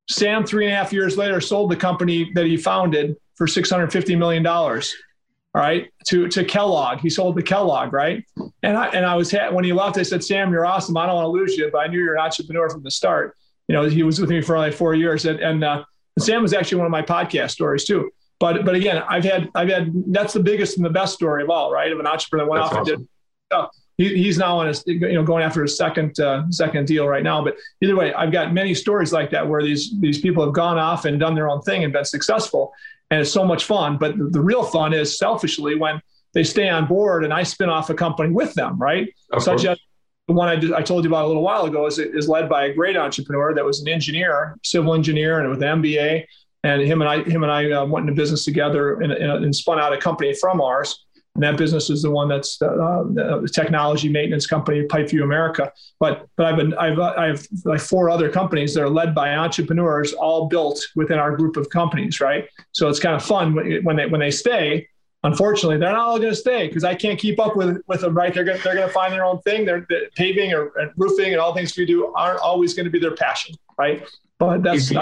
Sam, 0.10 0.46
three 0.46 0.66
and 0.66 0.74
a 0.74 0.78
half 0.78 0.92
years 0.92 1.18
later, 1.18 1.40
sold 1.42 1.72
the 1.72 1.76
company 1.76 2.32
that 2.36 2.46
he 2.46 2.58
founded 2.58 3.16
for 3.36 3.48
$650 3.48 4.18
million. 4.18 4.46
All 4.46 5.62
right, 5.62 5.92
to 6.08 6.30
to 6.30 6.46
Kellogg. 6.46 7.00
He 7.00 7.10
sold 7.10 7.36
to 7.36 7.44
Kellogg, 7.44 7.92
right? 7.92 8.24
And 8.64 8.78
I 8.78 8.88
and 8.88 9.06
I 9.06 9.16
was 9.16 9.36
when 9.52 9.66
he 9.66 9.74
left, 9.74 9.98
I 9.98 10.04
said, 10.04 10.24
Sam, 10.24 10.50
you're 10.50 10.66
awesome. 10.66 10.96
I 10.96 11.06
don't 11.06 11.16
want 11.16 11.26
to 11.26 11.30
lose 11.32 11.58
you, 11.58 11.70
but 11.70 11.80
I 11.80 11.88
knew 11.88 12.00
you're 12.00 12.16
an 12.16 12.22
entrepreneur 12.22 12.70
from 12.70 12.84
the 12.84 12.92
start. 12.92 13.36
You 13.68 13.76
know, 13.76 13.84
he 13.84 14.04
was 14.04 14.22
with 14.22 14.30
me 14.30 14.42
for 14.42 14.56
only 14.56 14.72
four 14.72 14.94
years, 14.94 15.26
and 15.26 15.42
and, 15.42 15.62
uh, 15.62 15.84
and 16.16 16.24
Sam 16.24 16.42
was 16.42 16.54
actually 16.54 16.78
one 16.78 16.86
of 16.86 16.92
my 16.92 17.02
podcast 17.02 17.52
stories 17.52 17.84
too. 17.84 18.12
But 18.40 18.64
but 18.64 18.76
again, 18.76 19.04
I've 19.10 19.26
had 19.26 19.50
I've 19.54 19.68
had 19.68 19.92
that's 20.08 20.32
the 20.32 20.40
biggest 20.40 20.78
and 20.78 20.86
the 20.86 20.90
best 20.90 21.16
story 21.16 21.44
of 21.44 21.50
all, 21.50 21.70
right? 21.70 21.92
Of 21.92 22.00
an 22.00 22.08
entrepreneur 22.08 22.46
that 22.46 22.50
went 22.50 22.64
that's 22.64 22.74
off 22.74 22.82
awesome. 22.84 22.94
and 22.94 23.02
did 23.02 23.10
stuff 23.48 23.72
he, 24.02 24.24
he's 24.24 24.38
now 24.38 24.60
on 24.60 24.68
his, 24.68 24.84
you 24.86 25.14
know, 25.14 25.24
going 25.24 25.44
after 25.44 25.64
a 25.64 25.68
second 25.70 26.20
uh, 26.20 26.50
second 26.50 26.88
deal 26.88 27.08
right 27.08 27.24
now. 27.24 27.44
But 27.44 27.56
either 27.82 27.96
way, 27.96 28.14
I've 28.14 28.32
got 28.32 28.54
many 28.54 28.74
stories 28.74 29.14
like 29.14 29.30
that 29.32 29.48
where 29.48 29.62
these 29.62 29.94
these 30.00 30.20
people 30.20 30.44
have 30.44 30.54
gone 30.54 30.78
off 30.78 31.06
and 31.06 31.20
done 31.20 31.36
their 31.36 31.50
own 31.50 31.62
thing 31.62 31.84
and 31.84 31.94
been 31.94 32.06
successful, 32.06 32.74
and 33.10 33.22
it's 33.22 33.32
so 33.32 33.46
much 33.46 33.66
fun. 33.66 33.98
But 33.98 34.18
the, 34.18 34.26
the 34.26 34.42
real 34.42 34.64
fun 34.64 34.94
is 34.94 35.18
selfishly 35.18 35.76
when 35.76 36.02
they 36.34 36.44
stay 36.44 36.70
on 36.70 36.88
board 36.88 37.24
and 37.24 37.34
I 37.34 37.44
spin 37.44 37.70
off 37.70 37.90
a 37.90 37.94
company 37.94 38.32
with 38.32 38.54
them, 38.54 38.78
right? 38.78 39.14
Of 39.32 39.44
Such 39.44 39.64
course. 39.64 39.66
as 39.66 39.80
the 40.28 40.34
one 40.34 40.48
I, 40.48 40.56
did, 40.56 40.74
I 40.74 40.82
told 40.82 41.04
you 41.04 41.10
about 41.10 41.26
a 41.26 41.28
little 41.28 41.42
while 41.42 41.66
ago 41.66 41.88
is, 41.88 42.00
is 42.00 42.30
led 42.30 42.48
by 42.48 42.66
a 42.66 42.74
great 42.74 42.96
entrepreneur 42.96 43.54
that 43.54 43.66
was 43.66 43.82
an 43.82 43.90
engineer, 43.90 44.58
civil 44.64 44.94
engineer, 44.94 45.40
and 45.40 45.50
with 45.50 45.62
an 45.62 45.82
MBA. 45.82 46.26
And 46.64 46.82
him 46.82 47.02
and 47.02 47.10
I, 47.10 47.24
him 47.24 47.44
and 47.44 47.52
I 47.52 47.72
uh, 47.72 47.86
went 47.86 48.08
into 48.08 48.20
business 48.20 48.46
together 48.46 49.02
and, 49.02 49.12
and, 49.12 49.56
spun 49.56 49.80
out 49.80 49.94
a 49.94 49.98
company 49.98 50.34
from 50.36 50.62
ours. 50.62 51.06
And 51.36 51.44
that 51.44 51.58
business 51.58 51.90
is 51.90 52.02
the 52.02 52.12
one 52.12 52.28
that's 52.28 52.62
uh, 52.62 53.04
the 53.08 53.50
technology 53.52 54.10
maintenance 54.10 54.46
company, 54.46 54.84
Pipeview 54.84 55.24
America. 55.24 55.72
But 56.00 56.28
but 56.36 56.46
I've 56.46 56.58
been 56.58 56.74
I've 56.74 57.00
I 57.00 57.28
have 57.28 57.48
like 57.64 57.80
four 57.80 58.10
other 58.10 58.30
companies 58.30 58.74
that 58.74 58.82
are 58.84 58.90
led 58.90 59.16
by 59.16 59.34
entrepreneurs, 59.36 60.12
all 60.12 60.48
built 60.48 60.82
within 60.96 61.20
our 61.20 61.36
group 61.36 61.56
of 61.56 61.70
companies, 61.70 62.20
right? 62.20 62.50
So 62.74 62.90
it's 62.90 63.00
kind 63.00 63.16
of 63.16 63.24
fun 63.24 63.56
when 63.84 63.96
they 63.96 64.08
when 64.08 64.20
they 64.20 64.32
stay. 64.32 64.90
Unfortunately, 65.24 65.78
they're 65.78 65.94
not 65.94 66.02
all 66.02 66.18
going 66.18 66.32
to 66.32 66.36
stay 66.36 66.68
because 66.68 66.84
I 66.84 66.96
can't 66.96 67.18
keep 67.18 67.40
up 67.40 67.56
with 67.56 67.82
with 67.88 68.02
them. 68.02 68.14
Right? 68.14 68.34
They're 68.34 68.44
going 68.44 68.60
they're 68.62 68.76
going 68.76 68.88
to 68.88 68.94
find 68.94 69.14
their 69.14 69.24
own 69.24 69.40
thing. 69.44 69.66
They're, 69.66 69.86
they're 69.88 70.10
paving 70.16 70.52
or 70.54 70.74
and 70.80 70.92
roofing 70.98 71.32
and 71.32 71.40
all 71.40 71.54
things 71.54 71.78
we 71.78 71.86
do 71.86 72.14
aren't 72.14 72.42
always 72.42 72.74
going 72.74 72.86
to 72.86 72.92
be 72.92 73.00
their 73.00 73.16
passion, 73.16 73.56
right? 73.78 74.06
But 74.38 74.64
that's 74.64 74.92
if 74.92 74.92
you. 74.92 75.00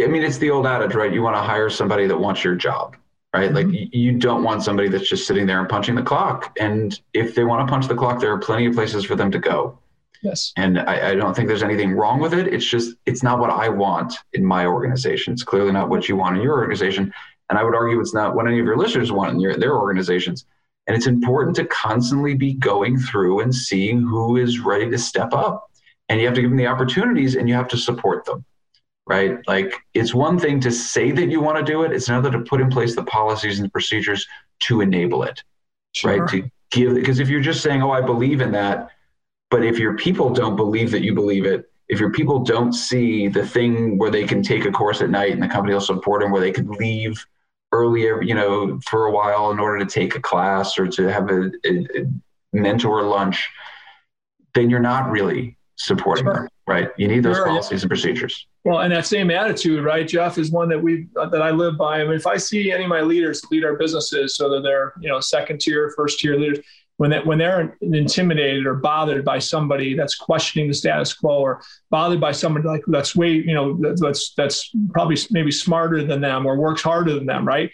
I, 0.00 0.04
I 0.04 0.08
mean, 0.08 0.24
it's 0.24 0.38
the 0.38 0.50
old 0.50 0.66
adage, 0.66 0.96
right? 0.96 1.12
You 1.12 1.22
want 1.22 1.36
to 1.36 1.42
hire 1.42 1.70
somebody 1.70 2.08
that 2.08 2.18
wants 2.18 2.42
your 2.42 2.56
job 2.56 2.96
right? 3.34 3.50
Mm-hmm. 3.50 3.72
Like 3.72 3.88
you 3.92 4.12
don't 4.12 4.44
want 4.44 4.62
somebody 4.62 4.88
that's 4.88 5.08
just 5.08 5.26
sitting 5.26 5.44
there 5.44 5.58
and 5.58 5.68
punching 5.68 5.96
the 5.96 6.02
clock. 6.02 6.56
And 6.60 6.98
if 7.12 7.34
they 7.34 7.42
want 7.42 7.66
to 7.66 7.70
punch 7.70 7.88
the 7.88 7.94
clock, 7.94 8.20
there 8.20 8.32
are 8.32 8.38
plenty 8.38 8.66
of 8.66 8.74
places 8.74 9.04
for 9.04 9.16
them 9.16 9.30
to 9.32 9.40
go. 9.40 9.78
Yes. 10.22 10.52
And 10.56 10.78
I, 10.78 11.10
I, 11.10 11.14
don't 11.16 11.34
think 11.36 11.48
there's 11.48 11.64
anything 11.64 11.92
wrong 11.92 12.18
with 12.18 12.32
it. 12.32 12.46
It's 12.46 12.64
just, 12.64 12.96
it's 13.04 13.22
not 13.22 13.40
what 13.40 13.50
I 13.50 13.68
want 13.68 14.14
in 14.32 14.42
my 14.42 14.64
organization. 14.64 15.34
It's 15.34 15.42
clearly 15.42 15.72
not 15.72 15.90
what 15.90 16.08
you 16.08 16.16
want 16.16 16.36
in 16.36 16.42
your 16.42 16.54
organization. 16.54 17.12
And 17.50 17.58
I 17.58 17.62
would 17.62 17.74
argue 17.74 18.00
it's 18.00 18.14
not 18.14 18.34
what 18.34 18.46
any 18.46 18.58
of 18.58 18.64
your 18.64 18.78
listeners 18.78 19.12
want 19.12 19.32
in 19.32 19.40
your, 19.40 19.56
their 19.58 19.76
organizations. 19.76 20.46
And 20.86 20.96
it's 20.96 21.06
important 21.06 21.56
to 21.56 21.66
constantly 21.66 22.34
be 22.34 22.54
going 22.54 22.98
through 22.98 23.40
and 23.40 23.54
seeing 23.54 24.00
who 24.00 24.38
is 24.38 24.60
ready 24.60 24.88
to 24.90 24.96
step 24.96 25.34
up. 25.34 25.70
And 26.08 26.20
you 26.20 26.26
have 26.26 26.36
to 26.36 26.40
give 26.40 26.50
them 26.50 26.56
the 26.56 26.68
opportunities 26.68 27.34
and 27.34 27.46
you 27.48 27.54
have 27.54 27.68
to 27.68 27.76
support 27.76 28.24
them 28.24 28.44
right? 29.06 29.38
Like 29.46 29.74
it's 29.92 30.14
one 30.14 30.38
thing 30.38 30.60
to 30.60 30.70
say 30.70 31.10
that 31.12 31.28
you 31.28 31.40
want 31.40 31.58
to 31.58 31.64
do 31.64 31.82
it, 31.82 31.92
it's 31.92 32.08
another 32.08 32.30
to 32.30 32.40
put 32.40 32.60
in 32.60 32.70
place 32.70 32.94
the 32.94 33.04
policies 33.04 33.58
and 33.58 33.66
the 33.66 33.70
procedures 33.70 34.26
to 34.60 34.80
enable 34.80 35.22
it, 35.22 35.42
sure. 35.92 36.18
right? 36.18 36.30
To 36.30 36.50
give, 36.70 36.94
because 36.94 37.20
if 37.20 37.28
you're 37.28 37.40
just 37.40 37.62
saying, 37.62 37.82
oh, 37.82 37.90
I 37.90 38.00
believe 38.00 38.40
in 38.40 38.52
that, 38.52 38.90
but 39.50 39.64
if 39.64 39.78
your 39.78 39.96
people 39.96 40.30
don't 40.30 40.56
believe 40.56 40.90
that 40.90 41.02
you 41.02 41.14
believe 41.14 41.44
it, 41.44 41.70
if 41.88 42.00
your 42.00 42.10
people 42.10 42.40
don't 42.40 42.72
see 42.72 43.28
the 43.28 43.46
thing 43.46 43.98
where 43.98 44.10
they 44.10 44.24
can 44.24 44.42
take 44.42 44.64
a 44.64 44.72
course 44.72 45.02
at 45.02 45.10
night 45.10 45.32
and 45.32 45.42
the 45.42 45.48
company 45.48 45.74
will 45.74 45.80
support 45.80 46.22
them, 46.22 46.32
where 46.32 46.40
they 46.40 46.50
could 46.50 46.68
leave 46.68 47.24
earlier, 47.72 48.22
you 48.22 48.34
know, 48.34 48.80
for 48.86 49.06
a 49.06 49.10
while 49.10 49.50
in 49.50 49.58
order 49.58 49.84
to 49.84 49.86
take 49.86 50.14
a 50.14 50.20
class 50.20 50.78
or 50.78 50.86
to 50.86 51.12
have 51.12 51.30
a, 51.30 51.50
a, 51.66 51.70
a 52.00 52.06
mentor 52.52 53.02
lunch, 53.02 53.48
then 54.54 54.70
you're 54.70 54.80
not 54.80 55.10
really 55.10 55.58
supporting 55.76 56.24
Sure. 56.24 56.34
them, 56.34 56.48
right? 56.66 56.88
You 56.96 57.08
need 57.08 57.22
those 57.22 57.36
Sure, 57.36 57.46
yeah. 57.46 57.52
policies 57.52 57.82
and 57.82 57.90
procedures. 57.90 58.46
Well, 58.64 58.80
and 58.80 58.92
that 58.92 59.06
same 59.06 59.30
attitude, 59.30 59.84
right, 59.84 60.06
Jeff, 60.06 60.38
is 60.38 60.50
one 60.50 60.68
that 60.70 60.82
we 60.82 61.06
uh, 61.18 61.26
that 61.26 61.42
I 61.42 61.50
live 61.50 61.76
by. 61.76 62.00
I 62.00 62.04
mean, 62.04 62.14
if 62.14 62.26
I 62.26 62.36
see 62.36 62.72
any 62.72 62.84
of 62.84 62.90
my 62.90 63.02
leaders 63.02 63.42
lead 63.50 63.64
our 63.64 63.76
businesses, 63.76 64.36
so 64.36 64.48
that 64.50 64.62
they're 64.62 64.94
you 65.00 65.08
know 65.08 65.20
second 65.20 65.60
tier, 65.60 65.92
first 65.96 66.18
tier 66.18 66.38
leaders, 66.38 66.60
when 66.96 67.10
that 67.10 67.26
when 67.26 67.38
they're 67.38 67.76
intimidated 67.82 68.66
or 68.66 68.74
bothered 68.74 69.24
by 69.24 69.38
somebody 69.38 69.94
that's 69.94 70.14
questioning 70.14 70.68
the 70.68 70.74
status 70.74 71.12
quo, 71.12 71.40
or 71.40 71.62
bothered 71.90 72.20
by 72.20 72.32
somebody 72.32 72.66
like 72.66 72.82
that's 72.86 73.14
way 73.14 73.32
you 73.32 73.54
know 73.54 73.78
that's 73.98 74.32
that's 74.34 74.70
probably 74.90 75.16
maybe 75.30 75.50
smarter 75.50 76.04
than 76.04 76.20
them 76.20 76.46
or 76.46 76.56
works 76.56 76.82
harder 76.82 77.14
than 77.14 77.26
them, 77.26 77.46
right? 77.46 77.70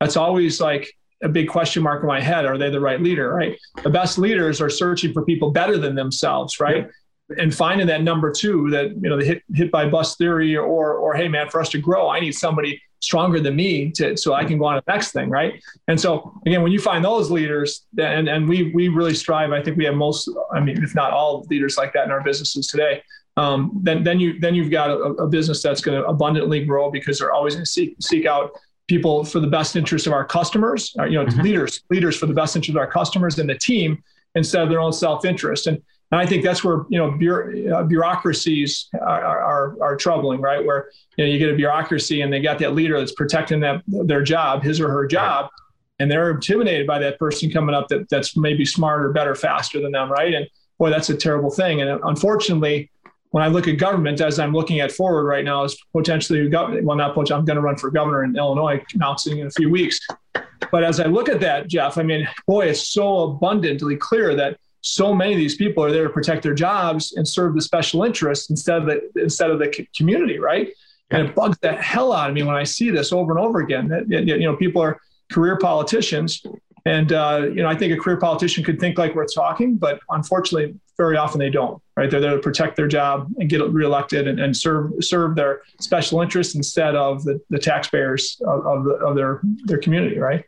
That's 0.00 0.16
always 0.16 0.60
like 0.60 0.92
a 1.22 1.28
big 1.28 1.48
question 1.48 1.82
mark 1.82 2.02
in 2.02 2.06
my 2.08 2.20
head. 2.20 2.44
Are 2.44 2.58
they 2.58 2.68
the 2.68 2.80
right 2.80 3.00
leader? 3.00 3.32
Right. 3.32 3.56
The 3.82 3.88
best 3.90 4.18
leaders 4.18 4.60
are 4.60 4.68
searching 4.68 5.12
for 5.12 5.24
people 5.24 5.52
better 5.52 5.78
than 5.78 5.94
themselves, 5.94 6.60
right? 6.60 6.88
And 7.38 7.54
finding 7.54 7.86
that 7.86 8.02
number 8.02 8.30
two 8.30 8.70
that 8.70 8.90
you 8.90 9.08
know 9.08 9.16
the 9.16 9.24
hit 9.24 9.42
hit 9.54 9.70
by 9.70 9.88
bus 9.88 10.16
theory 10.16 10.56
or 10.56 10.94
or 10.94 11.14
hey 11.14 11.28
man 11.28 11.48
for 11.48 11.60
us 11.60 11.68
to 11.68 11.78
grow 11.78 12.08
i 12.08 12.18
need 12.20 12.32
somebody 12.32 12.80
stronger 13.00 13.38
than 13.40 13.54
me 13.54 13.90
to 13.90 14.16
so 14.16 14.32
i 14.34 14.44
can 14.44 14.56
go 14.58 14.64
on 14.64 14.74
to 14.76 14.82
the 14.86 14.92
next 14.92 15.12
thing 15.12 15.28
right 15.28 15.62
and 15.88 16.00
so 16.00 16.32
again 16.46 16.62
when 16.62 16.72
you 16.72 16.78
find 16.80 17.04
those 17.04 17.30
leaders 17.30 17.86
and 17.98 18.28
and 18.28 18.48
we 18.48 18.72
we 18.74 18.88
really 18.88 19.14
strive 19.14 19.52
i 19.52 19.62
think 19.62 19.76
we 19.76 19.84
have 19.84 19.94
most 19.94 20.28
i 20.54 20.60
mean 20.60 20.82
if 20.82 20.94
not 20.94 21.12
all 21.12 21.44
leaders 21.50 21.76
like 21.76 21.92
that 21.92 22.04
in 22.06 22.10
our 22.10 22.22
businesses 22.22 22.66
today 22.66 23.02
um, 23.36 23.80
then 23.82 24.04
then 24.04 24.20
you 24.20 24.38
then 24.38 24.54
you've 24.54 24.70
got 24.70 24.90
a, 24.90 24.96
a 24.96 25.26
business 25.26 25.60
that's 25.62 25.80
going 25.80 26.00
to 26.00 26.06
abundantly 26.06 26.64
grow 26.64 26.88
because 26.90 27.18
they're 27.18 27.32
always 27.32 27.54
going 27.54 27.64
to 27.64 27.70
seek 27.70 27.96
seek 28.00 28.26
out 28.26 28.52
people 28.86 29.24
for 29.24 29.40
the 29.40 29.46
best 29.48 29.74
interest 29.76 30.06
of 30.06 30.12
our 30.12 30.24
customers 30.24 30.94
uh, 31.00 31.04
you 31.04 31.18
know 31.18 31.26
Mhm. 31.26 31.42
leaders 31.42 31.82
leaders 31.90 32.16
for 32.16 32.26
the 32.26 32.32
best 32.34 32.54
interest 32.54 32.70
of 32.70 32.76
our 32.76 32.86
customers 32.90 33.38
and 33.40 33.50
the 33.50 33.58
team 33.58 34.02
instead 34.36 34.62
of 34.62 34.68
their 34.68 34.80
own 34.80 34.92
self-interest 34.92 35.66
and 35.66 35.82
and 36.14 36.20
I 36.20 36.26
think 36.26 36.44
that's 36.44 36.62
where 36.62 36.84
you 36.90 36.98
know 36.98 37.10
bureau- 37.10 37.74
uh, 37.74 37.82
bureaucracies 37.82 38.88
are, 39.00 39.40
are 39.40 39.76
are 39.82 39.96
troubling, 39.96 40.40
right? 40.40 40.64
Where 40.64 40.90
you 41.16 41.24
know 41.24 41.30
you 41.32 41.40
get 41.40 41.50
a 41.50 41.56
bureaucracy 41.56 42.20
and 42.20 42.32
they 42.32 42.40
got 42.40 42.60
that 42.60 42.72
leader 42.72 43.00
that's 43.00 43.10
protecting 43.10 43.58
that 43.60 43.82
their 43.88 44.22
job, 44.22 44.62
his 44.62 44.80
or 44.80 44.88
her 44.90 45.08
job, 45.08 45.50
and 45.98 46.08
they're 46.08 46.30
intimidated 46.30 46.86
by 46.86 47.00
that 47.00 47.18
person 47.18 47.50
coming 47.50 47.74
up 47.74 47.88
that 47.88 48.08
that's 48.10 48.36
maybe 48.36 48.64
smarter, 48.64 49.12
better, 49.12 49.34
faster 49.34 49.80
than 49.80 49.90
them, 49.90 50.08
right? 50.08 50.34
And 50.34 50.46
boy, 50.78 50.90
that's 50.90 51.10
a 51.10 51.16
terrible 51.16 51.50
thing. 51.50 51.80
And 51.80 52.00
unfortunately, 52.04 52.92
when 53.30 53.42
I 53.42 53.48
look 53.48 53.66
at 53.66 53.78
government, 53.78 54.20
as 54.20 54.38
I'm 54.38 54.52
looking 54.52 54.78
at 54.78 54.92
forward 54.92 55.24
right 55.24 55.44
now, 55.44 55.64
is 55.64 55.76
potentially 55.92 56.48
government. 56.48 56.84
Well, 56.84 56.96
not 56.96 57.14
potentially. 57.14 57.40
I'm 57.40 57.44
going 57.44 57.56
to 57.56 57.62
run 57.62 57.76
for 57.76 57.90
governor 57.90 58.22
in 58.22 58.36
Illinois, 58.36 58.80
announcing 58.94 59.38
in 59.38 59.48
a 59.48 59.50
few 59.50 59.68
weeks. 59.68 59.98
But 60.70 60.84
as 60.84 61.00
I 61.00 61.06
look 61.06 61.28
at 61.28 61.40
that, 61.40 61.66
Jeff, 61.66 61.98
I 61.98 62.04
mean, 62.04 62.28
boy, 62.46 62.66
it's 62.66 62.86
so 62.86 63.24
abundantly 63.24 63.96
clear 63.96 64.36
that 64.36 64.58
so 64.84 65.14
many 65.14 65.32
of 65.32 65.38
these 65.38 65.56
people 65.56 65.82
are 65.82 65.90
there 65.90 66.04
to 66.04 66.10
protect 66.10 66.42
their 66.42 66.52
jobs 66.52 67.14
and 67.14 67.26
serve 67.26 67.54
the 67.54 67.62
special 67.62 68.04
interests 68.04 68.50
instead 68.50 68.76
of 68.76 68.86
the 68.86 69.10
instead 69.16 69.50
of 69.50 69.58
the 69.58 69.72
c- 69.74 69.88
community, 69.96 70.38
right? 70.38 70.68
And 71.10 71.26
it 71.26 71.34
bugs 71.34 71.58
the 71.62 71.72
hell 71.72 72.12
out 72.12 72.28
of 72.28 72.34
me 72.34 72.42
when 72.42 72.54
I 72.54 72.64
see 72.64 72.90
this 72.90 73.10
over 73.10 73.32
and 73.32 73.40
over 73.40 73.60
again. 73.60 73.88
That 73.88 74.08
that, 74.08 74.26
you 74.26 74.40
know, 74.40 74.56
people 74.56 74.82
are 74.82 75.00
career 75.32 75.56
politicians, 75.56 76.44
and 76.84 77.14
uh, 77.14 77.46
you 77.46 77.62
know, 77.62 77.68
I 77.68 77.74
think 77.74 77.94
a 77.94 77.96
career 77.96 78.18
politician 78.18 78.62
could 78.62 78.78
think 78.78 78.98
like 78.98 79.14
we're 79.14 79.26
talking, 79.26 79.76
but 79.76 80.00
unfortunately, 80.10 80.74
very 80.98 81.16
often 81.16 81.38
they 81.38 81.50
don't. 81.50 81.82
Right? 81.96 82.10
They're 82.10 82.20
there 82.20 82.36
to 82.36 82.42
protect 82.42 82.76
their 82.76 82.88
job 82.88 83.32
and 83.38 83.48
get 83.48 83.62
reelected 83.62 84.28
and, 84.28 84.38
and 84.38 84.54
serve 84.54 84.92
serve 85.00 85.34
their 85.34 85.62
special 85.80 86.20
interests 86.20 86.56
instead 86.56 86.94
of 86.94 87.24
the, 87.24 87.40
the 87.48 87.58
taxpayers 87.58 88.38
of, 88.46 88.66
of, 88.66 88.84
the, 88.84 88.90
of 88.96 89.16
their 89.16 89.40
their 89.64 89.78
community, 89.78 90.18
right? 90.18 90.44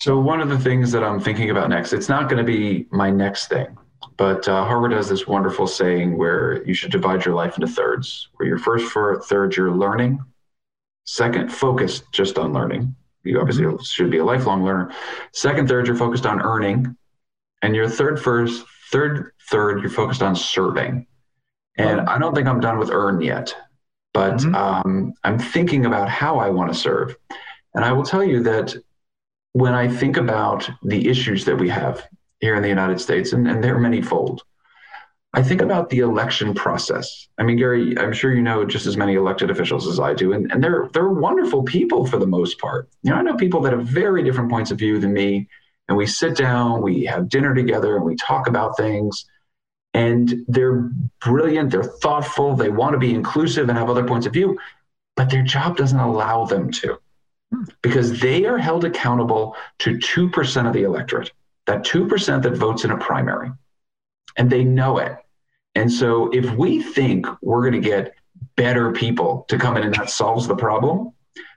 So 0.00 0.18
one 0.18 0.40
of 0.40 0.48
the 0.48 0.58
things 0.58 0.92
that 0.92 1.02
I'm 1.02 1.18
thinking 1.18 1.50
about 1.50 1.68
next, 1.70 1.92
it's 1.92 2.08
not 2.08 2.28
going 2.28 2.38
to 2.38 2.44
be 2.44 2.86
my 2.90 3.10
next 3.10 3.48
thing, 3.48 3.76
but 4.16 4.46
uh, 4.48 4.64
Harvard 4.64 4.92
has 4.92 5.08
this 5.08 5.26
wonderful 5.26 5.66
saying 5.66 6.16
where 6.16 6.64
you 6.64 6.72
should 6.72 6.92
divide 6.92 7.24
your 7.24 7.34
life 7.34 7.54
into 7.56 7.66
thirds. 7.66 8.28
Where 8.36 8.48
your 8.48 8.58
first 8.58 8.86
for 8.92 9.20
third, 9.22 9.56
you're 9.56 9.72
learning. 9.72 10.20
Second, 11.04 11.52
focused 11.52 12.04
just 12.12 12.38
on 12.38 12.52
learning. 12.52 12.94
You 13.24 13.40
obviously 13.40 13.66
should 13.84 14.10
be 14.10 14.18
a 14.18 14.24
lifelong 14.24 14.64
learner. 14.64 14.92
Second, 15.32 15.68
third, 15.68 15.88
you're 15.88 15.96
focused 15.96 16.26
on 16.26 16.40
earning, 16.42 16.96
and 17.62 17.74
your 17.74 17.88
third, 17.88 18.22
first, 18.22 18.64
third, 18.92 19.32
third, 19.50 19.80
you're 19.80 19.90
focused 19.90 20.22
on 20.22 20.36
serving. 20.36 21.06
And 21.76 22.02
I 22.02 22.18
don't 22.18 22.34
think 22.34 22.46
I'm 22.46 22.60
done 22.60 22.78
with 22.78 22.90
earn 22.90 23.20
yet, 23.20 23.54
but 24.14 24.36
Mhm. 24.38 24.54
um, 24.54 25.14
I'm 25.24 25.38
thinking 25.38 25.86
about 25.86 26.08
how 26.08 26.38
I 26.38 26.50
want 26.50 26.72
to 26.72 26.78
serve. 26.78 27.16
And 27.74 27.84
I 27.84 27.92
will 27.92 28.02
tell 28.02 28.24
you 28.24 28.42
that 28.44 28.74
when 29.52 29.74
I 29.74 29.88
think 29.88 30.16
about 30.16 30.68
the 30.82 31.08
issues 31.08 31.44
that 31.46 31.56
we 31.56 31.68
have 31.68 32.06
here 32.40 32.54
in 32.54 32.62
the 32.62 32.68
United 32.68 33.00
States, 33.00 33.32
and, 33.32 33.48
and 33.48 33.62
they're 33.62 33.78
manyfold, 33.78 34.40
I 35.34 35.42
think 35.42 35.60
about 35.60 35.90
the 35.90 35.98
election 35.98 36.54
process. 36.54 37.28
I 37.38 37.42
mean, 37.42 37.58
Gary, 37.58 37.98
I'm 37.98 38.12
sure 38.12 38.34
you 38.34 38.42
know 38.42 38.64
just 38.64 38.86
as 38.86 38.96
many 38.96 39.14
elected 39.14 39.50
officials 39.50 39.86
as 39.86 40.00
I 40.00 40.14
do, 40.14 40.32
and, 40.32 40.50
and 40.50 40.64
they're 40.64 40.88
they're 40.92 41.10
wonderful 41.10 41.62
people 41.64 42.06
for 42.06 42.18
the 42.18 42.26
most 42.26 42.58
part. 42.58 42.88
You 43.02 43.10
know, 43.10 43.16
I 43.16 43.22
know 43.22 43.36
people 43.36 43.60
that 43.62 43.72
have 43.72 43.84
very 43.84 44.22
different 44.22 44.50
points 44.50 44.70
of 44.70 44.78
view 44.78 44.98
than 44.98 45.12
me, 45.12 45.48
and 45.88 45.98
we 45.98 46.06
sit 46.06 46.36
down, 46.36 46.82
we 46.82 47.04
have 47.04 47.28
dinner 47.28 47.54
together, 47.54 47.96
and 47.96 48.04
we 48.04 48.16
talk 48.16 48.46
about 48.48 48.76
things. 48.76 49.26
And 49.94 50.44
they're 50.46 50.90
brilliant, 51.20 51.70
they're 51.70 51.82
thoughtful, 51.82 52.54
they 52.54 52.68
want 52.68 52.92
to 52.92 52.98
be 52.98 53.14
inclusive 53.14 53.68
and 53.68 53.76
have 53.76 53.88
other 53.90 54.04
points 54.04 54.26
of 54.26 54.32
view, 54.32 54.58
but 55.16 55.30
their 55.30 55.42
job 55.42 55.76
doesn't 55.76 55.98
allow 55.98 56.44
them 56.44 56.70
to 56.72 56.98
because 57.82 58.20
they 58.20 58.44
are 58.44 58.58
held 58.58 58.84
accountable 58.84 59.56
to 59.80 59.96
2% 59.96 60.66
of 60.66 60.72
the 60.72 60.82
electorate, 60.82 61.32
that 61.66 61.84
2% 61.84 62.42
that 62.42 62.56
votes 62.56 62.84
in 62.84 62.90
a 62.90 62.98
primary, 62.98 63.50
and 64.36 64.50
they 64.50 64.64
know 64.64 64.98
it. 64.98 65.16
And 65.74 65.90
so 65.90 66.28
if 66.30 66.50
we 66.56 66.82
think 66.82 67.26
we're 67.42 67.62
going 67.68 67.80
to 67.80 67.88
get 67.88 68.14
better 68.56 68.92
people 68.92 69.44
to 69.48 69.58
come 69.58 69.76
in 69.76 69.84
and 69.84 69.94
that 69.94 70.10
solves 70.10 70.46
the 70.48 70.56
problem, 70.56 71.12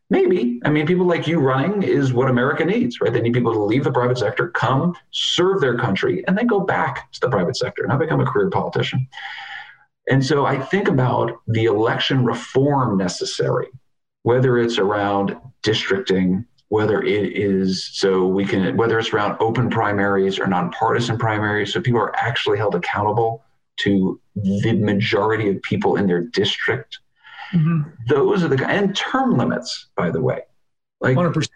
maybe. 0.10 0.60
I 0.64 0.70
mean, 0.70 0.86
people 0.86 1.06
like 1.06 1.28
you 1.28 1.40
running 1.40 1.84
is 1.84 2.14
what 2.14 2.30
America 2.30 2.64
needs, 2.66 3.02
right? 3.02 3.12
They 3.12 3.22
need 3.22 3.34
people 3.34 3.54
to 3.54 3.64
leave 3.64 3.84
the 3.84 3.92
private 3.92 4.18
sector, 4.18 4.50
come, 4.50 4.96
serve 5.12 5.62
their 5.62 5.78
country, 5.78 6.24
and 6.28 6.38
then 6.38 6.48
go 6.48 6.60
back 6.60 7.12
to 7.14 7.20
the 7.22 7.30
private 7.30 7.56
sector, 7.56 7.84
and 7.84 7.90
not 7.90 8.00
become 8.00 8.20
a 8.20 8.26
career 8.26 8.50
politician. 8.50 9.08
And 10.10 10.24
so 10.24 10.46
I 10.46 10.60
think 10.60 10.88
about 10.88 11.40
the 11.48 11.66
election 11.66 12.26
reform 12.26 12.98
necessary 12.98 13.68
whether 14.24 14.58
it's 14.58 14.78
around 14.78 15.36
districting, 15.64 16.46
whether 16.70 17.02
it 17.02 17.34
is 17.34 17.90
so 17.94 18.26
we 18.26 18.46
can, 18.46 18.78
whether 18.78 18.98
it's 18.98 19.12
around 19.14 19.38
open 19.40 19.70
primaries 19.70 20.40
or 20.40 20.48
nonpartisan 20.48 21.18
primaries, 21.18 21.74
so 21.74 21.82
people 21.82 22.00
are 22.00 22.16
actually 22.16 22.58
held 22.58 22.76
accountable 22.76 23.44
to 23.78 24.20
the 24.36 24.74
majority 24.74 25.50
of 25.50 25.62
people 25.64 25.96
in 25.96 26.08
their 26.08 26.22
district. 26.22 27.00
Mm-hmm. 27.54 27.82
Those 28.08 28.44
are 28.44 28.48
the 28.48 28.66
and 28.70 28.96
term 28.96 29.38
limits, 29.38 29.88
by 29.96 30.12
the 30.12 30.22
way. 30.22 30.42
Like, 31.02 31.18
100%. 31.18 31.50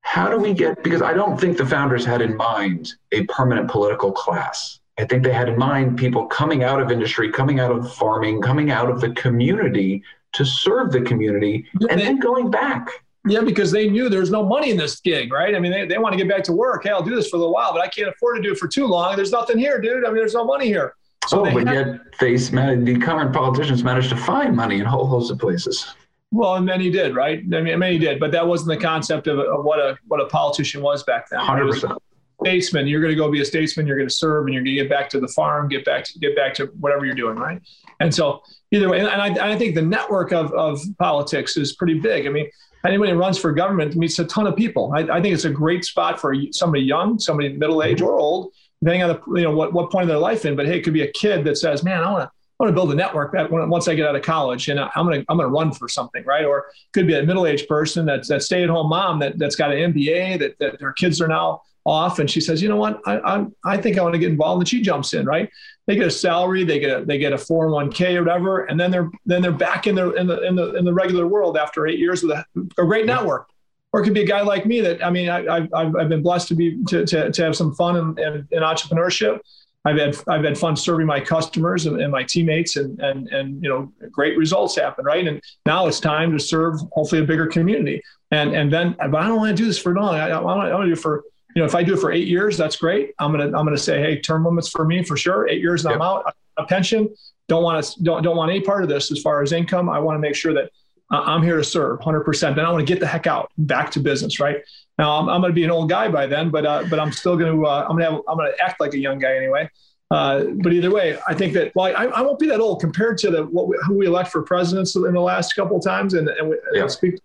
how 0.00 0.28
do 0.28 0.38
we 0.38 0.54
get? 0.54 0.82
Because 0.82 1.02
I 1.02 1.12
don't 1.12 1.38
think 1.38 1.58
the 1.58 1.66
founders 1.66 2.04
had 2.04 2.22
in 2.22 2.36
mind 2.36 2.94
a 3.12 3.24
permanent 3.26 3.70
political 3.70 4.10
class. 4.10 4.80
I 4.98 5.04
think 5.04 5.22
they 5.22 5.32
had 5.32 5.48
in 5.48 5.56
mind 5.56 5.96
people 5.96 6.26
coming 6.26 6.64
out 6.64 6.80
of 6.80 6.90
industry, 6.90 7.30
coming 7.30 7.60
out 7.60 7.70
of 7.70 7.92
farming, 7.94 8.42
coming 8.42 8.72
out 8.72 8.90
of 8.90 9.00
the 9.00 9.10
community 9.12 10.02
to 10.34 10.44
serve 10.44 10.92
the 10.92 11.00
community, 11.02 11.66
and 11.88 11.98
They- 12.00 12.04
then 12.04 12.18
going 12.18 12.50
back. 12.50 12.88
Yeah, 13.26 13.40
because 13.42 13.70
they 13.70 13.90
knew 13.90 14.08
there's 14.08 14.30
no 14.30 14.42
money 14.42 14.70
in 14.70 14.76
this 14.78 15.00
gig, 15.00 15.32
right? 15.32 15.54
I 15.54 15.58
mean, 15.58 15.72
they, 15.72 15.86
they 15.86 15.98
want 15.98 16.12
to 16.12 16.16
get 16.16 16.28
back 16.28 16.42
to 16.44 16.52
work. 16.52 16.84
Hey, 16.84 16.90
I'll 16.90 17.02
do 17.02 17.14
this 17.14 17.28
for 17.28 17.36
a 17.36 17.40
little 17.40 17.52
while, 17.52 17.72
but 17.72 17.82
I 17.82 17.88
can't 17.88 18.08
afford 18.08 18.36
to 18.36 18.42
do 18.42 18.52
it 18.52 18.58
for 18.58 18.68
too 18.68 18.86
long. 18.86 19.16
There's 19.16 19.32
nothing 19.32 19.58
here, 19.58 19.80
dude. 19.80 20.04
I 20.04 20.08
mean, 20.08 20.16
there's 20.16 20.34
no 20.34 20.44
money 20.44 20.66
here. 20.66 20.94
So 21.26 21.40
oh, 21.40 21.52
but 21.52 21.66
had- 21.66 21.74
yet 21.74 22.00
they 22.20 22.36
the 22.36 22.98
current 22.98 23.34
politicians 23.34 23.84
managed 23.84 24.08
to 24.10 24.16
find 24.16 24.56
money 24.56 24.80
in 24.80 24.86
a 24.86 24.90
whole 24.90 25.06
host 25.06 25.30
of 25.30 25.38
places. 25.38 25.94
well, 26.30 26.54
and 26.54 26.64
many 26.64 26.90
did, 26.90 27.14
right? 27.14 27.40
I 27.40 27.60
mean, 27.60 27.78
many 27.78 27.98
did, 27.98 28.18
but 28.18 28.30
that 28.32 28.46
wasn't 28.46 28.78
the 28.78 28.82
concept 28.82 29.26
of, 29.26 29.38
of 29.40 29.64
what 29.64 29.78
a 29.78 29.98
what 30.06 30.20
a 30.20 30.26
politician 30.26 30.80
was 30.80 31.02
back 31.02 31.28
then. 31.28 31.40
Hundred 31.40 31.70
percent. 31.72 31.94
statesman. 32.42 32.86
You're 32.86 33.00
going 33.02 33.12
to 33.12 33.16
go 33.16 33.30
be 33.30 33.40
a 33.40 33.44
statesman. 33.44 33.86
You're 33.86 33.98
going 33.98 34.08
to 34.08 34.14
serve, 34.14 34.46
and 34.46 34.54
you're 34.54 34.62
going 34.62 34.76
to 34.76 34.82
get 34.82 34.88
back 34.90 35.10
to 35.10 35.20
the 35.20 35.28
farm, 35.28 35.68
get 35.68 35.84
back 35.84 36.04
to 36.04 36.18
get 36.18 36.34
back 36.34 36.54
to 36.54 36.66
whatever 36.80 37.04
you're 37.04 37.14
doing, 37.14 37.36
right? 37.36 37.60
And 38.00 38.14
so 38.14 38.42
either 38.70 38.88
way, 38.88 39.00
and 39.00 39.08
I, 39.08 39.28
and 39.28 39.40
I 39.40 39.56
think 39.56 39.74
the 39.74 39.82
network 39.82 40.32
of 40.32 40.52
of 40.52 40.80
politics 40.98 41.56
is 41.56 41.74
pretty 41.74 41.98
big. 42.00 42.26
I 42.26 42.30
mean, 42.30 42.48
anybody 42.84 43.12
who 43.12 43.18
runs 43.18 43.38
for 43.38 43.52
government 43.52 43.96
meets 43.96 44.18
a 44.18 44.24
ton 44.24 44.46
of 44.46 44.56
people. 44.56 44.92
I, 44.94 45.00
I 45.00 45.22
think 45.22 45.34
it's 45.34 45.44
a 45.44 45.50
great 45.50 45.84
spot 45.84 46.20
for 46.20 46.34
somebody 46.52 46.82
young, 46.82 47.18
somebody 47.18 47.52
middle 47.52 47.82
age 47.82 48.00
or 48.00 48.18
old, 48.18 48.52
depending 48.80 49.02
on 49.02 49.08
the 49.08 49.38
you 49.38 49.44
know 49.44 49.52
what 49.52 49.72
what 49.72 49.90
point 49.90 50.04
of 50.04 50.08
their 50.08 50.18
life 50.18 50.44
in. 50.44 50.56
But 50.56 50.66
hey, 50.66 50.78
it 50.78 50.82
could 50.82 50.94
be 50.94 51.02
a 51.02 51.12
kid 51.12 51.44
that 51.44 51.58
says, 51.58 51.82
"Man, 51.82 52.02
I 52.02 52.10
want 52.10 52.24
to." 52.24 52.30
I 52.60 52.64
want 52.64 52.74
to 52.74 52.80
build 52.80 52.90
a 52.90 52.96
network 52.96 53.30
that 53.34 53.52
once 53.52 53.86
I 53.86 53.94
get 53.94 54.08
out 54.08 54.16
of 54.16 54.22
college 54.22 54.68
and 54.68 54.80
I'm 54.80 55.06
going 55.06 55.20
to, 55.20 55.26
I'm 55.28 55.36
going 55.36 55.48
to 55.48 55.54
run 55.54 55.70
for 55.70 55.88
something, 55.88 56.24
right? 56.24 56.44
Or 56.44 56.66
could 56.92 57.06
be 57.06 57.14
a 57.14 57.22
middle-aged 57.22 57.68
person 57.68 58.04
that's 58.04 58.26
that 58.30 58.42
stay-at-home 58.42 58.88
mom 58.88 59.20
that, 59.20 59.38
that's 59.38 59.54
got 59.54 59.70
an 59.70 59.92
MBA 59.92 60.40
that, 60.40 60.58
that 60.58 60.80
their 60.80 60.92
kids 60.92 61.20
are 61.20 61.28
now 61.28 61.62
off. 61.88 62.18
And 62.18 62.30
she 62.30 62.40
says, 62.40 62.62
you 62.62 62.68
know 62.68 62.76
what? 62.76 63.00
I, 63.06 63.18
I, 63.18 63.46
I 63.64 63.76
think 63.78 63.98
I 63.98 64.02
want 64.02 64.14
to 64.14 64.18
get 64.18 64.30
involved. 64.30 64.60
And 64.60 64.68
she 64.68 64.82
jumps 64.82 65.14
in, 65.14 65.26
right? 65.26 65.48
They 65.86 65.96
get 65.96 66.06
a 66.06 66.10
salary, 66.10 66.64
they 66.64 66.78
get 66.78 67.00
a, 67.00 67.04
they 67.04 67.18
get 67.18 67.32
a 67.32 67.36
401k 67.36 68.16
or 68.16 68.24
whatever. 68.24 68.64
And 68.66 68.78
then 68.78 68.90
they're, 68.90 69.10
then 69.24 69.40
they're 69.42 69.52
back 69.52 69.86
in 69.86 69.94
the, 69.94 70.12
in 70.14 70.26
the, 70.26 70.42
in 70.42 70.54
the, 70.54 70.74
in 70.74 70.84
the 70.84 70.92
regular 70.92 71.26
world 71.26 71.56
after 71.56 71.86
eight 71.86 71.98
years 71.98 72.22
with 72.22 72.32
a, 72.32 72.44
a 72.78 72.84
great 72.84 73.06
network. 73.06 73.48
or 73.92 74.00
it 74.00 74.04
could 74.04 74.14
be 74.14 74.22
a 74.22 74.26
guy 74.26 74.42
like 74.42 74.66
me 74.66 74.80
that 74.82 75.04
I 75.04 75.10
mean 75.10 75.28
I, 75.28 75.66
I've, 75.72 75.96
I've 75.96 76.08
been 76.08 76.22
blessed 76.22 76.48
to 76.48 76.54
be 76.54 76.82
to, 76.88 77.06
to, 77.06 77.32
to 77.32 77.42
have 77.42 77.56
some 77.56 77.74
fun 77.74 77.96
in, 77.96 78.18
in, 78.18 78.48
in 78.50 78.62
entrepreneurship. 78.62 79.40
I've 79.84 79.96
had 79.98 80.16
I've 80.28 80.44
had 80.44 80.58
fun 80.58 80.76
serving 80.76 81.06
my 81.06 81.20
customers 81.20 81.86
and, 81.86 82.00
and, 82.00 82.12
my 82.12 82.22
teammates, 82.22 82.76
and 82.76 82.98
and 83.00 83.28
and 83.28 83.62
you 83.62 83.68
know 83.68 83.92
great 84.10 84.36
results 84.36 84.76
happen, 84.76 85.04
right? 85.04 85.26
And 85.26 85.40
now 85.64 85.86
it's 85.86 86.00
time 86.00 86.32
to 86.32 86.38
serve 86.38 86.80
hopefully 86.92 87.22
a 87.22 87.24
bigger 87.24 87.46
community. 87.46 88.02
And 88.30 88.54
and 88.54 88.72
then, 88.72 88.96
but 88.98 89.14
I 89.14 89.28
don't 89.28 89.38
want 89.38 89.56
to 89.56 89.62
do 89.62 89.66
this 89.66 89.78
for 89.78 89.94
long. 89.94 90.16
I, 90.16 90.28
I 90.28 90.40
want 90.40 90.68
to 90.68 90.86
do 90.86 90.92
it 90.92 90.98
for 90.98 91.22
you 91.58 91.64
know 91.64 91.66
if 91.66 91.74
I 91.74 91.82
do 91.82 91.94
it 91.94 91.98
for 91.98 92.12
eight 92.12 92.28
years, 92.28 92.56
that's 92.56 92.76
great. 92.76 93.14
I'm 93.18 93.32
gonna 93.32 93.46
I'm 93.46 93.64
gonna 93.64 93.76
say, 93.76 94.00
hey, 94.00 94.20
term 94.20 94.44
limits 94.44 94.68
for 94.68 94.84
me 94.84 95.02
for 95.02 95.16
sure. 95.16 95.48
Eight 95.48 95.60
years 95.60 95.84
and 95.84 95.90
yep. 95.90 96.00
I'm 96.00 96.06
out. 96.06 96.32
A 96.56 96.64
pension. 96.64 97.12
Don't 97.48 97.64
want 97.64 97.84
to 97.84 98.02
don't 98.04 98.22
don't 98.22 98.36
want 98.36 98.52
any 98.52 98.60
part 98.60 98.84
of 98.84 98.88
this 98.88 99.10
as 99.10 99.20
far 99.20 99.42
as 99.42 99.50
income. 99.50 99.88
I 99.88 99.98
want 99.98 100.14
to 100.14 100.20
make 100.20 100.36
sure 100.36 100.54
that 100.54 100.70
I'm 101.10 101.42
here 101.42 101.56
to 101.56 101.64
serve 101.64 101.98
100%. 101.98 102.54
Then 102.54 102.64
I 102.64 102.70
want 102.70 102.86
to 102.86 102.92
get 102.92 103.00
the 103.00 103.08
heck 103.08 103.26
out, 103.26 103.50
back 103.58 103.90
to 103.92 104.00
business, 104.00 104.38
right? 104.38 104.58
Now 104.98 105.18
I'm, 105.18 105.28
I'm 105.28 105.40
going 105.40 105.50
to 105.50 105.54
be 105.54 105.64
an 105.64 105.70
old 105.70 105.88
guy 105.88 106.06
by 106.06 106.26
then, 106.26 106.48
but 106.50 106.64
uh, 106.64 106.84
but 106.88 107.00
I'm 107.00 107.10
still 107.10 107.36
going 107.36 107.52
to 107.52 107.66
uh, 107.66 107.86
I'm 107.88 107.96
going 107.96 108.04
to 108.04 108.10
have, 108.12 108.20
I'm 108.28 108.36
going 108.36 108.52
to 108.52 108.64
act 108.64 108.80
like 108.80 108.94
a 108.94 108.98
young 108.98 109.18
guy 109.18 109.34
anyway. 109.36 109.68
Uh, 110.12 110.44
but 110.62 110.72
either 110.72 110.92
way, 110.92 111.18
I 111.26 111.34
think 111.34 111.54
that 111.54 111.74
well, 111.74 111.86
I, 111.86 112.04
I 112.04 112.20
won't 112.20 112.38
be 112.38 112.46
that 112.46 112.60
old 112.60 112.80
compared 112.80 113.18
to 113.18 113.32
the 113.32 113.46
what 113.46 113.66
we, 113.66 113.76
who 113.84 113.98
we 113.98 114.06
elect 114.06 114.30
for 114.30 114.42
presidents 114.42 114.94
in 114.94 115.12
the 115.12 115.20
last 115.20 115.56
couple 115.56 115.76
of 115.76 115.82
times, 115.82 116.14
and, 116.14 116.28
and 116.28 116.50
we, 116.50 116.56
yeah. 116.72 116.86
speak. 116.86 117.18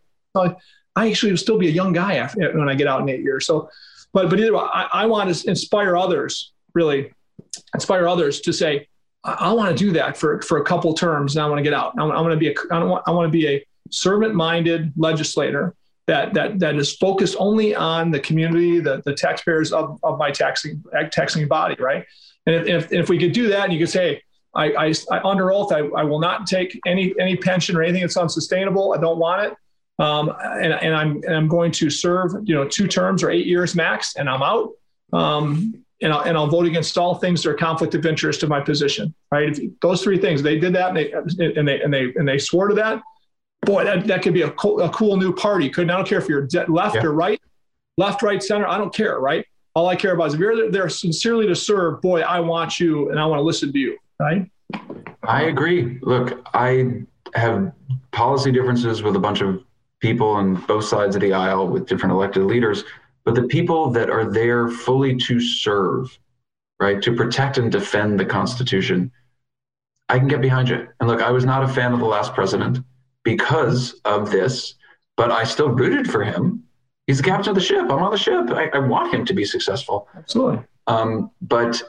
I 0.95 1.09
actually 1.09 1.31
will 1.31 1.37
still 1.37 1.57
be 1.57 1.67
a 1.67 1.71
young 1.71 1.93
guy 1.93 2.15
after, 2.15 2.57
when 2.57 2.69
I 2.69 2.75
get 2.75 2.87
out 2.87 3.01
in 3.01 3.09
eight 3.09 3.21
years. 3.21 3.45
So, 3.45 3.69
but 4.13 4.29
but 4.29 4.39
either 4.39 4.53
way, 4.53 4.61
I, 4.61 4.87
I 4.93 5.05
want 5.05 5.33
to 5.33 5.49
inspire 5.49 5.97
others, 5.97 6.53
really 6.73 7.11
inspire 7.73 8.07
others 8.07 8.41
to 8.41 8.53
say, 8.53 8.87
I, 9.23 9.33
I 9.39 9.53
want 9.53 9.75
to 9.77 9.83
do 9.83 9.91
that 9.93 10.17
for 10.17 10.41
for 10.41 10.59
a 10.59 10.63
couple 10.63 10.93
terms, 10.93 11.35
and 11.35 11.43
I 11.43 11.49
want 11.49 11.59
to 11.59 11.63
get 11.63 11.73
out. 11.73 11.93
I, 11.97 12.03
I 12.03 12.21
want 12.21 12.31
to 12.31 12.37
be 12.37 12.49
a 12.49 12.55
I 12.71 12.83
want 12.83 13.03
I 13.07 13.11
want 13.11 13.27
to 13.27 13.31
be 13.31 13.47
a 13.47 13.65
servant-minded 13.89 14.93
legislator 14.95 15.75
that 16.07 16.33
that 16.33 16.59
that 16.59 16.75
is 16.75 16.95
focused 16.95 17.35
only 17.39 17.75
on 17.75 18.11
the 18.11 18.19
community, 18.19 18.79
the 18.79 19.01
the 19.05 19.13
taxpayers 19.13 19.71
of, 19.71 19.99
of 20.03 20.17
my 20.17 20.31
taxing 20.31 20.83
taxing 21.11 21.47
body, 21.47 21.75
right? 21.79 22.05
And 22.45 22.67
if, 22.67 22.91
if, 22.91 23.07
we 23.07 23.17
could 23.17 23.31
do 23.31 23.47
that, 23.47 23.63
and 23.63 23.73
you 23.73 23.79
could 23.79 23.89
say, 23.89 24.21
I, 24.53 24.73
I, 24.73 24.93
I 25.11 25.21
under 25.23 25.49
oath, 25.49 25.71
I, 25.71 25.79
I 25.79 26.03
will 26.03 26.19
not 26.19 26.45
take 26.45 26.77
any 26.85 27.13
any 27.19 27.37
pension 27.37 27.75
or 27.77 27.83
anything 27.83 28.01
that's 28.01 28.17
unsustainable. 28.17 28.93
I 28.93 28.99
don't 28.99 29.17
want 29.17 29.43
it. 29.45 29.57
Um, 29.99 30.33
and, 30.43 30.73
and 30.73 30.95
I'm 30.95 31.11
and 31.23 31.35
I'm 31.35 31.47
going 31.47 31.71
to 31.73 31.89
serve, 31.89 32.33
you 32.43 32.55
know, 32.55 32.67
two 32.67 32.87
terms 32.87 33.23
or 33.23 33.29
eight 33.29 33.45
years 33.45 33.75
max, 33.75 34.15
and 34.15 34.29
I'm 34.29 34.41
out. 34.41 34.71
Um, 35.11 35.83
and 36.01 36.11
I'll, 36.11 36.21
and 36.21 36.37
I'll 36.37 36.47
vote 36.47 36.65
against 36.65 36.97
all 36.97 37.15
things 37.15 37.43
that 37.43 37.49
are 37.51 37.53
conflict 37.53 37.95
of 37.95 38.05
interest 38.05 38.41
to 38.41 38.47
my 38.47 38.59
position. 38.59 39.13
Right? 39.31 39.57
If 39.57 39.79
those 39.79 40.03
three 40.03 40.17
things, 40.17 40.41
they 40.41 40.59
did 40.59 40.73
that, 40.73 40.89
and 40.89 40.97
they 40.97 41.11
and 41.11 41.67
they 41.67 41.81
and 41.81 41.93
they 41.93 42.13
and 42.15 42.27
they 42.27 42.39
swore 42.39 42.67
to 42.67 42.75
that. 42.75 43.01
Boy, 43.65 43.85
that, 43.85 44.05
that 44.07 44.21
could 44.21 44.33
be 44.33 44.41
a 44.41 44.51
cool, 44.51 44.81
a 44.81 44.89
cool 44.89 45.15
new 45.15 45.33
party. 45.33 45.69
Could 45.69 45.89
I 45.89 45.95
don't 45.95 46.07
care 46.07 46.19
if 46.19 46.27
you're 46.27 46.47
left 46.67 46.95
yeah. 46.95 47.03
or 47.03 47.13
right, 47.13 47.39
left, 47.97 48.21
right, 48.21 48.43
center. 48.43 48.67
I 48.67 48.77
don't 48.77 48.93
care. 48.93 49.19
Right? 49.19 49.45
All 49.75 49.87
I 49.87 49.95
care 49.95 50.13
about 50.13 50.27
is 50.27 50.33
if 50.33 50.39
you're 50.39 50.69
there 50.69 50.89
sincerely 50.89 51.47
to 51.47 51.55
serve, 51.55 52.01
boy, 52.01 52.21
I 52.21 52.39
want 52.39 52.79
you 52.79 53.09
and 53.09 53.19
I 53.19 53.25
want 53.25 53.39
to 53.39 53.43
listen 53.43 53.71
to 53.71 53.79
you. 53.79 53.97
Right? 54.19 54.49
I 55.23 55.43
agree. 55.43 55.99
Look, 56.01 56.45
I 56.53 57.03
have 57.35 57.71
policy 58.11 58.51
differences 58.51 59.01
with 59.03 59.15
a 59.15 59.19
bunch 59.19 59.41
of 59.41 59.63
people 60.03 60.29
on 60.29 60.53
both 60.67 60.85
sides 60.85 61.15
of 61.15 61.21
the 61.21 61.33
aisle 61.33 61.67
with 61.67 61.87
different 61.87 62.13
elected 62.13 62.43
leaders, 62.43 62.83
but 63.23 63.33
the 63.33 63.47
people 63.47 63.89
that 63.89 64.11
are 64.11 64.31
there 64.31 64.69
fully 64.69 65.15
to 65.15 65.39
serve, 65.39 66.15
right, 66.79 67.01
to 67.01 67.15
protect 67.15 67.57
and 67.57 67.71
defend 67.71 68.19
the 68.19 68.25
Constitution, 68.25 69.11
I 70.09 70.19
can 70.19 70.27
get 70.27 70.41
behind 70.41 70.69
you. 70.69 70.87
And 70.99 71.09
look, 71.09 71.23
I 71.23 71.31
was 71.31 71.45
not 71.45 71.63
a 71.63 71.67
fan 71.67 71.93
of 71.93 71.99
the 71.99 72.05
last 72.05 72.35
president 72.35 72.79
because 73.23 73.99
of 74.05 74.29
this, 74.29 74.75
but 75.17 75.31
I 75.31 75.43
still 75.43 75.69
rooted 75.69 76.11
for 76.11 76.23
him 76.23 76.63
he's 77.07 77.17
the 77.17 77.23
captain 77.23 77.49
of 77.49 77.55
the 77.55 77.61
ship. 77.61 77.83
I'm 77.83 78.03
on 78.03 78.11
the 78.11 78.17
ship. 78.17 78.49
I, 78.49 78.69
I 78.73 78.79
want 78.79 79.13
him 79.13 79.25
to 79.25 79.33
be 79.33 79.45
successful. 79.45 80.07
Absolutely. 80.15 80.63
Um, 80.87 81.31
but 81.41 81.81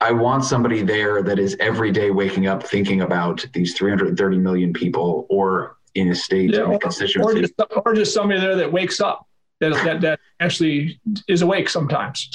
I 0.00 0.12
want 0.12 0.44
somebody 0.44 0.82
there 0.82 1.22
that 1.22 1.38
is 1.38 1.56
every 1.60 1.90
day 1.90 2.10
waking 2.10 2.46
up 2.46 2.62
thinking 2.62 3.02
about 3.02 3.46
these 3.52 3.74
330 3.74 4.38
million 4.38 4.72
people 4.72 5.26
or 5.30 5.73
in 5.94 6.10
a 6.10 6.14
state 6.14 6.52
yeah, 6.52 6.60
or, 6.60 6.78
constituency. 6.78 7.38
Or 7.38 7.40
just, 7.40 7.54
or 7.84 7.94
just 7.94 8.14
somebody 8.14 8.40
there 8.40 8.56
that 8.56 8.72
wakes 8.72 9.00
up 9.00 9.26
that, 9.60 9.72
that, 9.84 10.00
that 10.00 10.20
actually 10.40 11.00
is 11.28 11.42
awake 11.42 11.68
sometimes. 11.68 12.30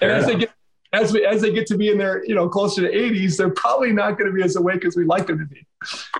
and 0.00 0.10
as 0.10 0.26
they 0.26 0.36
get 0.36 0.50
as, 0.92 1.12
we, 1.12 1.24
as 1.24 1.40
they 1.40 1.52
get 1.52 1.66
to 1.68 1.76
be 1.76 1.88
in 1.88 1.96
their 1.96 2.24
you 2.26 2.34
know 2.34 2.48
closer 2.48 2.82
to 2.82 2.94
80s, 2.94 3.36
they're 3.36 3.50
probably 3.50 3.92
not 3.92 4.18
going 4.18 4.30
to 4.30 4.36
be 4.36 4.42
as 4.42 4.56
awake 4.56 4.84
as 4.84 4.96
we'd 4.96 5.06
like 5.06 5.26
them 5.26 5.38
to 5.38 5.46
be. 5.46 5.66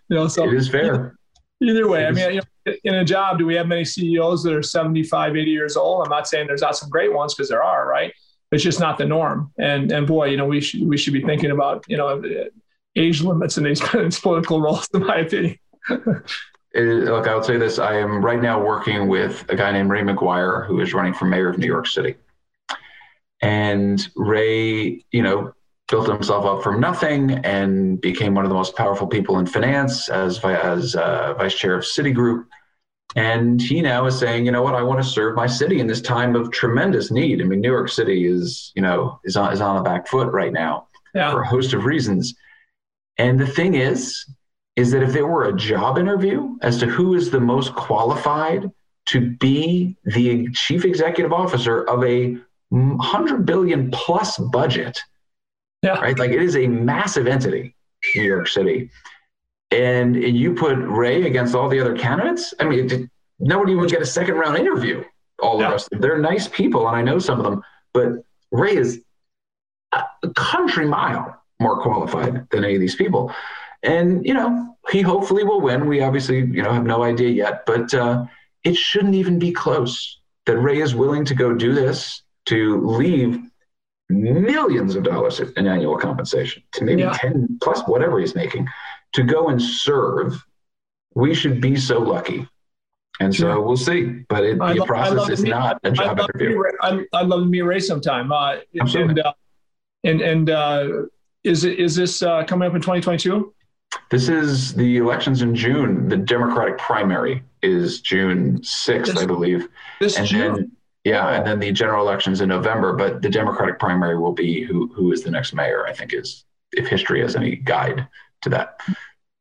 You 0.08 0.16
know, 0.16 0.28
so 0.28 0.44
it 0.44 0.54
is 0.54 0.68
fair. 0.68 1.16
Either 1.62 1.88
way, 1.88 2.06
I 2.06 2.10
mean, 2.10 2.34
you 2.34 2.40
know, 2.66 2.74
in 2.82 2.94
a 2.94 3.04
job, 3.04 3.38
do 3.38 3.46
we 3.46 3.54
have 3.54 3.68
many 3.68 3.84
CEOs 3.84 4.42
that 4.42 4.52
are 4.52 4.62
75, 4.62 5.36
80 5.36 5.50
years 5.50 5.76
old? 5.76 6.04
I'm 6.04 6.10
not 6.10 6.26
saying 6.26 6.48
there's 6.48 6.62
not 6.62 6.76
some 6.76 6.88
great 6.88 7.12
ones 7.12 7.34
because 7.34 7.48
there 7.48 7.62
are, 7.62 7.86
right? 7.86 8.12
It's 8.50 8.64
just 8.64 8.80
not 8.80 8.98
the 8.98 9.04
norm. 9.04 9.52
And 9.58 9.92
and 9.92 10.06
boy, 10.06 10.26
you 10.26 10.36
know, 10.36 10.46
we 10.46 10.60
should 10.60 10.86
we 10.88 10.96
should 10.96 11.12
be 11.12 11.22
thinking 11.22 11.50
about 11.50 11.84
you 11.86 11.96
know 11.98 12.22
age 12.96 13.22
limits 13.22 13.58
in 13.58 13.64
these, 13.64 13.80
political 14.20 14.60
roles, 14.60 14.88
in 14.94 15.06
my 15.06 15.18
opinion. 15.18 15.58
Look, 16.74 17.26
I'll 17.26 17.42
say 17.42 17.56
this: 17.56 17.78
I 17.78 17.96
am 17.96 18.24
right 18.24 18.40
now 18.40 18.62
working 18.62 19.08
with 19.08 19.44
a 19.48 19.56
guy 19.56 19.72
named 19.72 19.90
Ray 19.90 20.02
McGuire, 20.02 20.66
who 20.66 20.80
is 20.80 20.94
running 20.94 21.14
for 21.14 21.24
mayor 21.24 21.48
of 21.48 21.58
New 21.58 21.66
York 21.66 21.86
City. 21.86 22.16
And 23.40 24.08
Ray, 24.14 25.04
you 25.10 25.22
know, 25.22 25.52
built 25.92 26.08
himself 26.08 26.46
up 26.46 26.62
from 26.62 26.80
nothing 26.80 27.32
and 27.44 28.00
became 28.00 28.34
one 28.34 28.44
of 28.44 28.48
the 28.48 28.54
most 28.54 28.74
powerful 28.76 29.06
people 29.06 29.38
in 29.38 29.46
finance 29.46 30.08
as, 30.08 30.38
as 30.42 30.96
uh, 30.96 31.34
vice 31.36 31.54
chair 31.54 31.74
of 31.74 31.84
Citigroup. 31.84 32.46
And 33.14 33.60
he 33.60 33.82
now 33.82 34.06
is 34.06 34.18
saying, 34.18 34.46
you 34.46 34.52
know 34.52 34.62
what, 34.62 34.74
I 34.74 34.82
want 34.82 35.02
to 35.02 35.08
serve 35.08 35.34
my 35.34 35.46
city 35.46 35.80
in 35.80 35.86
this 35.86 36.00
time 36.00 36.34
of 36.34 36.50
tremendous 36.50 37.10
need. 37.10 37.42
I 37.42 37.44
mean, 37.44 37.60
New 37.60 37.70
York 37.70 37.90
City 37.90 38.26
is, 38.26 38.72
you 38.74 38.80
know, 38.80 39.20
is 39.24 39.36
on, 39.36 39.52
is 39.52 39.60
on 39.60 39.76
the 39.76 39.82
back 39.82 40.08
foot 40.08 40.32
right 40.32 40.52
now 40.52 40.86
yeah. 41.14 41.30
for 41.30 41.42
a 41.42 41.46
host 41.46 41.74
of 41.74 41.84
reasons. 41.84 42.34
And 43.18 43.38
the 43.38 43.46
thing 43.46 43.74
is, 43.74 44.24
is 44.76 44.90
that 44.92 45.02
if 45.02 45.12
there 45.12 45.26
were 45.26 45.44
a 45.44 45.56
job 45.56 45.98
interview 45.98 46.56
as 46.62 46.78
to 46.78 46.86
who 46.86 47.14
is 47.14 47.30
the 47.30 47.40
most 47.40 47.74
qualified 47.74 48.70
to 49.06 49.30
be 49.36 49.96
the 50.04 50.48
chief 50.52 50.84
executive 50.84 51.32
officer 51.32 51.84
of 51.88 52.04
a 52.04 52.36
hundred 53.00 53.44
billion 53.44 53.90
plus 53.90 54.38
budget, 54.38 54.98
yeah. 55.82 55.98
Right. 55.98 56.16
Like 56.16 56.30
it 56.30 56.40
is 56.40 56.56
a 56.56 56.68
massive 56.68 57.26
entity, 57.26 57.74
New 58.14 58.22
York 58.22 58.46
City. 58.46 58.88
And, 59.72 60.16
and 60.16 60.36
you 60.36 60.54
put 60.54 60.76
Ray 60.78 61.26
against 61.26 61.54
all 61.54 61.68
the 61.68 61.80
other 61.80 61.96
candidates. 61.96 62.54
I 62.60 62.64
mean, 62.64 62.90
it, 62.90 63.10
nobody 63.40 63.74
would 63.74 63.90
get 63.90 64.00
a 64.00 64.06
second 64.06 64.36
round 64.36 64.56
interview. 64.58 65.02
All 65.40 65.58
yeah. 65.58 65.66
the 65.66 65.72
rest. 65.72 65.88
They're 65.90 66.18
nice 66.18 66.46
people, 66.46 66.86
and 66.86 66.96
I 66.96 67.02
know 67.02 67.18
some 67.18 67.40
of 67.40 67.44
them, 67.44 67.62
but 67.92 68.24
Ray 68.52 68.76
is 68.76 69.02
a 69.92 70.04
country 70.36 70.86
mile 70.86 71.42
more 71.58 71.82
qualified 71.82 72.48
than 72.50 72.64
any 72.64 72.74
of 72.74 72.80
these 72.80 72.94
people. 72.94 73.32
And 73.82 74.24
you 74.24 74.34
know, 74.34 74.76
he 74.90 75.00
hopefully 75.00 75.44
will 75.44 75.60
win. 75.60 75.86
We 75.86 76.02
obviously, 76.02 76.38
you 76.38 76.62
know, 76.62 76.72
have 76.72 76.84
no 76.84 77.02
idea 77.02 77.30
yet, 77.30 77.66
but 77.66 77.92
uh, 77.94 78.26
it 78.64 78.76
shouldn't 78.76 79.14
even 79.14 79.38
be 79.38 79.52
close. 79.52 80.18
That 80.46 80.58
Ray 80.58 80.80
is 80.80 80.94
willing 80.94 81.24
to 81.26 81.34
go 81.34 81.54
do 81.54 81.72
this 81.72 82.22
to 82.46 82.84
leave 82.84 83.40
millions 84.08 84.94
of 84.94 85.04
dollars 85.04 85.40
in 85.40 85.66
annual 85.66 85.96
compensation 85.96 86.62
to 86.72 86.84
maybe 86.84 87.02
yeah. 87.02 87.12
10 87.12 87.58
plus 87.62 87.82
whatever 87.82 88.18
he's 88.18 88.34
making 88.34 88.68
to 89.12 89.22
go 89.22 89.48
and 89.48 89.60
serve 89.60 90.44
we 91.14 91.34
should 91.34 91.60
be 91.60 91.76
so 91.76 91.98
lucky 91.98 92.46
and 93.20 93.34
so 93.34 93.60
we'll 93.60 93.76
see 93.76 94.24
but 94.28 94.44
it, 94.44 94.58
the 94.58 94.74
love, 94.74 94.86
process 94.86 95.28
is 95.28 95.44
not 95.44 95.78
a 95.84 95.90
job 95.90 96.20
I 96.20 96.24
interview 96.24 96.62
I, 96.82 97.04
I'd 97.12 97.26
love 97.26 97.42
to 97.42 97.46
meet 97.46 97.62
ray 97.62 97.80
sometime 97.80 98.32
uh, 98.32 98.56
and 98.74 99.18
uh, 99.18 99.32
and, 100.04 100.20
and 100.20 100.50
uh, 100.50 100.88
is 101.44 101.64
it 101.64 101.78
is 101.78 101.94
this 101.96 102.22
uh, 102.22 102.44
coming 102.44 102.68
up 102.68 102.74
in 102.74 102.80
2022 102.80 103.54
this 104.10 104.28
is 104.28 104.74
the 104.74 104.96
elections 104.96 105.42
in 105.42 105.54
june 105.54 106.08
the 106.08 106.16
democratic 106.16 106.78
primary 106.78 107.42
is 107.62 108.00
june 108.00 108.58
6th 108.60 109.06
this, 109.06 109.18
i 109.18 109.26
believe 109.26 109.68
this 110.00 110.16
and 110.16 110.26
june 110.26 110.54
then, 110.54 110.72
yeah, 111.04 111.30
and 111.30 111.46
then 111.46 111.58
the 111.58 111.72
general 111.72 112.06
elections 112.06 112.40
in 112.40 112.48
November, 112.48 112.92
but 112.92 113.22
the 113.22 113.28
Democratic 113.28 113.78
primary 113.80 114.16
will 114.16 114.32
be 114.32 114.62
who 114.62 114.86
who 114.94 115.10
is 115.10 115.22
the 115.22 115.30
next 115.30 115.52
mayor. 115.52 115.84
I 115.86 115.92
think 115.92 116.12
is 116.12 116.44
if 116.72 116.86
history 116.86 117.20
has 117.20 117.34
any 117.34 117.56
guide 117.56 118.06
to 118.42 118.48
that. 118.50 118.80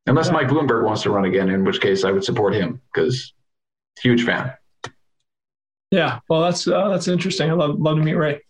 Unless 0.08 0.28
yeah. 0.28 0.34
Mike 0.34 0.48
Bloomberg 0.48 0.84
wants 0.84 1.04
to 1.04 1.12
run 1.12 1.26
again, 1.26 1.50
in 1.50 1.64
which 1.64 1.80
case 1.80 2.04
I 2.04 2.12
would 2.12 2.24
support 2.24 2.56
him 2.56 2.82
because 2.92 3.34
huge 4.02 4.26
fan. 4.26 4.52
Yeah, 5.92 6.20
well, 6.30 6.42
that's 6.42 6.68
uh, 6.68 6.90
that's 6.90 7.08
interesting. 7.08 7.50
I 7.52 7.54
love 7.54 7.80
love 7.80 7.98
to 7.98 8.04
meet 8.04 8.16
Ray. 8.16 8.42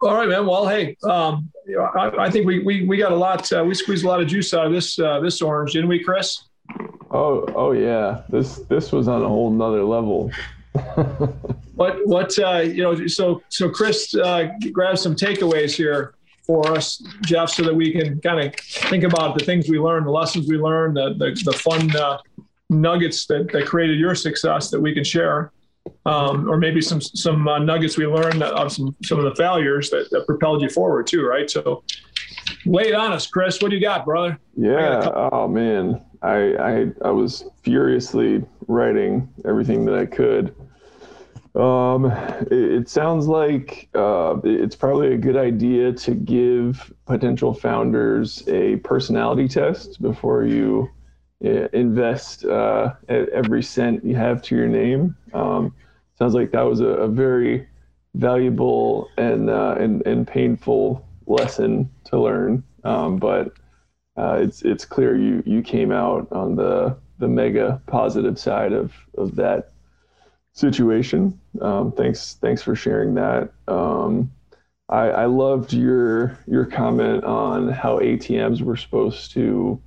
All 0.00 0.14
right, 0.14 0.28
man. 0.28 0.46
Well, 0.46 0.68
hey, 0.68 0.96
um, 1.02 1.50
I, 1.96 2.10
I, 2.18 2.30
think 2.30 2.46
we, 2.46 2.60
we 2.60 2.84
we 2.84 2.96
got 2.96 3.10
a 3.10 3.16
lot. 3.16 3.52
Uh, 3.52 3.64
we 3.64 3.74
squeezed 3.74 4.04
a 4.04 4.08
lot 4.08 4.20
of 4.20 4.28
juice 4.28 4.54
out 4.54 4.66
of 4.66 4.72
this 4.72 4.98
uh, 4.98 5.18
this 5.20 5.42
orange, 5.42 5.72
didn't 5.72 5.88
we, 5.88 6.02
Chris? 6.02 6.44
Oh, 7.10 7.44
oh 7.56 7.72
yeah. 7.72 8.22
This 8.28 8.56
this 8.68 8.92
was 8.92 9.08
on 9.08 9.22
a 9.22 9.28
whole 9.28 9.50
nother 9.50 9.82
level. 9.82 10.30
what 11.74 12.06
what 12.06 12.38
uh, 12.38 12.58
you 12.58 12.82
know? 12.82 13.06
So 13.08 13.42
so 13.48 13.68
Chris, 13.68 14.14
uh, 14.14 14.50
grab 14.72 14.98
some 14.98 15.16
takeaways 15.16 15.74
here 15.74 16.14
for 16.44 16.70
us, 16.70 17.02
Jeff, 17.22 17.50
so 17.50 17.64
that 17.64 17.74
we 17.74 17.90
can 17.90 18.20
kind 18.20 18.40
of 18.40 18.54
think 18.54 19.02
about 19.02 19.36
the 19.36 19.44
things 19.44 19.68
we 19.68 19.80
learned, 19.80 20.06
the 20.06 20.12
lessons 20.12 20.48
we 20.48 20.58
learned, 20.58 20.96
the 20.96 21.14
the, 21.14 21.42
the 21.44 21.52
fun 21.52 21.94
uh, 21.96 22.18
nuggets 22.70 23.26
that, 23.26 23.50
that 23.52 23.66
created 23.66 23.98
your 23.98 24.14
success 24.14 24.70
that 24.70 24.80
we 24.80 24.94
can 24.94 25.02
share, 25.02 25.50
um, 26.06 26.48
or 26.48 26.56
maybe 26.56 26.80
some 26.80 27.00
some 27.00 27.46
uh, 27.48 27.58
nuggets 27.58 27.96
we 27.96 28.06
learned 28.06 28.42
of 28.42 28.72
some 28.72 28.94
some 29.04 29.18
of 29.18 29.24
the 29.24 29.34
failures 29.34 29.90
that, 29.90 30.08
that 30.10 30.26
propelled 30.26 30.62
you 30.62 30.68
forward 30.68 31.06
too, 31.06 31.24
right? 31.26 31.50
So, 31.50 31.82
lay 32.64 32.88
it 32.88 32.94
on 32.94 33.12
us, 33.12 33.26
Chris. 33.26 33.60
What 33.60 33.70
do 33.70 33.76
you 33.76 33.82
got, 33.82 34.04
brother? 34.04 34.38
Yeah. 34.56 35.10
Oh 35.32 35.48
man, 35.48 36.04
I 36.22 36.54
I 36.54 36.86
I 37.04 37.10
was 37.10 37.44
furiously 37.62 38.44
writing 38.66 39.28
everything 39.44 39.84
that 39.86 39.94
I 39.94 40.06
could. 40.06 40.54
Um, 41.54 42.06
it, 42.50 42.52
it 42.52 42.88
sounds 42.88 43.26
like 43.26 43.88
uh, 43.94 44.36
it's 44.44 44.76
probably 44.76 45.14
a 45.14 45.18
good 45.18 45.36
idea 45.36 45.92
to 45.92 46.14
give 46.14 46.92
potential 47.06 47.52
founders 47.52 48.46
a 48.46 48.76
personality 48.76 49.48
test 49.48 50.00
before 50.00 50.44
you 50.44 50.88
invest 51.40 52.44
uh, 52.44 52.94
every 53.08 53.62
cent 53.62 54.04
you 54.04 54.16
have 54.16 54.42
to 54.42 54.56
your 54.56 54.68
name. 54.68 55.16
Um, 55.32 55.74
sounds 56.18 56.34
like 56.34 56.50
that 56.52 56.62
was 56.62 56.80
a, 56.80 56.86
a 56.86 57.08
very 57.08 57.68
valuable 58.14 59.08
and, 59.16 59.48
uh, 59.48 59.76
and 59.78 60.04
and 60.06 60.26
painful 60.26 61.06
lesson 61.26 61.90
to 62.04 62.20
learn. 62.20 62.64
Um, 62.84 63.16
but 63.18 63.52
uh, 64.16 64.38
it's 64.40 64.62
it's 64.62 64.84
clear 64.84 65.16
you 65.16 65.42
you 65.46 65.62
came 65.62 65.92
out 65.92 66.30
on 66.32 66.56
the 66.56 66.96
the 67.18 67.28
mega 67.28 67.80
positive 67.86 68.38
side 68.38 68.72
of 68.72 68.92
of 69.16 69.36
that 69.36 69.72
situation. 70.52 71.38
Um, 71.60 71.92
thanks 71.92 72.34
thanks 72.40 72.62
for 72.62 72.74
sharing 72.74 73.14
that. 73.14 73.52
Um, 73.68 74.32
I, 74.88 75.10
I 75.10 75.24
loved 75.26 75.72
your 75.72 76.38
your 76.46 76.64
comment 76.64 77.22
on 77.24 77.68
how 77.68 77.98
ATMs 77.98 78.62
were 78.62 78.76
supposed 78.76 79.32
to 79.32 79.80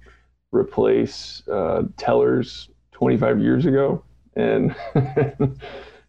replace 0.52 1.44
uh, 1.48 1.84
tellers 1.98 2.70
25 2.92 3.40
years 3.40 3.66
ago, 3.66 4.04
and 4.36 4.76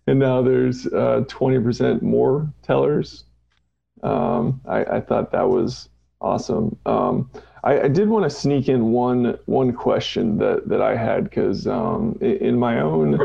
and 0.07 0.19
now 0.19 0.43
there's 0.43 0.87
uh, 0.87 1.25
20% 1.27 2.03
more 2.03 2.53
tellers. 2.63 3.25
Um, 4.03 4.61
I, 4.67 4.85
I, 4.85 5.01
thought 5.01 5.31
that 5.31 5.49
was 5.49 5.89
awesome. 6.21 6.77
Um, 6.87 7.31
I, 7.63 7.83
I, 7.83 7.89
did 7.89 8.09
want 8.09 8.25
to 8.25 8.31
sneak 8.31 8.69
in 8.69 8.91
one 8.91 9.39
one 9.47 9.73
question 9.73 10.39
that 10.39 10.69
that 10.69 10.83
I 10.83 10.97
had 10.97 11.25
because 11.25 11.69
um, 11.69 12.19
in, 12.21 12.37
in, 12.39 12.59
my 12.59 12.81
own 12.81 13.21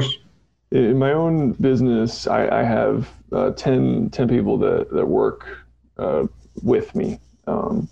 in 0.72 1.00
my 1.00 1.14
own 1.14 1.54
business, 1.54 2.28
I, 2.28 2.48
I 2.60 2.64
have 2.64 3.10
uh, 3.32 3.52
10, 3.52 4.12
10 4.12 4.28
people 4.28 4.58
that 4.60 4.92
that 4.92 5.08
work 5.08 5.66
uh, 5.98 6.28
with 6.62 6.94
me. 6.96 7.20
Um, 7.48 7.90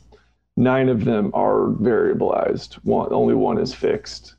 nine 0.57 0.89
of 0.89 1.05
them 1.05 1.31
are 1.33 1.67
variabilized. 1.67 2.75
One, 2.83 3.11
only 3.11 3.33
one 3.33 3.57
is 3.57 3.73
fixed. 3.73 4.35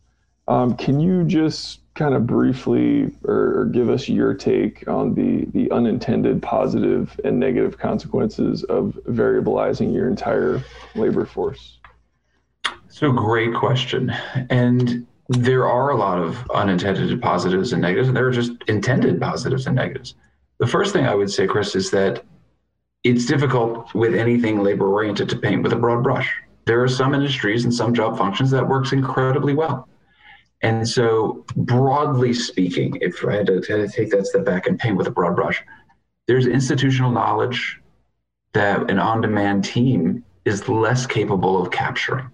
Um, 0.48 0.76
can 0.76 1.00
you 1.00 1.24
just 1.24 1.80
kind 1.94 2.14
of 2.14 2.26
briefly 2.26 3.10
or, 3.24 3.60
or, 3.60 3.64
give 3.64 3.88
us 3.88 4.06
your 4.08 4.34
take 4.34 4.86
on 4.86 5.14
the 5.14 5.46
the 5.52 5.70
unintended 5.72 6.42
positive 6.42 7.18
and 7.24 7.40
negative 7.40 7.78
consequences 7.78 8.62
of 8.64 8.98
variabilizing 9.08 9.92
your 9.92 10.06
entire 10.06 10.62
labor 10.94 11.24
force? 11.24 11.78
So 12.88 13.10
great 13.10 13.54
question, 13.54 14.10
and 14.50 15.06
there 15.28 15.66
are 15.66 15.90
a 15.90 15.96
lot 15.96 16.18
of 16.18 16.48
unintended 16.54 17.20
positives 17.20 17.72
and 17.72 17.82
negatives, 17.82 18.08
and 18.08 18.16
there 18.16 18.26
are 18.26 18.32
just 18.32 18.52
intended 18.68 19.20
positives 19.20 19.66
and 19.66 19.74
negatives. 19.74 20.14
The 20.58 20.66
first 20.66 20.92
thing 20.92 21.06
I 21.06 21.14
would 21.14 21.30
say, 21.30 21.46
Chris, 21.46 21.74
is 21.74 21.90
that 21.90 22.24
it's 23.08 23.26
difficult 23.26 23.94
with 23.94 24.14
anything 24.14 24.62
labor 24.62 24.88
oriented 24.88 25.28
to 25.28 25.36
paint 25.36 25.62
with 25.62 25.72
a 25.72 25.76
broad 25.76 26.02
brush. 26.02 26.32
There 26.64 26.82
are 26.82 26.88
some 26.88 27.14
industries 27.14 27.64
and 27.64 27.72
some 27.72 27.94
job 27.94 28.18
functions 28.18 28.50
that 28.50 28.66
works 28.66 28.92
incredibly 28.92 29.54
well. 29.54 29.88
And 30.62 30.88
so, 30.88 31.44
broadly 31.54 32.32
speaking, 32.32 32.98
if 33.00 33.24
I 33.24 33.36
had 33.36 33.46
to, 33.46 33.54
had 33.54 33.64
to 33.66 33.88
take 33.88 34.10
that 34.10 34.26
step 34.26 34.44
back 34.44 34.66
and 34.66 34.78
paint 34.78 34.96
with 34.96 35.06
a 35.06 35.10
broad 35.10 35.36
brush, 35.36 35.62
there's 36.26 36.46
institutional 36.46 37.12
knowledge 37.12 37.80
that 38.52 38.90
an 38.90 38.98
on 38.98 39.20
demand 39.20 39.64
team 39.64 40.24
is 40.44 40.68
less 40.68 41.06
capable 41.06 41.62
of 41.62 41.70
capturing. 41.70 42.28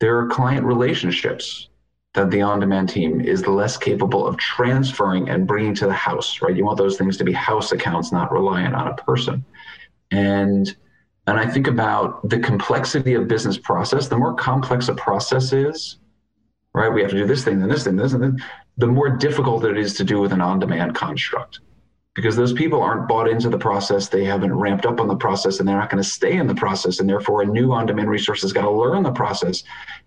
There 0.00 0.18
are 0.18 0.26
client 0.28 0.66
relationships 0.66 1.68
that 2.14 2.30
the 2.30 2.42
on-demand 2.42 2.88
team 2.90 3.20
is 3.20 3.46
less 3.46 3.76
capable 3.76 4.26
of 4.26 4.36
transferring 4.36 5.30
and 5.30 5.46
bringing 5.46 5.74
to 5.76 5.86
the 5.86 5.92
house, 5.92 6.42
right? 6.42 6.54
You 6.54 6.64
want 6.64 6.76
those 6.76 6.98
things 6.98 7.16
to 7.18 7.24
be 7.24 7.32
house 7.32 7.72
accounts, 7.72 8.12
not 8.12 8.32
reliant 8.32 8.74
on 8.74 8.88
a 8.88 8.94
person. 8.94 9.44
And 10.12 10.74
and 11.26 11.38
I 11.38 11.48
think 11.48 11.68
about 11.68 12.28
the 12.28 12.38
complexity 12.38 13.14
of 13.14 13.28
business 13.28 13.56
process. 13.56 14.08
The 14.08 14.18
more 14.18 14.34
complex 14.34 14.88
a 14.88 14.94
process 14.94 15.52
is, 15.52 15.98
right? 16.74 16.88
We 16.88 17.00
have 17.00 17.10
to 17.12 17.16
do 17.16 17.26
this 17.26 17.44
thing, 17.44 17.60
then 17.60 17.68
this 17.68 17.84
thing, 17.84 17.94
this, 17.94 18.12
and 18.12 18.22
then 18.22 18.44
the 18.76 18.88
more 18.88 19.08
difficult 19.08 19.64
it 19.64 19.78
is 19.78 19.94
to 19.94 20.04
do 20.04 20.20
with 20.20 20.32
an 20.32 20.40
on-demand 20.40 20.94
construct 20.94 21.60
because 22.14 22.36
those 22.36 22.52
people 22.52 22.82
aren't 22.82 23.08
bought 23.08 23.28
into 23.28 23.48
the 23.48 23.58
process 23.58 24.08
they 24.08 24.24
haven't 24.24 24.52
ramped 24.52 24.86
up 24.86 25.00
on 25.00 25.08
the 25.08 25.16
process 25.16 25.58
and 25.58 25.68
they're 25.68 25.78
not 25.78 25.90
going 25.90 26.02
to 26.02 26.08
stay 26.08 26.36
in 26.36 26.46
the 26.46 26.54
process 26.54 27.00
and 27.00 27.08
therefore 27.08 27.42
a 27.42 27.46
new 27.46 27.72
on-demand 27.72 28.08
resource 28.08 28.42
has 28.42 28.52
got 28.52 28.62
to 28.62 28.70
learn 28.70 29.02
the 29.02 29.12
process 29.12 29.62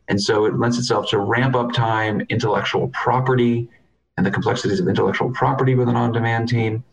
and 0.07 0.21
so 0.21 0.45
it 0.45 0.57
lends 0.57 0.77
itself 0.77 1.07
to 1.09 1.19
ramp 1.19 1.55
up 1.55 1.71
time 1.73 2.21
intellectual 2.29 2.87
property 2.89 3.69
and 4.17 4.25
the 4.25 4.31
complexities 4.31 4.79
of 4.79 4.87
intellectual 4.87 5.31
property 5.31 5.75
with 5.75 5.89
an 5.89 5.95
on-demand 5.95 6.47
team 6.47 6.83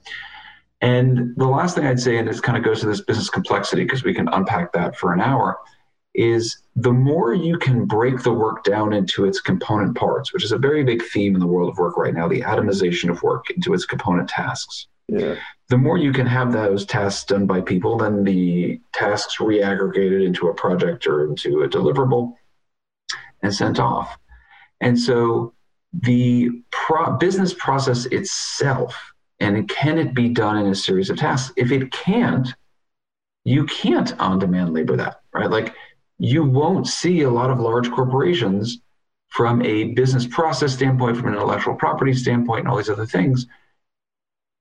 and 0.83 1.35
the 1.37 1.47
last 1.47 1.75
thing 1.75 1.87
i'd 1.87 2.01
say 2.01 2.19
and 2.19 2.29
this 2.29 2.41
kind 2.41 2.59
of 2.59 2.65
goes 2.65 2.81
to 2.81 2.87
this 2.87 3.01
business 3.01 3.31
complexity 3.31 3.85
because 3.85 4.05
we 4.05 4.15
can 4.15 4.29
unpack 4.29 4.73
that 4.73 4.97
for 4.97 5.13
an 5.13 5.21
hour 5.21 5.59
is 6.15 6.65
the 6.77 6.93
more 6.93 7.33
you 7.33 7.57
can 7.57 7.87
break 7.87 8.23
the 8.23 8.33
work 8.33 8.63
down 8.65 8.93
into 8.93 9.25
its 9.25 9.41
component 9.41 9.97
parts 9.97 10.35
which 10.35 10.45
is 10.45 10.53
a 10.53 10.59
very 10.59 10.85
big 10.85 11.03
theme 11.03 11.35
in 11.35 11.41
the 11.41 11.47
world 11.47 11.71
of 11.71 11.79
work 11.79 11.97
right 11.97 12.15
now 12.15 12.29
the 12.29 12.43
atomization 12.43 13.09
of 13.09 13.23
work 13.23 13.49
into 13.51 13.73
its 13.73 13.87
component 13.87 14.29
tasks 14.29 14.89
yeah. 15.09 15.37
The 15.69 15.79
more 15.79 15.99
you 15.99 16.13
can 16.13 16.27
have 16.27 16.53
those 16.53 16.85
tasks 16.85 17.25
done 17.25 17.47
by 17.47 17.61
people, 17.61 17.99
then 17.99 18.25
the 18.25 18.81
tasks 18.93 19.37
reaggregated 19.39 20.25
into 20.25 20.49
a 20.49 20.55
project 20.55 21.07
or 21.07 21.25
into 21.25 21.63
a 21.63 21.69
deliverable 21.69 22.35
and 23.43 23.55
sent 23.55 23.79
off. 23.79 24.17
And 24.81 24.99
so 24.99 25.55
the 25.93 26.51
pro- 26.71 27.17
business 27.17 27.55
process 27.55 28.07
itself, 28.07 29.12
and 29.43 29.69
can 29.69 29.99
it 29.99 30.15
be 30.15 30.29
done 30.29 30.57
in 30.59 30.67
a 30.67 30.75
series 30.75 31.11
of 31.11 31.19
tasks? 31.19 31.53
If 31.57 31.73
it 31.73 31.91
can't, 31.91 32.49
you 33.45 33.67
can't 33.67 34.19
on 34.21 34.39
demand 34.39 34.73
labor 34.73 34.97
that, 34.97 35.21
right? 35.35 35.51
Like 35.51 35.75
you 36.19 36.45
won't 36.45 36.87
see 36.87 37.23
a 37.23 37.31
lot 37.31 37.51
of 37.51 37.59
large 37.59 37.91
corporations 37.91 38.81
from 39.29 39.61
a 39.63 39.93
business 39.95 40.27
process 40.27 40.75
standpoint, 40.75 41.17
from 41.17 41.29
an 41.29 41.35
intellectual 41.35 41.75
property 41.75 42.13
standpoint, 42.13 42.61
and 42.61 42.69
all 42.69 42.77
these 42.77 42.91
other 42.91 43.07
things 43.07 43.47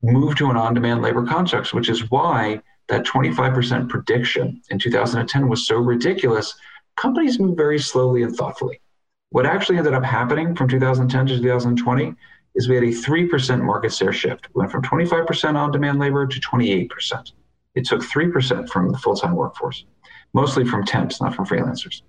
move 0.01 0.35
to 0.37 0.49
an 0.49 0.57
on-demand 0.57 1.03
labor 1.03 1.25
construct, 1.27 1.73
which 1.73 1.89
is 1.89 2.09
why 2.09 2.59
that 2.87 3.05
25% 3.05 3.87
prediction 3.87 4.61
in 4.71 4.79
2010 4.79 5.47
was 5.47 5.67
so 5.67 5.75
ridiculous. 5.75 6.55
Companies 6.97 7.39
move 7.39 7.55
very 7.55 7.77
slowly 7.77 8.23
and 8.23 8.35
thoughtfully. 8.35 8.81
What 9.29 9.45
actually 9.45 9.77
ended 9.77 9.93
up 9.93 10.03
happening 10.03 10.55
from 10.55 10.67
2010 10.67 11.27
to 11.27 11.37
2020 11.37 12.15
is 12.55 12.67
we 12.67 12.75
had 12.75 12.83
a 12.83 12.87
3% 12.87 13.63
market 13.63 13.93
share 13.93 14.13
shift. 14.13 14.47
We 14.53 14.59
went 14.59 14.71
from 14.71 14.81
25% 14.83 15.55
on-demand 15.55 15.99
labor 15.99 16.27
to 16.27 16.39
28%. 16.39 17.31
It 17.75 17.85
took 17.85 18.01
3% 18.01 18.69
from 18.69 18.91
the 18.91 18.97
full-time 18.97 19.35
workforce, 19.35 19.85
mostly 20.33 20.65
from 20.65 20.85
temps, 20.85 21.21
not 21.21 21.33
from 21.33 21.45
freelancers. 21.45 22.01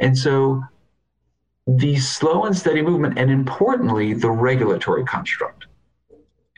And 0.00 0.16
so 0.16 0.62
the 1.66 1.96
slow 1.98 2.44
and 2.44 2.56
steady 2.56 2.82
movement, 2.82 3.18
and 3.18 3.30
importantly, 3.30 4.14
the 4.14 4.30
regulatory 4.30 5.04
construct 5.04 5.66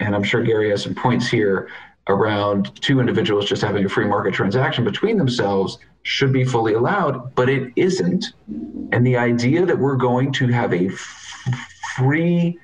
and 0.03 0.15
I'm 0.15 0.23
sure 0.23 0.43
Gary 0.43 0.71
has 0.71 0.83
some 0.83 0.95
points 0.95 1.29
here 1.29 1.69
around 2.09 2.75
two 2.83 2.99
individuals 2.99 3.47
just 3.47 3.63
having 3.63 3.85
a 3.85 3.89
free 3.89 4.07
market 4.07 4.35
transaction 4.35 4.85
between 4.85 5.17
themselves 5.17 5.79
should 6.03 6.33
be 6.33 6.45
fully 6.45 6.75
allowed, 6.75 7.35
but 7.37 7.49
it 7.49 7.73
isn't. 7.77 8.33
And 8.91 9.07
the 9.07 9.17
idea 9.17 9.65
that 9.65 9.79
we're 9.79 9.97
going 9.97 10.33
to 10.33 10.49
have 10.49 10.73
a 10.73 10.89
f- 10.89 11.39
free, 11.97 12.59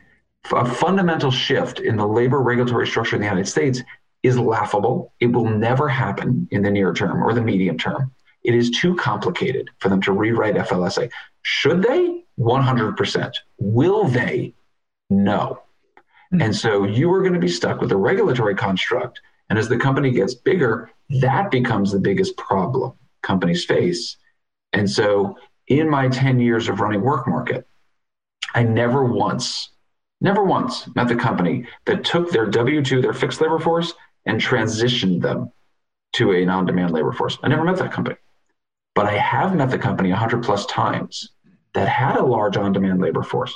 a 0.52 0.64
fundamental 0.64 1.30
shift 1.30 1.80
in 1.80 1.96
the 1.96 2.06
labor 2.06 2.40
regulatory 2.40 2.86
structure 2.86 3.16
in 3.16 3.22
the 3.22 3.28
United 3.28 3.48
States 3.48 3.82
is 4.22 4.38
laughable. 4.38 5.12
It 5.20 5.26
will 5.26 5.48
never 5.48 5.88
happen 5.88 6.48
in 6.50 6.62
the 6.62 6.70
near 6.70 6.92
term 6.92 7.22
or 7.22 7.32
the 7.32 7.42
medium 7.42 7.78
term. 7.78 8.12
It 8.44 8.54
is 8.54 8.70
too 8.70 8.94
complicated 8.96 9.68
for 9.78 9.88
them 9.88 10.00
to 10.02 10.12
rewrite 10.12 10.54
FLSA. 10.54 11.10
Should 11.42 11.82
they? 11.82 12.24
100%. 12.38 13.34
Will 13.58 14.04
they? 14.04 14.54
No. 15.10 15.62
Mm-hmm. 16.32 16.42
And 16.42 16.56
so 16.56 16.84
you 16.84 17.12
are 17.12 17.20
going 17.20 17.34
to 17.34 17.40
be 17.40 17.48
stuck 17.48 17.80
with 17.80 17.92
a 17.92 17.96
regulatory 17.96 18.54
construct. 18.54 19.20
And 19.50 19.58
as 19.58 19.68
the 19.68 19.78
company 19.78 20.10
gets 20.10 20.34
bigger, 20.34 20.90
that 21.20 21.50
becomes 21.50 21.90
the 21.92 22.00
biggest 22.00 22.36
problem 22.36 22.92
companies 23.22 23.64
face. 23.64 24.16
And 24.72 24.88
so 24.88 25.36
in 25.66 25.88
my 25.88 26.08
10 26.08 26.40
years 26.40 26.68
of 26.68 26.80
running 26.80 27.00
WorkMarket, 27.00 27.64
I 28.54 28.62
never 28.62 29.04
once, 29.04 29.70
never 30.20 30.44
once 30.44 30.88
met 30.94 31.08
the 31.08 31.16
company 31.16 31.66
that 31.86 32.04
took 32.04 32.30
their 32.30 32.46
W 32.46 32.82
2, 32.82 33.00
their 33.00 33.12
fixed 33.12 33.40
labor 33.40 33.58
force, 33.58 33.94
and 34.26 34.40
transitioned 34.40 35.22
them 35.22 35.52
to 36.14 36.32
a 36.32 36.44
non 36.44 36.66
demand 36.66 36.92
labor 36.92 37.12
force. 37.12 37.38
I 37.42 37.48
never 37.48 37.64
met 37.64 37.76
that 37.76 37.92
company. 37.92 38.16
But 38.94 39.06
I 39.06 39.16
have 39.16 39.54
met 39.54 39.70
the 39.70 39.78
company 39.78 40.10
100 40.10 40.42
plus 40.42 40.66
times 40.66 41.30
that 41.74 41.88
had 41.88 42.16
a 42.16 42.24
large 42.24 42.56
on 42.56 42.72
demand 42.72 43.00
labor 43.00 43.22
force 43.22 43.54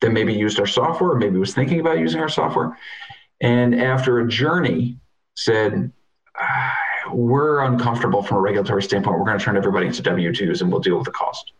that 0.00 0.10
maybe 0.10 0.34
used 0.34 0.60
our 0.60 0.66
software, 0.66 1.12
or 1.12 1.18
maybe 1.18 1.38
was 1.38 1.54
thinking 1.54 1.80
about 1.80 1.98
using 1.98 2.20
our 2.20 2.28
software, 2.28 2.76
and 3.40 3.74
after 3.74 4.20
a 4.20 4.28
journey 4.28 4.98
said, 5.34 5.90
ah, 6.38 6.76
"We're 7.10 7.64
uncomfortable 7.64 8.22
from 8.22 8.38
a 8.38 8.40
regulatory 8.40 8.82
standpoint. 8.82 9.18
We're 9.18 9.24
going 9.24 9.38
to 9.38 9.44
turn 9.44 9.56
everybody 9.56 9.86
into 9.86 10.02
W 10.02 10.34
twos, 10.34 10.60
and 10.60 10.70
we'll 10.70 10.80
deal 10.80 10.96
with 10.96 11.06
the 11.06 11.12
cost." 11.12 11.52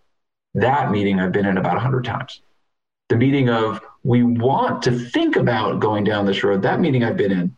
That 0.55 0.91
meeting 0.91 1.21
I've 1.21 1.33
been 1.33 1.47
in 1.47 1.57
about 1.59 1.79
hundred 1.79 2.05
times. 2.05 2.43
The 3.09 3.17
meeting 3.17 3.49
of 3.49 3.81
we 4.07 4.23
want 4.23 4.83
to 4.85 4.97
think 4.97 5.35
about 5.35 5.81
going 5.81 6.05
down 6.05 6.27
this 6.27 6.45
road. 6.45 6.63
That 6.63 6.79
meeting 6.79 7.03
I've 7.03 7.17
been 7.17 7.33
in, 7.33 7.57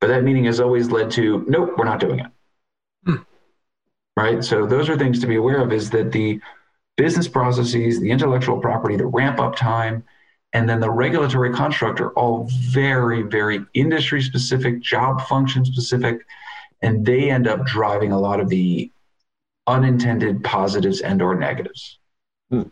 but 0.00 0.06
that 0.06 0.22
meeting 0.22 0.44
has 0.44 0.60
always 0.60 0.90
led 0.92 1.10
to 1.12 1.44
nope, 1.48 1.72
we're 1.76 1.84
not 1.84 1.98
doing 1.98 2.20
it. 2.20 2.26
Hmm. 3.04 3.16
Right. 4.16 4.44
So 4.44 4.64
those 4.64 4.88
are 4.88 4.96
things 4.96 5.18
to 5.20 5.26
be 5.26 5.36
aware 5.36 5.60
of. 5.60 5.72
Is 5.72 5.90
that 5.90 6.12
the 6.12 6.40
business 6.96 7.26
processes, 7.26 8.00
the 8.00 8.10
intellectual 8.12 8.60
property, 8.60 8.96
the 8.96 9.06
ramp 9.06 9.40
up 9.40 9.56
time, 9.56 10.04
and 10.52 10.68
then 10.68 10.78
the 10.78 10.90
regulatory 10.90 11.52
construct 11.52 12.00
are 12.00 12.10
all 12.10 12.48
very, 12.70 13.22
very 13.22 13.60
industry 13.74 14.22
specific, 14.22 14.80
job 14.80 15.20
function 15.22 15.64
specific, 15.64 16.20
and 16.80 17.04
they 17.04 17.28
end 17.28 17.48
up 17.48 17.66
driving 17.66 18.12
a 18.12 18.18
lot 18.18 18.38
of 18.38 18.48
the 18.48 18.90
unintended 19.66 20.44
positives 20.44 21.00
and 21.00 21.20
or 21.20 21.34
negatives. 21.34 21.98
Hmm. 22.50 22.62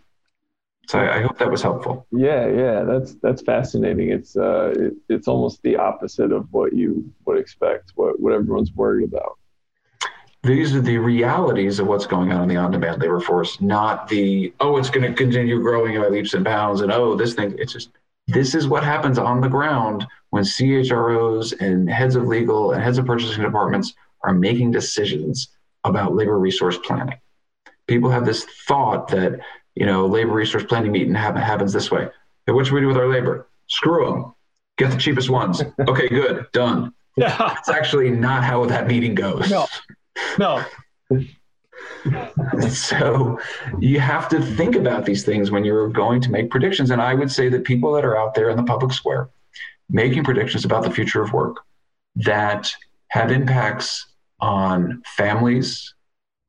So 0.89 1.01
I, 1.01 1.21
hope 1.21 1.39
that 1.39 1.51
was 1.51 1.63
helpful. 1.63 2.07
Yeah, 2.13 2.47
yeah, 2.47 2.85
that's 2.85 3.15
that's 3.17 3.43
fascinating. 3.43 4.11
It's 4.11 4.37
uh, 4.37 4.73
it, 4.77 4.95
it's 5.09 5.27
almost 5.27 5.61
the 5.63 5.77
opposite 5.77 6.31
of 6.31 6.47
what 6.53 6.73
you 6.73 7.13
would 7.25 7.39
expect, 7.39 7.93
what 7.97 8.21
what 8.21 8.33
everyone's 8.33 8.73
worried 8.73 9.05
about. 9.05 9.39
These 10.45 10.77
are 10.77 10.81
the 10.81 10.99
realities 10.99 11.81
of 11.81 11.89
what's 11.89 12.07
going 12.07 12.31
on 12.31 12.43
in 12.43 12.49
the 12.49 12.57
on-demand 12.57 13.03
labor 13.03 13.19
force, 13.19 13.61
not 13.61 14.07
the 14.07 14.55
oh, 14.61 14.77
it's 14.77 14.91
going 14.91 15.11
to 15.11 15.13
continue 15.13 15.61
growing 15.61 16.01
by 16.01 16.07
leaps 16.07 16.35
and 16.35 16.45
bounds, 16.45 16.83
and 16.83 16.93
oh, 16.93 17.17
this 17.17 17.35
thing. 17.35 17.57
It's 17.59 17.73
just 17.73 17.91
this 18.29 18.55
is 18.55 18.69
what 18.69 18.85
happens 18.85 19.19
on 19.19 19.41
the 19.41 19.49
ground 19.49 20.07
when 20.31 20.45
CHROs 20.45 21.61
and 21.61 21.91
heads 21.91 22.15
of 22.15 22.29
legal 22.29 22.73
and 22.73 22.83
heads 22.83 22.99
of 22.99 23.07
purchasing 23.07 23.43
departments 23.43 23.95
are 24.23 24.35
making 24.35 24.71
decisions 24.71 25.49
about 25.83 26.15
labor 26.15 26.39
resource 26.39 26.79
planning. 26.79 27.19
People 27.89 28.11
have 28.11 28.25
this 28.25 28.45
thought 28.67 29.09
that 29.09 29.41
you 29.77 29.87
know 29.87 30.07
labor 30.07 30.33
resource 30.33 30.65
planning 30.65 30.93
meeting 30.93 31.15
happen, 31.15 31.41
happens 31.41 31.73
this 31.73 31.91
way. 31.91 32.09
Hey, 32.47 32.53
what 32.53 32.67
should 32.67 32.75
we 32.75 32.81
do 32.81 32.89
with 32.89 32.97
our 32.97 33.09
labor? 33.09 33.47
Screw 33.69 34.07
them. 34.07 34.35
Get 34.79 34.91
the 34.91 34.97
cheapest 34.97 35.31
ones. 35.31 35.63
Okay, 35.89 36.09
good, 36.09 36.47
done. 36.53 36.93
Yeah. 37.17 37.55
It's 37.59 37.69
actually 37.69 38.11
not 38.11 38.45
how 38.45 38.67
that 38.67 38.87
meeting 38.87 39.15
goes. 39.15 39.51
No. 39.51 39.67
No. 40.39 40.65
So 42.71 43.39
you 43.81 44.01
have 44.01 44.29
to 44.31 44.41
think 44.41 44.77
about 44.77 45.05
these 45.05 45.25
things 45.25 45.51
when 45.51 45.65
you're 45.65 45.89
going 45.89 46.21
to 46.23 46.31
make 46.31 46.51
predictions. 46.51 46.91
And 46.91 47.03
I 47.03 47.15
would 47.15 47.31
say 47.31 47.49
that 47.49 47.65
people 47.65 47.93
that 47.93 48.05
are 48.05 48.17
out 48.17 48.35
there 48.35 48.49
in 48.49 48.57
the 48.57 48.63
public 48.63 48.93
square 48.93 49.29
making 49.91 50.25
predictions 50.25 50.65
about 50.65 50.85
the 50.85 50.91
future 50.91 51.23
of 51.23 51.33
work 51.33 51.57
that 52.17 52.73
have 53.09 53.31
impacts 53.31 54.07
on 54.41 55.03
families, 55.17 55.95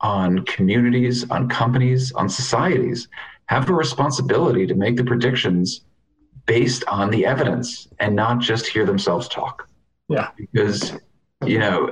on 0.01 0.43
communities, 0.45 1.29
on 1.29 1.49
companies, 1.49 2.11
on 2.13 2.29
societies 2.29 3.07
have 3.47 3.69
a 3.69 3.73
responsibility 3.73 4.67
to 4.67 4.75
make 4.75 4.97
the 4.97 5.03
predictions 5.03 5.81
based 6.45 6.83
on 6.87 7.09
the 7.09 7.25
evidence 7.25 7.87
and 7.99 8.15
not 8.15 8.39
just 8.39 8.67
hear 8.67 8.85
themselves 8.85 9.27
talk. 9.27 9.67
Yeah. 10.09 10.29
Because, 10.37 10.93
you 11.45 11.59
know, 11.59 11.91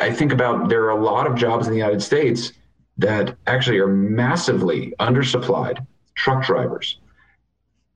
I 0.00 0.12
think 0.12 0.32
about 0.32 0.68
there 0.68 0.84
are 0.84 0.90
a 0.90 1.02
lot 1.02 1.26
of 1.26 1.34
jobs 1.34 1.66
in 1.66 1.72
the 1.72 1.78
United 1.78 2.02
States 2.02 2.52
that 2.98 3.36
actually 3.46 3.78
are 3.78 3.88
massively 3.88 4.92
undersupplied 5.00 5.84
truck 6.14 6.44
drivers 6.44 6.98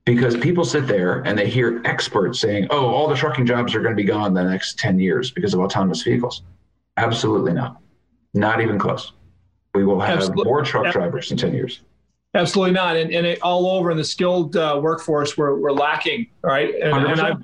because 0.05 0.37
people 0.37 0.63
sit 0.63 0.87
there 0.87 1.21
and 1.21 1.37
they 1.37 1.49
hear 1.49 1.81
experts 1.85 2.39
saying, 2.39 2.67
oh, 2.69 2.87
all 2.87 3.07
the 3.07 3.15
trucking 3.15 3.45
jobs 3.45 3.75
are 3.75 3.79
going 3.79 3.95
to 3.95 4.01
be 4.01 4.07
gone 4.07 4.27
in 4.27 4.33
the 4.33 4.43
next 4.43 4.77
10 4.79 4.99
years 4.99 5.31
because 5.31 5.53
of 5.53 5.59
autonomous 5.59 6.03
vehicles. 6.03 6.43
Absolutely 6.97 7.53
not. 7.53 7.77
Not 8.33 8.61
even 8.61 8.79
close. 8.79 9.13
We 9.73 9.85
will 9.85 9.99
have 9.99 10.17
Absolutely. 10.17 10.45
more 10.45 10.63
truck 10.63 10.91
drivers 10.91 11.31
in 11.31 11.37
10 11.37 11.53
years. 11.53 11.81
Absolutely 12.33 12.73
not. 12.73 12.95
And, 12.95 13.11
and 13.11 13.25
it, 13.25 13.41
all 13.41 13.67
over 13.67 13.91
in 13.91 13.97
the 13.97 14.03
skilled 14.03 14.55
uh, 14.55 14.79
workforce, 14.81 15.37
we're, 15.37 15.59
we're 15.59 15.71
lacking, 15.71 16.27
right? 16.43 16.73
And, 16.75 16.93
and 16.93 17.19
100%. 17.19 17.19
I've, 17.19 17.41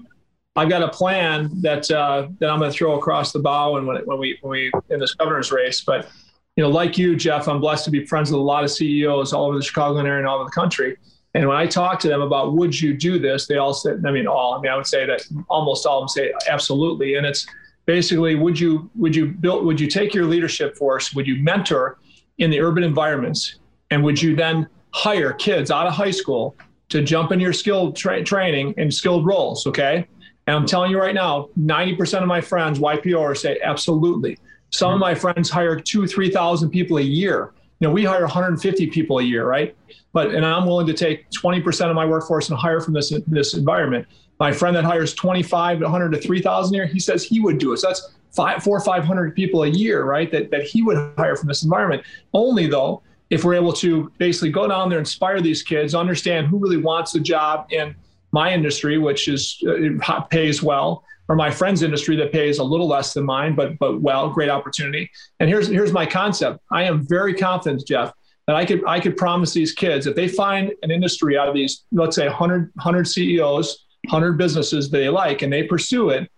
I've 0.57 0.69
got 0.69 0.81
a 0.81 0.89
plan 0.89 1.51
that 1.61 1.89
uh, 1.91 2.29
that 2.39 2.49
I'm 2.49 2.57
going 2.59 2.71
to 2.71 2.75
throw 2.75 2.97
across 2.97 3.31
the 3.31 3.39
bow 3.39 3.77
and 3.77 3.85
when, 3.85 3.97
when 4.05 4.17
we 4.17 4.39
when 4.41 4.49
we 4.49 4.71
in 4.89 4.99
this 4.99 5.13
governor's 5.13 5.51
race. 5.51 5.81
But 5.81 6.09
you 6.55 6.63
know, 6.63 6.69
like 6.69 6.97
you, 6.97 7.15
Jeff, 7.15 7.47
I'm 7.47 7.59
blessed 7.59 7.85
to 7.85 7.91
be 7.91 8.05
friends 8.07 8.31
with 8.31 8.39
a 8.39 8.43
lot 8.43 8.63
of 8.63 8.71
CEOs 8.71 9.33
all 9.33 9.45
over 9.45 9.57
the 9.59 9.63
Chicagoland 9.63 10.05
area 10.05 10.17
and 10.17 10.27
all 10.27 10.37
over 10.39 10.45
the 10.45 10.51
country. 10.51 10.97
And 11.35 11.47
when 11.47 11.55
I 11.55 11.67
talk 11.67 11.99
to 11.99 12.07
them 12.07 12.21
about 12.21 12.53
would 12.53 12.79
you 12.79 12.95
do 12.95 13.19
this, 13.19 13.45
they 13.45 13.57
all 13.57 13.75
said, 13.75 14.03
I 14.07 14.11
mean, 14.11 14.25
all. 14.25 14.55
I 14.55 14.61
mean, 14.61 14.71
I 14.71 14.75
would 14.75 14.87
say 14.87 15.05
that 15.05 15.21
almost 15.49 15.85
all 15.85 15.99
of 15.99 16.01
them 16.01 16.07
say 16.09 16.33
absolutely. 16.49 17.13
And 17.13 17.27
it's 17.27 17.45
basically, 17.85 18.33
would 18.33 18.59
you 18.59 18.89
would 18.95 19.15
you 19.15 19.27
build 19.27 19.63
would 19.63 19.79
you 19.79 19.85
take 19.85 20.15
your 20.15 20.25
leadership 20.25 20.75
force? 20.75 21.13
Would 21.13 21.27
you 21.27 21.43
mentor 21.43 21.99
in 22.37 22.49
the 22.49 22.59
urban 22.59 22.83
environments? 22.83 23.59
And 23.91 24.03
would 24.03 24.21
you 24.21 24.35
then 24.35 24.67
hire 24.91 25.33
kids 25.33 25.71
out 25.71 25.87
of 25.87 25.93
high 25.93 26.11
school 26.11 26.55
to 26.89 27.03
jump 27.03 27.31
in 27.31 27.39
your 27.39 27.53
skilled 27.53 27.95
tra- 27.95 28.23
training 28.23 28.73
and 28.77 28.93
skilled 28.93 29.25
roles? 29.25 29.65
Okay. 29.67 30.07
And 30.47 30.55
I'm 30.55 30.65
telling 30.65 30.91
you 30.91 30.99
right 30.99 31.15
now, 31.15 31.49
90% 31.59 32.21
of 32.21 32.27
my 32.27 32.39
friends, 32.39 32.79
YPO, 32.79 33.37
say 33.37 33.59
absolutely. 33.63 34.37
Some 34.71 34.93
of 34.93 34.99
my 34.99 35.13
friends 35.13 35.49
hire 35.49 35.79
two, 35.79 36.07
3,000 36.07 36.69
people 36.69 36.97
a 36.97 37.01
year. 37.01 37.53
You 37.79 37.87
know, 37.87 37.93
we 37.93 38.03
hire 38.03 38.21
150 38.21 38.87
people 38.87 39.19
a 39.19 39.23
year, 39.23 39.45
right? 39.45 39.75
But 40.13 40.33
and 40.33 40.45
I'm 40.45 40.65
willing 40.65 40.87
to 40.87 40.93
take 40.93 41.29
20% 41.31 41.89
of 41.89 41.95
my 41.95 42.05
workforce 42.05 42.49
and 42.49 42.57
hire 42.57 42.81
from 42.81 42.93
this 42.93 43.13
this 43.27 43.53
environment. 43.53 44.07
My 44.39 44.51
friend 44.51 44.75
that 44.75 44.83
hires 44.83 45.13
25, 45.13 45.81
100 45.81 46.11
to 46.11 46.17
3,000 46.19 46.73
a 46.73 46.77
year, 46.77 46.85
he 46.87 46.99
says 46.99 47.23
he 47.23 47.39
would 47.39 47.57
do 47.57 47.73
it. 47.73 47.77
So 47.77 47.87
that's 47.87 48.15
five, 48.35 48.63
four, 48.63 48.77
or 48.77 48.81
500 48.81 49.35
people 49.35 49.63
a 49.63 49.67
year, 49.67 50.03
right? 50.03 50.31
That 50.31 50.51
that 50.51 50.63
he 50.63 50.81
would 50.81 51.13
hire 51.17 51.35
from 51.35 51.47
this 51.47 51.63
environment. 51.63 52.03
Only 52.33 52.67
though, 52.67 53.01
if 53.29 53.43
we're 53.43 53.55
able 53.55 53.73
to 53.73 54.11
basically 54.17 54.51
go 54.51 54.67
down 54.67 54.89
there, 54.89 54.99
inspire 54.99 55.41
these 55.41 55.63
kids, 55.63 55.95
understand 55.95 56.47
who 56.47 56.57
really 56.57 56.77
wants 56.77 57.11
the 57.11 57.19
job 57.19 57.67
in 57.71 57.95
my 58.31 58.53
industry, 58.53 58.97
which 58.97 59.27
is 59.27 59.61
uh, 60.07 60.21
pays 60.21 60.61
well, 60.61 61.03
or 61.27 61.35
my 61.35 61.51
friend's 61.51 61.83
industry 61.83 62.15
that 62.15 62.31
pays 62.31 62.59
a 62.59 62.63
little 62.63 62.87
less 62.87 63.13
than 63.13 63.25
mine, 63.25 63.55
but 63.55 63.77
but 63.79 64.01
well, 64.01 64.29
great 64.29 64.49
opportunity. 64.49 65.09
And 65.39 65.49
here's 65.49 65.67
here's 65.67 65.91
my 65.91 66.05
concept. 66.05 66.59
I 66.71 66.83
am 66.83 67.05
very 67.07 67.33
confident, 67.33 67.85
Jeff, 67.85 68.13
that 68.47 68.55
I 68.55 68.65
could 68.65 68.83
I 68.87 68.99
could 68.99 69.17
promise 69.17 69.53
these 69.53 69.73
kids 69.73 70.07
if 70.07 70.15
they 70.15 70.27
find 70.27 70.73
an 70.83 70.91
industry 70.91 71.37
out 71.37 71.47
of 71.47 71.55
these, 71.55 71.83
let's 71.91 72.15
say 72.15 72.27
100 72.27 72.71
100 72.75 73.07
CEOs, 73.07 73.85
100 74.05 74.33
businesses 74.33 74.89
they 74.89 75.09
like, 75.09 75.41
and 75.41 75.51
they 75.51 75.63
pursue 75.63 76.09
it, 76.09 76.31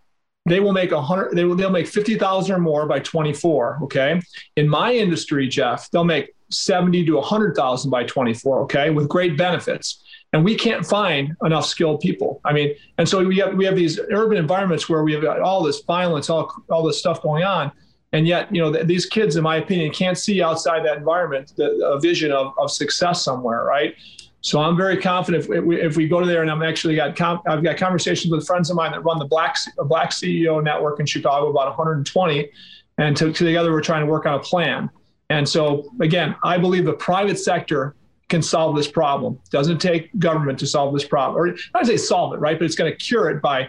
they 0.50 0.60
will 0.60 0.74
make 0.74 0.92
a 0.92 1.02
hundred. 1.02 1.36
They 1.36 1.46
will 1.46 1.56
they'll 1.56 1.70
make 1.70 1.88
fifty 1.88 2.16
thousand 2.18 2.56
or 2.56 2.60
more 2.60 2.86
by 2.86 3.00
24. 3.00 3.80
Okay, 3.84 4.22
in 4.56 4.68
my 4.68 4.94
industry, 4.94 5.48
Jeff, 5.48 5.90
they'll 5.92 6.04
make 6.04 6.34
70 6.52 7.06
to 7.06 7.16
100 7.16 7.56
thousand 7.56 7.92
by 7.92 8.04
24. 8.04 8.62
Okay, 8.64 8.90
with 8.90 9.08
great 9.08 9.38
benefits 9.38 10.04
and 10.34 10.44
we 10.44 10.56
can't 10.56 10.86
find 10.86 11.36
enough 11.44 11.66
skilled 11.66 12.02
people. 12.02 12.40
I 12.46 12.54
mean, 12.54 12.76
and 12.98 13.08
so 13.08 13.26
we 13.26 13.38
have 13.38 13.56
we 13.56 13.66
have 13.66 13.76
these 13.76 14.00
urban 14.12 14.38
environments 14.38 14.88
where 14.88 15.04
we 15.04 15.14
have 15.14 15.26
all 15.42 15.64
this 15.64 15.82
violence, 15.82 16.30
all 16.30 16.54
all 16.70 16.84
this 16.84 17.00
stuff 17.00 17.22
going 17.22 17.44
on, 17.44 17.72
and 18.14 18.28
yet 18.28 18.54
you 18.54 18.62
know 18.62 18.72
th- 18.72 18.86
these 18.86 19.06
kids, 19.06 19.36
in 19.36 19.44
my 19.44 19.58
opinion, 19.58 19.92
can't 19.92 20.18
see 20.18 20.42
outside 20.42 20.86
that 20.86 20.98
environment 20.98 21.54
the, 21.58 21.84
a 21.86 22.00
vision 22.00 22.32
of, 22.32 22.54
of 22.60 22.72
success 22.72 23.24
somewhere, 23.24 23.64
right? 23.64 23.96
So 24.41 24.61
I'm 24.61 24.78
very 24.78 24.98
confident 24.98 25.49
if 25.49 25.64
we, 25.64 25.82
if 25.82 25.98
we 25.98 26.07
go 26.07 26.20
to 26.22 26.26
there, 26.26 26.41
and 26.41 26.49
I'm 26.49 26.64
actually 26.64 26.95
got 26.95 27.16
com- 27.16 27.41
I've 27.48 27.64
got 27.64 27.78
conversations 27.78 28.32
with 28.32 28.48
friends 28.48 28.70
of 28.70 28.78
mine 28.78 28.91
that 28.91 29.02
run 29.02 29.20
the 29.20 29.26
Black 29.26 29.57
a 29.78 29.82
uh, 29.82 29.84
Black 29.84 30.11
CEO 30.11 30.64
network 30.64 30.99
in 30.99 31.06
Chicago, 31.06 31.49
about 31.49 31.68
120, 31.68 32.49
and 32.98 33.18
to, 33.18 33.34
together 33.34 33.72
we're 33.72 33.82
trying 33.82 34.06
to 34.06 34.11
work 34.11 34.26
on 34.26 34.36
a 34.36 34.40
plan. 34.40 34.90
And 35.30 35.48
so 35.48 35.91
again, 35.99 36.36
I 36.44 36.57
believe 36.57 36.86
the 36.86 36.94
private 36.94 37.38
sector 37.38 37.95
can 38.30 38.41
solve 38.41 38.76
this 38.76 38.90
problem. 38.90 39.40
Doesn't 39.52 39.80
take 39.80 40.18
government 40.20 40.57
to 40.60 40.68
solve 40.68 40.94
this 40.94 41.06
problem, 41.06 41.41
or 41.41 41.56
I 41.76 41.84
say 41.84 41.98
solve 41.98 42.34
it, 42.34 42.38
right? 42.38 42.57
But 42.57 42.66
it's 42.66 42.76
going 42.76 42.91
to 42.91 42.98
cure 42.98 43.30
it 43.30 43.41
by, 43.41 43.68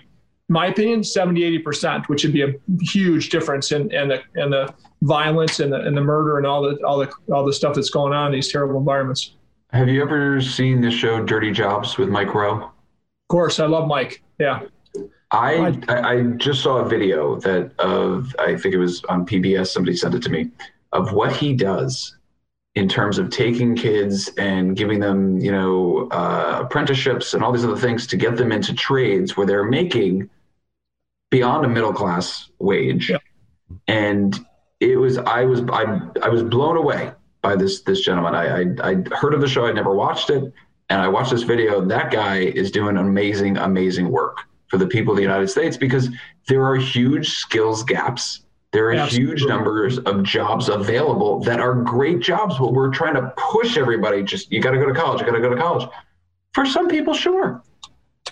my 0.48 0.66
opinion, 0.66 1.02
70, 1.02 1.42
80 1.42 1.58
percent, 1.60 2.08
which 2.08 2.22
would 2.22 2.32
be 2.32 2.42
a 2.42 2.54
huge 2.80 3.30
difference 3.30 3.72
in, 3.72 3.92
in 3.92 4.08
the 4.08 4.22
in 4.36 4.50
the 4.50 4.72
violence 5.02 5.58
and 5.58 5.72
the 5.72 5.80
and 5.80 5.96
the 5.96 6.00
murder 6.00 6.38
and 6.38 6.46
all 6.46 6.62
the 6.62 6.76
all 6.84 6.98
the 6.98 7.10
all 7.32 7.44
the 7.44 7.52
stuff 7.52 7.74
that's 7.74 7.90
going 7.90 8.12
on 8.12 8.26
in 8.28 8.32
these 8.34 8.52
terrible 8.52 8.78
environments. 8.78 9.34
Have 9.72 9.88
you 9.88 10.02
ever 10.02 10.40
seen 10.40 10.80
the 10.80 10.90
show 10.90 11.22
Dirty 11.24 11.52
Jobs 11.52 11.96
with 11.96 12.08
Mike 12.08 12.34
Rowe? 12.34 12.64
Of 12.64 12.72
course, 13.28 13.60
I 13.60 13.66
love 13.66 13.86
Mike. 13.86 14.22
Yeah, 14.38 14.62
I, 15.30 15.78
I 15.88 16.00
I 16.12 16.22
just 16.38 16.62
saw 16.62 16.78
a 16.78 16.88
video 16.88 17.36
that 17.40 17.72
of 17.78 18.34
I 18.38 18.56
think 18.56 18.74
it 18.74 18.78
was 18.78 19.04
on 19.04 19.24
PBS. 19.24 19.68
Somebody 19.68 19.96
sent 19.96 20.14
it 20.14 20.22
to 20.22 20.28
me 20.28 20.50
of 20.92 21.12
what 21.12 21.32
he 21.32 21.52
does 21.52 22.16
in 22.74 22.88
terms 22.88 23.18
of 23.18 23.30
taking 23.30 23.76
kids 23.76 24.30
and 24.38 24.76
giving 24.76 24.98
them 24.98 25.38
you 25.38 25.52
know 25.52 26.08
uh, 26.10 26.62
apprenticeships 26.64 27.34
and 27.34 27.44
all 27.44 27.52
these 27.52 27.64
other 27.64 27.76
things 27.76 28.08
to 28.08 28.16
get 28.16 28.36
them 28.36 28.50
into 28.50 28.74
trades 28.74 29.36
where 29.36 29.46
they're 29.46 29.64
making 29.64 30.28
beyond 31.30 31.64
a 31.64 31.68
middle 31.68 31.92
class 31.92 32.50
wage. 32.58 33.10
Yeah. 33.10 33.18
And 33.86 34.36
it 34.80 34.96
was 34.96 35.18
I 35.18 35.44
was 35.44 35.62
I 35.72 36.00
I 36.22 36.28
was 36.28 36.42
blown 36.42 36.76
away 36.76 37.12
by 37.42 37.56
this 37.56 37.82
this 37.82 38.00
gentleman. 38.00 38.34
I 38.34 38.60
I, 38.60 38.90
I 38.90 38.94
heard 39.16 39.34
of 39.34 39.40
the 39.40 39.48
show. 39.48 39.66
I'd 39.66 39.74
never 39.74 39.94
watched 39.94 40.30
it. 40.30 40.52
and 40.88 41.00
I 41.00 41.08
watched 41.08 41.30
this 41.30 41.42
video. 41.42 41.80
That 41.80 42.10
guy 42.10 42.38
is 42.38 42.70
doing 42.70 42.96
amazing, 42.96 43.56
amazing 43.56 44.10
work 44.10 44.38
for 44.68 44.76
the 44.78 44.86
people 44.86 45.12
of 45.12 45.16
the 45.16 45.22
United 45.22 45.48
States 45.48 45.76
because 45.76 46.08
there 46.48 46.64
are 46.64 46.76
huge 46.76 47.30
skills 47.30 47.82
gaps. 47.82 48.42
There 48.72 48.86
are 48.88 48.92
Absolutely. 48.92 49.30
huge 49.40 49.48
numbers 49.48 49.98
of 49.98 50.22
jobs 50.22 50.68
available 50.68 51.40
that 51.40 51.58
are 51.58 51.74
great 51.74 52.20
jobs, 52.20 52.56
but 52.58 52.72
we're 52.72 52.90
trying 52.90 53.14
to 53.14 53.32
push 53.36 53.76
everybody. 53.76 54.22
Just 54.22 54.52
you 54.52 54.60
got 54.60 54.70
to 54.72 54.78
go 54.78 54.86
to 54.86 54.94
college. 54.94 55.20
You 55.20 55.26
got 55.26 55.32
to 55.34 55.40
go 55.40 55.48
to 55.50 55.56
college. 55.60 55.88
For 56.54 56.64
some 56.66 56.88
people, 56.88 57.12
sure, 57.14 57.62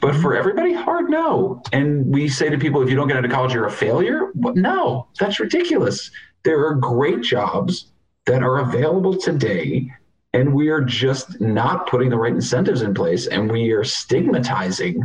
but 0.00 0.14
for 0.14 0.36
everybody, 0.36 0.72
hard 0.72 1.10
no. 1.10 1.60
And 1.72 2.06
we 2.06 2.28
say 2.28 2.50
to 2.50 2.58
people, 2.58 2.82
if 2.82 2.88
you 2.90 2.94
don't 2.94 3.08
get 3.08 3.16
into 3.16 3.28
college, 3.28 3.52
you're 3.52 3.66
a 3.66 3.70
failure. 3.70 4.30
No, 4.34 5.08
that's 5.18 5.40
ridiculous. 5.40 6.10
There 6.44 6.64
are 6.66 6.74
great 6.74 7.22
jobs 7.22 7.90
that 8.28 8.42
are 8.42 8.58
available 8.58 9.16
today 9.16 9.90
and 10.34 10.54
we 10.54 10.68
are 10.68 10.82
just 10.82 11.40
not 11.40 11.88
putting 11.88 12.10
the 12.10 12.16
right 12.16 12.34
incentives 12.34 12.82
in 12.82 12.92
place 12.92 13.26
and 13.26 13.50
we 13.50 13.70
are 13.72 13.82
stigmatizing 13.82 15.02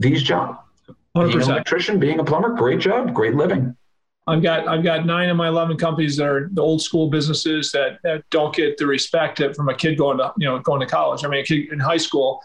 these 0.00 0.22
jobs 0.22 0.58
being 1.14 1.32
an 1.32 1.40
electrician 1.40 2.00
being 2.00 2.18
a 2.18 2.24
plumber 2.24 2.50
great 2.50 2.80
job 2.80 3.14
great 3.14 3.36
living 3.36 3.74
I've 4.26 4.42
got 4.42 4.68
I've 4.68 4.84
got 4.84 5.06
nine 5.06 5.30
of 5.30 5.36
my 5.36 5.48
eleven 5.48 5.76
companies 5.76 6.16
that 6.16 6.26
are 6.26 6.48
the 6.52 6.62
old 6.62 6.80
school 6.80 7.10
businesses 7.10 7.72
that, 7.72 7.98
that 8.04 8.22
don't 8.30 8.54
get 8.54 8.76
the 8.76 8.86
respect 8.86 9.38
that 9.38 9.56
from 9.56 9.68
a 9.68 9.74
kid 9.74 9.98
going 9.98 10.18
to 10.18 10.32
you 10.36 10.46
know 10.46 10.60
going 10.60 10.80
to 10.80 10.86
college. 10.86 11.24
I 11.24 11.28
mean, 11.28 11.40
a 11.40 11.44
kid 11.44 11.72
in 11.72 11.80
high 11.80 11.96
school, 11.96 12.40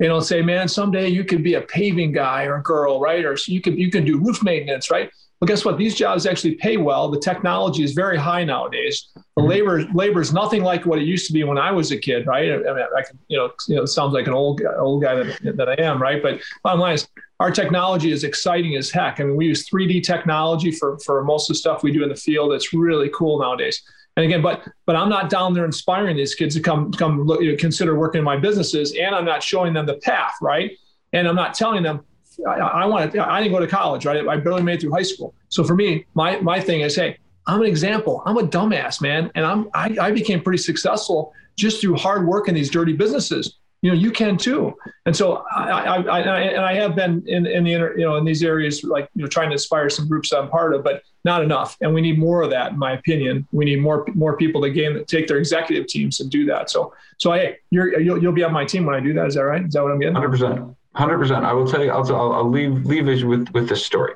they 0.00 0.08
don't 0.08 0.22
say, 0.22 0.42
"Man, 0.42 0.66
someday 0.66 1.06
you 1.08 1.22
could 1.22 1.44
be 1.44 1.54
a 1.54 1.60
paving 1.60 2.10
guy 2.10 2.46
or 2.46 2.60
girl, 2.62 2.98
right? 2.98 3.24
Or 3.24 3.36
you 3.46 3.60
could 3.60 3.78
you 3.78 3.92
can 3.92 4.04
do 4.04 4.18
roof 4.18 4.42
maintenance, 4.42 4.90
right?" 4.90 5.08
Well, 5.40 5.46
guess 5.46 5.64
what? 5.64 5.78
These 5.78 5.94
jobs 5.94 6.26
actually 6.26 6.56
pay 6.56 6.76
well. 6.76 7.10
The 7.10 7.18
technology 7.18 7.82
is 7.82 7.92
very 7.92 8.18
high 8.18 8.44
nowadays. 8.44 9.08
The 9.14 9.20
mm-hmm. 9.38 9.48
labor 9.48 9.84
labor 9.94 10.20
is 10.20 10.34
nothing 10.34 10.62
like 10.62 10.84
what 10.84 10.98
it 10.98 11.04
used 11.04 11.26
to 11.28 11.32
be 11.32 11.44
when 11.44 11.56
I 11.56 11.72
was 11.72 11.92
a 11.92 11.96
kid, 11.96 12.26
right? 12.26 12.52
I 12.52 12.56
mean, 12.56 12.84
I 12.94 13.02
can, 13.02 13.18
you 13.28 13.38
know, 13.38 13.50
you 13.66 13.76
know, 13.76 13.84
it 13.84 13.86
sounds 13.86 14.12
like 14.12 14.26
an 14.26 14.34
old 14.34 14.60
guy, 14.60 14.74
old 14.76 15.02
guy 15.02 15.14
that, 15.14 15.56
that 15.56 15.68
I 15.70 15.76
am, 15.78 16.00
right? 16.00 16.22
But 16.22 16.40
bottom 16.62 16.80
line 16.80 16.94
is, 16.94 17.08
our 17.40 17.50
technology 17.50 18.12
is 18.12 18.22
exciting 18.22 18.76
as 18.76 18.90
heck. 18.90 19.18
I 19.18 19.24
mean, 19.24 19.34
we 19.34 19.46
use 19.46 19.66
3D 19.66 20.02
technology 20.02 20.70
for 20.70 20.98
for 20.98 21.24
most 21.24 21.48
of 21.48 21.54
the 21.54 21.58
stuff 21.58 21.82
we 21.82 21.90
do 21.90 22.02
in 22.02 22.10
the 22.10 22.16
field. 22.16 22.52
It's 22.52 22.74
really 22.74 23.10
cool 23.14 23.40
nowadays. 23.40 23.82
And 24.18 24.26
again, 24.26 24.42
but 24.42 24.68
but 24.84 24.94
I'm 24.94 25.08
not 25.08 25.30
down 25.30 25.54
there 25.54 25.64
inspiring 25.64 26.16
these 26.16 26.34
kids 26.34 26.54
to 26.56 26.60
come 26.60 26.92
come 26.92 27.22
look, 27.22 27.40
you 27.40 27.52
know, 27.52 27.56
consider 27.56 27.98
working 27.98 28.18
in 28.18 28.24
my 28.26 28.36
businesses, 28.36 28.94
and 28.94 29.14
I'm 29.14 29.24
not 29.24 29.42
showing 29.42 29.72
them 29.72 29.86
the 29.86 29.96
path, 29.96 30.34
right? 30.42 30.76
And 31.14 31.26
I'm 31.26 31.34
not 31.34 31.54
telling 31.54 31.82
them 31.82 32.04
I, 32.46 32.52
I 32.52 32.86
want 32.86 33.12
to. 33.12 33.30
I 33.30 33.40
didn't 33.40 33.52
go 33.52 33.60
to 33.60 33.66
college, 33.66 34.06
right? 34.06 34.26
I 34.26 34.36
barely 34.36 34.62
made 34.62 34.74
it 34.74 34.80
through 34.82 34.92
high 34.92 35.02
school. 35.02 35.34
So 35.48 35.64
for 35.64 35.74
me, 35.74 36.06
my 36.14 36.38
my 36.40 36.60
thing 36.60 36.80
is, 36.80 36.94
hey, 36.96 37.18
I'm 37.46 37.60
an 37.60 37.66
example. 37.66 38.22
I'm 38.26 38.36
a 38.36 38.42
dumbass, 38.42 39.00
man, 39.00 39.30
and 39.34 39.44
I'm 39.44 39.68
I, 39.74 39.96
I 40.00 40.10
became 40.12 40.42
pretty 40.42 40.62
successful 40.62 41.32
just 41.56 41.80
through 41.80 41.96
hard 41.96 42.26
work 42.26 42.48
in 42.48 42.54
these 42.54 42.70
dirty 42.70 42.92
businesses. 42.92 43.56
You 43.82 43.90
know, 43.90 43.96
you 43.96 44.10
can 44.10 44.36
too. 44.36 44.76
And 45.06 45.16
so 45.16 45.42
I, 45.50 45.70
I, 45.70 46.02
I 46.02 46.40
and 46.40 46.64
I 46.64 46.74
have 46.74 46.94
been 46.94 47.24
in 47.26 47.46
in 47.46 47.64
the 47.64 47.72
inter, 47.72 47.96
you 47.96 48.04
know 48.04 48.16
in 48.16 48.24
these 48.24 48.44
areas 48.44 48.84
like 48.84 49.08
you 49.14 49.22
know 49.22 49.28
trying 49.28 49.48
to 49.48 49.54
inspire 49.54 49.88
some 49.88 50.06
groups 50.06 50.32
I'm 50.32 50.48
part 50.50 50.74
of, 50.74 50.84
but 50.84 51.02
not 51.24 51.42
enough. 51.42 51.76
And 51.80 51.94
we 51.94 52.00
need 52.02 52.18
more 52.18 52.42
of 52.42 52.50
that, 52.50 52.72
in 52.72 52.78
my 52.78 52.92
opinion. 52.92 53.48
We 53.52 53.64
need 53.64 53.80
more 53.80 54.06
more 54.14 54.36
people 54.36 54.60
to 54.62 54.70
gain 54.70 55.02
take 55.06 55.26
their 55.26 55.38
executive 55.38 55.86
teams 55.86 56.20
and 56.20 56.30
do 56.30 56.44
that. 56.46 56.70
So 56.70 56.92
so 57.16 57.32
hey, 57.32 57.56
you're 57.70 57.98
you'll, 57.98 58.22
you'll 58.22 58.32
be 58.32 58.44
on 58.44 58.52
my 58.52 58.66
team 58.66 58.84
when 58.84 58.94
I 58.94 59.00
do 59.00 59.14
that. 59.14 59.26
Is 59.26 59.34
that 59.34 59.44
right? 59.44 59.64
Is 59.64 59.72
that 59.72 59.82
what 59.82 59.92
I'm 59.92 59.98
getting? 59.98 60.14
100% 60.14 60.76
100% 60.96 61.44
i 61.44 61.52
will 61.52 61.66
tell 61.66 61.84
you 61.84 61.90
i'll, 61.90 62.32
I'll, 62.32 62.50
leave 62.50 62.84
leave 62.84 63.08
it 63.08 63.24
with 63.24 63.48
with 63.50 63.68
this 63.68 63.84
story 63.84 64.14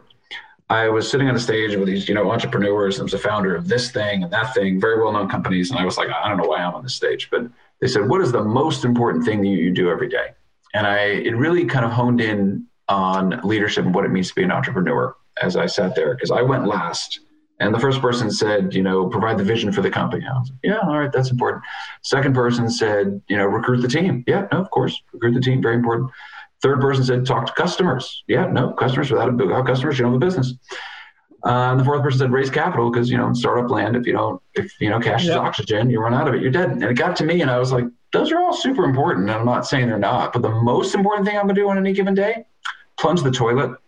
i 0.71 0.89
was 0.89 1.09
sitting 1.09 1.29
on 1.29 1.37
a 1.37 1.41
stage 1.41 1.77
with 1.77 1.87
these 1.87 2.09
you 2.09 2.15
know 2.15 2.31
entrepreneurs 2.31 2.99
i 2.99 3.03
was 3.03 3.15
a 3.15 3.19
founder 3.19 3.55
of 3.55 3.69
this 3.69 3.93
thing 3.93 4.25
and 4.25 4.33
that 4.33 4.55
thing 4.55 4.81
very 4.81 5.01
well-known 5.01 5.29
companies 5.29 5.71
and 5.71 5.79
i 5.79 5.85
was 5.85 5.97
like 5.97 6.09
i 6.11 6.29
don't 6.29 6.39
know 6.39 6.49
why 6.49 6.61
i'm 6.61 6.75
on 6.75 6.83
this 6.83 6.95
stage 6.95 7.29
but 7.31 7.43
they 7.81 7.87
said 7.87 8.09
what 8.09 8.21
is 8.21 8.33
the 8.33 8.43
most 8.43 8.85
important 8.85 9.25
thing 9.25 9.41
that 9.41 9.49
you 9.49 9.71
do 9.71 9.89
every 9.89 10.09
day 10.09 10.33
and 10.75 10.87
i 10.87 10.99
it 10.99 11.37
really 11.37 11.65
kind 11.65 11.85
of 11.85 11.93
honed 11.93 12.21
in 12.21 12.67
on 12.89 13.41
leadership 13.45 13.85
and 13.85 13.95
what 13.95 14.05
it 14.05 14.11
means 14.11 14.29
to 14.29 14.35
be 14.35 14.43
an 14.43 14.51
entrepreneur 14.51 15.15
as 15.41 15.57
i 15.57 15.67
sat 15.67 15.95
there 15.95 16.15
because 16.15 16.33
i 16.33 16.43
went 16.43 16.67
last 16.67 17.21
and 17.61 17.73
the 17.73 17.79
first 17.79 18.01
person 18.01 18.31
said, 18.31 18.75
you 18.75 18.83
know, 18.83 19.09
provide 19.09 19.39
the 19.39 19.45
vision 19.45 19.71
for 19.71 19.81
the 19.81 19.91
company. 19.91 20.27
I 20.27 20.39
was 20.39 20.51
like, 20.51 20.59
yeah, 20.65 20.81
all 20.81 20.99
right, 20.99 21.13
that's 21.13 21.31
important. 21.31 21.63
Second 22.03 22.35
person 22.35 22.69
said, 22.69 23.23
you 23.29 23.37
know, 23.37 23.47
recruit 23.47 23.81
the 23.81 23.89
team. 23.89 24.25
Yeah, 24.27 24.49
no, 24.51 24.61
of 24.61 24.71
course, 24.71 25.01
recruit 25.13 25.35
the 25.35 25.41
team, 25.41 25.63
very 25.63 25.77
important. 25.77 26.11
Third 26.65 26.81
person 26.81 27.05
said, 27.05 27.27
talk 27.27 27.45
to 27.45 27.53
customers. 27.53 28.24
Yeah, 28.27 28.47
no, 28.47 28.70
customers 28.73 29.11
without 29.11 29.28
a 29.28 29.32
without 29.32 29.66
customers, 29.66 29.99
you 29.99 30.05
don't 30.07 30.15
have 30.15 30.23
a 30.23 30.24
business. 30.24 30.55
Uh, 31.45 31.73
and 31.73 31.78
the 31.78 31.85
fourth 31.85 32.03
person 32.03 32.20
said, 32.20 32.32
raise 32.32 32.49
capital 32.49 32.91
because 32.91 33.11
you 33.11 33.19
know, 33.19 33.31
startup 33.35 33.70
land, 33.70 33.97
if 33.97 34.07
you 34.07 34.15
don't, 34.15 34.41
if 34.55 34.73
you 34.81 34.89
know, 34.89 34.99
cash 34.99 35.24
is 35.24 35.32
oxygen, 35.32 35.91
you 35.91 36.01
run 36.01 36.15
out 36.15 36.27
of 36.27 36.32
it, 36.32 36.41
you're 36.41 36.51
dead. 36.51 36.70
And 36.70 36.82
it 36.82 36.95
got 36.95 37.16
to 37.16 37.24
me, 37.27 37.43
and 37.43 37.51
I 37.51 37.59
was 37.59 37.70
like, 37.70 37.85
those 38.15 38.32
are 38.32 38.39
all 38.39 38.55
super 38.55 38.85
important. 38.85 39.28
And 39.28 39.39
I'm 39.39 39.45
not 39.45 39.66
saying 39.66 39.89
they're 39.89 39.99
not, 39.99 40.32
but 40.32 40.41
the 40.41 40.49
most 40.49 40.95
important 40.95 41.27
thing 41.27 41.36
I'm 41.36 41.43
gonna 41.43 41.53
do 41.53 41.69
on 41.69 41.77
any 41.77 41.93
given 41.93 42.15
day, 42.15 42.47
plunge 42.97 43.23
the 43.23 43.31
toilet, 43.31 43.78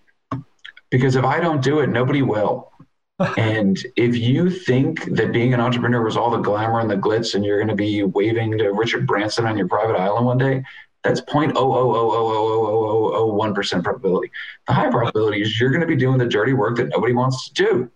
because 0.90 1.16
if 1.16 1.24
I 1.24 1.40
don't 1.40 1.62
do 1.62 1.78
it, 1.78 1.86
nobody 1.86 2.20
will. 2.20 2.73
and 3.39 3.78
if 3.97 4.19
you 4.19 4.51
think 4.51 5.07
that 5.16 5.32
being 5.32 5.55
an 5.55 5.61
entrepreneur 5.61 6.05
was 6.05 6.19
all 6.19 6.31
the 6.31 6.36
glamour 6.36 6.81
and 6.81 6.90
the 6.90 6.97
glitz, 6.97 7.35
and 7.35 7.43
you're 7.43 7.57
going 7.57 7.69
to 7.69 7.74
be 7.74 8.03
waving 8.03 8.59
to 8.59 8.69
Richard 8.73 9.07
Branson 9.07 9.47
on 9.47 9.57
your 9.57 9.66
private 9.66 9.97
island 9.97 10.27
one 10.27 10.36
day, 10.36 10.62
that's 11.07 11.20
0.000000001% 11.23 13.85
probability. 13.85 14.31
The 14.66 14.73
high 14.73 14.91
probability 14.91 15.43
is 15.43 15.61
you're 15.61 15.70
going 15.70 15.81
to 15.81 15.87
be 15.87 15.97
doing 15.97 16.19
the 16.19 16.27
dirty 16.27 16.53
work 16.53 16.77
that 16.77 16.89
nobody 16.89 17.12
wants 17.12 17.49
to 17.49 17.55
do. 17.55 17.91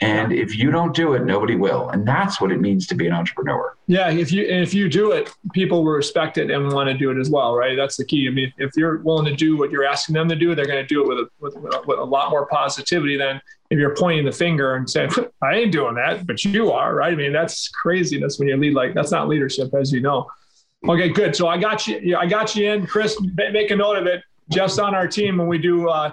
And 0.00 0.32
if 0.32 0.56
you 0.56 0.72
don't 0.72 0.94
do 0.94 1.14
it, 1.14 1.24
nobody 1.24 1.54
will. 1.54 1.88
And 1.90 2.04
that's 2.06 2.40
what 2.40 2.50
it 2.50 2.60
means 2.60 2.88
to 2.88 2.96
be 2.96 3.06
an 3.06 3.12
entrepreneur. 3.12 3.76
Yeah, 3.86 4.10
if 4.10 4.32
you 4.32 4.44
and 4.44 4.60
if 4.60 4.74
you 4.74 4.88
do 4.88 5.12
it, 5.12 5.30
people 5.52 5.84
will 5.84 5.92
respect 5.92 6.36
it 6.36 6.50
and 6.50 6.72
want 6.72 6.88
to 6.88 6.98
do 6.98 7.12
it 7.12 7.18
as 7.18 7.30
well, 7.30 7.54
right? 7.54 7.76
That's 7.76 7.96
the 7.96 8.04
key. 8.04 8.26
I 8.26 8.32
mean, 8.32 8.52
if 8.58 8.72
you're 8.76 8.96
willing 8.98 9.26
to 9.26 9.36
do 9.36 9.56
what 9.56 9.70
you're 9.70 9.84
asking 9.84 10.14
them 10.14 10.28
to 10.30 10.34
do, 10.34 10.56
they're 10.56 10.66
going 10.66 10.82
to 10.82 10.86
do 10.86 11.02
it 11.02 11.08
with 11.08 11.18
a, 11.18 11.28
with, 11.38 11.54
with 11.56 11.74
a, 11.74 11.82
with 11.86 12.00
a 12.00 12.04
lot 12.04 12.30
more 12.30 12.46
positivity 12.46 13.16
than 13.16 13.40
if 13.70 13.78
you're 13.78 13.94
pointing 13.94 14.24
the 14.24 14.32
finger 14.32 14.74
and 14.74 14.90
saying, 14.90 15.12
"I 15.40 15.54
ain't 15.54 15.70
doing 15.70 15.94
that," 15.94 16.26
but 16.26 16.44
you 16.44 16.72
are, 16.72 16.96
right? 16.96 17.12
I 17.12 17.16
mean, 17.16 17.32
that's 17.32 17.68
craziness 17.68 18.40
when 18.40 18.48
you 18.48 18.56
lead 18.56 18.74
like 18.74 18.94
that's 18.94 19.12
not 19.12 19.28
leadership, 19.28 19.72
as 19.74 19.92
you 19.92 20.00
know. 20.00 20.28
Okay, 20.88 21.08
good. 21.08 21.34
So 21.34 21.48
I 21.48 21.56
got 21.56 21.86
you. 21.86 22.16
I 22.16 22.26
got 22.26 22.54
you 22.54 22.70
in, 22.70 22.86
Chris. 22.86 23.18
Make 23.20 23.70
a 23.70 23.76
note 23.76 23.96
of 23.96 24.06
it. 24.06 24.22
Jeff's 24.50 24.78
on 24.78 24.94
our 24.94 25.08
team, 25.08 25.40
and 25.40 25.48
we 25.48 25.56
do. 25.56 25.88
Uh, 25.88 26.12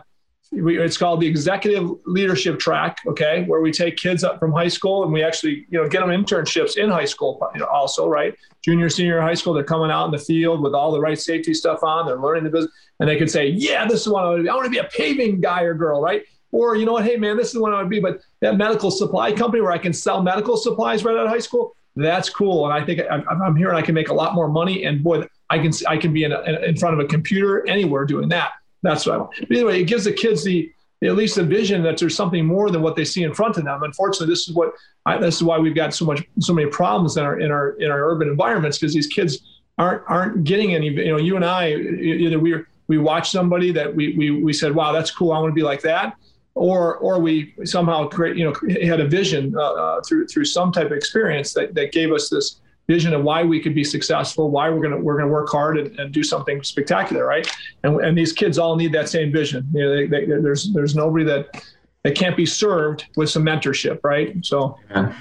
we, 0.53 0.79
it's 0.81 0.97
called 0.97 1.21
the 1.21 1.27
executive 1.27 1.89
leadership 2.05 2.59
track 2.59 2.97
okay 3.07 3.45
where 3.45 3.61
we 3.61 3.71
take 3.71 3.95
kids 3.95 4.21
up 4.21 4.37
from 4.37 4.51
high 4.51 4.67
school 4.67 5.03
and 5.03 5.13
we 5.13 5.23
actually 5.23 5.65
you 5.69 5.81
know 5.81 5.87
get 5.87 6.01
them 6.01 6.09
internships 6.09 6.75
in 6.75 6.89
high 6.89 7.05
school 7.05 7.41
also 7.71 8.05
right 8.09 8.35
junior 8.61 8.89
senior 8.89 9.21
high 9.21 9.33
school 9.33 9.53
they're 9.53 9.63
coming 9.63 9.89
out 9.89 10.03
in 10.03 10.11
the 10.11 10.17
field 10.17 10.61
with 10.61 10.73
all 10.73 10.91
the 10.91 10.99
right 10.99 11.17
safety 11.17 11.53
stuff 11.53 11.81
on 11.83 12.05
they're 12.05 12.19
learning 12.19 12.43
the 12.43 12.49
business 12.49 12.73
and 12.99 13.07
they 13.07 13.15
can 13.15 13.29
say 13.29 13.47
yeah 13.47 13.87
this 13.87 14.01
is 14.01 14.09
what 14.09 14.25
i 14.25 14.27
want 14.27 14.39
to 14.39 14.43
be 14.43 14.49
i 14.49 14.53
want 14.53 14.65
to 14.65 14.69
be 14.69 14.79
a 14.79 14.83
paving 14.83 15.39
guy 15.39 15.61
or 15.61 15.73
girl 15.73 16.01
right 16.01 16.23
or 16.51 16.75
you 16.75 16.85
know 16.85 16.91
what 16.91 17.05
hey 17.05 17.15
man 17.15 17.37
this 17.37 17.53
is 17.53 17.57
what 17.57 17.71
i 17.71 17.75
want 17.75 17.85
to 17.85 17.89
be 17.89 18.01
but 18.01 18.19
that 18.41 18.57
medical 18.57 18.91
supply 18.91 19.31
company 19.31 19.61
where 19.61 19.71
i 19.71 19.77
can 19.77 19.93
sell 19.93 20.21
medical 20.21 20.57
supplies 20.57 21.05
right 21.05 21.15
out 21.15 21.27
of 21.27 21.31
high 21.31 21.39
school 21.39 21.73
that's 21.95 22.29
cool 22.29 22.65
and 22.65 22.73
i 22.73 22.85
think 22.85 23.01
i'm, 23.09 23.25
I'm 23.27 23.55
here 23.55 23.69
and 23.69 23.77
i 23.77 23.81
can 23.81 23.93
make 23.93 24.09
a 24.09 24.13
lot 24.13 24.33
more 24.33 24.47
money 24.47 24.85
and 24.85 25.03
boy 25.03 25.25
i 25.49 25.59
can 25.59 25.71
i 25.87 25.97
can 25.97 26.13
be 26.13 26.23
in, 26.23 26.31
a, 26.31 26.41
in 26.61 26.77
front 26.77 26.99
of 26.99 27.05
a 27.05 27.07
computer 27.07 27.67
anywhere 27.67 28.05
doing 28.05 28.29
that 28.29 28.51
that's 28.83 29.05
what 29.05 29.15
I 29.15 29.17
want. 29.19 29.31
But 29.39 29.51
anyway, 29.51 29.81
it 29.81 29.85
gives 29.85 30.05
the 30.05 30.13
kids 30.13 30.43
the 30.43 30.71
at 31.03 31.15
least 31.15 31.37
a 31.37 31.43
vision 31.43 31.81
that 31.81 31.97
there's 31.97 32.15
something 32.15 32.45
more 32.45 32.69
than 32.69 32.83
what 32.83 32.95
they 32.95 33.05
see 33.05 33.23
in 33.23 33.33
front 33.33 33.57
of 33.57 33.63
them. 33.63 33.81
Unfortunately, 33.81 34.27
this 34.27 34.47
is 34.47 34.53
what 34.53 34.73
I, 35.05 35.17
this 35.17 35.35
is 35.35 35.43
why 35.43 35.57
we've 35.57 35.75
got 35.75 35.93
so 35.93 36.05
much 36.05 36.23
so 36.39 36.53
many 36.53 36.69
problems 36.69 37.17
in 37.17 37.23
our 37.23 37.39
in 37.39 37.51
our 37.51 37.71
in 37.79 37.89
our 37.89 38.09
urban 38.09 38.27
environments 38.27 38.77
because 38.77 38.93
these 38.93 39.07
kids 39.07 39.39
aren't 39.77 40.03
aren't 40.07 40.43
getting 40.43 40.75
any. 40.75 40.87
You 40.87 41.11
know, 41.11 41.17
you 41.17 41.35
and 41.35 41.45
I 41.45 41.73
either 41.73 42.39
we 42.39 42.55
we 42.87 42.97
watch 42.97 43.31
somebody 43.31 43.71
that 43.71 43.93
we 43.93 44.15
we 44.15 44.31
we 44.31 44.53
said, 44.53 44.73
wow, 44.73 44.91
that's 44.91 45.11
cool. 45.11 45.31
I 45.31 45.39
want 45.39 45.51
to 45.51 45.55
be 45.55 45.63
like 45.63 45.81
that. 45.81 46.15
Or, 46.53 46.97
or 46.97 47.19
we 47.19 47.53
somehow 47.63 48.07
create, 48.09 48.35
you 48.35 48.43
know, 48.43 48.53
had 48.85 48.99
a 48.99 49.07
vision 49.07 49.55
uh, 49.55 49.61
uh, 49.61 50.01
through 50.01 50.27
through 50.27 50.45
some 50.45 50.71
type 50.71 50.87
of 50.87 50.91
experience 50.91 51.53
that, 51.53 51.73
that 51.75 51.93
gave 51.93 52.11
us 52.11 52.29
this 52.29 52.59
vision 52.89 53.13
of 53.13 53.23
why 53.23 53.41
we 53.43 53.61
could 53.61 53.73
be 53.73 53.85
successful, 53.85 54.51
why 54.51 54.69
we're 54.69 54.81
gonna 54.81 54.97
we're 54.97 55.17
gonna 55.17 55.31
work 55.31 55.47
hard 55.49 55.77
and, 55.77 55.97
and 55.97 56.13
do 56.13 56.23
something 56.23 56.61
spectacular, 56.61 57.25
right? 57.25 57.49
And, 57.83 58.01
and 58.01 58.17
these 58.17 58.33
kids 58.33 58.59
all 58.59 58.75
need 58.75 58.91
that 58.91 59.07
same 59.07 59.31
vision. 59.31 59.65
You 59.73 59.81
know, 59.83 59.95
they, 59.95 60.07
they, 60.07 60.25
there's 60.25 60.73
there's 60.73 60.93
nobody 60.93 61.23
that 61.23 61.63
that 62.03 62.15
can't 62.15 62.35
be 62.35 62.45
served 62.45 63.05
with 63.15 63.29
some 63.29 63.43
mentorship, 63.43 63.99
right? 64.03 64.35
So 64.45 64.77
Yeah. 64.89 65.07
it'd 65.07 65.15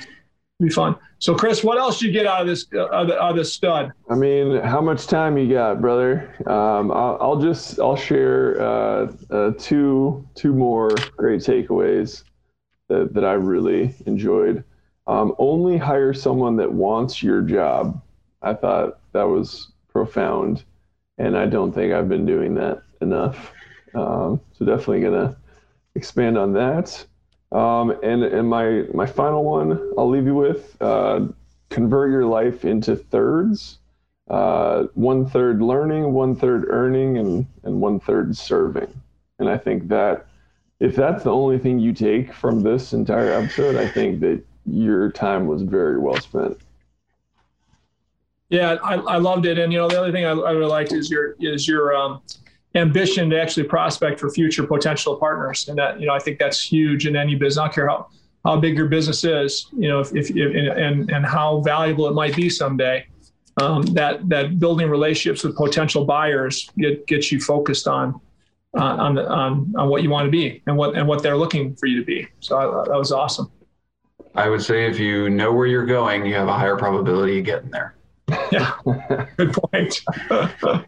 be 0.61 0.69
fun. 0.71 0.97
So 1.21 1.35
Chris, 1.35 1.63
what 1.63 1.77
else 1.77 2.01
you 2.01 2.11
get 2.11 2.27
out 2.27 2.41
of 2.41 2.47
this 2.47 2.67
uh, 2.75 2.87
out 2.87 3.11
of 3.11 3.37
this 3.37 3.53
stud? 3.53 3.93
I 4.09 4.15
mean, 4.15 4.57
how 4.63 4.81
much 4.81 5.07
time 5.07 5.37
you 5.37 5.53
got, 5.53 5.79
brother? 5.79 6.35
Um, 6.47 6.91
I'll, 6.91 7.19
I'll 7.21 7.37
just 7.39 7.79
I'll 7.79 7.95
share 7.95 8.59
uh, 8.59 9.13
uh, 9.31 9.51
two 9.59 10.27
two 10.35 10.55
more 10.55 10.89
great 11.19 11.43
takeaways 11.43 12.25
that, 12.89 13.13
that 13.13 13.25
I 13.27 13.35
really 13.35 13.95
enjoyed. 14.07 14.65
Um, 15.07 15.35
only 15.39 15.77
hire 15.77 16.15
someone 16.15 16.57
that 16.57 16.73
wants 16.73 17.23
your 17.23 17.43
job. 17.43 18.01
I 18.41 18.55
thought 18.55 19.01
that 19.13 19.29
was 19.29 19.73
profound, 19.93 20.65
and 21.19 21.37
I 21.37 21.45
don't 21.45 21.73
think 21.73 21.93
I've 21.93 22.09
been 22.09 22.25
doing 22.25 22.55
that 22.55 22.83
enough. 23.03 23.53
Um, 23.95 24.41
so 24.53 24.65
definitely 24.65 25.03
gonna 25.03 25.37
expand 25.95 26.39
on 26.39 26.55
that. 26.55 27.05
Um, 27.53 27.91
and 28.03 28.23
and 28.25 28.49
my 28.49 28.85
my 28.95 29.07
final 29.07 29.45
one, 29.45 29.93
I'll 29.99 30.09
leave 30.09 30.27
you 30.27 30.35
with: 30.37 30.77
uh, 30.81 31.27
convert 31.71 32.11
your 32.11 32.25
life 32.27 32.65
into 32.65 32.97
thirds. 32.97 33.79
uh, 34.31 34.85
one 34.95 35.27
third 35.27 35.61
learning, 35.61 36.13
one 36.13 36.37
third 36.37 36.67
earning, 36.71 37.19
and 37.19 37.47
and 37.65 37.81
one 37.81 37.99
third 38.01 38.37
serving. 38.37 38.89
And 39.41 39.49
I 39.49 39.59
think 39.59 39.89
that 39.89 40.27
if 40.79 40.95
that's 40.95 41.25
the 41.25 41.33
only 41.33 41.59
thing 41.59 41.79
you 41.79 41.93
take 41.93 42.33
from 42.33 42.63
this 42.63 42.93
entire 42.93 43.33
episode, 43.33 43.77
I 43.77 43.89
think 43.89 44.21
that 44.21 44.43
your 44.67 45.11
time 45.11 45.47
was 45.47 45.63
very 45.63 45.99
well 45.99 46.19
spent. 46.21 46.59
Yeah, 48.51 48.77
I, 48.83 48.95
I 48.95 49.17
loved 49.19 49.47
it, 49.47 49.59
and 49.59 49.73
you 49.73 49.79
know 49.79 49.89
the 49.89 49.99
other 50.01 50.13
thing 50.13 50.25
I, 50.25 50.31
I 50.31 50.51
really 50.53 50.67
liked 50.67 50.93
is 50.93 51.11
your 51.11 51.37
is 51.41 51.69
your 51.69 51.95
um, 51.95 52.21
ambition 52.75 53.31
to 53.31 53.41
actually 53.41 53.65
prospect 53.65 54.21
for 54.21 54.31
future 54.31 54.65
potential 54.65 55.17
partners, 55.17 55.69
and 55.69 55.79
that 55.79 56.01
you 56.01 56.07
know 56.07 56.15
I 56.15 56.19
think 56.19 56.39
that's 56.39 56.63
huge 56.63 57.07
in 57.07 57.17
any 57.17 57.35
business. 57.35 57.59
I 57.59 57.65
don't 57.65 57.75
care 57.75 57.89
how 57.89 58.09
how 58.45 58.59
big 58.59 58.77
your 58.77 58.89
business 58.89 59.23
is, 59.25 59.67
you 59.73 59.89
know, 59.89 60.01
if, 60.01 60.15
if, 60.15 60.31
if 60.31 60.77
and 60.77 61.11
and 61.11 61.27
how 61.27 61.61
valuable 61.61 62.07
it 62.07 62.15
might 62.15 62.35
be 62.35 62.49
someday. 62.49 63.07
Um, 63.61 63.83
that 63.95 64.27
that 64.29 64.59
building 64.59 64.89
relationships 64.89 65.45
with 65.45 65.57
potential 65.57 66.05
buyers 66.05 66.71
get 66.79 67.07
gets 67.07 67.31
you 67.31 67.41
focused 67.41 67.87
on 67.87 68.19
uh, 68.79 68.83
on 68.83 69.17
the, 69.17 69.29
on 69.29 69.75
on 69.77 69.89
what 69.89 70.03
you 70.03 70.11
want 70.11 70.27
to 70.27 70.31
be 70.31 70.63
and 70.67 70.77
what 70.77 70.97
and 70.97 71.07
what 71.07 71.23
they're 71.23 71.37
looking 71.37 71.75
for 71.75 71.87
you 71.87 71.99
to 71.99 72.05
be. 72.05 72.29
So 72.39 72.57
I, 72.57 72.89
that 72.89 72.97
was 72.97 73.13
awesome. 73.13 73.51
I 74.35 74.49
would 74.49 74.63
say 74.63 74.87
if 74.87 74.99
you 74.99 75.29
know 75.29 75.53
where 75.53 75.67
you're 75.67 75.87
going, 75.87 76.25
you 76.25 76.35
have 76.35 76.49
a 76.49 76.53
higher 76.53 76.77
probability 76.77 77.41
of 77.41 77.45
getting 77.45 77.71
there. 77.71 77.97
Yeah, 78.53 78.75
good 79.37 79.53
point. 79.53 80.01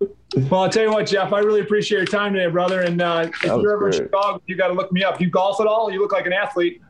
well, 0.00 0.62
I'll 0.62 0.68
tell 0.68 0.84
you 0.84 0.92
what, 0.92 1.06
Jeff, 1.06 1.32
I 1.32 1.40
really 1.40 1.60
appreciate 1.60 1.98
your 1.98 2.06
time 2.06 2.34
today, 2.34 2.50
brother. 2.50 2.82
And 2.82 3.00
uh, 3.00 3.28
if 3.28 3.42
you're 3.42 3.72
ever 3.72 3.88
in. 3.88 3.92
Chicago, 3.94 4.42
you 4.46 4.56
got 4.56 4.68
to 4.68 4.74
look 4.74 4.92
me 4.92 5.02
up. 5.02 5.20
You 5.20 5.30
golf 5.30 5.60
at 5.60 5.66
all? 5.66 5.90
You 5.90 6.00
look 6.00 6.12
like 6.12 6.26
an 6.26 6.32
athlete. 6.32 6.80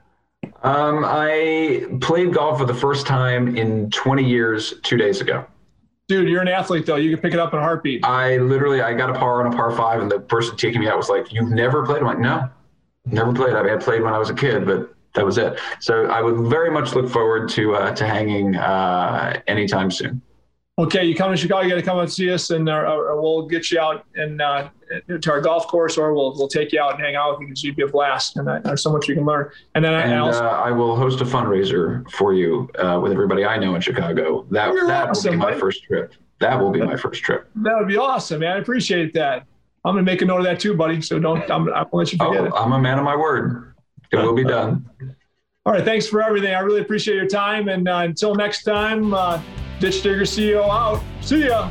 Um, 0.63 1.05
I 1.05 1.87
played 2.01 2.35
golf 2.35 2.59
for 2.59 2.65
the 2.65 2.75
first 2.75 3.07
time 3.07 3.57
in 3.57 3.91
20 3.91 4.25
years 4.25 4.75
two 4.83 4.97
days 4.97 5.21
ago. 5.21 5.47
Dude, 6.09 6.29
you're 6.29 6.41
an 6.41 6.49
athlete, 6.49 6.87
though. 6.87 6.97
You 6.97 7.15
can 7.15 7.23
pick 7.23 7.35
it 7.35 7.39
up 7.39 7.53
in 7.53 7.59
a 7.59 7.63
heartbeat. 7.63 8.05
I 8.05 8.39
literally 8.39 8.81
I 8.81 8.95
got 8.95 9.11
a 9.11 9.13
par 9.19 9.45
on 9.45 9.53
a 9.53 9.57
par 9.57 9.71
five, 9.77 10.01
and 10.01 10.11
the 10.11 10.19
person 10.19 10.57
taking 10.57 10.81
me 10.81 10.89
out 10.89 10.97
was 10.97 11.11
like, 11.11 11.31
"You've 11.33 11.51
never 11.51 11.85
played?" 11.85 11.99
I'm 11.99 12.07
like, 12.07 12.19
"No, 12.19 12.49
never 13.05 13.31
played. 13.35 13.55
I 13.55 13.63
mean, 13.63 13.75
I 13.75 13.77
played 13.77 14.01
when 14.01 14.15
I 14.15 14.19
was 14.19 14.31
a 14.31 14.35
kid, 14.35 14.65
but 14.65 14.95
that 15.15 15.27
was 15.27 15.37
it." 15.37 15.61
So 15.81 16.07
I 16.07 16.23
would 16.23 16.49
very 16.49 16.71
much 16.71 16.95
look 16.95 17.11
forward 17.11 17.51
to 17.51 17.75
uh, 17.75 17.95
to 17.95 18.07
hanging 18.07 18.57
uh, 18.57 19.39
anytime 19.47 19.91
soon. 19.91 20.23
Okay, 20.79 21.05
you 21.05 21.17
come 21.17 21.33
to 21.33 21.37
Chicago, 21.37 21.63
you 21.63 21.71
got 21.71 21.75
to 21.75 21.83
come 21.83 21.99
and 21.99 22.11
see 22.11 22.31
us, 22.33 22.51
and 22.51 22.69
uh, 22.69 22.73
uh, 22.73 23.21
we'll 23.21 23.47
get 23.49 23.69
you 23.73 23.81
out 23.81 24.07
and 24.15 24.41
uh, 24.41 24.69
to 25.21 25.31
our 25.33 25.41
golf 25.41 25.67
course, 25.67 25.99
or 25.99 26.15
we'll 26.15 26.35
we'll 26.37 26.47
take 26.47 26.71
you 26.71 26.81
out 26.81 26.95
and 26.95 27.03
hang 27.03 27.17
out 27.17 27.33
with 27.33 27.41
you 27.41 27.47
because 27.49 27.65
you'd 27.65 27.75
be 27.75 27.83
a 27.83 27.89
blast, 27.89 28.37
and 28.37 28.49
uh, 28.49 28.61
there's 28.61 28.81
so 28.81 28.93
much 28.93 29.09
you 29.09 29.17
can 29.17 29.25
learn. 29.25 29.51
And 29.75 29.85
then 29.85 29.93
I, 29.93 30.03
I 30.03 30.05
And 30.05 30.21
also, 30.21 30.45
uh, 30.45 30.51
I 30.51 30.71
will 30.71 30.95
host 30.95 31.21
a 31.21 31.25
fundraiser 31.25 32.09
for 32.13 32.33
you 32.33 32.71
uh, 32.79 33.01
with 33.03 33.11
everybody 33.11 33.45
I 33.45 33.59
know 33.59 33.75
in 33.75 33.81
Chicago. 33.81 34.47
That 34.53 34.73
that 34.87 35.11
will 35.13 35.23
be 35.33 35.37
my 35.37 35.47
buddy. 35.47 35.61
first 35.61 35.83
trip. 35.83 36.15
That 36.39 36.61
will 36.61 36.71
be 36.71 36.81
my 36.81 36.97
first 36.97 37.25
trip. 37.25 37.51
that 37.57 37.77
would 37.77 37.89
be 37.89 37.97
awesome, 37.97 38.39
man. 38.39 38.57
I 38.57 38.61
appreciate 38.61 39.13
that. 39.15 39.47
I'm 39.85 39.95
gonna 39.95 40.03
make 40.05 40.23
a 40.23 40.27
note 40.27 40.39
of 40.39 40.45
that 40.45 40.61
too, 40.61 40.75
buddy. 40.75 41.03
So 41.03 41.19
don't 41.19 41.43
I'm, 41.51 41.69
I'm 41.69 41.85
gonna 41.85 41.89
let 41.93 42.13
you 42.13 42.19
forget 42.19 42.45
it. 42.45 42.53
Oh, 42.55 42.57
I'm 42.57 42.73
a 42.73 42.79
man 42.79 42.99
of 42.99 43.05
my 43.05 43.17
word. 43.17 43.75
It 44.13 44.17
will 44.17 44.33
be 44.35 44.45
done. 44.45 44.89
All 45.67 45.73
right, 45.73 45.85
thanks 45.85 46.07
for 46.07 46.23
everything. 46.23 46.55
I 46.55 46.61
really 46.61 46.81
appreciate 46.81 47.17
your 47.17 47.27
time. 47.27 47.69
And 47.69 47.89
uh, 47.89 47.97
until 48.05 48.35
next 48.37 48.63
time, 48.63 49.13
uh, 49.13 49.43
Ditch 49.81 50.03
Digger 50.03 50.23
CEO 50.23 50.69
out. 50.69 51.03
See 51.21 51.47
ya. 51.47 51.71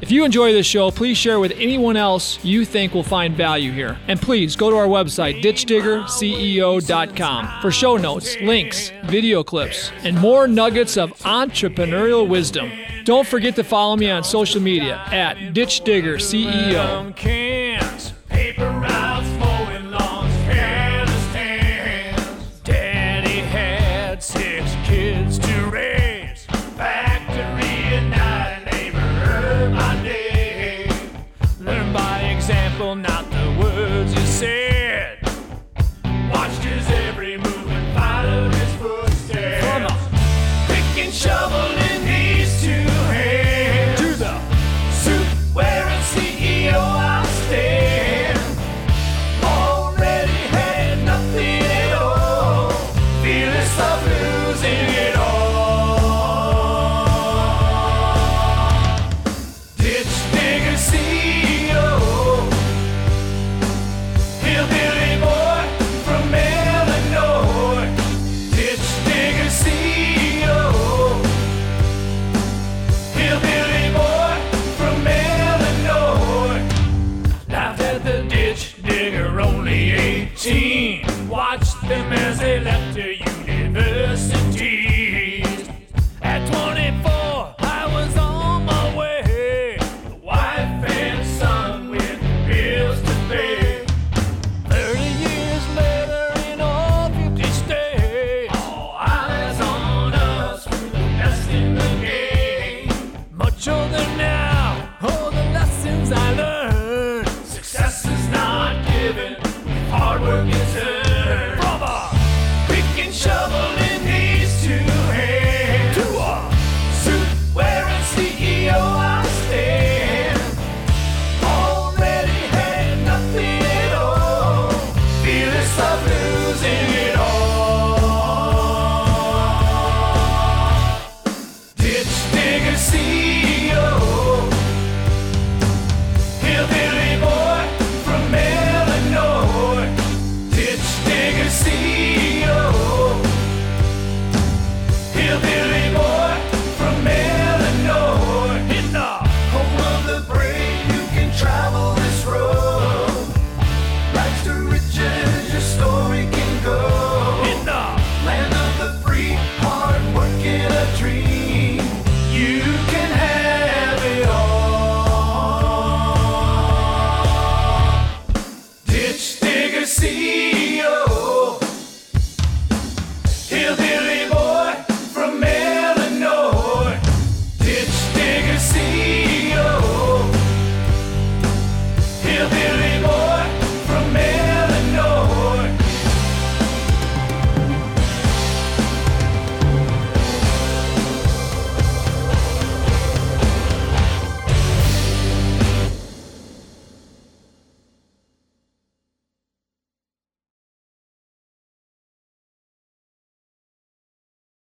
If 0.00 0.10
you 0.10 0.24
enjoy 0.24 0.52
this 0.52 0.66
show, 0.66 0.90
please 0.90 1.16
share 1.16 1.38
with 1.40 1.52
anyone 1.52 1.96
else 1.96 2.44
you 2.44 2.66
think 2.66 2.92
will 2.92 3.02
find 3.02 3.34
value 3.34 3.72
here. 3.72 3.98
And 4.06 4.20
please 4.20 4.54
go 4.54 4.68
to 4.68 4.76
our 4.76 4.86
website, 4.86 5.40
ditchdiggerceo.com, 5.40 7.62
for 7.62 7.70
show 7.70 7.96
notes, 7.96 8.36
links, 8.42 8.92
video 9.04 9.42
clips, 9.42 9.90
and 10.02 10.18
more 10.18 10.46
nuggets 10.46 10.98
of 10.98 11.16
entrepreneurial 11.20 12.28
wisdom. 12.28 12.70
Don't 13.04 13.26
forget 13.26 13.56
to 13.56 13.64
follow 13.64 13.96
me 13.96 14.10
on 14.10 14.22
social 14.24 14.60
media 14.60 15.02
at 15.06 15.54
Ditch 15.54 15.80